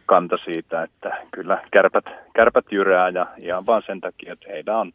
kanta 0.06 0.38
siitä, 0.46 0.84
että 0.84 1.26
kyllä 1.32 1.64
kärpät, 1.72 2.06
kärpät 2.36 2.66
jyrää 2.72 3.10
ja 3.10 3.28
ihan 3.38 3.66
vaan 3.66 3.84
sen 3.86 4.02
takia, 4.02 4.34
että 4.34 4.46
heillä 4.50 4.78
on 4.78 4.92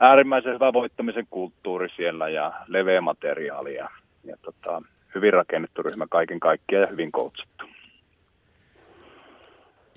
äärimmäisen 0.00 0.54
hyvä 0.54 0.72
voittamisen 0.72 1.26
kulttuuri 1.30 1.88
siellä 1.96 2.28
ja 2.28 2.52
leveä 2.66 3.00
materiaali 3.00 3.74
ja, 3.74 3.90
ja 4.24 4.36
tota, 4.42 4.82
hyvin 5.14 5.32
rakennettu 5.32 5.82
ryhmä 5.82 6.06
kaiken 6.10 6.40
kaikkiaan 6.40 6.82
ja 6.82 6.88
hyvin 6.88 7.12
koulutettu. 7.12 7.64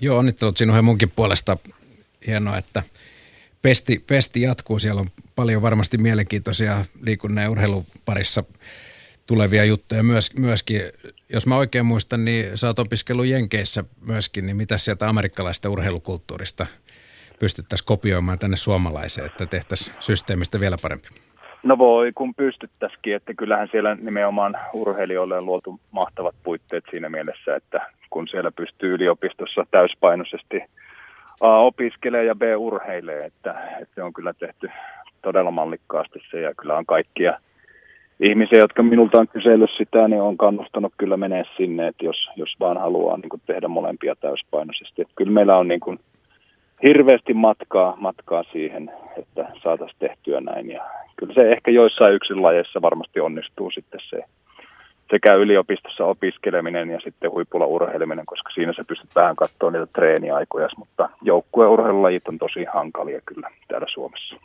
Joo, 0.02 0.18
onnittelut 0.18 0.58
sinun 0.58 0.76
ja 0.76 0.82
munkin 0.82 1.12
puolesta. 1.16 1.58
Hienoa, 2.28 2.58
että 2.58 2.84
pesti, 3.64 4.04
pesti 4.08 4.42
jatkuu. 4.42 4.80
Siellä 4.80 5.00
on 5.00 5.08
paljon 5.36 5.62
varmasti 5.62 5.98
mielenkiintoisia 5.98 6.86
liikunnan 7.02 7.44
ja 7.44 7.50
urheilun 7.50 7.86
parissa 8.06 8.44
tulevia 9.28 9.66
juttuja 9.66 10.04
myös, 10.04 10.38
myöskin. 10.40 10.82
Jos 11.34 11.46
mä 11.46 11.58
oikein 11.58 11.86
muistan, 11.86 12.26
niin 12.26 12.58
sä 12.58 12.68
oot 12.68 12.80
opiskellut 12.80 13.26
Jenkeissä 13.26 13.84
myöskin, 14.02 14.46
niin 14.46 14.58
mitä 14.58 14.78
sieltä 14.78 15.10
amerikkalaista 15.10 15.70
urheilukulttuurista– 15.70 16.68
pystyttäisiin 17.44 17.86
kopioimaan 17.86 18.40
tänne 18.40 18.58
suomalaiseen, 18.58 19.28
että 19.28 19.46
tehtäisiin 19.46 19.96
systeemistä 20.00 20.60
vielä 20.60 20.76
parempi? 20.82 21.08
No 21.64 21.78
voi, 21.78 22.12
kun 22.16 22.36
pystyttäisikin, 22.36 23.16
että 23.16 23.34
kyllähän 23.34 23.68
siellä 23.72 23.96
nimenomaan 23.96 24.58
urheilijoille 24.74 25.38
on 25.38 25.46
luotu 25.46 25.80
mahtavat 25.92 26.36
puitteet 26.44 26.84
siinä 26.90 27.10
mielessä, 27.10 27.56
että 27.56 27.88
kun 28.10 28.28
siellä 28.28 28.52
pystyy 28.52 28.94
yliopistossa 28.94 29.66
täyspainoisesti 29.72 30.62
A 31.42 31.60
opiskelee 31.60 32.24
ja 32.24 32.36
B 32.36 32.42
urheilee, 32.58 33.26
että, 33.26 33.56
että 33.82 33.96
se 33.96 34.04
on 34.04 34.14
kyllä 34.14 34.34
tehty 34.34 34.70
todella 35.22 35.52
mallikkaasti 35.52 36.20
se 36.32 36.42
ja 36.42 36.54
kyllä 36.56 36.78
on 36.78 36.86
kaikkia 36.86 37.40
ihmisiä, 38.20 38.60
jotka 38.60 38.84
minulta 38.84 39.20
on 39.20 39.28
kysellyt 39.28 39.70
sitä, 39.78 40.08
niin 40.08 40.22
on 40.22 40.38
kannustanut 40.38 40.94
kyllä 40.98 41.18
menee 41.18 41.44
sinne, 41.58 41.88
että 41.88 42.06
jos, 42.06 42.30
jos 42.36 42.56
vaan 42.60 42.78
haluaa 42.78 43.18
niin 43.18 43.30
kuin 43.30 43.42
tehdä 43.46 43.68
molempia 43.68 44.16
täyspainoisesti. 44.16 45.02
Että 45.02 45.14
kyllä 45.16 45.32
meillä 45.32 45.58
on 45.58 45.68
niin 45.68 45.80
kuin 45.80 46.00
hirveästi 46.84 47.34
matkaa, 47.34 47.96
matkaa 47.98 48.44
siihen, 48.44 48.92
että 49.18 49.48
saataisiin 49.64 50.00
tehtyä 50.00 50.42
näin. 50.42 50.70
Ja 50.72 50.84
kyllä 51.16 51.34
se 51.34 51.52
ehkä 51.52 51.72
joissain 51.72 52.14
yksin 52.14 52.42
lajeissa 52.42 52.82
varmasti 52.82 53.20
onnistuu 53.20 53.72
sitten 53.72 54.00
se 54.10 54.24
sekä 55.12 55.34
yliopistossa 55.34 56.06
opiskeleminen 56.06 56.90
ja 56.90 57.00
sitten 57.04 57.32
huipulla 57.32 57.66
urheileminen, 57.66 58.26
koska 58.26 58.50
siinä 58.54 58.74
se 58.74 58.82
pystyt 58.88 59.16
vähän 59.16 59.36
katsoa 59.36 59.72
niitä 59.72 59.88
treeniaikoja, 59.96 60.70
mutta 60.78 61.10
joukkueurheilulajit 61.22 62.28
on 62.28 62.38
tosi 62.38 62.66
hankalia 62.74 63.22
kyllä 63.26 63.50
täällä 63.68 63.88
Suomessa. 63.94 64.36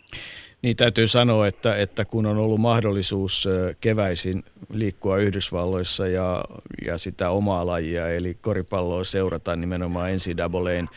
Niin 0.62 0.76
täytyy 0.76 1.08
sanoa, 1.08 1.46
että, 1.46 1.76
että 1.76 2.04
kun 2.04 2.26
on 2.26 2.38
ollut 2.38 2.60
mahdollisuus 2.60 3.48
keväisin 3.80 4.44
liikkua 4.72 5.18
Yhdysvalloissa 5.18 6.06
ja, 6.06 6.44
ja 6.84 6.98
sitä 6.98 7.30
omaa 7.30 7.66
lajia, 7.66 8.08
eli 8.08 8.36
koripalloa 8.40 9.04
seurata 9.04 9.56
nimenomaan 9.56 10.10
NCAAn 10.10 10.88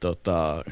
tota, 0.00 0.64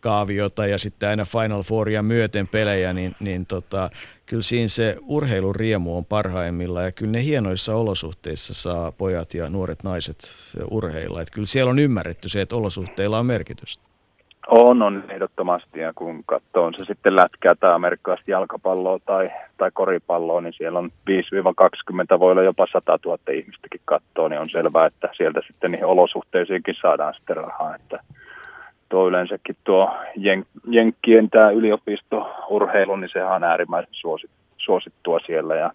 kaaviota 0.00 0.66
ja 0.66 0.78
sitten 0.78 1.08
aina 1.08 1.24
Final 1.24 1.62
Fouria 1.62 2.02
myöten 2.02 2.48
pelejä, 2.48 2.92
niin, 2.92 3.14
niin 3.20 3.46
tota, 3.46 3.90
kyllä 4.26 4.42
siinä 4.42 4.68
se 4.68 4.96
urheilun 5.02 5.56
riemu 5.56 5.96
on 5.96 6.04
parhaimmilla 6.04 6.82
ja 6.82 6.92
kyllä 6.92 7.12
ne 7.12 7.24
hienoissa 7.24 7.76
olosuhteissa 7.76 8.54
saa 8.54 8.92
pojat 8.92 9.34
ja 9.34 9.50
nuoret 9.50 9.82
naiset 9.84 10.18
urheilla. 10.70 11.20
Että 11.20 11.34
kyllä 11.34 11.46
siellä 11.46 11.70
on 11.70 11.78
ymmärretty 11.78 12.28
se, 12.28 12.40
että 12.40 12.56
olosuhteilla 12.56 13.18
on 13.18 13.26
merkitystä. 13.26 13.84
On, 14.48 14.82
on 14.82 15.04
ehdottomasti 15.08 15.80
ja 15.80 15.92
kun 15.94 16.24
katsoo 16.26 16.70
se 16.76 16.84
sitten 16.84 17.16
lätkää 17.16 17.54
tai 17.54 17.74
amerikkalaista 17.74 18.30
jalkapalloa 18.30 18.98
tai, 18.98 19.30
tai 19.56 19.70
koripalloa, 19.74 20.40
niin 20.40 20.52
siellä 20.52 20.78
on 20.78 20.90
5-20, 21.10 22.18
voi 22.18 22.32
olla 22.32 22.42
jopa 22.42 22.66
100 22.72 22.98
000 23.04 23.18
ihmistäkin 23.32 23.80
katsoa, 23.84 24.28
niin 24.28 24.40
on 24.40 24.50
selvää, 24.50 24.86
että 24.86 25.08
sieltä 25.16 25.40
sitten 25.46 25.70
niihin 25.70 25.86
olosuhteisiinkin 25.86 26.74
saadaan 26.82 27.14
sitten 27.14 27.36
rahaa. 27.36 27.74
Että 27.74 28.00
tuo 28.88 29.08
yleensäkin 29.08 29.56
tuo 29.64 29.96
jen, 30.16 30.46
Jenkkien 30.66 31.30
tämä 31.30 31.50
yliopistourheilu, 31.50 32.96
niin 32.96 33.10
sehän 33.12 33.32
on 33.32 33.44
äärimmäisen 33.44 33.94
suosittua 34.58 35.18
siellä 35.26 35.56
ja 35.56 35.70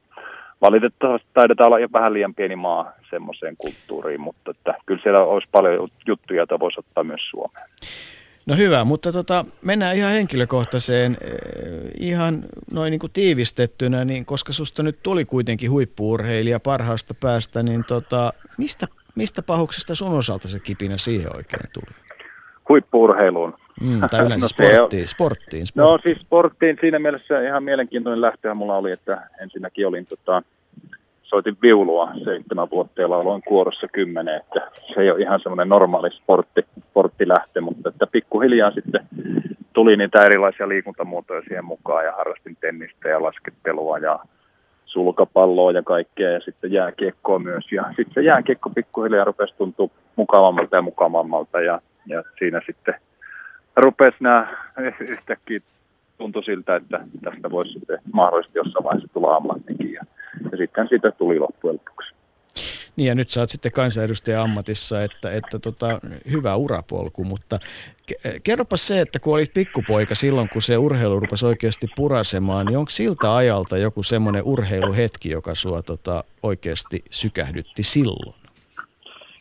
valitettavasti 0.61 1.27
taidetaan 1.33 1.67
olla 1.67 1.79
jo 1.79 1.87
vähän 1.93 2.13
liian 2.13 2.35
pieni 2.35 2.55
maa 2.55 2.91
semmoiseen 3.09 3.57
kulttuuriin, 3.57 4.21
mutta 4.21 4.51
että 4.51 4.73
kyllä 4.85 5.01
siellä 5.03 5.23
olisi 5.23 5.47
paljon 5.51 5.89
juttuja, 6.07 6.37
joita 6.37 6.59
voisi 6.59 6.79
ottaa 6.79 7.03
myös 7.03 7.21
Suomeen. 7.29 7.69
No 8.45 8.55
hyvä, 8.55 8.83
mutta 8.83 9.11
tota, 9.11 9.45
mennään 9.61 9.95
ihan 9.95 10.11
henkilökohtaiseen, 10.11 11.17
eh, 11.21 11.31
ihan 11.99 12.43
noin 12.71 12.91
niin 12.91 12.99
kuin 12.99 13.11
tiivistettynä, 13.13 14.05
niin 14.05 14.25
koska 14.25 14.53
susta 14.53 14.83
nyt 14.83 14.99
tuli 15.03 15.25
kuitenkin 15.25 15.71
huippuurheilija 15.71 16.59
parhaasta 16.59 17.13
päästä, 17.13 17.63
niin 17.63 17.83
tota, 17.87 18.33
mistä, 18.57 18.87
mistä 19.15 19.41
pahuksesta 19.43 19.95
sun 19.95 20.17
osalta 20.17 20.47
se 20.47 20.59
kipinä 20.59 20.97
siihen 20.97 21.35
oikein 21.35 21.69
tuli? 21.73 22.08
Huippuurheiluun. 22.69 23.53
Mm, 23.81 24.01
tai 24.11 24.19
yleensä 24.25 24.43
no, 24.43 24.47
sporttiin, 24.47 25.07
sporttiin, 25.07 25.67
sporttiin. 25.67 25.67
No 25.75 25.99
siis 26.03 26.17
sporttiin 26.21 26.77
siinä 26.81 26.99
mielessä 26.99 27.41
ihan 27.41 27.63
mielenkiintoinen 27.63 28.21
lähtöä 28.21 28.53
mulla 28.53 28.77
oli, 28.77 28.91
että 28.91 29.21
ensinnäkin 29.41 29.87
olin 29.87 30.05
tota, 30.05 30.41
soitin 31.23 31.57
viulua 31.61 32.11
seitsemän 32.23 32.69
vuotta 32.71 33.01
ja 33.01 33.09
lauloin 33.09 33.41
kuorossa 33.47 33.87
kymmenen, 33.87 34.35
että 34.35 34.71
se 34.93 35.01
ei 35.01 35.11
ole 35.11 35.21
ihan 35.21 35.39
semmoinen 35.43 35.69
normaali 35.69 36.09
sportti, 36.11 36.65
sporttilähtö, 36.89 37.61
mutta 37.61 37.89
että 37.89 38.07
pikkuhiljaa 38.07 38.71
sitten 38.71 39.07
tuli 39.73 39.97
niitä 39.97 40.25
erilaisia 40.25 40.69
liikuntamuotoja 40.69 41.41
siihen 41.41 41.65
mukaan 41.65 42.05
ja 42.05 42.11
harrastin 42.11 42.57
tennistä 42.61 43.09
ja 43.09 43.23
laskettelua 43.23 43.97
ja 43.97 44.19
sulkapalloa 44.85 45.71
ja 45.71 45.83
kaikkea 45.83 46.29
ja 46.29 46.39
sitten 46.39 46.71
jääkiekkoa 46.71 47.39
myös. 47.39 47.71
Ja 47.71 47.83
sitten 47.87 48.13
se 48.13 48.21
jääkiekko 48.21 48.69
pikkuhiljaa 48.69 49.25
rupesi 49.25 49.53
tuntua 49.57 49.89
mukavammalta 50.15 50.75
ja 50.75 50.81
mukavammalta 50.81 51.61
ja, 51.61 51.81
ja 52.09 52.23
siinä 52.39 52.61
sitten 52.65 52.93
rupesi 53.75 54.17
nämä 54.19 54.47
yhtäkkiä 54.99 55.59
tuntui 56.17 56.43
siltä, 56.43 56.75
että 56.75 56.99
tästä 57.23 57.51
voisi 57.51 57.73
sitten 57.73 57.99
mahdollisesti 58.13 58.57
jossain 58.59 58.83
vaiheessa 58.83 59.13
tulla 59.13 59.35
ammattikin. 59.35 59.93
Ja, 59.93 60.01
ja 60.51 60.57
sitten 60.57 60.87
siitä 60.87 61.11
tuli 61.11 61.39
loppujen 61.39 61.73
lopuksi. 61.75 62.13
Niin 62.95 63.07
ja 63.07 63.15
nyt 63.15 63.29
sä 63.29 63.39
oot 63.39 63.49
sitten 63.49 63.71
kansanedustaja 63.71 64.41
ammatissa, 64.41 65.03
että, 65.03 65.31
että 65.31 65.59
tota, 65.59 65.99
hyvä 66.31 66.55
urapolku, 66.55 67.23
mutta 67.23 67.59
kerropa 68.43 68.77
se, 68.77 69.01
että 69.01 69.19
kun 69.19 69.33
olit 69.33 69.53
pikkupoika 69.53 70.15
silloin, 70.15 70.49
kun 70.49 70.61
se 70.61 70.77
urheilu 70.77 71.19
rupesi 71.19 71.45
oikeasti 71.45 71.87
purasemaan, 71.95 72.65
niin 72.65 72.77
onko 72.77 72.89
siltä 72.89 73.35
ajalta 73.35 73.77
joku 73.77 74.03
semmoinen 74.03 74.43
urheiluhetki, 74.43 75.29
joka 75.29 75.55
sua 75.55 75.81
tota, 75.81 76.23
oikeasti 76.43 77.03
sykähdytti 77.09 77.83
silloin? 77.83 78.35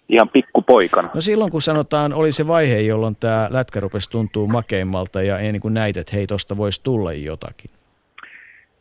Ihan 0.08 0.28
pikkupoikana. 0.28 1.10
No 1.14 1.20
silloin 1.20 1.50
kun 1.50 1.62
sanotaan, 1.62 2.12
oli 2.12 2.32
se 2.32 2.46
vaihe, 2.46 2.80
jolloin 2.80 3.16
tämä 3.20 3.48
lätkä 3.50 3.80
rupesi 3.80 4.10
tuntuu 4.10 4.46
makeimmalta 4.46 5.22
ja 5.22 5.38
ei 5.38 5.52
niin 5.52 5.62
kuin 5.62 5.74
näitä, 5.74 6.00
että 6.00 6.16
hei 6.16 6.26
tosta 6.26 6.56
voisi 6.56 6.80
tulla 6.84 7.12
jotakin. 7.12 7.70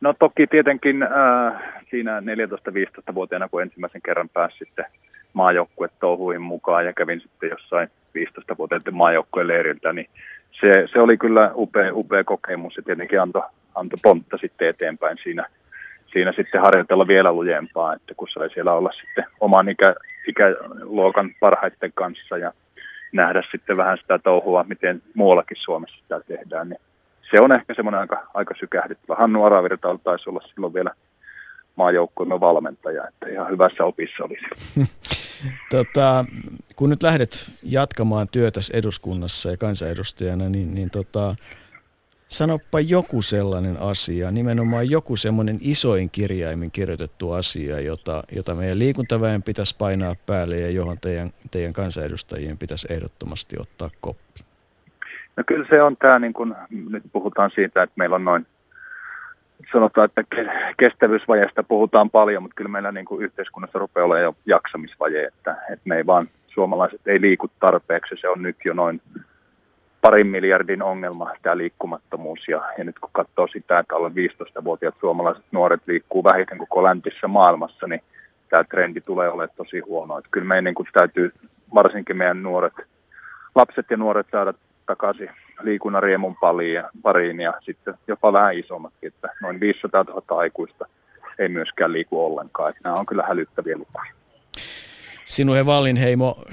No 0.02 0.14
toki 0.20 0.48
tietenkin 0.48 1.04
äh, 1.04 1.54
siinä 1.90 2.20
14-15-vuotiaana, 2.20 3.49
kun 3.49 3.62
ensimmäisen 3.62 4.02
kerran 4.02 4.30
pääsi 4.30 4.58
sitten 4.58 4.86
maajoukkuet 5.34 5.91
touhuihin 5.99 6.41
mukaan 6.41 6.86
ja 6.86 6.94
kävin 6.94 7.22
sitten 7.22 7.49
jossain 7.49 7.90
15-vuotiaiden 8.18 8.95
maajoukkueen 8.95 9.48
leiriltä, 9.48 9.94
niin 9.94 10.10
se, 10.62 10.88
se 10.94 10.99
oli 10.99 11.18
kyllä 11.18 11.52
upea, 11.56 11.94
upea 11.94 12.24
kokemus 12.24 12.78
ja 12.78 12.84
tietenkin 12.84 13.22
antoi 13.22 13.41
anto 13.76 13.98
pontta 14.04 14.38
sitten 14.38 14.70
eteenpäin 14.70 15.18
siinä 15.24 15.45
siinä 16.11 16.34
sitten 16.35 16.61
harjoitella 16.61 17.07
vielä 17.07 17.34
lujempaa, 17.34 17.93
että 17.93 18.13
kun 18.17 18.27
sai 18.34 18.49
siellä 18.49 18.73
olla 18.73 18.91
sitten 18.91 19.25
oman 19.39 19.69
ikä, 19.69 19.95
ikäluokan 20.27 21.29
parhaiten 21.39 21.91
kanssa 21.95 22.38
ja 22.38 22.53
nähdä 23.11 23.43
sitten 23.51 23.77
vähän 23.77 23.97
sitä 23.97 24.19
touhua, 24.19 24.65
miten 24.69 25.01
muuallakin 25.13 25.57
Suomessa 25.59 25.97
sitä 26.01 26.21
tehdään, 26.27 26.69
niin 26.69 26.79
se 27.31 27.38
on 27.41 27.51
ehkä 27.51 27.73
semmoinen 27.73 28.01
aika, 28.01 28.27
aika 28.34 28.53
sykähdyttävä. 28.59 29.15
Hannu 29.15 29.43
Aravirta 29.43 29.99
taisi 30.03 30.29
olla 30.29 30.41
silloin 30.53 30.73
vielä 30.73 30.91
maajoukkueemme 31.75 32.39
valmentaja, 32.39 33.07
että 33.07 33.27
ihan 33.29 33.49
hyvässä 33.49 33.84
opissa 33.84 34.23
olisi. 34.23 34.45
tota, 35.75 36.25
kun 36.75 36.89
nyt 36.89 37.03
lähdet 37.03 37.51
jatkamaan 37.63 38.27
työtä 38.31 38.59
eduskunnassa 38.73 39.51
ja 39.51 39.57
kansanedustajana, 39.57 40.49
niin, 40.49 40.75
niin 40.75 40.89
tota, 40.89 41.35
Sanoppa 42.28 42.80
joku 42.80 43.22
sellainen 43.22 43.78
asia, 43.82 44.32
nimenomaan 44.32 44.90
joku 44.90 45.16
semmoinen 45.16 45.58
isoin 45.62 46.10
kirjaimin 46.10 46.72
kirjoitettu 46.72 47.32
asia, 47.32 47.80
jota, 47.80 48.24
jota 48.36 48.56
meidän 48.56 48.80
liikuntaväen 48.80 49.44
pitäisi 49.44 49.76
painaa 49.78 50.16
päälle 50.26 50.58
ja 50.58 50.70
johon 50.70 50.98
teidän, 51.02 51.34
teidän 51.52 51.74
kansanedustajien 51.74 52.58
pitäisi 52.58 52.94
ehdottomasti 52.94 53.56
ottaa 53.60 53.90
koppi. 54.02 54.40
No 55.38 55.44
kyllä 55.48 55.66
se 55.70 55.82
on 55.82 55.98
tämä, 55.98 56.20
niin 56.20 56.34
kun 56.34 56.56
nyt 56.90 57.04
puhutaan 57.12 57.52
siitä, 57.56 57.84
että 57.84 57.94
meillä 57.95 58.16
on 58.16 58.26
noin, 58.26 58.48
sanotaan, 59.72 60.06
että 60.06 60.24
kestävyysvajeesta 60.78 61.64
puhutaan 61.64 62.10
paljon, 62.10 62.44
mutta 62.44 62.56
kyllä 62.56 62.70
meillä 62.70 62.91
niin 62.91 63.06
yhteiskunnassa 63.20 63.80
rupeaa 63.80 64.06
olemaan 64.06 64.24
jo 64.24 64.36
jaksamisvaje, 64.45 65.26
että, 65.26 65.52
että 65.52 65.86
me 65.86 65.98
ei 65.98 66.06
vaan, 66.06 66.30
suomalaiset 66.48 67.02
ei 67.06 67.22
liiku 67.22 67.48
tarpeeksi, 67.60 68.16
se 68.22 68.30
on 68.30 68.41
nyt 68.41 68.58
jo 68.66 68.74
noin 68.74 69.02
parin 70.02 70.28
miljardin 70.28 70.84
ongelma 70.84 71.32
tämä 71.41 71.57
liikkumattomuus. 71.57 72.48
Ja, 72.48 72.61
ja 72.78 72.84
nyt 72.84 72.99
kun 72.99 73.10
katsoo 73.14 73.48
sitä, 73.48 73.80
että 73.80 73.95
alle 73.95 74.10
15-vuotiaat 74.10 74.95
suomalaiset 74.99 75.45
nuoret 75.52 75.82
liikkuu 75.88 76.24
vähiten 76.24 76.57
koko 76.57 76.84
läntisessä 76.84 77.28
maailmassa, 77.28 77.88
niin 77.88 78.02
tämä 78.49 78.64
trendi 78.64 79.02
tulee 79.02 79.30
olemaan 79.30 79.57
tosi 79.57 79.80
huono. 79.80 80.18
Että 80.18 80.30
kyllä 80.32 80.48
meidän 80.48 80.64
niin 80.64 80.76
kuin 80.76 80.88
täytyy 80.94 81.34
varsinkin 81.74 82.18
meidän 82.18 82.44
nuoret, 82.44 82.74
lapset 83.56 83.86
ja 83.90 83.98
nuoret 83.98 84.28
saada 84.32 84.53
takaisin 84.86 85.30
liikunnan 85.61 86.03
riemun 86.03 86.36
pariin 87.03 87.40
ja 87.40 87.53
sitten 87.61 87.94
jopa 88.07 88.34
vähän 88.34 88.57
isommatkin, 88.57 89.07
että 89.07 89.30
noin 89.41 89.60
500 89.60 90.03
000 90.03 90.24
aikuista 90.30 90.86
ei 91.40 91.49
myöskään 91.49 91.94
liiku 91.94 92.26
ollenkaan. 92.26 92.69
Että 92.69 92.82
nämä 92.84 92.95
on 92.95 93.06
kyllä 93.06 93.24
hälyttäviä 93.28 93.78
lukuja. 93.78 94.03
Sinuhe 95.26 95.65
Vallinheimo, 95.65 96.44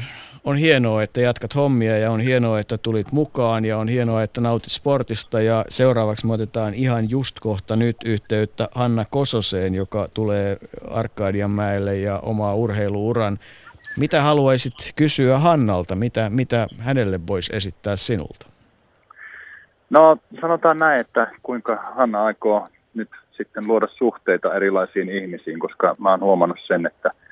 on 0.44 0.56
hienoa, 0.56 1.02
että 1.02 1.20
jatkat 1.20 1.54
hommia 1.54 1.98
ja 1.98 2.10
on 2.10 2.20
hienoa, 2.20 2.60
että 2.60 2.78
tulit 2.78 3.12
mukaan 3.12 3.64
ja 3.64 3.78
on 3.78 3.88
hienoa, 3.88 4.22
että 4.22 4.40
nautit 4.40 4.72
sportista 4.72 5.40
ja 5.40 5.64
seuraavaksi 5.68 6.26
me 6.26 6.32
otetaan 6.32 6.74
ihan 6.74 7.10
just 7.10 7.40
kohta 7.40 7.76
nyt 7.76 7.96
yhteyttä 8.04 8.68
Hanna 8.74 9.04
Kososeen, 9.10 9.74
joka 9.74 10.08
tulee 10.14 10.56
Arkadianmäelle 10.90 11.96
ja 11.96 12.18
omaa 12.18 12.54
urheiluuran. 12.54 13.38
Mitä 13.96 14.22
haluaisit 14.22 14.74
kysyä 14.96 15.38
Hannalta? 15.38 15.94
Mitä, 15.94 16.30
mitä 16.30 16.66
hänelle 16.78 17.20
voisi 17.26 17.56
esittää 17.56 17.96
sinulta? 17.96 18.46
No 19.90 20.16
sanotaan 20.40 20.76
näin, 20.76 21.00
että 21.00 21.32
kuinka 21.42 21.76
Hanna 21.96 22.24
aikoo 22.24 22.68
nyt 22.94 23.10
sitten 23.36 23.66
luoda 23.66 23.88
suhteita 23.98 24.54
erilaisiin 24.54 25.08
ihmisiin, 25.08 25.58
koska 25.58 25.96
mä 25.98 26.10
oon 26.10 26.20
huomannut 26.20 26.58
sen, 26.66 26.86
että– 26.86 27.10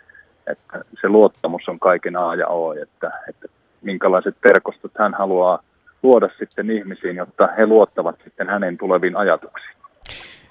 että 0.46 0.84
se 1.00 1.08
luottamus 1.08 1.68
on 1.68 1.78
kaiken 1.78 2.16
A 2.16 2.34
ja 2.34 2.46
O, 2.46 2.72
että, 2.72 3.12
että 3.28 3.48
minkälaiset 3.82 4.36
verkostot 4.44 4.92
hän 4.98 5.14
haluaa 5.14 5.62
luoda 6.02 6.28
sitten 6.38 6.70
ihmisiin, 6.70 7.16
jotta 7.16 7.48
he 7.58 7.66
luottavat 7.66 8.16
sitten 8.24 8.48
hänen 8.48 8.78
tuleviin 8.78 9.16
ajatuksiin. 9.16 9.76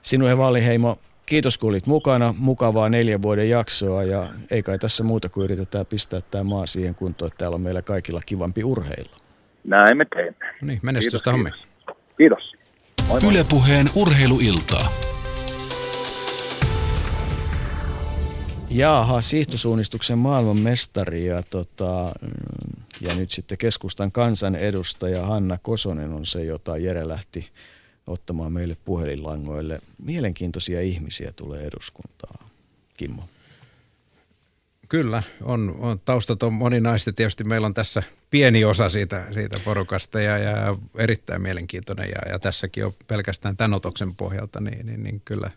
Sinue 0.01 0.37
Valliheimo, 0.37 0.97
kiitos 1.25 1.57
kun 1.57 1.69
olit 1.69 1.87
mukana. 1.87 2.33
Mukavaa 2.37 2.89
neljän 2.89 3.21
vuoden 3.21 3.49
jaksoa 3.49 4.03
ja 4.03 4.27
ei 4.51 4.63
kai 4.63 4.79
tässä 4.79 5.03
muuta 5.03 5.29
kuin 5.29 5.43
yritetään 5.43 5.85
pistää 5.85 6.21
tämä 6.31 6.43
maa 6.43 6.65
siihen 6.65 6.95
kuntoon, 6.95 7.27
että 7.27 7.37
täällä 7.37 7.55
on 7.55 7.61
meillä 7.61 7.81
kaikilla 7.81 8.21
kivampi 8.25 8.63
urheilla. 8.63 9.15
Näin 9.63 9.97
me 9.97 10.05
teemme. 10.15 10.45
No 10.61 10.67
niin, 10.67 10.79
menestystä 10.81 11.31
kiitos, 11.33 11.53
kiitos. 11.53 12.05
kiitos. 12.17 12.53
Moi 13.07 13.19
moi. 13.21 13.31
Ylepuheen 13.33 13.87
urheiluiltaa. 14.01 14.85
Jaaha, 18.73 19.21
siihtosuunnistuksen 19.21 20.17
maailmanmestari 20.17 21.25
ja, 21.25 21.43
tota, 21.43 22.13
ja 23.01 23.15
nyt 23.15 23.31
sitten 23.31 23.57
keskustan 23.57 24.11
kansanedustaja 24.11 25.25
Hanna 25.25 25.57
Kosonen 25.61 26.13
on 26.13 26.25
se, 26.25 26.43
jota 26.43 26.77
Jere 26.77 27.07
lähti 27.07 27.49
ottamaan 28.07 28.53
meille 28.53 28.77
puhelinlangoille. 28.85 29.81
Mielenkiintoisia 30.03 30.81
ihmisiä 30.81 31.31
tulee 31.31 31.63
eduskuntaan. 31.63 32.45
Kimmo. 32.97 33.23
Kyllä, 34.89 35.23
on, 35.43 35.75
on, 35.79 35.99
taustat 36.05 36.43
on 36.43 36.53
moninaista. 36.53 37.13
Tietysti 37.13 37.43
meillä 37.43 37.65
on 37.65 37.73
tässä 37.73 38.03
pieni 38.29 38.65
osa 38.65 38.89
siitä, 38.89 39.27
siitä 39.33 39.59
porukasta 39.65 40.21
ja, 40.21 40.37
ja 40.37 40.77
erittäin 40.97 41.41
mielenkiintoinen. 41.41 42.09
Ja, 42.09 42.31
ja 42.31 42.39
tässäkin 42.39 42.85
on 42.85 42.93
pelkästään 43.07 43.57
tämän 43.57 43.73
otoksen 43.73 44.15
pohjalta, 44.15 44.59
niin, 44.59 44.85
niin, 44.85 45.03
niin 45.03 45.21
kyllä, 45.25 45.51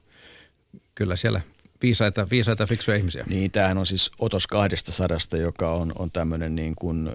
kyllä 0.94 1.16
siellä 1.16 1.40
viisaita, 1.82 2.26
viisaita 2.30 2.66
fiksuja 2.66 2.96
ihmisiä. 2.96 3.24
Niin, 3.28 3.50
tämähän 3.50 3.78
on 3.78 3.86
siis 3.86 4.10
otos 4.18 4.46
kahdesta 4.46 4.92
sadasta, 4.92 5.36
joka 5.36 5.72
on, 5.72 5.92
on 5.98 6.10
tämmöinen 6.10 6.54
niin 6.54 6.74
kuin 6.74 7.10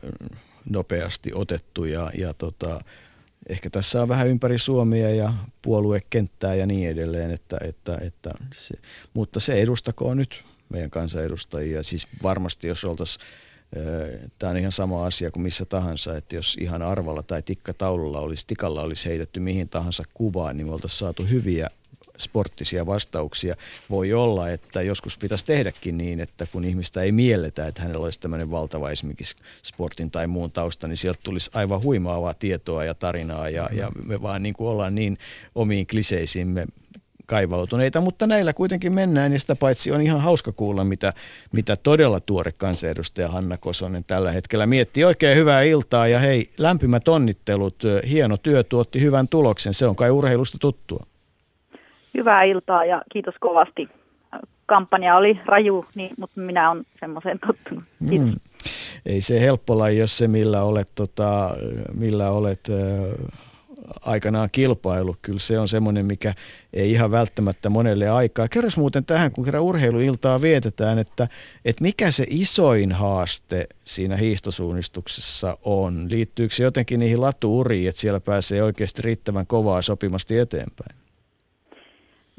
nopeasti 0.69 1.31
otettu 1.36 1.86
ja, 1.86 2.11
ja 2.18 2.34
tota, 2.34 2.80
ehkä 3.49 3.69
tässä 3.69 4.02
on 4.02 4.07
vähän 4.07 4.27
ympäri 4.27 4.57
Suomea 4.57 5.10
ja 5.10 5.34
puoluekenttää 5.61 6.56
ja 6.56 6.65
niin 6.65 6.90
edelleen, 6.90 7.31
että, 7.31 7.57
että, 7.61 7.98
että 8.02 8.31
se, 8.53 8.76
mutta 9.14 9.40
se 9.40 9.61
edustakoon 9.61 10.18
nyt 10.18 10.44
meidän 10.69 10.90
kansanedustajia. 10.90 11.84
Siis 11.84 12.07
varmasti 12.23 12.68
jos 12.68 12.84
oltaisiin 12.84 13.26
Tämä 14.40 14.52
on 14.52 14.57
ihan 14.57 14.72
sama 14.72 15.06
asia 15.06 15.31
kuin 15.31 15.44
missä 15.44 15.65
tahansa, 15.65 16.18
että 16.18 16.36
jos 16.36 16.57
ihan 16.60 16.81
arvalla 16.81 17.23
tai 17.23 17.41
tikkataululla 17.41 18.19
olisi, 18.19 18.48
tikalla 18.48 18.81
olisi 18.81 19.10
heitetty 19.10 19.40
mihin 19.40 19.69
tahansa 19.69 20.03
kuvaan, 20.14 20.57
niin 20.57 20.68
me 20.68 20.73
oltaisiin 20.73 20.99
saatu 20.99 21.26
hyviä 21.26 21.69
sporttisia 22.20 22.86
vastauksia. 22.86 23.56
Voi 23.90 24.14
olla, 24.14 24.50
että 24.50 24.82
joskus 24.82 25.18
pitäisi 25.18 25.46
tehdäkin 25.46 25.98
niin, 25.98 26.20
että 26.20 26.48
kun 26.52 26.66
ihmistä 26.66 27.02
ei 27.02 27.12
mielletä, 27.12 27.68
että 27.68 27.82
hänellä 27.82 28.04
olisi 28.04 28.20
tämmöinen 28.20 28.52
valtava 28.52 28.91
esimerkiksi 28.91 29.36
sportin 29.64 30.12
tai 30.12 30.28
muun 30.28 30.52
tausta, 30.52 30.88
niin 30.88 30.98
sieltä 30.98 31.20
tulisi 31.24 31.52
aivan 31.54 31.84
huimaavaa 31.84 32.34
tietoa 32.34 32.84
ja 32.84 32.94
tarinaa 32.94 33.50
ja, 33.50 33.70
ja 33.74 33.91
me 34.06 34.22
vaan 34.22 34.44
niin 34.44 34.54
kuin 34.54 34.70
ollaan 34.70 34.96
niin 34.96 35.18
omiin 35.56 35.88
kliseisiimme 35.88 36.68
kaivautuneita, 37.30 38.02
mutta 38.02 38.28
näillä 38.28 38.54
kuitenkin 38.54 38.94
mennään 38.94 39.34
ja 39.34 39.40
sitä 39.40 39.56
paitsi 39.56 39.91
on 39.91 40.02
ihan 40.02 40.22
hauska 40.22 40.52
kuulla, 40.52 40.84
mitä, 40.84 41.14
mitä 41.52 41.76
todella 41.76 42.20
tuore 42.20 42.52
kansanedustaja 42.52 43.28
Hanna 43.28 43.58
Kosonen 43.58 44.04
tällä 44.04 44.32
hetkellä 44.32 44.66
miettii. 44.66 45.04
Oikein 45.04 45.38
hyvää 45.38 45.62
iltaa 45.62 46.08
ja 46.08 46.20
hei, 46.20 46.50
lämpimät 46.58 47.08
onnittelut, 47.08 47.84
hieno 48.10 48.38
työ 48.38 48.64
tuotti 48.64 49.02
hyvän 49.02 49.28
tuloksen, 49.28 49.74
se 49.74 49.88
on 49.88 49.96
kai 49.96 50.10
urheilusta 50.10 50.58
tuttua. 50.58 51.06
Hyvää 52.20 52.44
iltaa 52.44 52.86
ja 52.86 53.02
kiitos 53.12 53.36
kovasti. 53.40 53.90
Kampanja 54.66 55.16
oli 55.16 55.40
raju, 55.46 55.86
niin, 55.96 56.12
mutta 56.20 56.41
minä 56.41 56.72
olen 56.72 56.86
semmoiseen 57.00 57.40
tottunut. 57.48 57.84
Kiitos. 58.10 58.30
Mm. 58.30 58.40
Ei 59.06 59.22
se 59.22 59.40
helppo 59.40 59.78
laji, 59.78 59.98
jos 59.98 60.18
se 60.18 60.28
millä 60.28 60.64
olet, 60.64 60.91
tota, 60.96 61.56
millä 61.94 62.32
olet 62.32 62.60
äh, 62.70 63.40
aikanaan 64.02 64.50
kilpailu. 64.52 65.16
Kyllä 65.22 65.40
se 65.40 65.60
on 65.60 65.68
semmoinen, 65.68 66.06
mikä 66.06 66.34
ei 66.74 66.91
ihan 66.91 67.12
välttämättä 67.12 67.70
monelle 67.70 68.10
aikaa. 68.10 68.48
Kerros 68.48 68.78
muuten 68.78 69.06
tähän, 69.06 69.32
kun 69.32 69.46
kerran 69.46 69.64
urheiluiltaa 69.64 70.41
vietetään, 70.41 71.00
että, 71.00 71.28
että 71.66 71.84
mikä 71.84 72.12
se 72.12 72.26
isoin 72.30 72.91
haaste 72.91 73.68
siinä 73.86 74.18
hiistosuunnistuksessa 74.18 75.58
on? 75.64 76.06
Liittyykö 76.10 76.56
se 76.56 76.64
jotenkin 76.64 77.00
niihin 77.00 77.22
latuuriin, 77.22 77.90
että 77.90 78.02
siellä 78.02 78.20
pääsee 78.20 78.64
oikeasti 78.64 79.02
riittävän 79.02 79.48
kovaa 79.48 79.82
sopimasti 79.82 80.40
eteenpäin? 80.40 80.98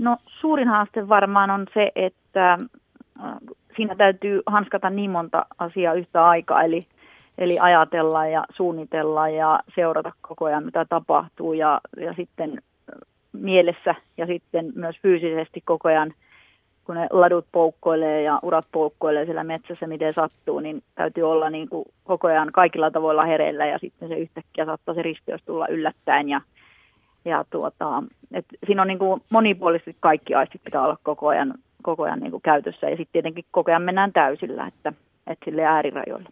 No 0.01 0.16
suurin 0.27 0.68
haaste 0.68 1.09
varmaan 1.09 1.51
on 1.51 1.66
se, 1.74 1.93
että 1.94 2.52
äh, 2.52 3.36
siinä 3.77 3.94
täytyy 3.94 4.43
hanskata 4.47 4.90
niin 4.90 5.10
monta 5.10 5.47
asiaa 5.59 5.94
yhtä 5.94 6.27
aikaa, 6.27 6.62
eli 6.62 6.86
Eli 7.40 7.59
ajatella 7.60 8.27
ja 8.27 8.44
suunnitella 8.52 9.28
ja 9.28 9.60
seurata 9.74 10.12
koko 10.20 10.44
ajan, 10.44 10.64
mitä 10.64 10.85
tapahtuu 10.85 11.52
ja, 11.52 11.81
ja 11.97 12.12
sitten 12.12 12.62
mielessä 13.32 13.94
ja 14.16 14.27
sitten 14.27 14.72
myös 14.74 14.97
fyysisesti 15.02 15.62
koko 15.64 15.89
ajan, 15.89 16.12
kun 16.85 16.94
ne 16.94 17.06
ladut 17.10 17.47
poukkoilee 17.52 18.22
ja 18.22 18.39
urat 18.43 18.66
poukkoilee 18.72 19.24
siellä 19.24 19.44
metsässä, 19.44 19.86
miten 19.86 20.14
sattuu, 20.14 20.60
niin 20.60 20.82
täytyy 20.94 21.31
olla 21.31 21.51
niin 21.51 21.68
kuin 21.68 21.85
koko 22.05 22.28
ajan 22.28 22.52
kaikilla 22.52 22.90
tavoilla 22.90 23.24
hereillä 23.24 23.66
ja 23.66 23.78
sitten 23.78 24.09
se 24.09 24.14
yhtäkkiä 24.14 24.64
saattaa 24.64 24.94
se 24.94 25.02
risteys 25.02 25.43
tulla 25.43 25.68
yllättäen 25.68 26.28
ja, 26.28 26.40
ja 27.24 27.44
tuota, 27.51 28.02
et 28.32 28.47
siinä 28.66 28.82
on 28.82 28.88
niin 28.88 28.98
kuin 28.98 29.22
monipuolisesti 29.30 29.97
kaikki 30.01 30.34
aistit 30.34 30.64
pitää 30.64 30.82
olla 30.82 30.98
koko 31.02 31.28
ajan, 31.28 31.55
koko 31.82 32.02
ajan 32.02 32.20
niin 32.20 32.30
kuin 32.30 32.42
käytössä 32.42 32.90
ja 32.90 32.97
sitten 32.97 33.12
tietenkin 33.12 33.44
koko 33.51 33.70
ajan 33.70 33.82
mennään 33.82 34.12
täysillä, 34.12 34.66
että, 34.66 34.92
että 35.26 35.44
sille 35.44 35.64
äärirajoille. 35.64 36.28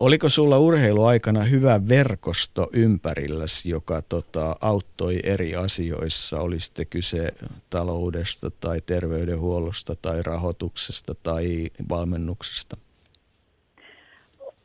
Oliko 0.00 0.28
sulla 0.28 0.58
urheiluaikana 0.58 1.40
hyvä 1.40 1.80
verkosto 1.88 2.68
ympärilläsi, 2.72 3.70
joka 3.70 4.02
tota, 4.08 4.56
auttoi 4.60 5.20
eri 5.24 5.56
asioissa? 5.56 6.40
Oli 6.40 6.60
sitten 6.60 6.86
kyse 6.90 7.34
taloudesta 7.70 8.50
tai 8.60 8.80
terveydenhuollosta 8.86 9.94
tai 10.02 10.22
rahoituksesta 10.22 11.14
tai 11.22 11.70
valmennuksesta? 11.88 12.76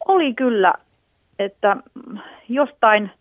Oli 0.07 0.33
kyllä, 0.33 0.73
että 1.39 1.77
jostain, 2.49 3.11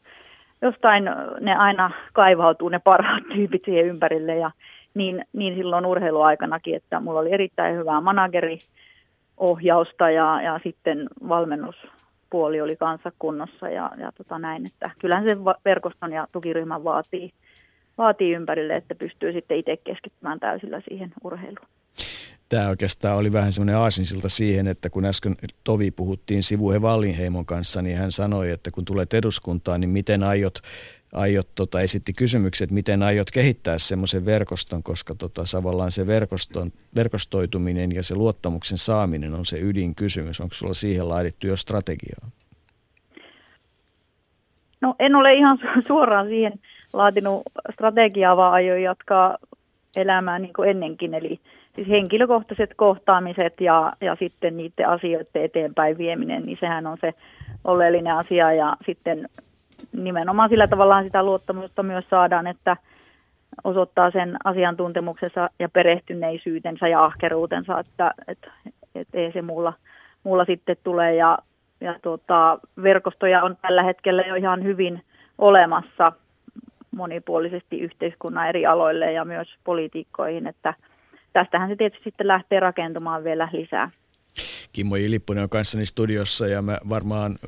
jostain 0.62 1.05
ne 1.41 1.55
aina 1.55 1.91
kaivautuu 2.12 2.69
ne 2.69 2.81
parhaat 2.85 3.23
tyypit 3.35 3.62
siihen 3.65 3.87
ympärille 3.87 4.37
ja 4.37 4.51
niin, 4.95 5.24
niin 5.33 5.55
silloin 5.55 5.87
urheiluaikanakin, 5.87 6.77
että 6.77 7.01
mulla 7.01 7.20
oli 7.20 7.33
erittäin 7.33 7.77
hyvää 7.77 8.01
manageriohjausta 8.01 10.11
ja, 10.11 10.43
ja 10.43 10.61
sitten 10.65 11.09
valmennus 11.28 11.77
puoli 12.31 12.61
oli 12.61 12.77
kanssa 12.77 13.12
kunnossa 13.19 13.69
ja, 13.69 13.91
ja 13.99 14.12
tota 14.12 14.39
näin, 14.39 14.66
että 14.66 14.91
kyllähän 14.99 15.24
se 15.24 15.37
verkoston 15.65 16.12
ja 16.12 16.27
tukiryhmän 16.33 16.85
vaatii, 16.85 17.31
vaatii 17.99 18.35
ympärille, 18.35 18.77
että 18.77 18.95
pystyy 18.95 19.33
sitten 19.33 19.57
itse 19.57 19.77
keskittymään 19.77 20.41
täysillä 20.41 20.81
siihen 20.89 21.12
urheiluun. 21.24 21.69
Tämä 22.48 22.68
oikeastaan 22.68 23.16
oli 23.16 23.32
vähän 23.32 23.52
semmoinen 23.52 23.77
aasinsilta 23.77 24.28
siihen, 24.28 24.66
että 24.66 24.90
kun 24.90 25.05
äsken 25.05 25.36
Tovi 25.64 25.90
puhuttiin 25.90 26.43
Sivuhe 26.43 26.82
Vallinheimon 26.82 27.47
kanssa, 27.47 27.82
niin 27.82 27.97
hän 27.97 28.12
sanoi, 28.12 28.51
että 28.51 28.70
kun 28.70 28.85
tulet 28.85 29.14
eduskuntaan, 29.14 29.81
niin 29.81 29.90
miten 29.90 30.23
aiot 30.23 30.62
aiot, 31.12 31.48
tota, 31.55 31.81
esitti 31.81 32.12
kysymykset, 32.12 32.70
miten 32.70 33.02
aiot 33.02 33.31
kehittää 33.31 33.78
semmoisen 33.78 34.24
verkoston, 34.24 34.82
koska 34.82 35.14
tota, 35.14 35.43
tavallaan 35.52 35.93
se 35.93 36.06
verkoston, 36.06 36.73
verkostoituminen 36.94 37.93
ja 37.93 38.02
se 38.02 38.14
luottamuksen 38.14 38.78
saaminen 38.78 39.35
on 39.35 39.47
se 39.47 39.60
ydinkysymys. 39.60 40.40
Onko 40.40 40.55
sulla 40.55 40.74
siihen 40.74 41.09
laadittu 41.09 41.47
jo 41.47 41.56
strategiaa? 41.56 42.31
No 44.81 44.94
en 44.98 45.14
ole 45.14 45.35
ihan 45.35 45.59
suoraan 45.86 46.27
siihen 46.27 46.52
laatinut 46.93 47.43
strategiaa, 47.73 48.36
vaan 48.36 48.52
aion 48.52 48.82
jatkaa 48.82 49.39
elämää 49.97 50.39
niin 50.39 50.52
kuin 50.52 50.68
ennenkin. 50.68 51.14
Eli 51.14 51.40
siis 51.77 51.89
henkilökohtaiset 51.89 52.70
kohtaamiset 52.77 53.61
ja, 53.61 53.93
ja 54.01 54.16
sitten 54.19 54.57
niiden 54.57 54.89
asioiden 54.89 55.44
eteenpäin 55.44 55.98
vieminen, 55.98 56.47
niin 56.47 56.59
sehän 56.61 56.86
on 56.86 56.98
se 57.01 57.15
oleellinen 57.65 58.15
asia. 58.15 58.53
Ja 58.53 58.77
sitten 58.86 59.28
nimenomaan 59.93 60.48
sillä 60.48 60.69
tavallaan 60.69 61.05
sitä 61.05 61.23
luottamusta 61.23 61.82
myös 61.82 62.05
saadaan, 62.11 62.47
että 62.47 62.77
osoittaa 63.65 64.11
sen 64.11 64.36
asiantuntemuksensa 64.44 65.51
ja 65.59 65.69
perehtyneisyytensä 65.69 66.89
ja 66.89 67.05
ahkeruutensa, 67.05 67.81
että 67.81 68.15
et, 68.28 68.51
et 68.94 69.09
ei 69.15 69.32
se 69.32 69.43
muulla, 69.43 69.73
muulla 70.24 70.44
sitten 70.44 70.77
tule. 70.85 71.15
Ja, 71.15 71.39
ja 71.81 71.94
tuota, 72.03 72.59
verkostoja 72.82 73.43
on 73.43 73.57
tällä 73.62 73.82
hetkellä 73.82 74.23
jo 74.23 74.35
ihan 74.35 74.65
hyvin 74.65 75.03
olemassa 75.39 76.12
monipuolisesti 76.90 77.81
yhteiskunnan 77.81 78.48
eri 78.48 78.66
aloille 78.66 79.12
ja 79.12 79.24
myös 79.24 79.48
poliitikkoihin, 79.65 80.47
että 80.47 80.74
tästähän 81.37 81.69
se 81.69 81.77
tietysti 81.77 82.05
sitten 82.05 82.29
lähtee 82.29 82.61
rakentumaan 82.61 83.25
vielä 83.25 83.49
lisää. 83.53 83.91
Kimmo 84.73 84.97
Ilippunen 84.97 85.43
on 85.43 85.49
kanssani 85.49 85.87
studiossa 85.87 86.47
ja 86.47 86.63
mä 86.63 86.79
varmaan 86.89 87.39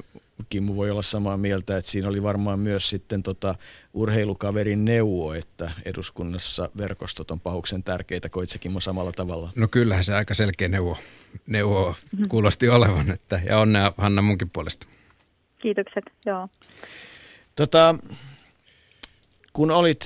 Kimmo 0.48 0.76
voi 0.76 0.90
olla 0.90 1.02
samaa 1.02 1.36
mieltä, 1.36 1.76
että 1.76 1.90
siinä 1.90 2.08
oli 2.08 2.22
varmaan 2.22 2.58
myös 2.58 2.90
sitten 2.90 3.22
tota 3.22 3.54
urheilukaverin 3.94 4.84
neuvo, 4.84 5.32
että 5.32 5.70
eduskunnassa 5.84 6.70
verkostot 6.78 7.30
on 7.30 7.40
pahuksen 7.40 7.82
tärkeitä. 7.82 8.28
Koit 8.28 8.50
se 8.50 8.58
Kimmo 8.58 8.80
samalla 8.80 9.12
tavalla? 9.12 9.50
No 9.56 9.68
kyllähän 9.70 10.04
se 10.04 10.14
aika 10.14 10.34
selkeä 10.34 10.68
neuvo, 10.68 10.98
neuvo 11.46 11.94
kuulosti 12.28 12.68
olevan, 12.68 13.10
että, 13.10 13.40
ja 13.46 13.58
onnea 13.58 13.92
Hanna 13.98 14.22
munkin 14.22 14.50
puolesta. 14.50 14.86
Kiitokset, 15.58 16.04
joo. 16.26 16.48
Tota, 17.56 17.94
kun 19.58 19.70
olit 19.70 20.00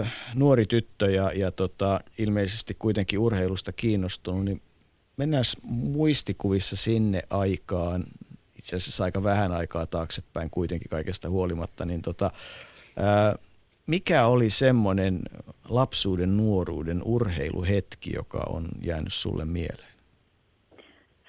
äh, 0.00 0.12
nuori 0.34 0.66
tyttö 0.66 1.10
ja, 1.10 1.32
ja 1.34 1.52
tota, 1.52 2.00
ilmeisesti 2.18 2.76
kuitenkin 2.78 3.18
urheilusta 3.18 3.72
kiinnostunut, 3.72 4.44
niin 4.44 4.60
mennään 5.16 5.44
muistikuvissa 5.62 6.76
sinne 6.76 7.22
aikaan, 7.30 8.04
itse 8.58 8.76
asiassa 8.76 9.04
aika 9.04 9.22
vähän 9.22 9.52
aikaa 9.52 9.86
taaksepäin 9.86 10.50
kuitenkin 10.50 10.88
kaikesta 10.90 11.30
huolimatta, 11.30 11.84
niin 11.84 12.02
tota, 12.02 12.30
ää, 12.96 13.34
mikä 13.86 14.26
oli 14.26 14.50
semmoinen 14.50 15.18
lapsuuden, 15.68 16.36
nuoruuden 16.36 17.02
urheiluhetki, 17.04 18.12
joka 18.14 18.46
on 18.48 18.68
jäänyt 18.82 19.12
sulle 19.12 19.44
mieleen? 19.44 19.94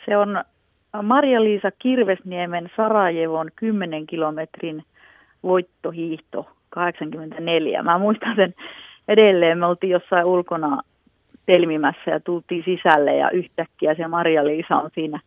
Se 0.06 0.18
on 0.18 0.44
Maria-Liisa 1.04 1.72
Kirvesniemen 1.72 2.70
Sarajevon 2.78 3.52
10 3.56 4.08
kilometrin 4.08 4.84
voittohiihto 5.44 6.59
84. 6.70 7.84
Mä 7.84 7.98
muistan 7.98 8.36
sen 8.36 8.54
edelleen. 9.08 9.58
Me 9.58 9.66
oltiin 9.66 9.92
jossain 9.92 10.26
ulkona 10.26 10.82
telmimässä 11.46 12.12
ja 12.12 12.20
tultiin 12.20 12.64
sisälle 12.64 13.16
ja 13.16 13.32
yhtäkkiä 13.32 13.94
se 13.94 14.08
Maria-Liisa 14.08 14.76
on 14.76 14.90
siinä, 14.94 15.20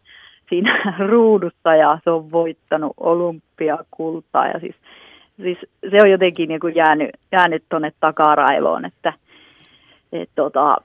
siinä 0.49 0.95
ruudussa 1.11 1.75
ja 1.75 1.99
se 2.05 2.11
on 2.11 2.33
voittanut 2.33 2.93
olympiakultaa 3.01 4.47
ja 4.47 4.61
siis, 4.61 4.77
siis 5.43 5.59
se 5.91 6.03
on 6.03 6.11
jotenkin 6.11 6.49
niin 6.49 6.61
kuin 6.61 6.75
jäänyt, 6.75 7.11
jäänyt 7.33 7.65
tuonne 7.69 7.93
takaraivoon, 8.01 8.85
että 8.85 9.13
et 10.13 10.31
tota, 10.35 10.77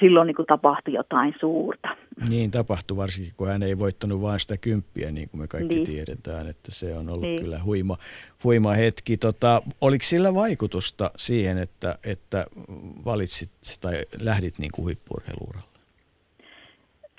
silloin 0.00 0.26
niin 0.26 0.34
kuin 0.34 0.46
tapahtui 0.46 0.94
jotain 0.94 1.34
suurta. 1.40 1.88
Niin 2.28 2.50
tapahtui 2.50 2.96
varsinkin, 2.96 3.32
kun 3.36 3.48
hän 3.48 3.62
ei 3.62 3.78
voittanut 3.78 4.22
vain 4.22 4.40
sitä 4.40 4.56
kymppiä, 4.56 5.10
niin 5.10 5.28
kuin 5.28 5.40
me 5.40 5.48
kaikki 5.48 5.74
niin. 5.74 5.86
tiedetään, 5.86 6.48
että 6.48 6.70
se 6.70 6.96
on 6.96 7.08
ollut 7.08 7.22
niin. 7.22 7.40
kyllä 7.40 7.60
huima, 7.64 7.96
huima 8.44 8.72
hetki. 8.72 9.16
Tota, 9.16 9.62
oliko 9.80 10.02
sillä 10.02 10.34
vaikutusta 10.34 11.10
siihen, 11.16 11.58
että, 11.58 11.98
että 12.04 12.46
valitsit 13.04 13.50
tai 13.80 13.94
lähdit 14.20 14.58
niin 14.58 14.70
kuin 14.74 14.84
huippurheiluuralle? 14.84 15.72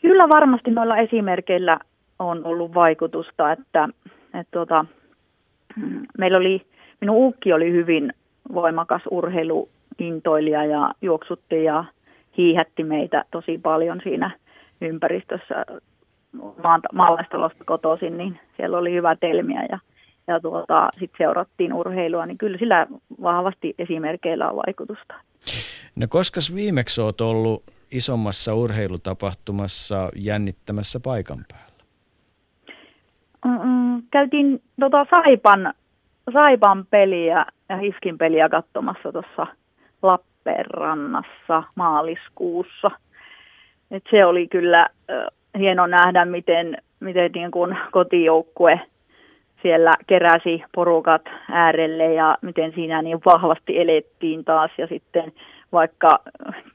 Kyllä 0.02 0.30
varmasti 0.30 0.72
noilla 0.72 0.98
esimerkkeillä 0.98 1.80
on 2.20 2.46
ollut 2.46 2.74
vaikutusta, 2.74 3.52
että, 3.52 3.90
että 4.34 4.52
tuota, 4.52 4.86
meillä 6.18 6.38
oli, 6.38 6.66
minun 7.02 7.16
ukki 7.18 7.54
oli 7.54 7.72
hyvin 7.72 8.14
voimakas 8.54 9.02
urheiluintoilija 10.00 10.66
ja 10.66 10.94
juoksutti 11.02 11.64
ja 11.64 11.86
hiihätti 12.38 12.84
meitä 12.84 13.26
tosi 13.32 13.58
paljon 13.58 14.00
siinä 14.04 14.32
ympäristössä 14.82 15.66
maalaistalosta 16.94 17.64
kotoisin, 17.66 18.18
niin 18.18 18.40
siellä 18.58 18.78
oli 18.78 18.94
hyvä 18.94 19.16
telmiä 19.16 19.66
ja, 19.70 19.80
ja 20.28 20.40
tuota, 20.40 20.90
sitten 20.92 21.18
seurattiin 21.18 21.74
urheilua, 21.74 22.26
niin 22.26 22.38
kyllä 22.38 22.58
sillä 22.58 22.88
vahvasti 23.22 23.76
esimerkkeillä 23.78 24.50
on 24.50 24.56
vaikutusta. 24.56 25.14
No 25.96 26.08
koska 26.10 26.40
viimeksi 26.56 27.02
olet 27.02 27.22
ollut 27.22 27.64
isommassa 27.92 28.54
urheilutapahtumassa 28.54 30.10
jännittämässä 30.16 31.00
paikan 31.04 31.46
päällä? 31.52 31.84
Mm, 33.46 34.04
käytiin 34.12 34.62
tota 34.80 35.06
Saipan, 35.10 35.74
Saipan 36.34 36.86
peliä 36.90 37.46
ja 37.70 37.78
Hiskin 37.78 38.18
peliä 38.18 38.50
katsomassa 38.50 39.12
tuossa 39.12 39.48
Lappeenrannassa 40.04 41.64
maaliskuussa. 41.76 42.92
Et 43.92 44.04
se 44.12 44.26
oli 44.26 44.48
kyllä 44.48 44.88
hieno 45.60 45.88
nähdä, 45.88 46.26
miten, 46.26 46.78
miten 47.00 47.32
niin 47.32 47.52
kuin 47.52 47.78
kotijoukkue 47.92 48.82
siellä 49.62 49.92
keräsi 50.08 50.64
porukat 50.76 51.22
äärelle 51.52 52.14
ja 52.14 52.38
miten 52.42 52.72
siinä 52.76 53.02
niin 53.02 53.22
vahvasti 53.26 53.80
elettiin 53.80 54.46
taas 54.46 54.72
ja 54.78 54.88
sitten 54.88 55.34
vaikka 55.72 56.20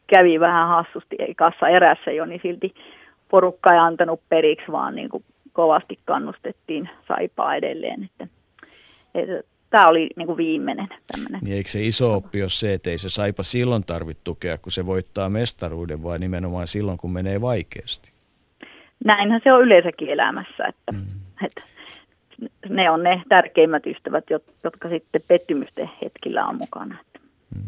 kävi 0.07 0.41
vähän 0.41 0.69
hassusti, 0.69 1.17
kassa 1.37 1.69
erässä 1.69 2.11
jo, 2.11 2.27
niin 2.27 2.41
silti 2.43 2.75
porukka 3.31 3.73
ei 3.73 3.79
antanut 3.79 4.21
periksi, 4.29 4.73
vaan 4.73 4.95
niin 4.95 5.09
kovasti 5.53 5.99
kannustettiin 6.05 6.89
saipaa 7.09 7.55
edelleen. 7.55 8.05
Että, 8.05 8.27
että 9.15 9.49
tämä 9.71 9.89
oli 9.89 10.11
niin 10.17 10.27
kuin 10.27 10.37
viimeinen 10.37 10.89
tämmöinen. 11.13 11.41
Niin 11.43 11.57
eikö 11.57 11.71
se 11.71 11.87
iso 11.87 12.15
oppi 12.15 12.43
ole 12.43 12.51
se, 12.51 12.75
että 12.75 12.91
ei 12.91 12.99
se 12.99 13.09
saipa 13.09 13.43
silloin 13.43 13.85
tarvitse 13.85 14.25
tukea, 14.25 14.59
kun 14.59 14.73
se 14.73 14.87
voittaa 14.87 15.29
mestaruuden, 15.29 16.03
vaan 16.03 16.21
nimenomaan 16.21 16.67
silloin, 16.67 16.99
kun 16.99 17.13
menee 17.13 17.41
vaikeasti? 17.41 18.13
Näinhän 19.05 19.41
se 19.45 19.53
on 19.53 19.63
yleensäkin 19.63 20.09
elämässä, 20.09 20.67
että, 20.67 20.93
mm. 20.93 21.07
että 21.45 21.63
ne 22.69 22.91
on 22.91 23.03
ne 23.03 23.23
tärkeimmät 23.29 23.87
ystävät, 23.87 24.25
jotka 24.65 24.89
sitten 24.89 25.21
pettymysten 25.29 25.91
hetkillä 26.03 26.47
on 26.47 26.57
mukana. 26.57 26.99
Mm. 27.55 27.63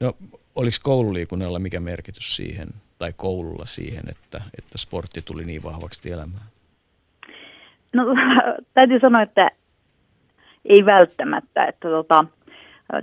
No, 0.00 0.12
oliko 0.54 0.76
koululiikunnalla 0.82 1.58
mikä 1.58 1.80
merkitys 1.80 2.36
siihen, 2.36 2.68
tai 2.98 3.12
koululla 3.16 3.66
siihen, 3.66 4.04
että, 4.08 4.42
että 4.58 4.78
sportti 4.78 5.22
tuli 5.22 5.44
niin 5.44 5.62
vahvaksi 5.62 6.10
elämään? 6.10 6.44
No 7.92 8.04
täytyy 8.74 9.00
sanoa, 9.00 9.22
että 9.22 9.50
ei 10.64 10.86
välttämättä. 10.86 11.64
Että 11.64 11.88
tota, 11.88 12.24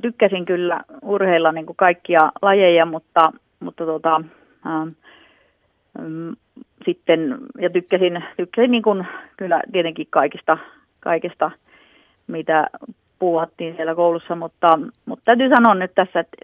tykkäsin 0.02 0.46
kyllä 0.46 0.82
urheilla 1.02 1.52
niin 1.52 1.66
kuin 1.66 1.76
kaikkia 1.76 2.32
lajeja, 2.42 2.86
mutta, 2.86 3.32
mutta 3.60 3.86
tota, 3.86 4.22
ähm, 4.66 4.90
sitten, 6.86 7.38
ja 7.60 7.70
tykkäsin, 7.70 8.24
tykkäsin 8.38 8.72
niin 8.72 8.84
kuin, 8.84 9.08
kyllä 9.38 9.62
tietenkin 9.72 10.08
kaikista, 10.10 10.58
kaikista, 11.00 11.52
mitä 12.28 12.68
puhuttiin 13.20 13.76
siellä 13.76 13.96
koulussa, 13.96 14.36
mutta, 14.36 14.80
mutta 15.06 15.24
täytyy 15.26 15.50
sanoa 15.50 15.76
nyt 15.76 15.92
tässä, 15.96 16.20
että, 16.20 16.38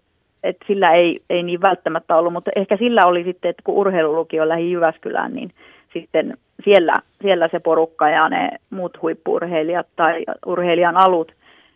että 0.43 0.65
sillä 0.67 0.91
ei, 0.91 1.21
ei 1.29 1.43
niin 1.43 1.61
välttämättä 1.61 2.15
ollut, 2.15 2.33
mutta 2.33 2.51
ehkä 2.55 2.77
sillä 2.77 3.05
oli 3.05 3.23
sitten, 3.23 3.49
että 3.49 3.61
kun 3.65 3.75
urheilulukio 3.75 4.49
lähi 4.49 4.71
Jyväskylään, 4.71 5.33
niin 5.33 5.51
sitten 5.93 6.37
siellä, 6.63 6.93
siellä 7.21 7.49
se 7.51 7.59
porukka 7.59 8.09
ja 8.09 8.29
ne 8.29 8.49
muut 8.69 9.01
huippurheilijat 9.01 9.87
tai 9.95 10.23
urheilijan 10.45 10.97
alut, 10.97 11.31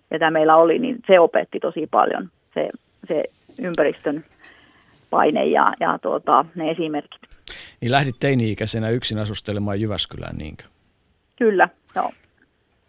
mitä 0.09 0.31
meillä 0.31 0.55
oli, 0.55 0.79
niin 0.79 0.97
se 1.07 1.19
opetti 1.19 1.59
tosi 1.59 1.87
paljon 1.91 2.29
se, 2.53 2.69
se 3.07 3.23
ympäristön 3.61 4.23
paine 5.09 5.45
ja, 5.45 5.73
ja 5.79 5.99
tuota, 6.01 6.45
ne 6.55 6.71
esimerkit. 6.71 7.21
Niin 7.81 7.91
lähdit 7.91 8.15
teini-ikäisenä 8.19 8.89
yksin 8.89 9.17
asustelemaan 9.17 9.81
Jyväskylään, 9.81 10.37
niinkö? 10.37 10.63
Kyllä, 11.35 11.69
joo. 11.95 12.11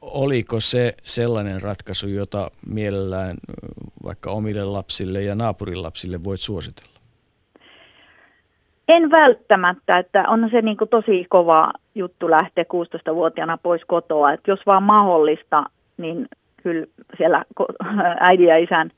Oliko 0.01 0.61
se 0.61 0.95
sellainen 1.03 1.63
ratkaisu, 1.63 2.09
jota 2.09 2.51
mielellään 2.67 3.37
vaikka 4.05 4.31
omille 4.31 4.65
lapsille 4.65 5.23
ja 5.23 5.35
naapurin 5.35 5.83
lapsille 5.83 6.25
voit 6.25 6.41
suositella? 6.41 6.98
En 8.89 9.11
välttämättä, 9.11 9.99
että 9.99 10.25
on 10.29 10.49
se 10.51 10.63
niin 10.63 10.77
kuin 10.77 10.91
tosi 10.91 11.27
kova 11.29 11.73
juttu 11.95 12.31
lähteä 12.31 12.65
16-vuotiaana 12.65 13.59
pois 13.63 13.83
kotoa. 13.87 14.33
Että 14.33 14.51
jos 14.51 14.61
vaan 14.67 14.83
mahdollista, 14.83 15.65
niin 15.97 16.27
kyllä 16.63 16.87
siellä 17.17 17.45
äidin 18.21 18.47
ja 18.47 18.57
isän 18.57 18.91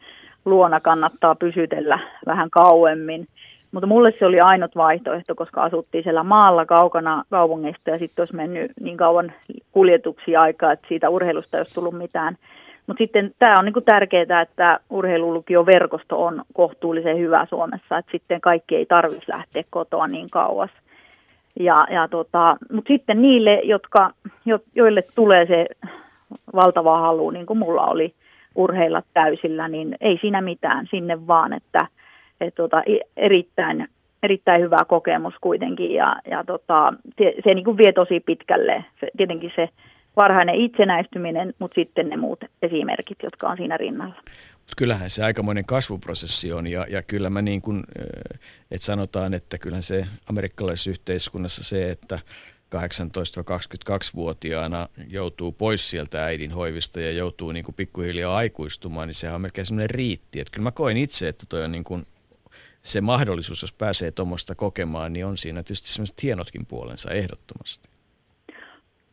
luona 0.45 0.81
kannattaa 0.81 1.35
pysytellä 1.35 1.99
vähän 2.27 2.51
kauemmin. 2.51 3.27
Mutta 3.73 3.87
mulle 3.87 4.13
se 4.13 4.27
oli 4.27 4.41
ainut 4.41 4.77
vaihtoehto, 4.77 5.35
koska 5.35 5.63
asuttiin 5.63 6.05
siellä 6.05 6.23
maalla 6.23 6.67
kaukana 6.67 7.25
kaupungista 7.31 7.91
ja 7.91 7.99
sitten 7.99 8.23
olisi 8.23 8.37
mennyt 8.37 8.73
niin 8.81 8.97
kauan 8.97 9.33
kuljetuksia 9.73 10.43
aikaa, 10.43 10.73
että 10.73 10.89
siitä 10.89 11.09
urheilusta 11.09 11.57
ei 11.57 11.61
olisi 11.61 11.75
tullut 11.75 11.99
mitään– 11.99 12.37
mutta 12.87 13.05
sitten 13.05 13.35
tämä 13.39 13.59
on 13.59 13.65
niinku 13.65 13.81
tärkeää, 13.81 14.41
että 14.41 14.81
urheilulukioverkosto 14.91 16.23
on 16.23 16.43
kohtuullisen 16.53 17.19
hyvä 17.19 17.47
Suomessa, 17.49 17.99
että 17.99 18.13
sitten 18.13 18.41
kaikki 18.41 18.77
ei 18.77 18.87
tarvitsisi 18.87 19.33
lähteä 19.33 19.63
kotoa 19.71 20.07
niin 20.07 20.31
kauas. 20.31 20.71
Ja, 21.61 21.87
ja 21.91 22.09
tota, 22.09 22.57
Mutta 22.73 22.89
sitten 22.89 23.23
niille, 23.23 23.61
jotka, 23.65 24.11
jo, 24.45 24.59
joille 24.75 25.03
tulee 25.15 25.47
se 25.47 25.67
valtava 26.55 26.99
halu, 27.01 27.31
niin 27.31 27.47
kuin 27.47 27.59
mulla 27.59 27.87
oli 27.87 28.15
urheilla 28.55 29.03
täysillä, 29.15 29.69
niin 29.69 29.97
ei 30.01 30.19
siinä 30.21 30.41
mitään, 30.41 30.87
sinne 30.91 31.27
vaan, 31.27 31.53
että 31.53 31.87
et 32.41 32.55
tota, 32.55 32.83
erittäin, 33.17 33.89
erittäin 34.23 34.63
hyvä 34.63 34.79
kokemus 34.89 35.35
kuitenkin 35.41 35.95
ja, 35.95 36.17
ja 36.31 36.45
tota, 36.45 36.93
se, 37.19 37.35
se 37.45 37.55
niin 37.55 37.65
kuin 37.65 37.77
vie 37.77 37.93
tosi 37.93 38.21
pitkälle. 38.21 38.85
Se, 39.01 39.09
tietenkin 39.17 39.53
se 39.57 39.69
varhainen 40.17 40.55
itsenäistyminen, 40.55 41.55
mutta 41.59 41.75
sitten 41.75 42.09
ne 42.09 42.17
muut 42.17 42.45
esimerkit, 42.63 43.19
jotka 43.23 43.49
on 43.49 43.57
siinä 43.57 43.77
rinnalla. 43.77 44.15
Mut 44.55 44.75
kyllähän 44.77 45.11
se 45.11 45.25
aikamoinen 45.25 45.65
kasvuprosessi 45.65 46.53
on 46.53 46.67
ja, 46.67 46.87
ja 46.89 47.03
kyllä 47.03 47.31
mä 47.31 47.43
niin 47.43 47.63
kuin, 47.63 47.85
että 48.71 48.87
sanotaan, 48.87 49.35
että 49.35 49.59
kyllähän 49.59 49.83
se 49.83 50.07
amerikkalaisessa 50.31 50.91
yhteiskunnassa 50.91 51.65
se, 51.65 51.91
että 51.91 52.19
18-22-vuotiaana 52.77 54.89
joutuu 55.09 55.53
pois 55.53 55.91
sieltä 55.91 56.25
äidin 56.25 56.53
hoivista 56.53 57.01
ja 57.01 57.11
joutuu 57.11 57.53
niin 57.53 57.65
kuin 57.65 57.75
pikkuhiljaa 57.75 58.37
aikuistumaan, 58.37 59.09
niin 59.09 59.15
sehän 59.15 59.35
on 59.35 59.41
melkein 59.41 59.67
semmoinen 59.67 59.91
riitti. 59.91 60.41
Että 60.41 60.53
kyllä 60.53 60.65
mä 60.65 60.71
koen 60.71 60.97
itse, 60.97 61.29
että 61.29 61.47
toi 61.49 61.65
on 61.65 61.73
niin 61.73 61.85
kuin 61.85 62.07
se 62.83 63.01
mahdollisuus, 63.01 63.63
jos 63.63 63.73
pääsee 63.73 64.11
tuommoista 64.11 64.55
kokemaan, 64.55 65.13
niin 65.13 65.27
on 65.27 65.39
siinä 65.39 65.63
tietysti 65.63 65.89
semmoiset 65.89 66.23
hienotkin 66.23 66.67
puolensa 66.67 67.11
ehdottomasti. 67.11 67.89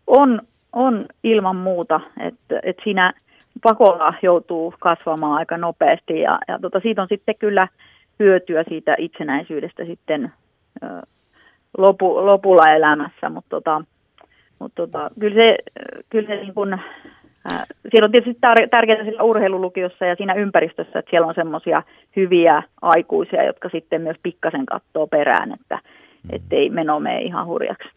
On, 0.07 0.41
on 0.73 1.05
ilman 1.23 1.55
muuta, 1.55 1.99
että, 2.19 2.59
että 2.63 2.83
siinä 2.83 3.13
pakolla 3.63 4.13
joutuu 4.21 4.73
kasvamaan 4.79 5.37
aika 5.37 5.57
nopeasti 5.57 6.19
ja, 6.19 6.39
ja 6.47 6.59
tota, 6.59 6.79
siitä 6.79 7.01
on 7.01 7.07
sitten 7.07 7.35
kyllä 7.39 7.67
hyötyä 8.19 8.63
siitä 8.69 8.95
itsenäisyydestä 8.97 9.85
sitten 9.85 10.31
ö, 10.83 10.87
lopu, 11.77 12.25
lopulla 12.25 12.71
elämässä, 12.71 13.29
mutta 13.29 13.49
tota, 13.49 13.81
mut 14.59 14.71
tota, 14.75 15.11
kyllä 15.19 15.35
se, 15.35 15.57
kyllä 16.09 16.27
se 16.27 16.35
niin 16.35 16.53
kun, 16.53 16.73
äh, 16.73 17.65
siellä 17.91 18.05
on 18.05 18.11
tietysti 18.11 18.39
tar- 18.45 18.69
tärkeää 18.69 19.05
sillä 19.05 19.23
urheilulukiossa 19.23 20.05
ja 20.05 20.15
siinä 20.15 20.33
ympäristössä, 20.33 20.99
että 20.99 21.09
siellä 21.09 21.27
on 21.27 21.35
semmoisia 21.35 21.83
hyviä 22.15 22.63
aikuisia, 22.81 23.43
jotka 23.43 23.69
sitten 23.69 24.01
myös 24.01 24.17
pikkasen 24.23 24.65
katsoo 24.65 25.07
perään, 25.07 25.53
että 25.53 25.75
mm. 25.75 26.35
ettei 26.35 26.69
meno 26.69 26.99
mene 26.99 27.21
ihan 27.21 27.45
hurjaksi. 27.45 27.89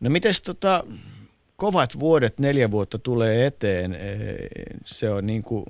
No 0.00 0.10
mites 0.10 0.42
tota, 0.42 0.84
kovat 1.60 2.00
vuodet, 2.00 2.38
neljä 2.38 2.70
vuotta 2.70 2.98
tulee 2.98 3.46
eteen. 3.46 3.94
Eh, 3.94 4.36
se 4.84 5.10
on 5.10 5.26
niin 5.26 5.42
kuin 5.42 5.64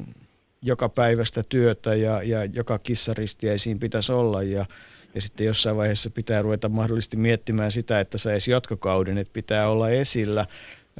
joka 0.62 0.88
päivästä 0.88 1.42
työtä 1.48 1.94
ja, 1.94 2.22
ja 2.22 2.44
joka 2.44 2.78
kissaristiäisiin 2.78 3.78
pitäisi 3.80 4.12
olla 4.12 4.42
ja, 4.42 4.66
ja 5.14 5.20
sitten 5.20 5.46
jossain 5.46 5.76
vaiheessa 5.76 6.10
pitää 6.10 6.42
ruveta 6.42 6.68
mahdollisesti 6.68 7.16
miettimään 7.16 7.72
sitä, 7.72 8.00
että 8.00 8.18
saisi 8.18 8.50
jatkokauden, 8.50 9.18
että 9.18 9.32
pitää 9.32 9.68
olla 9.68 9.90
esillä. 9.90 10.46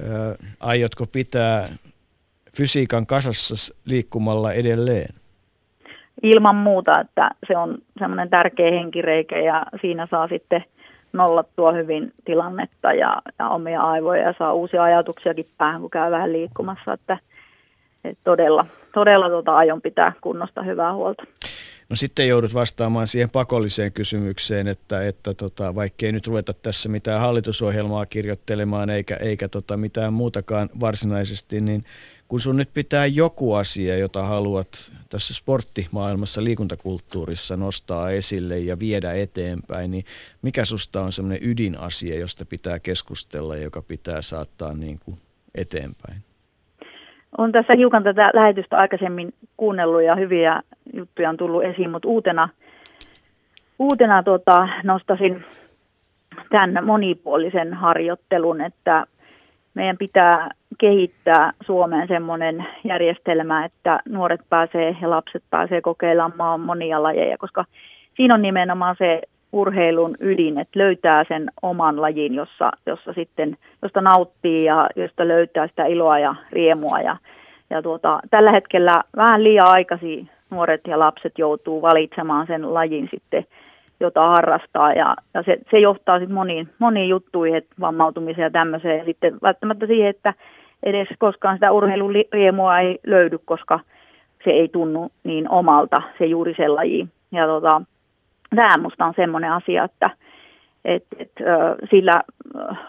Ö, 0.01 0.37
aiotko 0.61 1.07
pitää 1.07 1.69
fysiikan 2.57 3.07
kasassa 3.07 3.75
liikkumalla 3.85 4.53
edelleen? 4.53 5.15
Ilman 6.23 6.57
muuta, 6.57 7.01
että 7.01 7.31
se 7.47 7.57
on 7.57 7.79
semmoinen 7.99 8.31
tärkeä 8.31 8.71
henkireikä 8.71 9.39
ja 9.39 9.67
siinä 9.81 10.09
saa 10.11 10.29
sitten 10.29 10.65
nollattua 11.13 11.73
hyvin 11.73 12.13
tilannetta 12.25 12.93
ja, 12.93 13.23
ja 13.39 13.49
omia 13.49 13.83
aivoja 13.83 14.23
ja 14.23 14.35
saa 14.39 14.53
uusia 14.53 14.83
ajatuksiakin 14.83 15.47
päähän, 15.59 15.81
kun 15.81 15.91
käy 15.91 16.11
vähän 16.11 16.33
liikkumassa, 16.33 16.93
että, 16.93 17.19
että 18.05 18.21
todella, 18.25 18.67
todella 18.95 19.29
tuota 19.29 19.57
aion 19.57 19.83
pitää 19.83 20.13
kunnosta 20.21 20.63
hyvää 20.63 20.95
huolta. 20.95 21.23
No 21.91 21.97
sitten 21.97 22.29
joudut 22.29 22.55
vastaamaan 22.55 23.07
siihen 23.07 23.31
pakolliseen 23.31 23.93
kysymykseen, 23.93 24.69
että, 24.69 25.07
että 25.07 25.35
tota, 25.35 25.75
vaikkei 25.75 26.13
nyt 26.13 26.27
ruveta 26.27 26.53
tässä 26.53 26.89
mitään 26.89 27.21
hallitusohjelmaa 27.21 28.07
kirjoittelemaan 28.07 28.91
eikä, 28.91 29.17
eikä 29.17 29.49
tota 29.49 29.77
mitään 29.77 30.13
muutakaan 30.13 30.69
varsinaisesti, 30.81 31.61
niin 31.61 31.85
kun 32.31 32.41
sun 32.41 32.57
nyt 32.57 32.69
pitää 32.75 33.07
joku 33.07 33.55
asia, 33.55 33.99
jota 33.99 34.23
haluat 34.23 34.69
tässä 35.09 35.35
sporttimaailmassa, 35.35 36.45
liikuntakulttuurissa 36.45 37.57
nostaa 37.57 38.11
esille 38.11 38.59
ja 38.59 38.79
viedä 38.79 39.13
eteenpäin, 39.13 39.91
niin 39.91 40.05
mikä 40.43 40.65
susta 40.65 41.03
on 41.03 41.13
semmoinen 41.13 41.49
ydinasia, 41.51 42.21
josta 42.21 42.45
pitää 42.45 42.79
keskustella 42.79 43.57
ja 43.57 43.63
joka 43.63 43.83
pitää 43.83 44.23
saattaa 44.23 44.75
niin 44.75 44.99
kuin 45.05 45.19
eteenpäin? 45.55 46.23
on 47.39 47.53
tässä 47.53 47.73
hiukan 47.77 48.03
tätä 48.03 48.31
lähetystä 48.35 48.77
aikaisemmin 48.77 49.35
kuunnellut 49.57 50.03
ja 50.03 50.15
hyviä 50.15 50.63
juttuja 50.95 51.31
on 51.31 51.37
tullut 51.37 51.65
esiin, 51.65 51.91
mutta 51.91 52.09
uutena, 52.09 52.49
uutena 53.79 54.23
tota, 54.23 54.69
nostasin 54.85 55.45
tämän 56.51 56.85
monipuolisen 56.85 57.75
harjoittelun, 57.75 58.61
että 58.61 59.07
meidän 59.75 59.97
pitää 59.99 60.49
kehittää 60.79 61.53
Suomeen 61.67 62.09
semmoinen 62.09 62.67
järjestelmä, 62.85 63.65
että 63.65 64.01
nuoret 64.09 64.41
pääsee 64.49 64.97
ja 65.03 65.11
lapset 65.11 65.43
pääsee 65.51 65.81
kokeilemaan 65.81 66.61
monia 66.61 67.03
lajeja, 67.03 67.39
koska 67.39 67.65
siinä 68.17 68.35
on 68.35 68.43
nimenomaan 68.43 68.95
se 68.99 69.21
urheilun 69.53 70.15
ydin, 70.21 70.59
että 70.59 70.79
löytää 70.79 71.25
sen 71.29 71.51
oman 71.63 72.01
lajin, 72.01 72.35
jossa, 72.35 72.71
jossa 72.87 73.13
sitten, 73.13 73.57
josta 73.83 74.01
nauttii 74.01 74.65
ja 74.65 74.89
josta 74.97 75.29
löytää 75.29 75.67
sitä 75.67 75.87
iloa 75.87 76.19
ja 76.19 76.35
riemua. 76.53 77.01
Ja, 77.01 77.17
ja 77.71 77.83
tuota, 77.83 78.21
tällä 78.31 78.53
hetkellä 78.53 79.03
vähän 79.17 79.45
liian 79.45 79.69
aikaisin 79.69 80.31
nuoret 80.51 80.81
ja 80.87 80.99
lapset 80.99 81.39
joutuu 81.39 81.83
valitsemaan 81.83 82.47
sen 82.47 82.75
lajin 82.75 83.09
sitten, 83.11 83.45
jota 84.01 84.29
harrastaa 84.29 84.93
ja, 84.93 85.17
ja 85.35 85.43
se, 85.43 85.59
se, 85.71 85.79
johtaa 85.79 86.19
sitten 86.19 86.35
moniin, 86.35 86.69
moniin 86.79 87.09
juttuihin, 87.09 87.57
että 87.57 87.75
vammautumiseen 87.81 88.45
ja 88.45 88.51
tämmöiseen. 88.51 88.99
Ja 88.99 89.05
sitten 89.05 89.39
välttämättä 89.43 89.87
siihen, 89.87 90.11
että 90.11 90.35
edes 90.83 91.09
koskaan 91.19 91.57
sitä 91.57 91.73
urheiluriemua 91.73 92.79
ei 92.79 92.99
löydy, 93.07 93.39
koska 93.45 93.81
se 94.45 94.51
ei 94.51 94.69
tunnu 94.69 95.11
niin 95.25 95.51
omalta, 95.51 96.03
se 96.19 96.27
juuri 96.27 96.55
se 96.57 96.69
laji. 96.69 97.09
Ja 97.33 97.47
tota, 97.47 97.83
tämä 98.57 98.77
minusta 98.77 99.07
on 99.07 99.15
semmoinen 99.17 99.53
asia, 99.53 99.85
että 99.85 100.11
et, 100.85 101.05
et, 101.19 101.33
sillä 101.91 102.23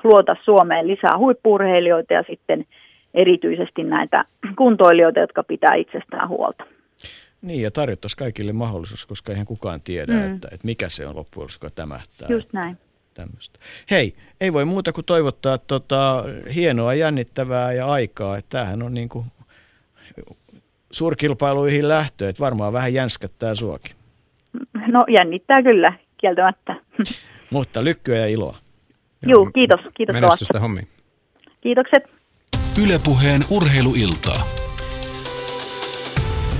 luota 0.04 0.36
Suomeen 0.44 0.88
lisää 0.88 1.18
huippurheilijoita 1.18 2.14
ja 2.14 2.24
sitten 2.30 2.66
erityisesti 3.14 3.84
näitä 3.84 4.26
kuntoilijoita, 4.58 5.20
jotka 5.20 5.44
pitää 5.44 5.76
itsestään 5.76 6.30
huolta. 6.30 6.64
Niin, 7.42 7.62
ja 7.62 7.72
tarjottaisiin 7.72 8.18
kaikille 8.18 8.54
mahdollisuus, 8.54 9.06
koska 9.06 9.32
eihän 9.32 9.46
kukaan 9.46 9.82
tiedä, 9.82 10.14
mm. 10.14 10.34
että, 10.34 10.48
että 10.52 10.66
mikä 10.66 10.90
se 10.90 11.08
on 11.08 11.16
loppujen 11.16 11.50
joka 11.54 11.70
tämähtää. 11.70 12.28
Just 12.32 12.54
näin. 12.54 12.78
Tämmöistä. 13.14 13.60
Hei, 13.92 14.16
ei 14.42 14.54
voi 14.54 14.66
muuta 14.66 14.94
kuin 14.94 15.06
toivottaa 15.06 15.58
tota, 15.58 16.24
hienoa, 16.56 16.94
jännittävää 16.94 17.74
ja 17.74 17.88
aikaa. 17.88 18.38
Että 18.38 18.50
tämähän 18.50 18.84
on 18.84 18.94
niin 18.94 19.10
kuin 19.10 19.26
suurkilpailuihin 20.92 21.88
lähtö, 21.88 22.30
että 22.30 22.40
varmaan 22.40 22.74
vähän 22.74 22.94
jänskättää 22.94 23.56
suokin. 23.56 23.96
No 24.88 25.06
jännittää 25.10 25.64
kyllä, 25.64 25.94
kieltämättä. 26.18 26.76
Mutta 27.54 27.84
lykkyä 27.84 28.18
ja 28.18 28.28
iloa. 28.28 28.58
Joo, 29.22 29.52
kiitos. 29.54 29.80
Kiitos 29.94 30.14
Menestystä 30.14 30.60
hommiin. 30.60 30.88
Kiitokset. 31.62 32.04
Ylepuheen 32.84 33.42
urheiluiltaa. 33.52 34.44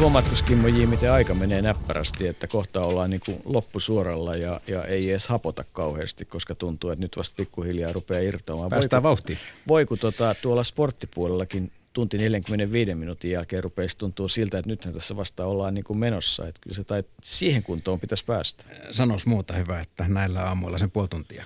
Huomaatko 0.02 0.36
Kimmo 0.48 0.68
J, 0.68 0.86
miten 0.86 1.12
aika 1.12 1.34
menee 1.34 1.62
näppärästi, 1.62 2.28
että 2.28 2.48
kohta 2.48 2.82
ollaan 2.82 3.10
niin 3.10 3.22
kuin 3.26 3.42
loppusuoralla 3.46 4.34
ja, 4.34 4.62
ja 4.68 4.86
ei 4.86 5.10
edes 5.10 5.28
hapota 5.28 5.64
kauheasti, 5.64 6.26
koska 6.26 6.56
tuntuu, 6.56 6.90
että 6.90 7.04
nyt 7.06 7.18
vasta 7.18 7.36
pikkuhiljaa 7.36 7.94
rupeaa 7.94 8.22
irtoamaan. 8.22 8.70
Päästään 8.70 9.04
vauhtiin. 9.04 9.38
Voiko 9.68 9.98
tota, 9.98 10.36
tuolla 10.42 10.64
sporttipuolellakin 10.64 11.72
tunti 11.94 12.18
45 12.18 12.96
minuutin 12.96 13.32
jälkeen 13.32 13.64
rupeisi 13.64 13.98
tuntua 13.98 14.28
siltä, 14.28 14.58
että 14.58 14.70
nythän 14.70 14.94
tässä 14.94 15.16
vasta 15.16 15.46
ollaan 15.46 15.74
niin 15.74 15.84
kuin 15.84 16.00
menossa. 16.00 16.48
Että 16.48 16.62
kyllä 16.64 16.76
se 16.76 16.84
tai 16.84 17.04
siihen 17.24 17.64
kuntoon 17.64 18.00
pitäisi 18.00 18.26
päästä. 18.26 18.64
Sanois 18.92 19.26
muuta 19.26 19.54
hyvää, 19.54 19.82
että 19.82 20.08
näillä 20.08 20.44
aamuilla 20.44 20.78
sen 20.78 20.92
puoli 20.92 21.08
tuntia 21.08 21.46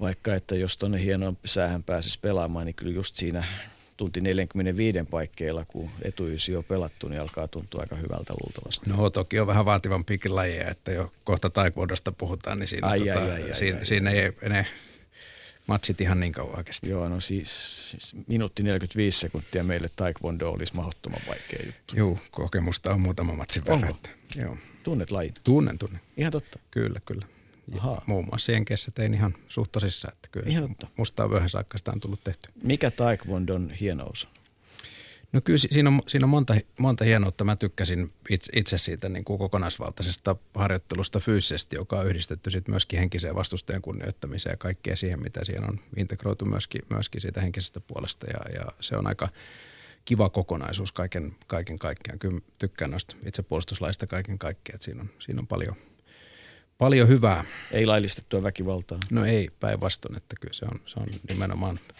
Vaikka, 0.00 0.34
että 0.34 0.54
jos 0.54 0.76
tuonne 0.76 1.02
hienoon 1.04 1.38
säähän 1.44 1.82
pääsisi 1.82 2.18
pelaamaan, 2.22 2.66
niin 2.66 2.74
kyllä 2.74 2.92
just 2.92 3.16
siinä 3.16 3.44
tunti 4.00 4.20
45 4.20 4.98
paikkeilla, 5.10 5.64
kun 5.64 5.90
etuysi 6.02 6.56
on 6.56 6.64
pelattu, 6.64 7.08
niin 7.08 7.20
alkaa 7.20 7.48
tuntua 7.48 7.80
aika 7.80 7.96
hyvältä 7.96 8.34
luultavasti. 8.40 8.90
No 8.90 9.10
toki 9.10 9.40
on 9.40 9.46
vähän 9.46 9.64
vaativan 9.64 10.04
lajeja, 10.28 10.68
että 10.68 10.92
jo 10.92 11.12
kohta 11.24 11.50
taekwondosta 11.50 12.12
puhutaan, 12.12 12.58
niin 12.58 12.66
siinä, 12.66 12.88
ai, 12.88 12.98
tota, 12.98 13.22
ai, 13.22 13.30
ai, 13.30 13.54
siinä, 13.54 13.78
ai, 13.78 13.86
siinä 13.86 14.10
ai. 14.10 14.16
ei 14.16 14.48
ne 14.48 14.66
matsit 15.66 16.00
ihan 16.00 16.20
niin 16.20 16.32
kauan 16.32 16.64
kesti. 16.64 16.90
Joo, 16.90 17.08
no 17.08 17.20
siis, 17.20 17.90
siis 17.90 18.14
minuutti 18.26 18.62
45 18.62 19.20
sekuntia 19.20 19.64
meille 19.64 19.90
taekwondo 19.96 20.50
olisi 20.50 20.74
mahdottoman 20.74 21.20
vaikea 21.28 21.66
juttu. 21.66 21.96
Joo, 21.96 22.18
kokemusta 22.30 22.90
on 22.90 23.00
muutama 23.00 23.34
matsin 23.34 23.64
verran. 23.64 23.94
Joo. 24.36 24.56
Tunnet 24.82 25.10
lajin? 25.10 25.34
Tunnen, 25.44 25.78
tunnen. 25.78 26.00
Ihan 26.16 26.32
totta? 26.32 26.58
Kyllä, 26.70 27.00
kyllä. 27.04 27.26
Aha. 27.78 28.02
Muun 28.06 28.24
muassa 28.24 28.52
Jenkeissä 28.52 28.90
tein 28.94 29.14
ihan 29.14 29.34
suht 29.48 29.72
tosissaan, 29.72 30.14
että 30.14 30.28
kyllä 30.32 30.50
ihan 30.50 30.68
totta. 30.68 30.86
musta 30.96 31.24
on 31.24 31.48
saakka 31.48 31.78
sitä 31.78 31.90
on 31.90 32.00
tullut 32.00 32.20
tehty. 32.24 32.48
Mikä 32.62 32.90
taekwondon 32.90 33.70
hienous 33.70 34.28
No 35.32 35.40
kyllä 35.40 35.58
siinä 35.58 35.90
on, 35.90 36.00
siinä 36.08 36.24
on 36.24 36.30
monta, 36.30 36.54
monta 36.78 37.04
hienoutta. 37.04 37.44
Mä 37.44 37.56
tykkäsin 37.56 38.12
itse, 38.30 38.52
itse 38.56 38.78
siitä 38.78 39.08
niin 39.08 39.24
kuin 39.24 39.38
kokonaisvaltaisesta 39.38 40.36
harjoittelusta 40.54 41.20
fyysisesti, 41.20 41.76
joka 41.76 41.98
on 41.98 42.06
yhdistetty 42.06 42.50
sitten 42.50 42.72
myöskin 42.72 42.98
henkiseen 42.98 43.34
vastustajan 43.34 43.82
kunnioittamiseen 43.82 44.52
ja 44.52 44.56
kaikkea 44.56 44.96
siihen, 44.96 45.22
mitä 45.22 45.44
siinä 45.44 45.66
on 45.66 45.80
integroitu 45.96 46.44
myöskin, 46.44 46.82
myöskin 46.90 47.20
siitä 47.20 47.40
henkisestä 47.40 47.80
puolesta. 47.80 48.26
Ja, 48.26 48.60
ja 48.60 48.66
se 48.80 48.96
on 48.96 49.06
aika 49.06 49.28
kiva 50.04 50.28
kokonaisuus 50.28 50.92
kaiken, 50.92 51.36
kaiken 51.46 51.78
kaikkiaan. 51.78 52.18
Kyllä 52.18 52.40
tykkään 52.58 52.90
noista 52.90 53.16
itsepuolustuslaista 53.26 54.06
kaiken 54.06 54.38
kaikkiaan, 54.38 54.74
että 54.74 54.84
siinä 54.84 55.00
on, 55.00 55.10
siinä 55.18 55.40
on 55.40 55.46
paljon, 55.46 55.76
paljon 56.80 57.08
hyvää. 57.08 57.44
Ei 57.72 57.86
laillistettua 57.86 58.42
väkivaltaa. 58.42 58.98
No 59.10 59.24
ei, 59.24 59.48
päinvastoin, 59.60 60.16
että 60.16 60.36
kyllä 60.40 60.54
se 60.54 60.64
on, 60.64 60.80
se 60.86 61.00
on 61.00 61.06
nimenomaan– 61.28 61.80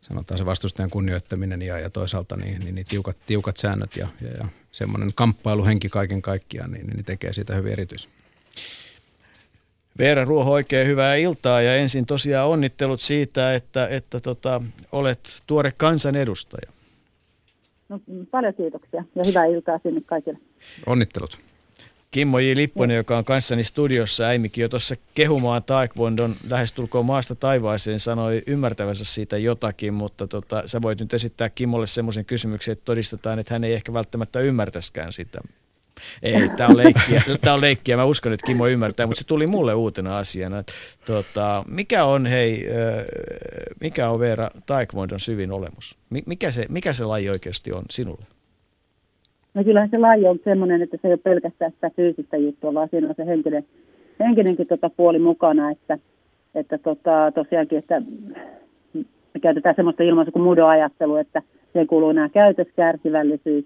sanotaan 0.00 0.38
se 0.38 0.46
vastustajan 0.46 0.90
kunnioittaminen 0.90 1.62
ja, 1.62 1.78
ja 1.78 1.90
toisaalta 1.90 2.36
niin, 2.36 2.60
niin, 2.60 2.74
niin 2.74 2.86
tiukat, 2.86 3.16
tiukat 3.26 3.56
säännöt 3.56 3.96
ja, 3.96 4.08
ja, 4.20 4.28
ja 4.28 4.48
semmoinen 4.72 5.08
kamppailuhenki 5.14 5.88
kaiken 5.88 6.22
kaikkiaan, 6.22 6.72
niin, 6.72 6.86
niin 6.86 7.04
tekee 7.04 7.32
siitä 7.32 7.54
hyvin 7.54 7.72
erityis. 7.72 8.08
Veera 9.98 10.24
Ruoho, 10.24 10.52
oikein 10.52 10.86
hyvää 10.86 11.14
iltaa 11.14 11.62
ja 11.62 11.76
ensin 11.76 12.06
tosiaan 12.06 12.48
onnittelut 12.48 13.00
siitä, 13.00 13.54
että, 13.54 13.88
että 13.88 14.20
tota, 14.20 14.62
olet 14.92 15.42
tuore 15.46 15.72
kansanedustaja. 15.76 16.72
No, 17.88 18.00
paljon 18.30 18.54
kiitoksia 18.54 19.04
ja 19.14 19.24
hyvää 19.24 19.46
iltaa 19.46 19.80
sinne 19.82 20.00
kaikille. 20.06 20.38
Onnittelut. 20.86 21.49
Kimmo 22.10 22.38
J. 22.38 22.52
Lipponen, 22.54 22.96
joka 22.96 23.18
on 23.18 23.24
kanssani 23.24 23.64
studiossa, 23.64 24.24
äimikin 24.24 24.62
jo 24.62 24.68
tuossa 24.68 24.96
kehumaan 25.14 25.62
Taekwondon 25.62 26.36
lähestulkoon 26.48 27.06
maasta 27.06 27.34
taivaaseen, 27.34 28.00
sanoi 28.00 28.42
ymmärtävänsä 28.46 29.04
siitä 29.04 29.38
jotakin, 29.38 29.94
mutta 29.94 30.26
tota, 30.26 30.62
sä 30.66 30.82
voit 30.82 31.00
nyt 31.00 31.14
esittää 31.14 31.50
Kimmolle 31.50 31.86
semmoisen 31.86 32.24
kysymyksen, 32.24 32.72
että 32.72 32.84
todistetaan, 32.84 33.38
että 33.38 33.54
hän 33.54 33.64
ei 33.64 33.72
ehkä 33.72 33.92
välttämättä 33.92 34.40
ymmärtäskään 34.40 35.12
sitä. 35.12 35.40
Ei, 36.22 36.48
tämä 36.56 36.68
on 36.68 36.76
leikkiä. 36.76 37.22
Tämä 37.40 37.54
on 37.54 37.60
leikkiä. 37.60 37.96
Mä 37.96 38.04
uskon, 38.04 38.32
että 38.32 38.46
Kimmo 38.46 38.66
ymmärtää, 38.66 39.06
mutta 39.06 39.18
se 39.18 39.26
tuli 39.26 39.46
mulle 39.46 39.74
uutena 39.74 40.18
asiana. 40.18 40.62
Tota, 41.04 41.64
mikä 41.68 42.04
on, 42.04 42.26
hei, 42.26 42.66
mikä 43.80 44.10
on 44.10 44.20
Veera 44.20 44.50
Taekwondon 44.66 45.20
syvin 45.20 45.52
olemus? 45.52 45.98
Mikä 46.26 46.50
se, 46.50 46.66
mikä 46.68 46.92
se 46.92 47.04
laji 47.04 47.30
oikeasti 47.30 47.72
on 47.72 47.82
sinulle? 47.90 48.39
No 49.54 49.64
kyllä 49.64 49.88
se 49.90 49.98
laji 49.98 50.26
on 50.26 50.38
sellainen, 50.44 50.82
että 50.82 50.96
se 51.02 51.08
ei 51.08 51.12
ole 51.12 51.20
pelkästään 51.24 51.72
sitä 51.72 51.90
fyysistä 51.96 52.36
juttua, 52.36 52.74
vaan 52.74 52.88
siinä 52.88 53.08
on 53.08 53.14
se 53.16 53.26
henkinen, 53.26 53.64
henkinenkin 54.20 54.66
tota 54.66 54.90
puoli 54.90 55.18
mukana, 55.18 55.70
että, 55.70 55.98
että 56.54 56.78
tota, 56.78 57.32
tosiaankin, 57.34 57.78
että 57.78 58.02
me 59.34 59.40
käytetään 59.42 59.74
semmoista 59.74 60.02
ilmaisua 60.02 60.32
kuin 60.32 60.42
mudoajattelu, 60.42 61.16
että 61.16 61.42
siihen 61.72 61.86
kuuluu 61.86 62.12
nämä 62.12 62.28
käytös, 62.28 62.66
kärsivällisyys, 62.76 63.64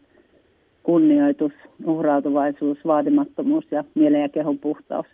kunnioitus, 0.82 1.52
uhrautuvaisuus, 1.86 2.78
vaatimattomuus 2.86 3.64
ja 3.70 3.84
mielen 3.94 4.22
ja 4.22 4.28
kehon 4.28 4.58
puhtaus. 4.58 5.06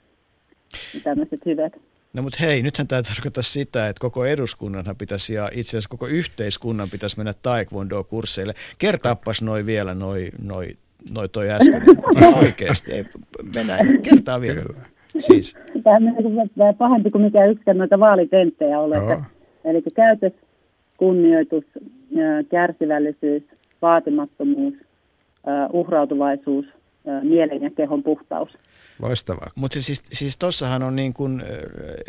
Ja 0.94 1.00
tämmöiset 1.04 1.46
hyvät. 1.46 1.72
No 2.12 2.22
mutta 2.22 2.38
hei, 2.40 2.62
nythän 2.62 2.88
tämä 2.88 3.02
tarkoittaa 3.02 3.42
sitä, 3.42 3.88
että 3.88 4.00
koko 4.00 4.24
eduskunnanhan 4.24 4.96
pitäisi 4.96 5.34
ja 5.34 5.50
itse 5.52 5.70
asiassa 5.70 5.88
koko 5.88 6.06
yhteiskunnan 6.06 6.90
pitäisi 6.90 7.16
mennä 7.16 7.34
taekwondo-kursseille. 7.42 8.52
Kertaapas 8.78 9.42
noi 9.42 9.66
vielä, 9.66 9.94
noi, 9.94 10.28
noi, 10.42 10.66
noi 11.14 11.28
toi 11.28 11.50
äsken. 11.50 11.82
Oikeasti, 12.42 12.92
ei, 12.92 13.04
mennään, 13.54 14.02
kertaa 14.02 14.40
vielä. 14.40 14.62
Siis. 15.18 15.56
Tämä 15.84 16.68
on 16.68 16.74
pahempi 16.78 17.10
kuin 17.10 17.24
mikä 17.24 17.44
yksikään 17.44 17.78
noita 17.78 18.00
vaalitenttejä 18.00 18.80
ole. 18.80 18.96
Että, 18.96 19.24
eli 19.64 19.82
käytös, 19.94 20.32
kunnioitus, 20.96 21.64
kärsivällisyys, 22.50 23.42
vaatimattomuus, 23.82 24.74
uhrautuvaisuus, 25.72 26.66
mielen 27.22 27.62
ja 27.62 27.70
kehon 27.70 28.02
puhtaus. 28.02 28.48
Loistavaa. 29.02 29.50
Mutta 29.54 29.82
siis, 29.82 30.02
siis 30.12 30.36
tossahan 30.36 30.82
on 30.82 30.96
niin 30.96 31.14
kuin, 31.14 31.42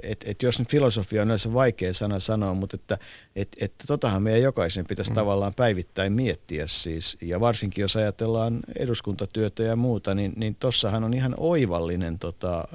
että 0.03 0.25
et 0.29 0.43
jos 0.43 0.59
nyt 0.59 0.69
filosofia 0.69 1.21
on 1.21 1.27
näissä 1.27 1.53
vaikea 1.53 1.93
sana 1.93 2.19
sanoa, 2.19 2.53
mutta 2.53 2.75
että 2.75 2.97
et, 3.35 3.47
et 3.61 3.73
totahan 3.87 4.23
meidän 4.23 4.41
jokaisen 4.41 4.85
pitäisi 4.87 5.11
mm. 5.11 5.15
tavallaan 5.15 5.53
päivittäin 5.53 6.13
miettiä 6.13 6.67
siis. 6.67 7.17
Ja 7.21 7.39
varsinkin 7.39 7.81
jos 7.81 7.95
ajatellaan 7.95 8.59
eduskuntatyötä 8.79 9.63
ja 9.63 9.75
muuta, 9.75 10.15
niin, 10.15 10.33
niin 10.35 10.55
tossahan 10.59 11.03
on 11.03 11.13
ihan 11.13 11.35
oivallinen, 11.37 12.19
tota, 12.19 12.67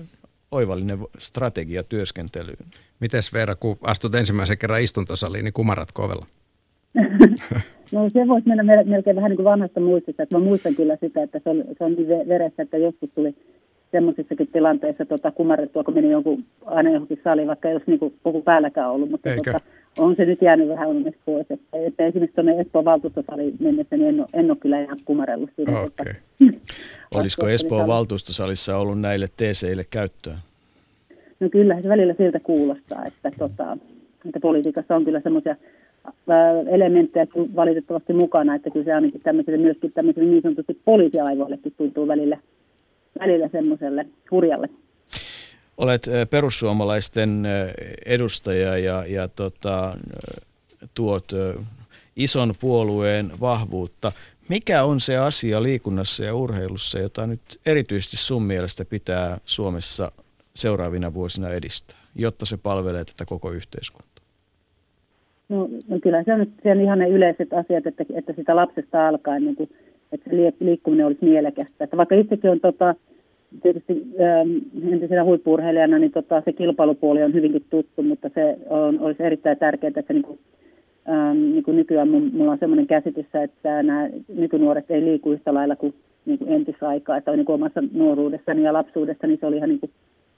oivallinen 0.51 0.99
strategia 1.19 1.83
työskentelyyn. 1.83 2.67
Mites 3.01 3.33
Veera, 3.33 3.57
kun 3.57 3.79
astut 3.83 4.15
ensimmäisen 4.15 4.59
kerran 4.59 4.83
istuntosaliin, 4.83 5.45
niin 5.45 5.53
kumarat 5.53 5.93
kovella? 5.93 6.27
No 7.93 8.11
se 8.11 8.29
voisi 8.29 8.49
mennä 8.49 8.85
melkein 8.85 9.17
vähän 9.17 9.31
niin 9.31 9.37
kuin 9.37 9.45
vanhasta 9.45 9.81
muistista, 9.81 10.23
että 10.23 10.39
mä 10.39 10.45
muistan 10.45 10.75
kyllä 10.75 10.97
sitä, 11.01 11.23
että 11.23 11.41
se 11.45 11.51
on, 11.51 11.65
se 11.79 11.85
on 11.85 11.93
niin 11.93 12.29
veressä, 12.29 12.63
että 12.63 12.77
joskus 12.77 13.11
tuli 13.15 13.35
semmoisissakin 13.93 14.49
tilanteissa 14.53 15.05
tota, 15.05 15.31
kumarrettua, 15.31 15.85
kun 15.85 15.95
meni 15.95 16.11
jonkun, 16.11 16.45
aina 16.67 16.91
johonkin 16.91 17.21
saliin, 17.25 17.49
vaikka 17.49 17.69
ei 17.69 17.75
olisi 17.75 17.91
niin 17.91 18.13
koko 18.23 18.41
päälläkään 18.41 18.91
ollut, 18.91 19.11
mutta 19.11 19.31
tota, 19.37 19.61
on 19.99 20.17
se 20.17 20.25
nyt 20.25 20.43
jäänyt 20.43 20.69
vähän 20.69 20.89
onneksi 20.89 21.21
pois. 21.25 21.47
Että, 21.51 21.79
että 21.87 22.07
esimerkiksi 22.07 22.35
tuonne 22.35 22.61
Espoon 22.61 22.85
valtuustosaliin 22.85 23.57
mennessä, 23.61 23.97
niin 23.97 24.09
en 24.09 24.21
ole, 24.21 24.29
en 24.35 24.51
ole 24.51 24.59
kyllä 24.61 24.81
ihan 24.81 24.99
kumarellut 25.05 25.51
siitä. 25.57 25.73
Okay. 25.73 25.87
Että, 25.87 26.15
Olisiko 27.15 27.49
Espoon 27.49 27.87
valtuustosalissa 27.87 28.77
ollut 28.77 29.01
näille 29.01 29.27
TCille 29.37 29.83
käyttöä? 29.91 30.39
No 31.41 31.49
kyllä, 31.49 31.83
se 31.83 31.89
välillä 31.89 32.15
siltä 32.19 32.41
kuulostaa, 32.41 33.07
että, 33.07 33.31
tota, 33.39 33.79
että 34.27 34.41
politiikassa 34.41 34.97
on 34.97 35.05
kyllä 35.05 35.21
semmoisia 35.21 35.57
elementtejä 36.71 37.27
valitettavasti 37.57 38.13
mukana, 38.13 38.55
että 38.55 38.71
kyllä 38.71 38.85
se 38.85 38.93
ainakin 38.93 39.21
tämmöiselle, 39.21 39.59
myöskin 39.59 39.93
tämmöiselle 39.93 40.31
niin 40.31 40.43
sanotusti 40.43 40.79
poliisiaivoillekin 40.85 41.73
tuntuu 41.77 42.09
välillä, 42.09 42.39
välillä 43.21 43.49
semmoiselle 43.49 44.07
hurjalle. 44.31 44.69
Olet 45.77 46.07
perussuomalaisten 46.31 47.47
edustaja 48.07 48.79
ja, 48.79 49.05
ja 49.07 49.29
tota, 49.29 49.97
tuot 50.95 51.25
ison 52.17 52.55
puolueen 52.61 53.31
vahvuutta. 53.41 54.13
Mikä 54.49 54.85
on 54.85 55.01
se 55.01 55.17
asia 55.17 55.63
liikunnassa 55.63 56.25
ja 56.25 56.35
urheilussa, 56.35 56.99
jota 56.99 57.27
nyt 57.27 57.41
erityisesti 57.67 58.17
sun 58.17 58.43
mielestä 58.43 58.85
pitää 58.85 59.39
Suomessa 59.45 60.13
seuraavina 60.55 61.15
vuosina 61.15 61.51
edistää, 61.51 61.99
jotta 62.15 62.47
se 62.47 62.57
palvelee 62.57 63.05
tätä 63.05 63.25
koko 63.25 63.51
yhteiskuntaa? 63.51 64.25
No, 65.49 65.69
no 65.89 66.01
kyllä 66.03 66.23
se 66.23 66.35
on, 66.35 66.41
on 66.65 66.81
ihan 66.81 66.99
ne 66.99 67.09
yleiset 67.09 67.53
asiat, 67.53 67.87
että, 67.87 68.05
että 68.15 68.33
sitä 68.37 68.57
lapsesta 68.57 69.09
alkaen, 69.09 69.45
niin 69.45 69.57
kuin, 69.57 69.71
että 70.13 70.31
liikkuminen 70.61 71.07
olisi 71.07 71.25
mielekästä. 71.25 71.85
Että 71.85 71.97
vaikka 71.97 72.15
itsekin 72.15 72.51
on 72.51 72.61
tota, 72.61 72.95
tietysti 73.63 74.07
ähm, 74.21 74.93
entisenä 74.93 75.25
huippurheilijana, 75.25 75.99
niin 75.99 76.13
tota, 76.13 76.43
se 76.45 76.53
kilpailupuoli 76.53 77.23
on 77.23 77.35
hyvinkin 77.35 77.65
tuttu, 77.71 78.03
mutta 78.03 78.31
se 78.35 78.59
on, 78.71 79.01
olisi 79.01 79.23
erittäin 79.23 79.59
tärkeää, 79.59 79.93
että 79.97 80.13
niin 80.13 80.23
kuin, 80.23 80.39
ähm, 81.09 81.37
niin 81.37 81.63
kuin 81.63 81.77
nykyään 81.77 82.09
mulla 82.09 82.53
on 82.53 82.59
sellainen 82.59 82.87
käsitys, 82.87 83.27
että 83.35 83.83
nämä 83.83 84.09
nykynuoret 84.29 84.91
ei 84.91 85.05
liiku 85.05 85.33
yhtä 85.33 85.55
lailla 85.55 85.77
kuin, 85.77 85.95
niin 86.27 86.39
kuin 86.39 86.53
entisaikaa, 86.53 87.17
että 87.17 87.37
niin 87.37 87.47
kuin 87.47 87.55
omassa 87.55 87.83
nuoruudessani 87.93 88.63
ja 88.63 88.73
lapsuudessani 88.73 89.37
se 89.37 89.47
oli 89.47 89.57
ihan 89.57 89.69
niin 89.69 89.81
kuin 89.81 89.91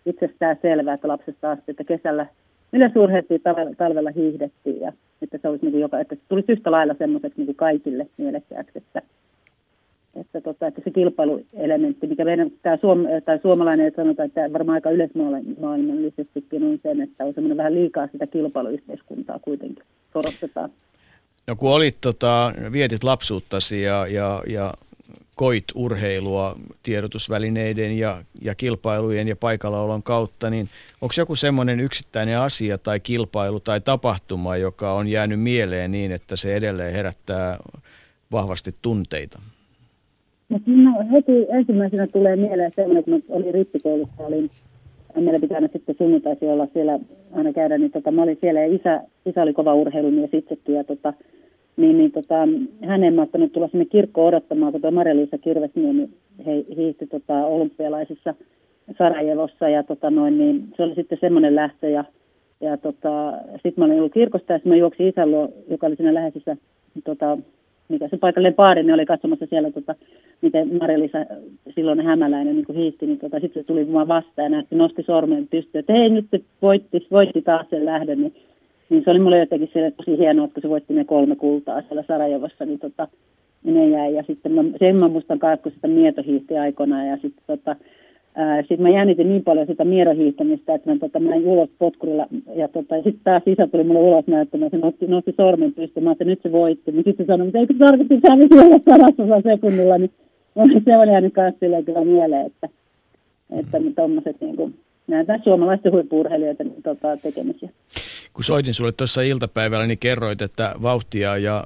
itsestään 0.07 0.57
selvää, 0.63 0.95
että 0.95 1.09
lapsesta 1.09 1.51
asti, 1.51 1.71
että 1.71 1.85
kesällä 1.85 2.27
yleisurheiltiin, 2.73 3.41
talvella, 3.41 3.75
talvella 3.79 4.11
hiihdettiin 4.11 4.81
ja 4.81 4.93
että 5.23 5.39
se 5.43 5.49
olisi 5.49 5.65
niin 5.65 5.73
kuin 5.73 5.81
joka, 5.81 6.01
että 6.01 6.17
tulisi 6.29 6.53
yhtä 6.53 6.71
lailla 6.71 6.95
semmoiseksi 6.99 7.39
niin 7.39 7.47
kuin 7.47 7.57
kaikille 7.57 8.07
mielekkääksi, 8.17 8.79
että, 8.79 9.03
että, 10.21 10.41
tota, 10.41 10.67
että 10.67 10.81
se 10.85 10.91
kilpailuelementti, 10.91 12.07
mikä 12.07 12.25
meidän 12.25 12.51
tämä 12.63 12.77
suom, 12.77 12.99
tai 13.25 13.39
suomalainen 13.43 13.93
sanotaan, 13.97 14.27
että 14.27 14.53
varmaan 14.53 14.75
aika 14.75 14.91
yleismaailmallisestikin 14.91 16.63
on 16.63 16.79
sen, 16.83 17.01
että 17.01 17.25
on 17.25 17.35
semmoinen 17.35 17.57
vähän 17.57 17.75
liikaa 17.75 18.09
sitä 18.13 18.27
kilpailuyhteiskuntaa 18.27 19.39
kuitenkin 19.39 19.85
korostetaan. 20.13 20.71
No 21.47 21.57
kun 21.57 21.71
olit, 21.71 21.97
tota, 22.01 22.53
vietit 22.73 23.05
lapsuuttasi 23.05 23.83
ja, 23.83 24.07
ja, 24.07 24.43
ja 24.47 24.75
koit 25.35 25.65
urheilua 25.75 26.57
tiedotusvälineiden 26.83 27.99
ja, 27.99 28.25
ja 28.43 28.55
kilpailujen 28.55 29.29
ja 29.29 29.37
paikallaolon 29.37 30.03
kautta, 30.03 30.51
niin 30.51 30.69
onko 31.01 31.15
joku 31.17 31.37
semmoinen 31.37 31.81
yksittäinen 31.81 32.39
asia 32.39 32.79
tai 32.79 33.01
kilpailu 33.01 33.61
tai 33.61 33.81
tapahtuma, 33.81 34.57
joka 34.57 34.93
on 34.93 35.09
jäänyt 35.09 35.41
mieleen 35.41 35.91
niin, 35.91 36.13
että 36.13 36.37
se 36.37 36.57
edelleen 36.57 36.93
herättää 36.93 37.59
vahvasti 38.33 38.75
tunteita? 38.83 39.39
No, 40.49 40.93
heti 41.13 41.47
ensimmäisenä 41.49 42.07
tulee 42.07 42.37
mieleen 42.37 42.73
semmoinen, 42.77 43.05
kun 43.05 43.23
olin 43.29 43.55
rippikoulussa, 43.55 44.27
olin, 44.27 44.51
meillä 45.17 45.41
pitää 45.41 45.61
sitten 45.73 45.95
sunnuntaisi 45.99 46.47
olla 46.47 46.69
siellä 46.73 46.99
aina 47.33 47.53
käydä, 47.53 47.79
niin 47.79 47.91
tota, 47.91 48.11
mä 48.11 48.23
olin 48.23 48.39
siellä 48.41 48.61
ja 48.61 48.75
isä, 48.75 49.01
isä 49.27 49.43
oli 49.43 49.53
kova 49.53 49.75
urheilumies 49.75 50.31
itsekin 50.33 50.75
ja 50.75 50.85
tota, 50.85 51.13
niin, 51.77 51.99
niin 51.99 52.13
tota, 52.13 52.35
hän 52.87 53.05
ei 53.05 53.11
mahtanut 53.11 53.53
tulla 53.53 53.69
sinne 53.69 53.85
kirkkoon 53.85 54.29
odottamaan, 54.29 54.73
kun 54.73 54.81
tuo 54.81 54.91
Marja-Liisa 54.91 55.39
Kirvesniemi 55.39 56.09
he, 56.47 56.65
hiihti 56.77 57.07
tota, 57.07 57.47
olympialaisissa 57.47 58.35
Sarajevossa 58.99 59.69
ja 59.69 59.83
tota, 59.83 60.11
noin, 60.11 60.39
niin 60.39 60.69
se 60.77 60.83
oli 60.83 60.95
sitten 60.95 61.19
semmoinen 61.21 61.55
lähtö 61.55 61.89
ja, 61.89 62.05
ja 62.61 62.77
tota, 62.77 63.33
sitten 63.53 63.75
mä 63.77 63.85
olin 63.85 63.99
ollut 63.99 64.13
kirkosta 64.13 64.53
ja 64.53 64.59
sitten 64.59 64.73
mä 64.73 64.77
juoksin 64.77 65.09
isän 65.09 65.31
luo, 65.31 65.49
joka 65.71 65.87
oli 65.87 65.97
siinä 65.97 66.15
läheisessä 66.15 66.57
tota, 67.05 67.39
mikä 67.89 68.09
se 68.09 68.17
paikallinen 68.17 68.55
baari, 68.55 68.83
niin 68.83 68.95
oli 68.95 69.07
katsomassa 69.07 69.47
siellä, 69.47 69.71
tota, 69.71 69.95
miten 70.43 70.69
Marja-Liisa 70.81 71.19
silloin 71.75 72.01
hämäläinen 72.01 72.57
niin 72.57 72.77
hiihti, 72.77 73.07
niin 73.07 73.19
tota, 73.19 73.41
sitten 73.41 73.63
se 73.63 73.67
tuli 73.67 73.85
mua 73.85 74.09
vastaan 74.09 74.45
ja 74.45 74.49
näytti, 74.49 74.77
nosti 74.77 75.03
sormen 75.03 75.49
pystyyn, 75.49 75.81
että 75.81 75.93
hei 75.93 76.09
nyt 76.09 76.27
voitti, 76.63 77.07
voitti 77.11 77.43
taas 77.43 77.67
sen 77.71 77.85
lähdön, 77.85 78.21
niin 78.21 78.35
niin 78.91 79.05
se 79.05 79.11
oli 79.11 79.19
mulle 79.19 79.39
jotenkin 79.39 79.71
siellä 79.73 79.91
tosi 79.91 80.19
hienoa, 80.19 80.45
että 80.45 80.61
se 80.61 80.69
voitti 80.69 80.95
ne 80.95 81.05
kolme 81.05 81.37
kultaa 81.37 81.83
siellä 81.83 82.05
Sarajevossa, 82.09 82.65
niin 82.65 82.79
tota, 82.79 83.09
ne 83.65 83.89
jäi. 83.89 84.15
Ja 84.15 84.23
sitten 84.27 84.53
mä, 84.53 84.65
sen 84.79 84.97
mä 84.97 85.09
muistan 85.09 85.39
sitä 85.75 85.89
mietohiihti 85.89 86.59
aikoinaan 86.59 87.07
ja 87.07 87.17
sitten 87.17 87.45
tota, 87.47 87.77
sitten 88.61 88.83
mä 88.83 88.89
jännitin 88.89 89.29
niin 89.29 89.45
paljon 89.45 89.67
sitä 89.67 89.85
mierohiihtämistä, 89.85 90.75
että 90.75 90.91
mä, 90.91 90.99
tota, 90.99 91.21
mä 91.21 91.35
ulos 91.35 91.71
potkurilla 91.79 92.27
ja 92.55 92.69
tota, 92.69 92.95
sitten 92.95 93.21
taas 93.25 93.43
isä 93.47 93.67
tuli 93.67 93.85
mulle 93.85 94.01
ulos 94.01 94.27
näyttämään, 94.27 94.71
se 94.71 94.77
nosti, 94.77 95.07
nosti 95.07 95.35
sormen 95.37 95.75
pystymään, 95.75 96.13
että 96.13 96.25
nyt 96.25 96.43
se 96.43 96.53
voitti. 96.53 96.93
Niin 96.93 97.05
sitten 97.05 97.27
sanoi, 97.27 97.47
että 97.47 97.59
eikö 97.59 97.75
tarvitse 97.79 98.15
että 98.15 98.37
se 98.37 98.49
siellä 98.49 98.79
sadasosa 98.91 99.51
sekunnilla, 99.51 99.99
niin 99.99 100.11
se 100.85 100.97
on 100.97 101.09
jäänyt 101.09 101.33
myös 101.37 101.55
kyllä 101.85 102.05
mieleen, 102.05 102.47
että, 102.47 102.69
että 103.51 103.79
tuommoiset 103.97 104.37
niin 104.41 104.57
kuin, 104.57 104.75
näitä 105.07 105.41
suomalaisten 105.45 105.93
huippurheilijoiden 105.93 106.73
tota, 106.83 107.17
tekemisiä. 107.17 107.69
Kun 108.33 108.45
soitin 108.45 108.75
sulle 108.75 108.93
tuossa 108.93 109.23
iltapäivällä, 109.23 109.87
niin 109.87 109.99
kerroit, 109.99 110.43
että 110.43 110.75
vauhtia 110.83 111.37
ja 111.37 111.65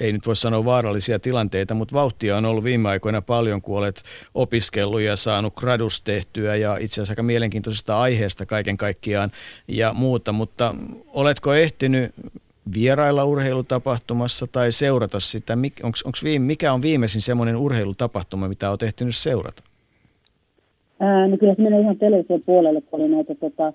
ei 0.00 0.12
nyt 0.12 0.26
voi 0.26 0.36
sanoa 0.36 0.64
vaarallisia 0.64 1.18
tilanteita, 1.18 1.74
mutta 1.74 1.94
vauhtia 1.94 2.36
on 2.36 2.44
ollut 2.44 2.64
viime 2.64 2.88
aikoina 2.88 3.22
paljon, 3.22 3.62
kun 3.62 3.78
olet 3.78 4.02
opiskellut 4.34 5.00
ja 5.00 5.16
saanut 5.16 5.54
gradus 5.54 6.00
tehtyä 6.00 6.56
ja 6.56 6.76
itse 6.76 6.94
asiassa 6.94 7.12
aika 7.12 7.22
mielenkiintoisesta 7.22 8.00
aiheesta 8.00 8.46
kaiken 8.46 8.76
kaikkiaan 8.76 9.30
ja 9.68 9.92
muuta, 9.92 10.32
mutta 10.32 10.74
oletko 11.06 11.54
ehtinyt 11.54 12.14
vierailla 12.74 13.24
urheilutapahtumassa 13.24 14.46
tai 14.52 14.72
seurata 14.72 15.20
sitä? 15.20 15.58
Onks, 15.82 16.02
onks 16.02 16.24
viime, 16.24 16.46
mikä 16.46 16.72
on 16.72 16.82
viimeisin 16.82 17.22
semmoinen 17.22 17.56
urheilutapahtuma, 17.56 18.48
mitä 18.48 18.70
olet 18.70 18.82
ehtinyt 18.82 19.16
seurata? 19.16 19.62
Ää, 21.00 21.28
no 21.28 21.36
kyllä 21.38 21.54
se 21.54 21.62
menee 21.62 21.80
ihan 21.80 21.98
television 21.98 22.42
puolelle, 22.42 22.80
kun 22.80 23.00
oli 23.00 23.08
näitä, 23.08 23.34
tota, 23.34 23.64
ää, 23.64 23.72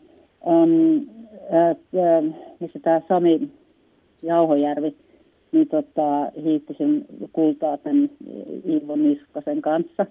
missä 2.60 2.80
tämä 2.80 3.02
Sami 3.08 3.50
Jauhojärvi, 4.24 4.96
niin 5.52 5.68
tota, 5.68 6.32
hiitti 6.44 6.76
sen 6.78 7.06
kultaa 7.34 7.78
tämän 7.78 8.10
Iivo 8.68 8.96
Niskasen 8.96 9.62
kanssa. 9.62 10.06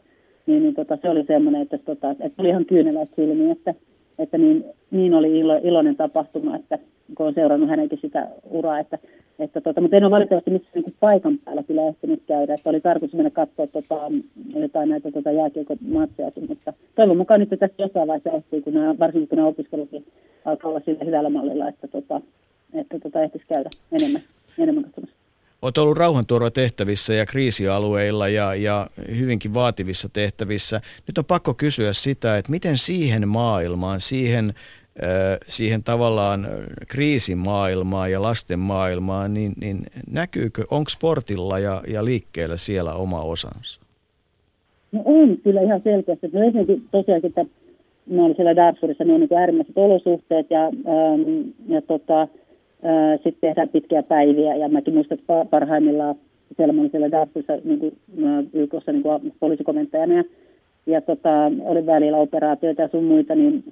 Niin, 0.47 0.63
niin 0.63 0.75
tota, 0.75 0.99
se 1.03 1.11
oli 1.11 1.25
semmoinen, 1.25 1.63
että, 1.63 1.79
tota, 1.79 2.11
että 2.11 2.43
oli 2.43 2.49
ihan 2.49 2.65
kyynelät 2.65 3.09
silmiin, 3.17 3.51
että, 3.51 3.75
että 4.19 4.39
niin, 4.39 4.65
niin 4.91 5.15
oli 5.15 5.39
ilo, 5.39 5.61
iloinen 5.63 5.97
tapahtuma, 5.97 6.57
että 6.57 6.79
kun 7.17 7.27
on 7.27 7.35
seurannut 7.35 7.71
hänenkin 7.71 7.99
sitä 8.03 8.29
uraa, 8.51 8.79
että 8.79 8.99
että 9.39 9.61
tota, 9.61 9.81
mutta 9.81 9.97
en 9.97 10.05
ole 10.05 10.11
valitettavasti 10.11 10.51
missään 10.51 10.85
niin 10.85 10.97
paikan 11.01 11.39
päällä 11.39 11.63
kyllä 11.63 11.89
ehtinyt 11.89 12.23
käydä. 12.27 12.55
Että 12.55 12.71
oli 12.71 12.81
tarkoitus 12.81 13.17
mennä 13.17 13.31
katsoa 13.31 13.67
tota, 13.67 13.97
jotain 14.55 14.89
näitä 14.89 15.11
tota, 15.11 15.31
jääkiekkomatsejakin, 15.31 16.47
mutta 16.49 16.73
toivon 16.95 17.17
mukaan 17.17 17.41
nyt 17.41 17.49
tästä 17.49 17.83
jossain 17.83 18.09
vaiheessa 18.09 18.31
ehtii, 18.31 18.63
kun 18.63 18.75
nämä, 18.75 18.99
varsinkin 18.99 19.29
kun 19.29 19.37
nämä 19.37 19.49
opiskelukin 19.49 20.07
alkaa 20.45 20.71
olla 20.71 20.81
sillä 20.85 21.05
hyvällä 21.05 21.31
mallilla, 21.31 21.69
että, 21.69 21.89
tota, 21.89 22.21
että 22.75 22.99
tota, 22.99 23.23
ehtisi 23.23 23.45
käydä 23.49 23.71
enemmän, 23.93 24.23
enemmän 24.59 24.85
katsomassa. 24.85 25.19
Olet 25.63 25.79
ollut 25.79 25.97
rauhanturvatehtävissä 25.97 27.15
ja 27.15 27.27
kriisialueilla 27.27 28.29
ja, 28.29 28.55
ja 28.55 28.87
hyvinkin 29.19 29.55
vaativissa 29.55 30.09
tehtävissä. 30.13 30.81
Nyt 31.07 31.19
on 31.19 31.25
pakko 31.25 31.55
kysyä 31.55 31.93
sitä, 31.93 32.39
että 32.39 32.51
miten 32.51 32.79
siihen 32.79 33.29
maailmaan, 33.29 34.01
siihen 34.01 34.55
siihen 35.47 35.83
tavallaan 35.83 36.49
kriisimaailmaan 36.89 38.13
ja 38.13 38.23
lasten 38.23 38.59
maailmaan, 38.59 39.35
niin, 39.35 39.53
niin 39.61 39.83
näkyykö, 40.11 40.65
onko 40.71 40.89
sportilla 40.89 41.59
ja, 41.59 41.83
ja 41.89 42.05
liikkeellä 42.05 42.57
siellä 42.57 42.95
oma 42.95 43.23
osansa? 43.23 43.81
No 44.93 45.03
on 45.05 45.39
kyllä 45.45 45.61
ihan 45.61 45.81
selkeästi. 45.85 46.31
No 46.33 46.43
ensinnäkin 46.43 46.83
tosiaankin, 46.91 47.29
että 47.29 47.45
mä 48.11 48.25
olin 48.25 48.37
siellä 48.37 48.57
Darfurissa, 48.57 49.05
niin 49.05 49.15
on 49.15 49.21
niin 49.21 49.39
äärimmäiset 49.39 49.79
olosuhteet 49.79 50.47
ja, 50.51 50.65
ähm, 50.67 51.49
ja 51.69 51.83
tota, 51.83 52.23
äh, 52.23 52.29
sitten 53.15 53.41
tehdään 53.41 53.69
pitkiä 53.69 54.03
päiviä. 54.03 54.57
Ja 54.57 54.69
mäkin 54.69 54.95
muistan, 54.95 55.19
että 55.19 55.47
parhaimmillaan 55.51 56.15
siellä 56.57 56.73
mä 56.73 56.81
olin 56.81 56.91
siellä 56.91 57.11
Darfurissa 57.11 57.53
niin 57.65 57.79
kuin, 57.79 57.97
äh, 58.25 58.45
YKssa 58.53 58.93
niin 58.93 59.33
poliisikomentajana 59.41 60.15
ja, 60.15 60.25
ja 60.87 61.01
tota, 61.01 61.31
oli 61.65 61.87
välillä 61.87 62.17
operaatioita 62.17 62.83
ja 62.83 62.89
sun 62.89 63.05
muita, 63.05 63.35
niin 63.35 63.65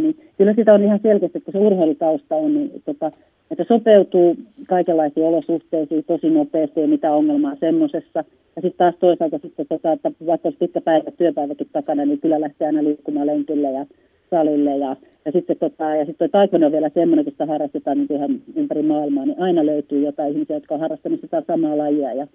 Niin 0.00 0.16
kyllä 0.38 0.54
sitä 0.54 0.74
on 0.74 0.82
ihan 0.82 1.00
selkeästi, 1.02 1.38
että 1.38 1.52
se 1.52 1.58
urheilutausta 1.58 2.36
on, 2.36 2.54
niin, 2.54 2.82
tota, 2.84 3.12
että 3.50 3.64
sopeutuu 3.68 4.36
kaikenlaisiin 4.68 5.26
olosuhteisiin 5.26 6.04
tosi 6.04 6.30
nopeasti 6.30 6.80
ja 6.80 6.88
mitä 6.88 7.12
ongelmaa 7.12 7.56
semmoisessa. 7.60 8.24
Ja 8.56 8.62
sitten 8.62 8.78
taas 8.78 8.94
toisaalta 9.00 9.38
sitten, 9.42 9.66
tota, 9.68 9.92
että 9.92 10.10
vaikka 10.26 10.48
olisi 10.48 10.58
pitkä 10.58 10.80
päivä, 10.80 11.10
työpäiväkin 11.10 11.68
takana, 11.72 12.04
niin 12.04 12.20
kyllä 12.20 12.40
lähtee 12.40 12.66
aina 12.66 12.84
liikkumaan 12.84 13.26
lenkille 13.26 13.70
ja 13.70 13.86
salille. 14.30 14.76
Ja, 14.76 14.96
ja 15.24 15.32
sitten 15.32 15.56
tota, 15.56 15.84
ja 15.94 16.04
sitten 16.04 16.30
taikone 16.30 16.66
on 16.66 16.72
vielä 16.72 16.90
semmoinen, 16.94 17.24
kun 17.24 17.32
sitä 17.32 17.46
harrastetaan 17.46 17.98
niin 17.98 18.12
ihan 18.12 18.40
ympäri 18.56 18.82
maailmaa, 18.82 19.26
niin 19.26 19.42
aina 19.42 19.66
löytyy 19.66 20.04
jotain 20.04 20.32
ihmisiä, 20.32 20.56
jotka 20.56 20.74
on 20.74 20.80
harrastanut 20.80 21.20
sitä 21.20 21.42
samaa 21.46 21.78
lajia. 21.78 22.12
Ja, 22.12 22.26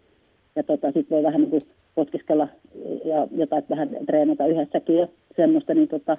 ja 0.56 0.64
tota, 0.64 0.88
sitten 0.88 1.15
voi 1.15 1.23
vähän 1.23 1.41
niin 1.41 1.49
kuin 1.49 1.61
potkiskella 1.95 2.48
ja 3.06 3.27
jotain 3.35 3.64
vähän 3.69 3.89
treenata 4.06 4.45
yhdessäkin 4.45 4.95
ja 4.95 5.07
semmoista, 5.35 5.73
niin 5.73 5.88
tota, 5.88 6.18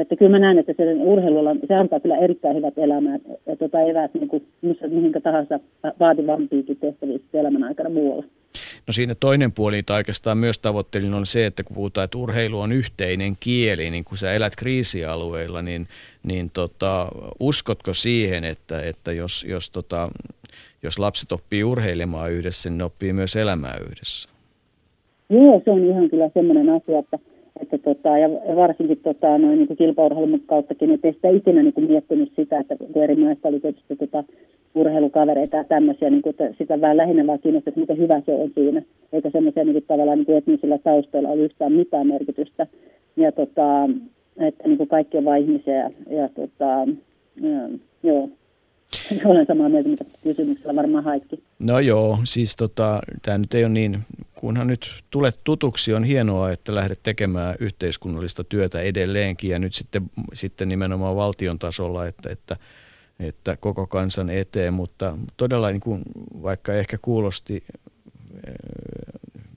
että 0.00 0.16
kyllä 0.16 0.30
mä 0.30 0.38
näen, 0.38 0.58
että 0.58 0.74
se 0.76 0.94
urheilulla, 0.94 1.56
se 1.68 1.74
antaa 1.74 2.00
kyllä 2.00 2.16
erittäin 2.16 2.56
hyvät 2.56 2.78
elämät, 2.78 3.22
ja 3.46 3.56
tota 3.56 3.80
eväät 3.80 4.14
niin 4.14 4.28
kuin 4.28 4.46
missä, 4.62 4.88
mihinkä 4.88 5.20
tahansa 5.20 5.60
vaativampiinkin 6.00 6.76
tehtävissä 6.76 7.40
elämän 7.40 7.64
aikana 7.64 7.90
muualla. 7.90 8.24
No 8.86 8.92
siinä 8.92 9.14
toinen 9.14 9.52
puoli, 9.52 9.82
tai 9.82 9.96
oikeastaan 9.96 10.38
myös 10.38 10.58
tavoittelin 10.58 11.14
on 11.14 11.26
se, 11.26 11.46
että 11.46 11.62
kun 11.62 11.74
puhutaan, 11.74 12.04
että 12.04 12.18
urheilu 12.18 12.60
on 12.60 12.72
yhteinen 12.72 13.36
kieli, 13.40 13.90
niin 13.90 14.04
kun 14.04 14.18
sä 14.18 14.32
elät 14.32 14.56
kriisialueilla, 14.56 15.62
niin, 15.62 15.86
niin 16.22 16.50
tota, 16.54 17.08
uskotko 17.40 17.94
siihen, 17.94 18.44
että, 18.44 18.82
että 18.82 19.12
jos, 19.12 19.46
jos, 19.48 19.70
tota, 19.70 20.08
jos 20.82 20.98
lapset 20.98 21.32
oppii 21.32 21.64
urheilemaan 21.64 22.32
yhdessä, 22.32 22.70
niin 22.70 22.78
ne 22.78 22.84
oppii 22.84 23.12
myös 23.12 23.36
elämää 23.36 23.76
yhdessä? 23.90 24.28
Joo, 25.30 25.62
se 25.64 25.70
on 25.70 25.84
ihan 25.84 26.10
kyllä 26.10 26.30
semmoinen 26.34 26.68
asia, 26.68 26.98
että 26.98 27.18
että 27.62 27.78
tota, 27.78 28.18
ja 28.18 28.28
varsinkin 28.56 29.00
tota, 29.02 29.38
noin 29.38 29.58
niin 29.58 29.76
kilpaurheilun 29.76 30.42
kauttakin, 30.46 30.90
että 30.90 31.08
ei 31.08 31.14
sitä 31.14 31.28
ikinä 31.28 31.62
niin 31.62 31.72
kuin 31.72 31.90
miettinyt 31.90 32.32
sitä, 32.36 32.58
että 32.58 32.76
kun 32.76 33.02
eri 33.02 33.16
maista 33.16 33.48
oli 33.48 33.60
tietysti 33.60 33.96
tota, 33.96 34.24
urheilukavereita 34.74 35.56
ja 35.56 35.64
tämmöisiä, 35.64 36.10
niin 36.10 36.22
kuin, 36.22 36.30
että 36.30 36.54
sitä 36.58 36.80
vähän 36.80 36.96
lähinnä 36.96 37.26
vaan 37.26 37.38
kiinnostaa, 37.38 37.70
että 37.70 37.80
miten 37.80 37.98
hyvä 37.98 38.20
se 38.26 38.32
on 38.32 38.50
siinä, 38.54 38.82
eikä 39.12 39.30
semmoisia 39.30 39.64
niin 39.64 39.72
kuin, 39.72 39.84
tavallaan 39.88 40.18
niin 40.18 40.26
kuin 40.26 40.38
etnisillä 40.38 40.78
taustoilla 40.78 41.28
ole 41.28 41.42
yhtään 41.42 41.72
mitään 41.72 42.06
merkitystä. 42.06 42.66
Ja 43.16 43.32
tota, 43.32 43.90
että 44.36 44.68
niin 44.68 44.78
kuin 44.78 44.88
kaikki 44.88 45.18
on 45.18 45.24
vain 45.24 45.42
ihmisiä 45.42 45.74
ja, 45.74 45.90
ja 46.10 46.28
tota, 46.28 46.88
joo, 48.02 48.28
olen 49.24 49.46
samaa 49.46 49.68
mieltä, 49.68 49.88
mitä 49.88 50.04
kysymyksellä 50.22 50.76
varmaan 50.76 51.04
haikki. 51.04 51.42
No 51.58 51.78
joo, 51.78 52.18
siis 52.24 52.56
tota, 52.56 53.00
tämä 53.22 53.38
nyt 53.38 53.54
ei 53.54 53.64
ole 53.64 53.72
niin, 53.72 53.98
kunhan 54.34 54.66
nyt 54.66 55.04
tulet 55.10 55.40
tutuksi, 55.44 55.94
on 55.94 56.04
hienoa, 56.04 56.50
että 56.50 56.74
lähdet 56.74 57.00
tekemään 57.02 57.56
yhteiskunnallista 57.60 58.44
työtä 58.44 58.80
edelleenkin 58.80 59.50
ja 59.50 59.58
nyt 59.58 59.74
sitten, 59.74 60.10
sitten 60.32 60.68
nimenomaan 60.68 61.16
valtion 61.16 61.58
tasolla, 61.58 62.06
että, 62.06 62.30
että, 62.30 62.56
että 63.20 63.56
koko 63.56 63.86
kansan 63.86 64.30
eteen, 64.30 64.74
mutta 64.74 65.18
todella 65.36 65.70
niin 65.70 65.80
kuin, 65.80 66.02
vaikka 66.42 66.74
ehkä 66.74 66.98
kuulosti 67.02 67.64
eh, 68.46 68.54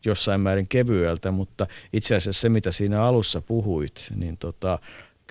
jossain 0.05 0.41
määrin 0.41 0.67
kevyeltä, 0.67 1.31
mutta 1.31 1.67
itse 1.93 2.15
asiassa 2.15 2.41
se, 2.41 2.49
mitä 2.49 2.71
siinä 2.71 3.03
alussa 3.03 3.41
puhuit, 3.41 4.11
niin 4.15 4.37
tota, 4.37 4.79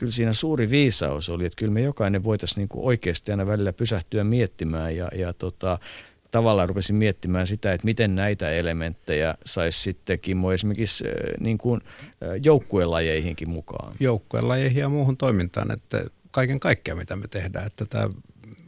kyllä 0.01 0.13
siinä 0.13 0.33
suuri 0.33 0.71
viisaus 0.71 1.29
oli, 1.29 1.47
että 1.47 1.57
kyllä 1.57 1.73
me 1.73 1.81
jokainen 1.81 2.25
voitaisiin 2.25 2.59
niin 2.59 2.69
kuin 2.69 2.85
oikeasti 2.85 3.31
aina 3.31 3.47
välillä 3.47 3.73
pysähtyä 3.73 4.25
miettimään 4.25 4.97
ja, 4.97 5.09
ja 5.15 5.33
tota, 5.33 5.79
tavallaan 6.31 6.69
rupesin 6.69 6.97
miettimään 6.97 7.47
sitä, 7.47 7.73
että 7.73 7.85
miten 7.85 8.15
näitä 8.15 8.51
elementtejä 8.51 9.35
saisi 9.47 9.81
sitten 9.81 10.19
Kimmo 10.21 10.53
esimerkiksi 10.53 11.05
niin 11.41 11.59
kuin 11.59 11.81
joukkuelajeihinkin 12.43 13.51
mukaan. 13.51 13.95
Joukkuelajeihin 14.01 14.81
ja 14.81 14.89
muuhun 14.89 15.17
toimintaan, 15.17 15.71
että 15.71 16.05
kaiken 16.31 16.61
kaikkea 16.61 16.97
mitä 16.97 17.17
me 17.17 17.29
tehdään, 17.29 17.67
että 17.67 17.85
tämä 17.87 18.11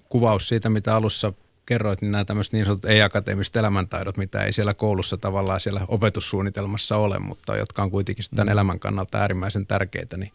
kuvaus 0.09 0.49
siitä, 0.49 0.71
mitä 0.71 0.97
alussa 0.97 1.33
kerroit, 1.67 2.03
niin 2.03 2.13
nämä 2.13 2.25
tämmöiset 2.25 2.53
niin 2.53 2.65
sanotut 2.65 2.91
ei-akateemiset 2.91 3.57
elämäntaidot, 3.57 4.17
mitä 4.17 4.45
ei 4.45 4.53
siellä 4.53 4.75
koulussa 4.75 5.17
tavallaan 5.17 5.61
siellä 5.61 5.81
opetussuunnitelmassa 5.89 6.97
ole, 6.97 7.19
mutta 7.19 7.57
jotka 7.57 7.83
on 7.83 7.91
kuitenkin 7.91 8.25
tämän 8.31 8.47
mm. 8.47 8.53
elämän 8.53 8.79
kannalta 8.79 9.19
äärimmäisen 9.19 9.67
tärkeitä, 9.67 10.17
niin 10.17 10.33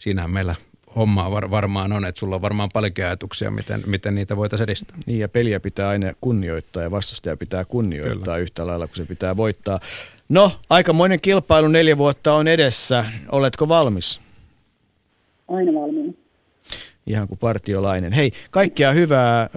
siinähän 0.00 0.30
meillä 0.30 0.54
hommaa 0.96 1.30
var, 1.30 1.50
varmaan 1.50 1.92
on, 1.92 2.04
että 2.04 2.18
sulla 2.18 2.34
on 2.34 2.42
varmaan 2.42 2.68
paljon 2.72 2.92
ajatuksia, 2.98 3.50
miten, 3.50 3.82
miten 3.86 4.14
niitä 4.14 4.36
voitaisiin 4.36 4.64
edistää. 4.64 4.96
Niin 5.06 5.18
ja 5.18 5.28
peliä 5.28 5.60
pitää 5.60 5.88
aina 5.88 6.12
kunnioittaa 6.20 6.82
ja 6.82 6.90
vastustaja 6.90 7.36
pitää 7.36 7.64
kunnioittaa 7.64 8.24
Kyllä. 8.24 8.36
yhtä 8.36 8.66
lailla 8.66 8.86
kuin 8.86 8.96
se 8.96 9.04
pitää 9.04 9.36
voittaa. 9.36 9.80
No, 10.28 10.52
aikamoinen 10.70 11.20
kilpailu 11.20 11.68
neljä 11.68 11.98
vuotta 11.98 12.34
on 12.34 12.48
edessä. 12.48 13.04
Oletko 13.32 13.68
valmis? 13.68 14.20
Aina 15.48 15.80
valmiina. 15.80 16.12
Ihan 17.06 17.28
kuin 17.28 17.38
partiolainen. 17.38 18.12
Hei, 18.12 18.32
kaikkea 18.50 18.92
hyvää 18.92 19.50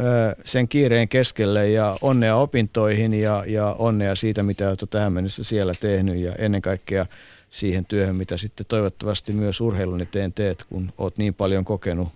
sen 0.43 0.67
kiireen 0.67 1.07
keskelle 1.09 1.69
ja 1.69 1.97
onnea 2.01 2.35
opintoihin 2.35 3.13
ja, 3.13 3.43
ja 3.47 3.75
onnea 3.79 4.15
siitä, 4.15 4.43
mitä 4.43 4.69
olet 4.69 4.79
tähän 4.89 5.13
mennessä 5.13 5.43
siellä 5.43 5.73
tehnyt 5.79 6.17
ja 6.17 6.35
ennen 6.35 6.61
kaikkea 6.61 7.05
siihen 7.53 7.85
työhön, 7.85 8.15
mitä 8.15 8.37
sitten 8.37 8.65
toivottavasti 8.65 9.33
myös 9.33 9.61
urheilun 9.61 10.01
eteen 10.01 10.33
teet, 10.33 10.63
kun 10.69 10.93
oot 10.97 11.17
niin 11.17 11.33
paljon 11.33 11.65
kokenut 11.65 12.07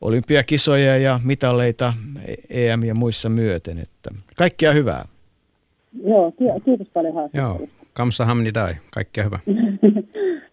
olympiakisoja 0.00 0.98
ja 0.98 1.20
mitaleita 1.24 1.94
EM 2.50 2.84
ja 2.84 2.94
muissa 2.94 3.28
myöten. 3.28 3.78
Että 3.78 4.10
kaikkea 4.36 4.72
hyvää. 4.72 5.08
Joo, 6.04 6.32
kiitos 6.64 6.88
paljon 6.94 7.14
haastattelusta. 7.14 7.62
Joo, 7.62 7.68
kamsa 7.92 8.24
hamni 8.24 8.54
dai. 8.54 8.74
Kaikkea 8.92 9.24
hyvää. 9.24 9.40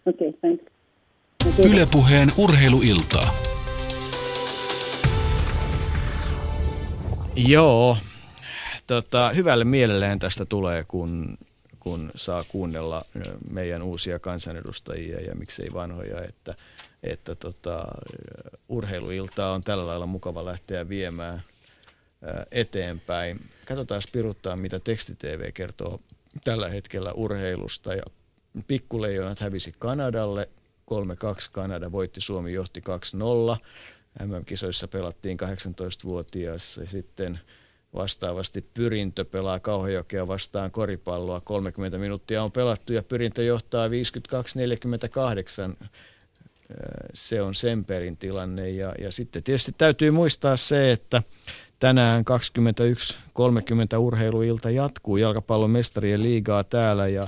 Okei, 0.06 0.28
okay, 0.28 0.32
thanks. 0.40 1.72
Ylepuheen 1.72 2.28
urheiluiltaa. 2.38 3.34
Joo, 7.36 7.96
tota, 8.86 9.30
hyvälle 9.30 9.64
mielelleen 9.64 10.18
tästä 10.18 10.44
tulee, 10.44 10.84
kun 10.88 11.38
kun 11.88 12.10
saa 12.16 12.44
kuunnella 12.44 13.04
meidän 13.50 13.82
uusia 13.82 14.18
kansanedustajia 14.18 15.20
ja 15.20 15.34
miksei 15.34 15.72
vanhoja, 15.72 16.22
että, 16.22 16.54
että 17.02 17.34
tota, 17.34 17.84
urheiluiltaa 18.68 19.52
on 19.52 19.62
tällä 19.62 19.86
lailla 19.86 20.06
mukava 20.06 20.44
lähteä 20.44 20.88
viemään 20.88 21.42
eteenpäin. 22.50 23.40
Katsotaan 23.64 24.02
spiruttaa, 24.02 24.56
mitä 24.56 24.80
tekstitv 24.80 25.52
kertoo 25.54 26.00
tällä 26.44 26.68
hetkellä 26.68 27.12
urheilusta. 27.12 27.94
Ja 27.94 28.02
Pikkuleijonat 28.66 29.40
hävisi 29.40 29.72
Kanadalle, 29.78 30.48
3-2 30.90 30.94
Kanada 31.52 31.92
voitti, 31.92 32.20
Suomi 32.20 32.52
johti 32.52 32.82
2-0. 34.20 34.24
MM-kisoissa 34.26 34.88
pelattiin 34.88 35.38
18-vuotiaassa 35.40 36.80
ja 36.80 36.88
sitten– 36.88 37.40
Vastaavasti 37.94 38.64
Pyrintö 38.74 39.24
pelaa 39.24 39.60
Kauhajokea 39.60 40.28
vastaan 40.28 40.70
koripalloa. 40.70 41.40
30 41.40 41.98
minuuttia 41.98 42.42
on 42.42 42.52
pelattu 42.52 42.92
ja 42.92 43.02
Pyrintö 43.02 43.42
johtaa 43.42 43.88
52-48. 43.88 43.90
Se 47.14 47.42
on 47.42 47.54
Semperin 47.54 48.16
tilanne. 48.16 48.70
Ja, 48.70 48.94
ja 48.98 49.12
sitten 49.12 49.42
tietysti 49.42 49.74
täytyy 49.78 50.10
muistaa 50.10 50.56
se, 50.56 50.92
että 50.92 51.22
tänään 51.78 52.24
21.30 53.94 53.98
urheiluilta 53.98 54.70
jatkuu 54.70 55.16
jalkapallon 55.16 55.70
mestarien 55.70 56.22
liigaa 56.22 56.64
täällä 56.64 57.08
ja, 57.08 57.22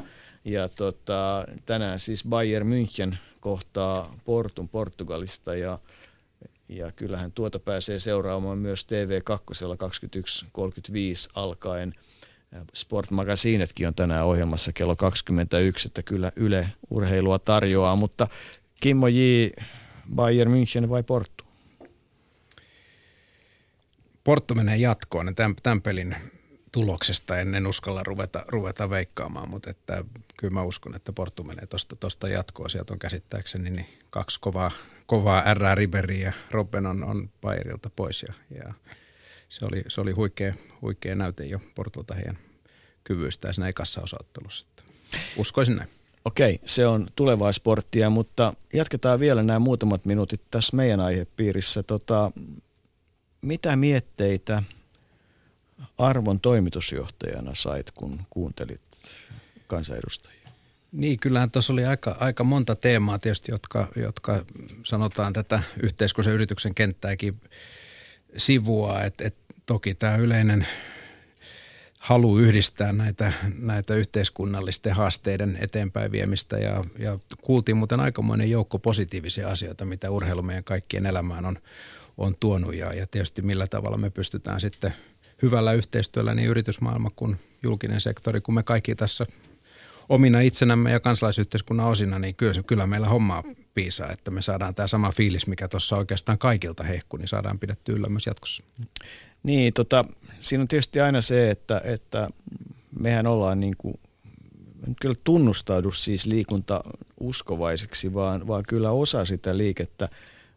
ja 0.45 0.69
tota, 0.69 1.47
tänään 1.67 2.01
siis 2.01 2.25
Bayern 2.29 2.69
München 2.69 3.17
kohtaa 3.41 4.15
Portun 4.25 4.69
Portugalista 4.69 5.55
ja 5.55 5.79
ja 6.71 6.93
kyllähän 6.93 7.33
tuota 7.33 7.59
pääsee 7.59 8.01
seuraamaan 8.01 8.59
myös 8.59 8.87
TV2 8.87 9.57
21.35 11.29 11.31
alkaen. 11.35 11.95
Sport 12.75 13.11
Magazinetkin 13.11 13.89
on 13.89 13.95
tänään 13.95 14.27
ohjelmassa 14.27 14.73
kello 14.73 14.97
21, 14.97 15.89
että 15.89 16.03
kyllä 16.03 16.33
Yle 16.37 16.73
urheilua 16.91 17.39
tarjoaa, 17.39 17.97
mutta 17.97 18.29
Kimmo 18.81 19.09
J. 19.09 19.21
Bayern 20.15 20.53
München 20.53 20.89
vai 20.89 21.03
Porto? 21.03 21.45
Porto 24.25 24.55
menee 24.55 24.77
jatkoon. 24.77 25.35
Tämän, 25.35 25.57
tämän 25.63 25.83
pelin 25.83 26.17
tuloksesta 26.73 27.39
ennen 27.39 27.67
uskalla 27.67 28.03
ruveta, 28.03 28.45
ruveta 28.49 28.91
veikkaamaan, 28.91 29.51
mutta 29.51 29.71
että 29.71 30.05
kyllä 30.39 30.55
mä 30.55 30.63
uskon, 30.63 30.95
että 30.95 31.13
Porto 31.13 31.43
menee 31.43 31.67
tuosta 31.67 31.97
tosta 31.97 32.29
jatkoa. 32.29 32.69
Sieltä 32.69 32.93
on 32.93 32.99
käsittääkseni 32.99 33.71
niin 33.71 33.87
kaksi 34.11 34.41
kovaa, 34.41 34.71
kovaa 35.07 35.55
R. 35.55 35.61
Riberi 35.75 36.21
ja 36.21 36.33
Robben 36.51 36.87
on, 36.87 37.05
on 37.05 37.31
Bayerilta 37.41 37.91
pois 37.97 38.23
ja, 38.23 38.35
ja 38.51 38.75
se 39.49 39.67
oli, 39.67 39.85
se 39.89 40.01
oli 40.01 40.13
huikea, 40.13 40.55
huikea 40.83 41.15
näyte 41.15 41.45
jo 41.45 41.61
Portolta 41.75 42.15
heidän 42.15 42.39
kyvyistään 43.05 43.55
siinä 43.55 43.69
ekassa 43.69 44.01
osaottelussa. 44.01 44.67
Uskoisin 45.37 45.77
näin. 45.77 45.89
Okei, 46.25 46.61
se 46.65 46.87
on 46.87 47.07
tulevaa 47.17 47.53
sporttia, 47.53 48.11
mutta 48.11 48.55
jatketaan 48.73 49.21
vielä 49.21 49.43
nämä 49.43 49.59
muutamat 49.59 50.05
minuutit 50.05 50.41
tässä 50.51 50.77
meidän 50.77 51.01
aihepiirissä. 51.01 51.83
Tota, 51.83 52.33
mitä 53.43 53.77
mietteitä 53.77 54.63
arvon 55.99 56.41
toimitusjohtajana 56.41 57.55
sait, 57.55 57.91
kun 57.91 58.21
kuuntelit 58.31 58.81
kansanedustajia? 59.67 60.41
Niin, 60.93 61.19
kyllähän 61.19 61.51
tuossa 61.51 61.73
oli 61.73 61.85
aika, 61.85 62.17
aika 62.21 62.45
monta 62.45 62.77
teemaa 62.77 63.19
tietysti, 63.19 63.53
jotka, 63.53 63.89
jotka 63.97 64.45
sanotaan 64.83 65.33
tätä 65.33 65.63
yhteiskunnallisen 65.83 66.35
yrityksen 66.35 66.75
kenttääkin 66.75 67.41
sivua. 68.37 69.03
Et, 69.03 69.21
et 69.21 69.37
toki 69.67 69.95
tämä 69.95 70.17
yleinen 70.17 70.67
halu 71.99 72.39
yhdistää 72.39 72.93
näitä, 72.93 73.33
näitä 73.59 73.95
yhteiskunnallisten 73.95 74.93
haasteiden 74.93 75.59
eteenpäin 75.61 76.13
viemistä 76.13 76.59
ja, 76.59 76.85
ja 76.99 77.19
kuultiin 77.43 77.77
muuten 77.77 78.01
aikamoinen 78.01 78.51
joukko 78.51 78.79
positiivisia 78.79 79.49
asioita, 79.49 79.85
mitä 79.85 80.11
urheilu 80.11 80.43
meidän 80.43 80.65
kaikkien 80.65 81.07
elämään 81.07 81.47
on, 81.47 81.59
on 82.19 82.37
tuonut 82.41 82.75
ja, 82.75 82.95
ja 82.95 83.07
tietysti 83.07 83.43
millä 83.43 83.67
tavalla 83.67 83.99
me 83.99 84.11
pystytään 84.11 84.61
sitten 84.61 84.95
hyvällä 85.43 85.73
yhteistyöllä 85.73 86.35
niin 86.35 86.49
yritysmaailma 86.49 87.11
kuin 87.17 87.37
julkinen 87.63 88.01
sektori, 88.01 88.41
kun 88.41 88.55
me 88.55 88.63
kaikki 88.63 88.95
tässä 88.95 89.27
omina 90.09 90.41
itsenämme 90.41 90.93
ja 90.93 91.01
kansalaisyhteiskunnan 91.01 91.87
osina, 91.87 92.19
niin 92.19 92.35
kyllä, 92.35 92.63
kyllä 92.67 92.87
meillä 92.87 93.09
hommaa 93.09 93.45
piisaa, 93.75 94.13
että 94.13 94.31
me 94.31 94.43
saadaan 94.43 94.75
tämä 94.75 94.87
sama 94.87 95.13
fiilis, 95.13 95.47
mikä 95.47 95.69
tuossa 95.69 95.97
oikeastaan 95.97 96.39
kaikilta 96.39 96.85
hehku, 96.85 97.17
niin 97.17 97.29
saadaan 97.29 97.59
pidetty 97.59 97.93
yllä 97.93 98.09
myös 98.09 98.27
jatkossa. 98.27 98.63
Niin, 99.43 99.73
tota, 99.73 100.05
siinä 100.41 100.63
on 100.63 100.69
tietysti 100.69 101.01
aina 101.01 101.21
se, 101.21 101.51
että, 101.51 101.81
että 101.85 102.31
mehän 103.01 103.27
ollaan 103.27 103.61
niin 103.61 103.75
kuin, 103.79 104.01
kyllä 105.01 105.15
tunnustaudu 105.25 105.93
siis 105.93 106.27
liikunta 106.27 106.85
uskovaiseksi, 107.21 108.15
vaan, 108.15 108.47
vaan 108.47 108.65
kyllä 108.69 108.91
osa 108.91 109.25
sitä 109.25 109.57
liikettä 109.57 110.09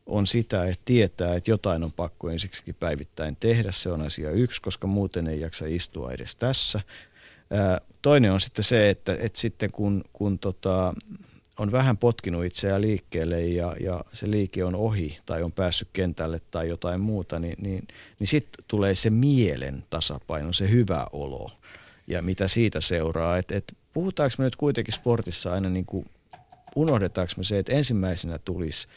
on 0.05 0.27
sitä, 0.27 0.65
että 0.65 0.81
tietää, 0.85 1.35
että 1.35 1.51
jotain 1.51 1.83
on 1.83 1.91
pakko 1.91 2.29
ensiksikin 2.29 2.75
päivittäin 2.75 3.35
tehdä. 3.35 3.71
Se 3.71 3.91
on 3.91 4.01
asia 4.01 4.31
yksi, 4.31 4.61
koska 4.61 4.87
muuten 4.87 5.27
ei 5.27 5.39
jaksa 5.39 5.65
istua 5.67 6.11
edes 6.11 6.35
tässä. 6.35 6.81
Toinen 8.01 8.31
on 8.31 8.39
sitten 8.39 8.63
se, 8.63 8.89
että, 8.89 9.17
että 9.19 9.39
sitten 9.39 9.71
kun, 9.71 10.03
kun 10.13 10.39
tota, 10.39 10.93
on 11.57 11.71
vähän 11.71 11.97
potkinut 11.97 12.45
itseään 12.45 12.81
liikkeelle 12.81 13.41
ja, 13.41 13.75
ja 13.79 14.03
se 14.11 14.31
liike 14.31 14.65
on 14.65 14.75
ohi 14.75 15.17
tai 15.25 15.43
on 15.43 15.51
päässyt 15.51 15.87
kentälle 15.93 16.41
tai 16.51 16.69
jotain 16.69 17.01
muuta, 17.01 17.39
niin, 17.39 17.55
niin, 17.61 17.87
niin 18.19 18.27
sitten 18.27 18.65
tulee 18.67 18.95
se 18.95 19.09
mielen 19.09 19.83
tasapaino, 19.89 20.53
se 20.53 20.69
hyvä 20.69 21.07
olo 21.11 21.51
ja 22.07 22.21
mitä 22.21 22.47
siitä 22.47 22.81
seuraa. 22.81 23.37
Et, 23.37 23.51
et 23.51 23.73
puhutaanko 23.93 24.35
me 24.37 24.43
nyt 24.43 24.55
kuitenkin 24.55 24.93
sportissa 24.93 25.53
aina 25.53 25.69
niin 25.69 25.85
kuin, 25.85 26.05
unohdetaanko 26.75 27.33
me 27.37 27.43
se, 27.43 27.59
että 27.59 27.73
ensimmäisenä 27.73 28.37
tulisi 28.37 28.87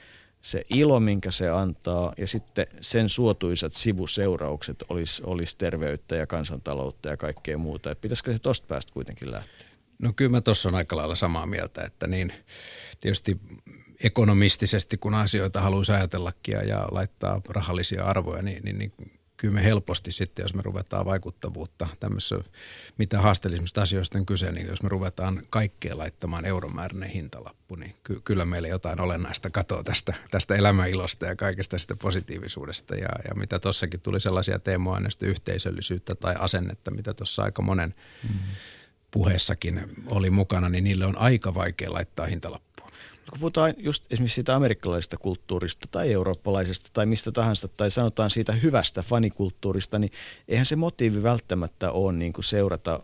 se 0.46 0.64
ilo, 0.70 1.00
minkä 1.00 1.30
se 1.30 1.50
antaa, 1.50 2.12
ja 2.18 2.26
sitten 2.26 2.66
sen 2.80 3.08
suotuisat 3.08 3.74
sivuseuraukset 3.74 4.84
olisi, 4.88 5.22
olisi 5.24 5.58
terveyttä 5.58 6.16
ja 6.16 6.26
kansantaloutta 6.26 7.08
ja 7.08 7.16
kaikkea 7.16 7.58
muuta. 7.58 7.90
Et 7.90 8.00
pitäisikö 8.00 8.32
se 8.32 8.38
tuosta 8.38 8.66
päästä 8.66 8.92
kuitenkin 8.92 9.30
lähteä? 9.30 9.68
No 9.98 10.12
kyllä 10.16 10.30
mä 10.30 10.40
tuossa 10.40 10.68
on 10.68 10.74
aika 10.74 10.96
lailla 10.96 11.14
samaa 11.14 11.46
mieltä, 11.46 11.82
että 11.82 12.06
niin 12.06 12.32
tietysti 13.00 13.40
ekonomistisesti, 14.02 14.96
kun 14.96 15.14
asioita 15.14 15.60
haluaisi 15.60 15.92
ajatellakin 15.92 16.52
ja, 16.52 16.64
ja 16.64 16.88
laittaa 16.90 17.40
rahallisia 17.48 18.04
arvoja, 18.04 18.42
niin, 18.42 18.62
niin, 18.64 18.78
niin 18.78 18.92
kyllä 19.36 19.54
me 19.54 19.64
helposti 19.64 20.12
sitten, 20.12 20.42
jos 20.42 20.54
me 20.54 20.62
ruvetaan 20.62 21.04
vaikuttavuutta 21.04 21.86
tämmöisessä, 22.00 22.38
mitä 22.98 23.20
haasteellisimmista 23.20 23.82
asioista 23.82 24.18
on 24.18 24.26
kyse, 24.26 24.52
niin 24.52 24.66
jos 24.66 24.82
me 24.82 24.88
ruvetaan 24.88 25.42
kaikkea 25.50 25.98
laittamaan 25.98 26.44
euromääräinen 26.44 27.10
hintalappu, 27.10 27.74
niin 27.74 27.94
ky- 28.04 28.20
kyllä 28.24 28.44
meille 28.44 28.68
jotain 28.68 29.00
olennaista 29.00 29.50
katoa 29.50 29.84
tästä, 29.84 30.14
tästä 30.30 30.54
elämäilosta 30.54 31.26
ja 31.26 31.36
kaikesta 31.36 31.78
sitä 31.78 31.96
positiivisuudesta. 31.96 32.94
Ja, 32.94 33.08
ja 33.28 33.34
mitä 33.34 33.58
tuossakin 33.58 34.00
tuli 34.00 34.20
sellaisia 34.20 34.58
teemoja, 34.58 35.08
yhteisöllisyyttä 35.22 36.14
tai 36.14 36.34
asennetta, 36.38 36.90
mitä 36.90 37.14
tuossa 37.14 37.42
aika 37.42 37.62
monen 37.62 37.94
mm-hmm 38.22 38.46
puheessakin 39.16 39.82
oli 40.06 40.30
mukana, 40.30 40.68
niin 40.68 40.84
niille 40.84 41.06
on 41.06 41.18
aika 41.18 41.54
vaikea 41.54 41.92
laittaa 41.92 42.26
hintalappua. 42.26 42.75
Kun 43.30 43.40
puhutaan 43.40 43.74
just 43.78 44.12
esimerkiksi 44.12 44.34
siitä 44.34 44.56
amerikkalaisesta 44.56 45.16
kulttuurista 45.16 45.88
tai 45.90 46.12
eurooppalaisesta 46.12 46.90
tai 46.92 47.06
mistä 47.06 47.32
tahansa, 47.32 47.68
tai 47.68 47.90
sanotaan 47.90 48.30
siitä 48.30 48.52
hyvästä 48.52 49.02
fanikulttuurista, 49.02 49.98
niin 49.98 50.12
eihän 50.48 50.66
se 50.66 50.76
motiivi 50.76 51.22
välttämättä 51.22 51.90
ole 51.90 52.12
niin 52.12 52.32
kuin 52.32 52.44
seurata 52.44 53.00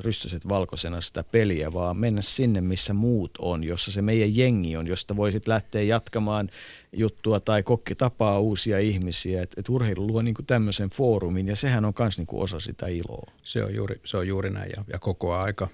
rystyset 0.00 0.48
valkoisena 0.48 1.00
sitä 1.00 1.24
peliä, 1.24 1.72
vaan 1.72 1.96
mennä 1.96 2.22
sinne, 2.22 2.60
missä 2.60 2.94
muut 2.94 3.30
on, 3.38 3.64
jossa 3.64 3.92
se 3.92 4.02
meidän 4.02 4.36
jengi 4.36 4.76
on, 4.76 4.86
josta 4.86 5.16
voisit 5.16 5.48
lähteä 5.48 5.82
jatkamaan 5.82 6.50
juttua 6.92 7.40
tai 7.40 7.62
kokki 7.62 7.94
tapaa 7.94 8.40
uusia 8.40 8.78
ihmisiä. 8.78 9.42
Et, 9.42 9.54
et 9.56 9.68
urheilu 9.68 10.06
luo 10.06 10.22
niinku 10.22 10.42
tämmöisen 10.42 10.90
foorumin 10.90 11.48
ja 11.48 11.56
sehän 11.56 11.84
on 11.84 11.92
myös 11.98 12.18
niinku 12.18 12.42
osa 12.42 12.60
sitä 12.60 12.86
iloa. 12.86 13.30
Se 13.42 13.64
on 13.64 13.74
juuri, 13.74 14.00
se 14.04 14.16
on 14.16 14.28
juuri 14.28 14.50
näin 14.50 14.70
ja, 14.76 14.84
ja 14.92 14.98
koko 14.98 15.34
aika 15.34 15.68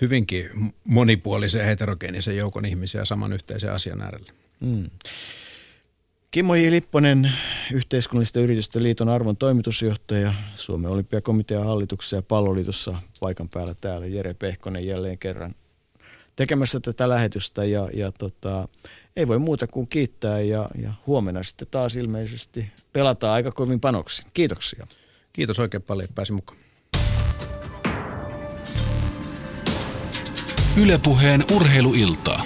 hyvinkin 0.00 0.50
monipuolisen 0.86 1.64
heterogeenisen 1.64 2.36
joukon 2.36 2.64
ihmisiä 2.64 3.04
saman 3.04 3.32
yhteisen 3.32 3.72
asian 3.72 4.00
äärellä. 4.00 4.32
Mm. 4.60 4.90
Kimmo 6.30 6.54
J. 6.54 6.70
Lipponen, 6.70 7.32
yhteiskunnallisten 7.72 8.42
yritysten 8.42 8.82
liiton 8.82 9.08
arvon 9.08 9.36
toimitusjohtaja, 9.36 10.34
Suomen 10.54 10.90
olympiakomitean 10.90 11.64
hallituksessa 11.64 12.16
ja 12.16 12.22
palloliitossa 12.22 12.94
paikan 13.20 13.48
päällä 13.48 13.74
täällä. 13.80 14.06
Jere 14.06 14.34
Pehkonen 14.34 14.86
jälleen 14.86 15.18
kerran 15.18 15.54
tekemässä 16.36 16.80
tätä 16.80 17.08
lähetystä 17.08 17.64
ja, 17.64 17.88
ja 17.94 18.12
tota, 18.12 18.68
ei 19.16 19.28
voi 19.28 19.38
muuta 19.38 19.66
kuin 19.66 19.86
kiittää 19.86 20.40
ja, 20.40 20.68
ja 20.82 20.92
huomenna 21.06 21.42
sitten 21.42 21.68
taas 21.70 21.96
ilmeisesti 21.96 22.66
pelataan 22.92 23.34
aika 23.34 23.52
kovin 23.52 23.80
panoksi. 23.80 24.22
Kiitoksia. 24.34 24.86
Kiitos 25.32 25.58
oikein 25.58 25.82
paljon, 25.82 26.08
pääsi 26.14 26.32
mukaan. 26.32 26.67
Ylepuheen 30.82 31.44
urheiluiltaa. 31.56 32.42